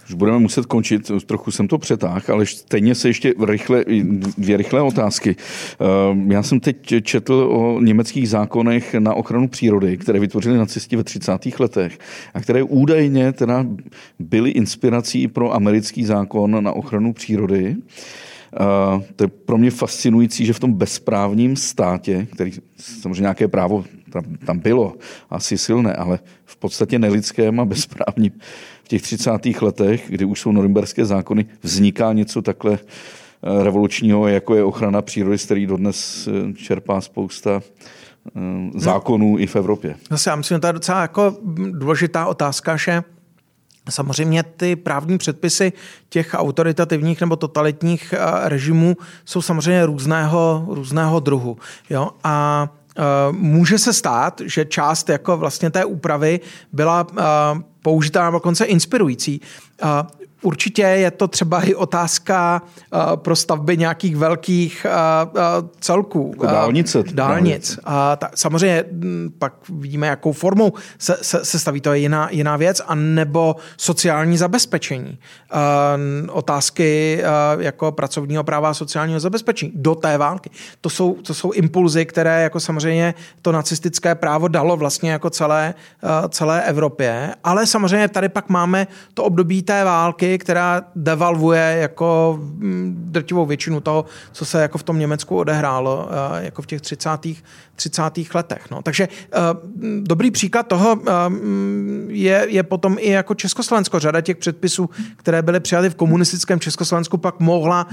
Už 0.09 0.13
budeme 0.13 0.39
muset 0.39 0.65
končit, 0.65 1.11
trochu 1.25 1.51
jsem 1.51 1.67
to 1.67 1.77
přetáhl, 1.77 2.21
ale 2.27 2.45
stejně 2.45 2.95
se 2.95 3.09
ještě 3.09 3.33
rychle, 3.45 3.85
dvě 4.37 4.57
rychlé 4.57 4.81
otázky. 4.81 5.35
Ehm, 6.11 6.31
já 6.31 6.43
jsem 6.43 6.59
teď 6.59 6.93
četl 7.03 7.33
o 7.33 7.81
německých 7.81 8.29
zákonech 8.29 8.93
na 8.93 9.13
ochranu 9.13 9.47
přírody, 9.47 9.97
které 9.97 10.19
vytvořili 10.19 10.57
nacisti 10.57 10.95
ve 10.95 11.03
30. 11.03 11.59
letech 11.59 11.99
a 12.33 12.41
které 12.41 12.63
údajně 12.63 13.31
teda 13.31 13.65
byly 14.19 14.49
inspirací 14.49 15.27
pro 15.27 15.53
americký 15.53 16.05
zákon 16.05 16.63
na 16.63 16.71
ochranu 16.71 17.13
přírody. 17.13 17.75
Uh, 18.95 19.01
to 19.15 19.23
je 19.23 19.27
pro 19.27 19.57
mě 19.57 19.71
fascinující, 19.71 20.45
že 20.45 20.53
v 20.53 20.59
tom 20.59 20.73
bezprávním 20.73 21.55
státě, 21.55 22.27
který 22.33 22.51
samozřejmě 22.77 23.21
nějaké 23.21 23.47
právo 23.47 23.85
tam, 24.13 24.23
tam 24.45 24.59
bylo, 24.59 24.93
asi 25.29 25.57
silné, 25.57 25.93
ale 25.93 26.19
v 26.45 26.57
podstatě 26.57 26.99
nelidském 26.99 27.59
a 27.59 27.65
bezprávním, 27.65 28.31
v 28.83 28.87
těch 28.87 29.01
30. 29.01 29.31
letech, 29.61 30.05
kdy 30.07 30.25
už 30.25 30.39
jsou 30.39 30.51
norimberské 30.51 31.05
zákony, 31.05 31.45
vzniká 31.63 32.13
něco 32.13 32.41
takhle 32.41 32.73
eh, 32.73 33.63
revolučního, 33.63 34.27
jako 34.27 34.55
je 34.55 34.63
ochrana 34.63 35.01
přírody, 35.01 35.37
z 35.37 35.45
který 35.45 35.65
dodnes 35.65 36.27
eh, 36.27 36.53
čerpá 36.53 37.01
spousta 37.01 37.61
zákonů 38.75 39.31
no, 39.31 39.39
i 39.39 39.47
v 39.47 39.55
Evropě. 39.55 39.95
Zase 40.09 40.29
já 40.29 40.35
myslím, 40.35 40.55
že 40.55 40.59
to 40.59 40.67
je 40.67 40.73
docela 40.73 41.01
jako 41.01 41.37
důležitá 41.71 42.25
otázka, 42.25 42.77
že 42.77 43.03
Samozřejmě 43.89 44.43
ty 44.43 44.75
právní 44.75 45.17
předpisy 45.17 45.73
těch 46.09 46.29
autoritativních 46.33 47.21
nebo 47.21 47.35
totalitních 47.35 48.13
eh, 48.13 48.49
režimů 48.49 48.97
jsou 49.25 49.41
samozřejmě 49.41 49.85
různého, 49.85 50.65
různého 50.67 51.19
druhu. 51.19 51.57
Jo? 51.89 52.09
A 52.23 52.67
eh, 52.73 52.82
může 53.31 53.77
se 53.79 53.93
stát, 53.93 54.41
že 54.45 54.65
část 54.65 55.09
jako 55.09 55.37
vlastně 55.37 55.69
té 55.69 55.85
úpravy 55.85 56.39
byla 56.71 57.07
eh, 57.11 57.23
použitá 57.81 58.25
nebo 58.25 58.35
dokonce 58.35 58.65
inspirující. 58.65 59.41
Určitě 60.43 60.81
je 60.81 61.11
to 61.11 61.27
třeba 61.27 61.61
i 61.61 61.75
otázka 61.75 62.61
uh, 62.93 63.15
pro 63.15 63.35
stavby 63.35 63.77
nějakých 63.77 64.15
velkých 64.15 64.85
uh, 64.85 65.29
uh, 65.31 65.69
celků. 65.79 66.29
Jako 66.33 66.45
dálnice. 66.45 67.03
Dálnic. 67.13 67.79
A 67.83 68.15
ta, 68.15 68.29
samozřejmě 68.35 68.83
hm, 68.91 69.29
pak 69.39 69.53
vidíme, 69.69 70.07
jakou 70.07 70.31
formou 70.31 70.73
se, 70.97 71.17
se, 71.21 71.45
se 71.45 71.59
staví, 71.59 71.81
to 71.81 71.93
je 71.93 71.99
jiná, 71.99 72.27
jiná 72.31 72.57
věc, 72.57 72.81
a 72.87 72.95
nebo 72.95 73.55
sociální 73.77 74.37
zabezpečení. 74.37 75.19
Otázky 76.31 77.21
jako 77.59 77.91
pracovního 77.91 78.43
práva 78.43 78.69
a 78.69 78.73
sociálního 78.73 79.19
zabezpečení 79.19 79.71
do 79.75 79.95
té 79.95 80.17
války. 80.17 80.49
To 80.81 80.89
jsou, 80.89 81.13
to 81.13 81.33
jsou 81.33 81.51
impulzy, 81.51 82.05
které 82.05 82.43
jako 82.43 82.59
samozřejmě 82.59 83.13
to 83.41 83.51
nacistické 83.51 84.15
právo 84.15 84.47
dalo 84.47 84.77
vlastně 84.77 85.11
jako 85.11 85.29
celé, 85.29 85.73
celé 86.29 86.63
Evropě, 86.63 87.35
ale 87.43 87.65
samozřejmě 87.67 88.07
tady 88.07 88.29
pak 88.29 88.49
máme 88.49 88.87
to 89.13 89.23
období 89.23 89.61
té 89.61 89.83
války, 89.83 90.32
která 90.37 90.81
devalvuje 90.95 91.77
jako 91.81 92.39
mm, 92.41 92.95
drtivou 92.97 93.45
většinu 93.45 93.81
toho, 93.81 94.05
co 94.31 94.45
se 94.45 94.61
jako 94.61 94.77
v 94.77 94.83
tom 94.83 94.99
Německu 94.99 95.37
odehrálo 95.37 96.09
eh, 96.09 96.45
jako 96.45 96.61
v 96.61 96.65
těch 96.65 96.81
30. 96.81 97.09
30. 97.75 98.01
letech. 98.33 98.71
No. 98.71 98.81
Takže 98.81 99.07
eh, 99.07 99.37
dobrý 100.01 100.31
příklad 100.31 100.67
toho 100.67 100.99
eh, 101.07 101.11
je, 102.07 102.45
je 102.49 102.63
potom 102.63 102.95
i 102.99 103.09
jako 103.09 103.35
Československo. 103.35 103.99
Řada 103.99 104.21
těch 104.21 104.37
předpisů, 104.37 104.89
které 105.15 105.41
byly 105.41 105.59
přijaty 105.59 105.89
v 105.89 105.95
komunistickém 105.95 106.59
Československu, 106.59 107.17
pak 107.17 107.39
mohla 107.39 107.87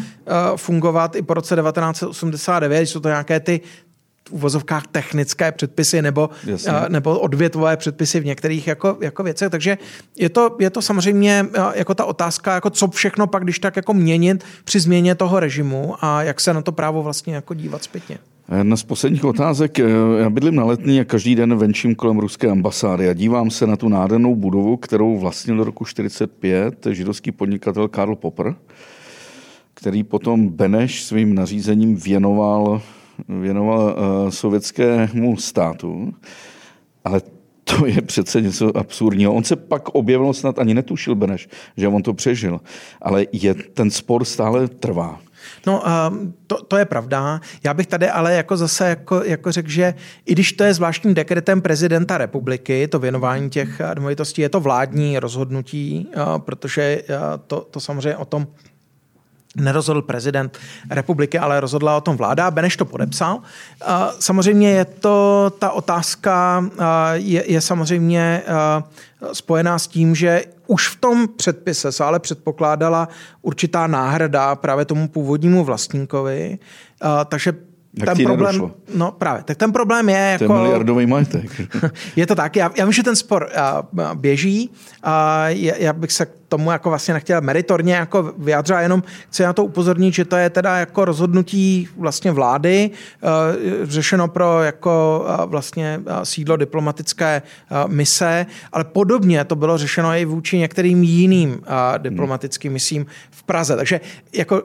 fungovat 0.57 1.17
i 1.17 1.23
po 1.23 1.35
roce 1.35 1.57
1989. 1.57 2.87
Jsou 2.87 3.01
to 3.01 3.09
nějaké 3.09 3.41
ty 3.41 3.61
uvozovkách 4.33 4.87
technické 4.87 5.53
předpisy 5.53 6.03
nebo, 6.03 6.31
nebo 6.89 7.19
odvětvové 7.19 7.77
předpisy 7.77 8.21
v 8.21 8.25
některých 8.25 8.67
jako, 8.67 8.99
jako 9.01 9.23
věcech. 9.23 9.51
Takže 9.51 9.79
je 10.17 10.29
to, 10.29 10.57
je 10.61 10.71
to 10.71 10.83
samozřejmě 10.83 11.47
jako 11.75 11.95
ta 11.95 12.05
otázka, 12.05 12.55
jako 12.55 12.71
co 12.71 12.89
všechno 12.89 13.27
pak, 13.27 13.45
když 13.45 13.59
tak 13.59 13.77
jako 13.77 13.95
měnit 13.95 14.45
při 14.65 14.81
změně 14.81 15.15
toho 15.15 15.41
režimu 15.41 15.95
a 16.01 16.23
jak 16.23 16.41
se 16.41 16.55
na 16.55 16.63
to 16.63 16.73
právo 16.73 17.03
vlastně 17.03 17.35
jako 17.35 17.55
dívat 17.55 17.83
zpětně. 17.83 18.19
Jedna 18.59 18.77
z 18.77 18.83
posledních 18.83 19.25
otázek. 19.25 19.79
Já 20.19 20.31
bydlím 20.31 20.55
na 20.55 20.65
letní 20.65 21.01
a 21.01 21.05
každý 21.05 21.35
den 21.35 21.57
venčím 21.57 21.95
kolem 21.95 22.19
ruské 22.19 22.51
ambasády 22.51 23.09
a 23.09 23.13
dívám 23.13 23.51
se 23.51 23.67
na 23.67 23.77
tu 23.77 23.89
nádhernou 23.89 24.37
budovu, 24.37 24.77
kterou 24.77 25.19
vlastnil 25.19 25.57
do 25.57 25.65
roku 25.65 25.85
45 25.85 26.87
židovský 26.91 27.33
podnikatel 27.33 27.89
Karl 27.89 28.17
Popper, 28.17 28.55
který 29.75 30.05
potom 30.05 30.49
Beneš 30.49 31.03
svým 31.05 31.35
nařízením 31.35 31.97
věnoval 31.97 32.83
věnoval 33.29 33.97
uh, 33.99 34.31
sovětskému 34.31 35.37
státu, 35.37 36.15
ale 37.05 37.21
to 37.65 37.87
je 37.87 38.03
přece 38.03 38.41
něco 38.41 38.77
absurdního. 38.77 39.35
On 39.35 39.45
se 39.45 39.57
pak 39.57 39.89
objevil, 39.89 40.33
snad 40.33 40.59
ani 40.59 40.75
netušil 40.75 41.15
Beneš, 41.15 41.49
že 41.77 41.89
on 41.89 42.03
to 42.03 42.15
přežil, 42.15 42.61
ale 43.03 43.27
je, 43.33 43.55
ten 43.55 43.91
spor 43.91 44.25
stále 44.25 44.69
trvá. 44.69 45.21
No, 45.67 45.83
to, 46.47 46.63
to 46.63 46.77
je 46.77 46.85
pravda. 46.85 47.41
Já 47.65 47.75
bych 47.75 47.87
tady 47.87 48.09
ale 48.09 48.35
jako 48.35 48.57
zase 48.57 48.89
jako, 48.89 49.25
jako 49.25 49.53
řekl, 49.53 49.69
že 49.69 49.95
i 50.27 50.33
když 50.33 50.53
to 50.53 50.65
je 50.65 50.75
zvláštním 50.75 51.15
dekretem 51.15 51.61
prezidenta 51.61 52.19
republiky, 52.19 52.89
to 52.89 52.99
věnování 52.99 53.51
těch 53.51 53.81
nemovitostí, 53.95 54.43
je 54.43 54.49
to 54.49 54.61
vládní 54.61 55.19
rozhodnutí, 55.19 56.09
protože 56.39 57.03
to, 57.47 57.61
to 57.71 57.81
samozřejmě 57.81 58.17
o 58.17 58.25
tom 58.25 58.47
nerozhodl 59.57 60.03
prezident 60.03 60.59
republiky, 60.91 61.39
ale 61.39 61.61
rozhodla 61.61 61.97
o 61.97 62.01
tom 62.01 62.17
vláda. 62.17 62.51
Beneš 62.51 62.77
to 62.77 62.85
podepsal. 62.85 63.39
Samozřejmě 64.19 64.71
je 64.71 64.85
to, 64.85 65.53
ta 65.59 65.71
otázka 65.71 66.65
je, 67.13 67.53
je 67.53 67.61
samozřejmě 67.61 68.43
spojená 69.33 69.79
s 69.79 69.87
tím, 69.87 70.15
že 70.15 70.45
už 70.67 70.89
v 70.89 71.01
tom 71.01 71.29
předpise 71.29 71.93
se 71.93 72.05
ale 72.05 72.21
předpokládala 72.21 73.09
určitá 73.43 73.87
náhrada 73.87 74.55
právě 74.55 74.85
tomu 74.85 75.09
původnímu 75.09 75.65
vlastníkovi, 75.65 76.59
takže 77.29 77.53
jak 77.95 78.17
ten 78.17 78.27
problém, 78.27 78.55
nedošlo? 78.55 78.77
no 78.95 79.13
právě, 79.13 79.43
tak 79.43 79.57
ten 79.57 79.73
problém 79.73 80.09
je 80.09 80.17
jako... 80.17 80.47
To 80.47 80.53
je 80.53 80.61
miliardový 80.61 81.07
majetek. 81.07 81.61
je 82.17 82.27
to 82.27 82.35
tak, 82.35 82.57
já, 82.57 82.73
já 82.77 82.85
vím, 82.85 82.93
že 82.93 83.03
ten 83.03 83.17
spor 83.17 83.51
uh, 83.93 84.15
běží, 84.15 84.71
a 85.03 85.47
uh, 85.51 85.57
já 85.57 85.93
bych 85.93 86.13
se 86.13 86.27
k 86.27 86.31
tomu 86.49 86.71
jako 86.71 86.89
vlastně 86.89 87.15
nechtěl 87.15 87.41
meritorně 87.41 87.95
jako 87.95 88.33
vyjádřit, 88.39 88.75
jenom 88.81 89.03
chci 89.29 89.43
na 89.43 89.53
to 89.53 89.65
upozornit, 89.65 90.15
že 90.15 90.25
to 90.25 90.37
je 90.37 90.51
teda 90.51 90.77
jako 90.77 91.05
rozhodnutí 91.05 91.89
vlastně 91.97 92.33
vlády, 92.33 92.91
uh, 93.23 93.31
řešeno 93.83 94.29
pro 94.29 94.63
jako 94.63 95.25
uh, 95.25 95.51
vlastně 95.51 96.01
uh, 96.07 96.13
sídlo 96.23 96.57
diplomatické 96.57 97.43
uh, 97.71 97.93
mise, 97.93 98.47
ale 98.73 98.85
podobně 98.85 99.45
to 99.45 99.57
bylo 99.57 99.79
řešeno 99.79 100.09
i 100.11 100.25
vůči 100.25 100.59
některým 100.59 101.03
jiným 101.03 101.51
uh, 101.51 101.59
diplomatickým 101.99 102.73
misím 102.73 103.07
v 103.31 103.43
Praze. 103.43 103.77
Takže 103.77 104.01
jako 104.33 104.63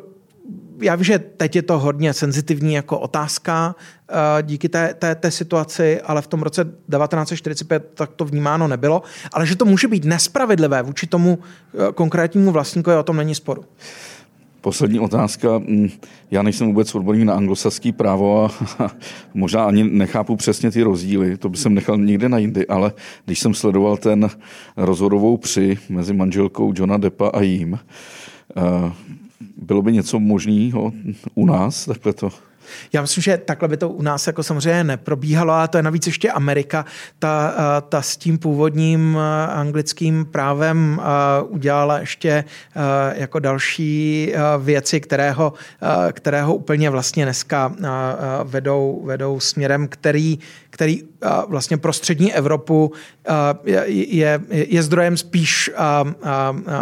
já 0.81 0.95
vím, 0.95 1.03
že 1.03 1.19
teď 1.19 1.55
je 1.55 1.61
to 1.61 1.79
hodně 1.79 2.13
senzitivní 2.13 2.73
jako 2.73 2.99
otázka 2.99 3.75
uh, 3.75 4.15
díky 4.41 4.69
té, 4.69 4.93
té, 4.93 5.15
té 5.15 5.31
situaci, 5.31 6.01
ale 6.01 6.21
v 6.21 6.27
tom 6.27 6.41
roce 6.41 6.63
1945 6.63 7.91
tak 7.93 8.11
to 8.15 8.25
vnímáno 8.25 8.67
nebylo. 8.67 9.03
Ale 9.33 9.45
že 9.45 9.55
to 9.55 9.65
může 9.65 9.87
být 9.87 10.05
nespravedlivé 10.05 10.81
vůči 10.81 11.07
tomu 11.07 11.37
uh, 11.37 11.91
konkrétnímu 11.91 12.51
vlastníkovi, 12.51 12.97
o 12.97 13.03
tom 13.03 13.17
není 13.17 13.35
sporu. 13.35 13.65
Poslední 14.61 14.99
otázka. 14.99 15.57
Mm, 15.57 15.89
já 16.31 16.41
nejsem 16.41 16.67
vůbec 16.67 16.95
odborník 16.95 17.25
na 17.25 17.33
anglosaský 17.33 17.91
právo 17.91 18.45
a 18.45 18.51
možná 19.33 19.65
ani 19.65 19.83
nechápu 19.83 20.35
přesně 20.35 20.71
ty 20.71 20.83
rozdíly, 20.83 21.37
to 21.37 21.49
by 21.49 21.57
jsem 21.57 21.73
nechal 21.73 21.97
někde 21.97 22.29
na 22.29 22.37
jindy, 22.37 22.67
ale 22.67 22.93
když 23.25 23.39
jsem 23.39 23.53
sledoval 23.53 23.97
ten 23.97 24.29
rozhodovou 24.77 25.37
při 25.37 25.77
mezi 25.89 26.13
manželkou 26.13 26.73
Johna 26.75 26.97
Deppa 26.97 27.27
a 27.27 27.41
jím, 27.41 27.79
uh, 28.55 28.91
bylo 29.57 29.81
by 29.81 29.91
něco 29.91 30.19
možného 30.19 30.91
u 31.35 31.45
nás, 31.45 31.85
takhle 31.85 32.13
to 32.13 32.29
Já 32.93 33.01
myslím, 33.01 33.21
že 33.21 33.37
takhle 33.37 33.67
by 33.67 33.77
to 33.77 33.89
u 33.89 34.01
nás 34.01 34.27
jako 34.27 34.43
samozřejmě 34.43 34.83
neprobíhalo, 34.83 35.53
a 35.53 35.67
to 35.67 35.77
je 35.77 35.83
navíc 35.83 36.07
ještě 36.07 36.31
Amerika. 36.31 36.85
Ta, 37.19 37.53
ta 37.89 38.01
s 38.01 38.17
tím 38.17 38.37
původním 38.37 39.17
anglickým 39.49 40.25
právem 40.25 41.01
udělala 41.47 41.99
ještě 41.99 42.43
jako 43.15 43.39
další 43.39 44.31
věci, 44.59 44.99
kterého, 44.99 45.53
kterého 46.11 46.55
úplně 46.55 46.89
vlastně 46.89 47.25
dneska 47.25 47.75
vedou, 48.43 49.01
vedou 49.05 49.39
směrem, 49.39 49.87
který 49.87 50.39
který 50.75 51.03
vlastně 51.47 51.77
pro 51.77 51.93
střední 51.93 52.33
Evropu 52.33 52.91
je, 53.85 54.39
je 54.49 54.83
zdrojem 54.83 55.17
spíš 55.17 55.71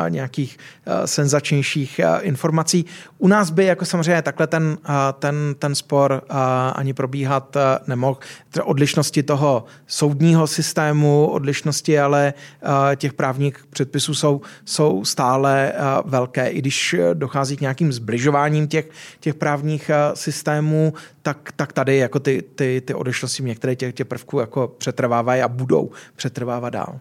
nějakých 0.09 0.57
senzačnějších 1.05 2.01
informací. 2.21 2.85
U 3.17 3.27
nás 3.27 3.49
by 3.49 3.65
jako 3.65 3.85
samozřejmě 3.85 4.21
takhle 4.21 4.47
ten, 4.47 4.77
ten, 5.19 5.35
ten 5.59 5.75
spor 5.75 6.21
ani 6.75 6.93
probíhat 6.93 7.57
nemohl. 7.87 8.17
Odlišnosti 8.63 9.23
toho 9.23 9.65
soudního 9.87 10.47
systému, 10.47 11.27
odlišnosti 11.27 11.99
ale 11.99 12.33
těch 12.95 13.13
právních 13.13 13.65
předpisů 13.69 14.13
jsou, 14.13 14.41
jsou 14.65 15.05
stále 15.05 15.73
velké. 16.05 16.47
I 16.47 16.59
když 16.59 16.95
dochází 17.13 17.57
k 17.57 17.61
nějakým 17.61 17.93
zbližováním 17.93 18.67
těch, 18.67 18.89
těch 19.19 19.35
právních 19.35 19.91
systémů, 20.13 20.93
tak, 21.23 21.51
tak 21.55 21.73
tady 21.73 21.97
jako 21.97 22.19
ty, 22.19 22.41
ty, 22.55 22.81
ty 22.85 22.93
odlišnosti 22.93 23.43
některé 23.43 23.75
těch, 23.75 23.93
těch 23.93 24.07
prvků 24.07 24.39
jako 24.39 24.67
přetrvávají 24.67 25.41
a 25.41 25.47
budou 25.47 25.91
přetrvávat 26.15 26.73
dál. 26.73 26.99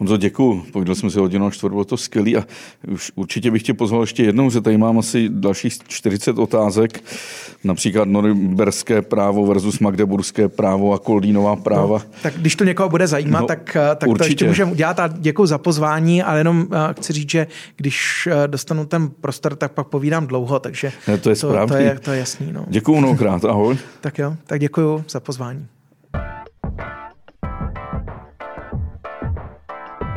Honzo, 0.00 0.16
děkuji. 0.16 0.62
Povídali 0.72 0.96
jsme 0.96 1.10
si 1.10 1.18
hodinu 1.18 1.46
a 1.46 1.50
čtvrt, 1.50 1.70
bylo 1.70 1.84
to 1.84 1.96
skvělý 1.96 2.36
a 2.36 2.44
už 2.88 3.12
určitě 3.14 3.50
bych 3.50 3.62
tě 3.62 3.74
pozval 3.74 4.00
ještě 4.00 4.24
jednou, 4.24 4.50
že 4.50 4.60
tady 4.60 4.78
mám 4.78 4.98
asi 4.98 5.28
dalších 5.28 5.78
40 5.88 6.38
otázek, 6.38 7.04
například 7.64 8.08
norimberské 8.08 9.02
právo 9.02 9.46
versus 9.46 9.78
magdeburské 9.78 10.48
právo 10.48 10.92
a 10.92 10.98
Koldínová 10.98 11.56
práva. 11.56 11.98
No, 11.98 12.04
tak 12.22 12.34
když 12.34 12.56
to 12.56 12.64
někoho 12.64 12.88
bude 12.88 13.06
zajímat, 13.06 13.40
no, 13.40 13.46
tak, 13.46 13.76
eh, 13.76 13.96
tak 13.96 14.10
to 14.18 14.24
ještě 14.24 14.46
můžeme 14.46 14.72
udělat 14.72 15.00
a 15.00 15.06
děkuji 15.06 15.46
za 15.46 15.58
pozvání, 15.58 16.22
ale 16.22 16.40
jenom 16.40 16.60
uh, 16.60 16.66
chci 16.92 17.12
říct, 17.12 17.30
že 17.30 17.46
když 17.76 18.28
uh, 18.32 18.48
dostanu 18.48 18.86
ten 18.86 19.10
prostor, 19.20 19.56
tak 19.56 19.72
pak 19.72 19.86
povídám 19.86 20.26
dlouho, 20.26 20.58
takže 20.58 20.92
ne, 21.08 21.18
to 21.18 21.30
je 21.30 21.36
to, 21.36 21.66
to, 21.66 21.74
je, 21.74 21.98
to 22.04 22.12
je 22.12 22.18
jasný. 22.18 22.52
No. 22.52 22.64
Děkuji 22.68 22.98
mnohokrát, 22.98 23.44
ahoj. 23.44 23.78
tak 24.00 24.18
jo, 24.18 24.36
tak 24.46 24.60
děkuji 24.60 25.04
za 25.08 25.20
pozvání. 25.20 25.66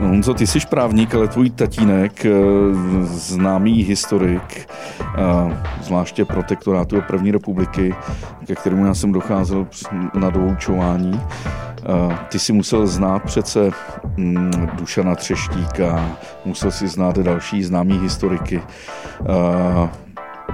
Honzo, 0.03 0.34
ty 0.34 0.47
jsi 0.47 0.59
právník, 0.69 1.15
ale 1.15 1.27
tvůj 1.27 1.49
tatínek, 1.49 2.25
eh, 2.25 2.31
známý 3.03 3.84
historik, 3.84 4.69
eh, 5.01 5.57
zvláště 5.81 6.25
protektorátu 6.25 7.01
první 7.07 7.31
republiky, 7.31 7.95
ke 8.45 8.55
kterému 8.55 8.85
já 8.85 8.93
jsem 8.93 9.11
docházel 9.11 9.67
na 10.13 10.30
doučování. 10.30 11.21
Eh, 11.21 12.17
ty 12.30 12.39
si 12.39 12.53
musel 12.53 12.88
znát 12.88 13.23
přece 13.23 13.71
mm, 14.17 14.69
Dušana 14.73 15.15
Třeštíka, 15.15 16.17
musel 16.45 16.71
si 16.71 16.88
znát 16.88 17.17
další 17.17 17.63
známý 17.63 17.99
historiky. 17.99 18.61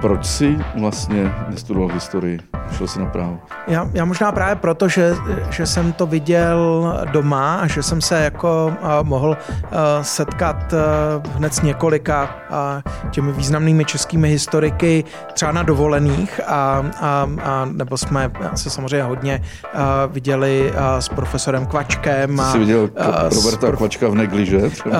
Proč 0.00 0.26
jsi 0.26 0.58
vlastně 0.78 1.34
nestudoval 1.48 1.88
historii? 1.88 2.38
Šel 2.76 2.86
jsi 2.86 3.00
na 3.00 3.06
právo? 3.06 3.38
Já, 3.66 3.88
já 3.92 4.04
možná 4.04 4.32
právě 4.32 4.56
proto, 4.56 4.88
že, 4.88 5.14
že 5.50 5.66
jsem 5.66 5.92
to 5.92 6.06
viděl 6.06 6.92
doma 7.12 7.56
a 7.56 7.66
že 7.66 7.82
jsem 7.82 8.00
se 8.00 8.24
jako 8.24 8.76
uh, 8.82 8.88
mohl 9.02 9.28
uh, 9.28 9.68
setkat 10.02 10.72
uh, 10.72 11.36
hned 11.36 11.54
s 11.54 11.62
několika 11.62 12.30
uh, 12.50 13.10
těmi 13.10 13.32
významnými 13.32 13.84
českými 13.84 14.28
historiky, 14.28 15.04
třeba 15.32 15.52
na 15.52 15.62
dovolených, 15.62 16.40
a, 16.46 16.84
a, 17.00 17.28
a 17.42 17.64
nebo 17.72 17.96
jsme 17.98 18.30
se 18.54 18.70
samozřejmě 18.70 19.02
hodně 19.02 19.42
uh, 19.74 19.80
viděli 20.12 20.72
uh, 20.72 20.78
s 20.98 21.08
profesorem 21.08 21.66
Kvačkem. 21.66 22.40
A, 22.40 22.52
jsi 22.52 22.58
viděl 22.58 22.80
uh, 22.80 22.88
Roberta 23.34 23.66
prof... 23.66 23.78
Kvačka 23.78 24.08
v 24.08 24.14
negliže? 24.14 24.58
Uh, 24.58 24.92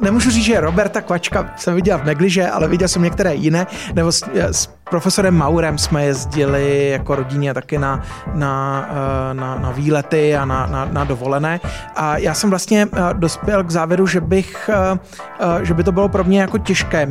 nemůžu 0.00 0.30
říct, 0.30 0.44
že 0.44 0.60
Roberta 0.60 1.00
Kvačka 1.00 1.50
jsem 1.56 1.74
viděl 1.74 1.98
v 1.98 2.04
negliže, 2.04 2.46
ale 2.48 2.68
viděl 2.68 2.88
jsem 2.88 3.02
některé 3.02 3.34
jiné, 3.34 3.66
nebo 3.94 4.05
s, 4.08 4.22
s 4.34 4.68
profesorem 4.90 5.34
Maurem 5.34 5.78
jsme 5.78 6.04
jezdili 6.04 6.88
jako 6.88 7.14
rodině 7.14 7.54
taky 7.54 7.78
na, 7.78 8.02
na, 8.34 8.86
eh, 8.90 9.34
na, 9.34 9.58
na 9.58 9.70
výlety 9.70 10.36
a 10.36 10.44
na, 10.44 10.66
na, 10.66 10.84
na 10.84 11.04
dovolené. 11.04 11.60
A 11.96 12.18
já 12.18 12.34
jsem 12.34 12.50
vlastně 12.50 12.88
eh, 12.92 13.14
dospěl 13.14 13.64
k 13.64 13.70
závěru, 13.70 14.06
že 14.06 14.20
bych, 14.20 14.70
eh, 14.72 15.64
že 15.64 15.74
by 15.74 15.84
to 15.84 15.92
bylo 15.92 16.08
pro 16.08 16.24
mě 16.24 16.40
jako 16.40 16.58
těžké 16.58 17.06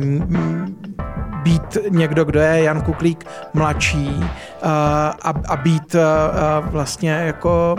být 1.42 1.78
někdo, 1.90 2.24
kdo 2.24 2.40
je 2.40 2.62
Jan 2.62 2.80
Kuklík 2.80 3.26
mladší 3.54 4.24
a, 4.62 5.34
a 5.48 5.56
být 5.56 5.96
vlastně 6.60 7.10
jako 7.10 7.76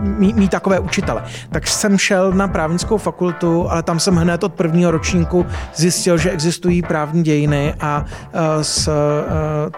mít, 0.00 0.36
mít 0.36 0.50
takové 0.50 0.78
učitele. 0.78 1.24
Tak 1.50 1.66
jsem 1.66 1.98
šel 1.98 2.32
na 2.32 2.48
právnickou 2.48 2.98
fakultu, 2.98 3.70
ale 3.70 3.82
tam 3.82 4.00
jsem 4.00 4.16
hned 4.16 4.44
od 4.44 4.54
prvního 4.54 4.90
ročníku 4.90 5.46
zjistil, 5.74 6.18
že 6.18 6.30
existují 6.30 6.82
právní 6.82 7.22
dějiny 7.22 7.74
a 7.80 8.04
s, 8.66 8.90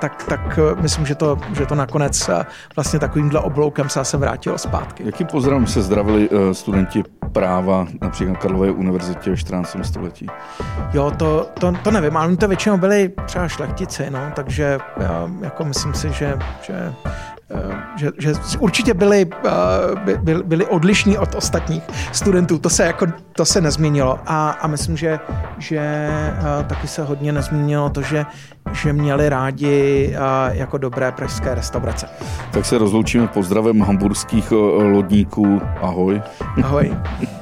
tak, 0.01 0.25
tak 0.25 0.59
myslím, 0.81 1.07
že 1.07 1.15
to, 1.15 1.39
že 1.53 1.67
to 1.67 1.75
nakonec 1.75 2.31
vlastně 2.77 2.99
takovýmhle 2.99 3.41
obloukem 3.41 3.89
se 3.89 4.17
vrátilo 4.17 4.59
zpátky. 4.59 5.05
Jaký 5.07 5.25
pozdrav 5.25 5.71
se 5.71 5.83
zdravili 5.83 6.29
studenti 6.53 7.05
práva 7.33 7.87
například 8.01 8.33
na 8.33 8.39
Karlově 8.39 8.71
univerzitě 8.71 9.31
ve 9.31 9.37
14. 9.37 9.77
století? 9.83 10.27
Jo, 10.93 11.13
to, 11.17 11.47
to, 11.61 11.73
to 11.85 11.91
nevím, 11.91 12.17
ale 12.17 12.37
to 12.37 12.49
většinou 12.49 12.79
byli 12.79 13.13
třeba 13.27 13.49
šlechtici, 13.49 14.11
no, 14.11 14.21
takže 14.35 14.79
já, 15.01 15.31
jako 15.41 15.65
myslím 15.65 15.95
si, 15.95 16.13
že, 16.13 16.39
že 16.63 16.95
že, 17.97 18.11
že 18.19 18.33
určitě 18.59 18.95
byli, 18.95 19.27
byli, 20.23 20.43
byli 20.43 20.67
odlišní 20.67 21.19
od 21.19 21.35
ostatních 21.35 21.83
studentů, 22.13 22.59
to 22.59 22.71
se, 22.71 22.85
jako, 22.85 23.07
to 23.33 23.45
se 23.45 23.61
nezměnilo 23.61 24.19
a, 24.27 24.51
a 24.51 24.67
myslím, 24.67 24.97
že, 24.97 25.19
že 25.59 26.09
taky 26.67 26.89
se 26.89 27.03
hodně 27.03 27.33
nezměnilo 27.33 27.91
to, 27.91 28.03
že, 28.03 28.27
že 28.73 28.93
měli 28.93 29.29
rádi 29.29 30.17
jako 30.51 30.79
dobré 30.79 31.13
pražské 31.13 31.55
restaurace. 31.55 32.09
Tak 32.53 32.65
se 32.65 32.79
rozloučíme 32.79 33.27
pozdravem 33.27 33.81
hamburských 33.81 34.51
lodníků. 34.93 35.61
Ahoj. 35.81 36.23
Ahoj. 36.63 36.97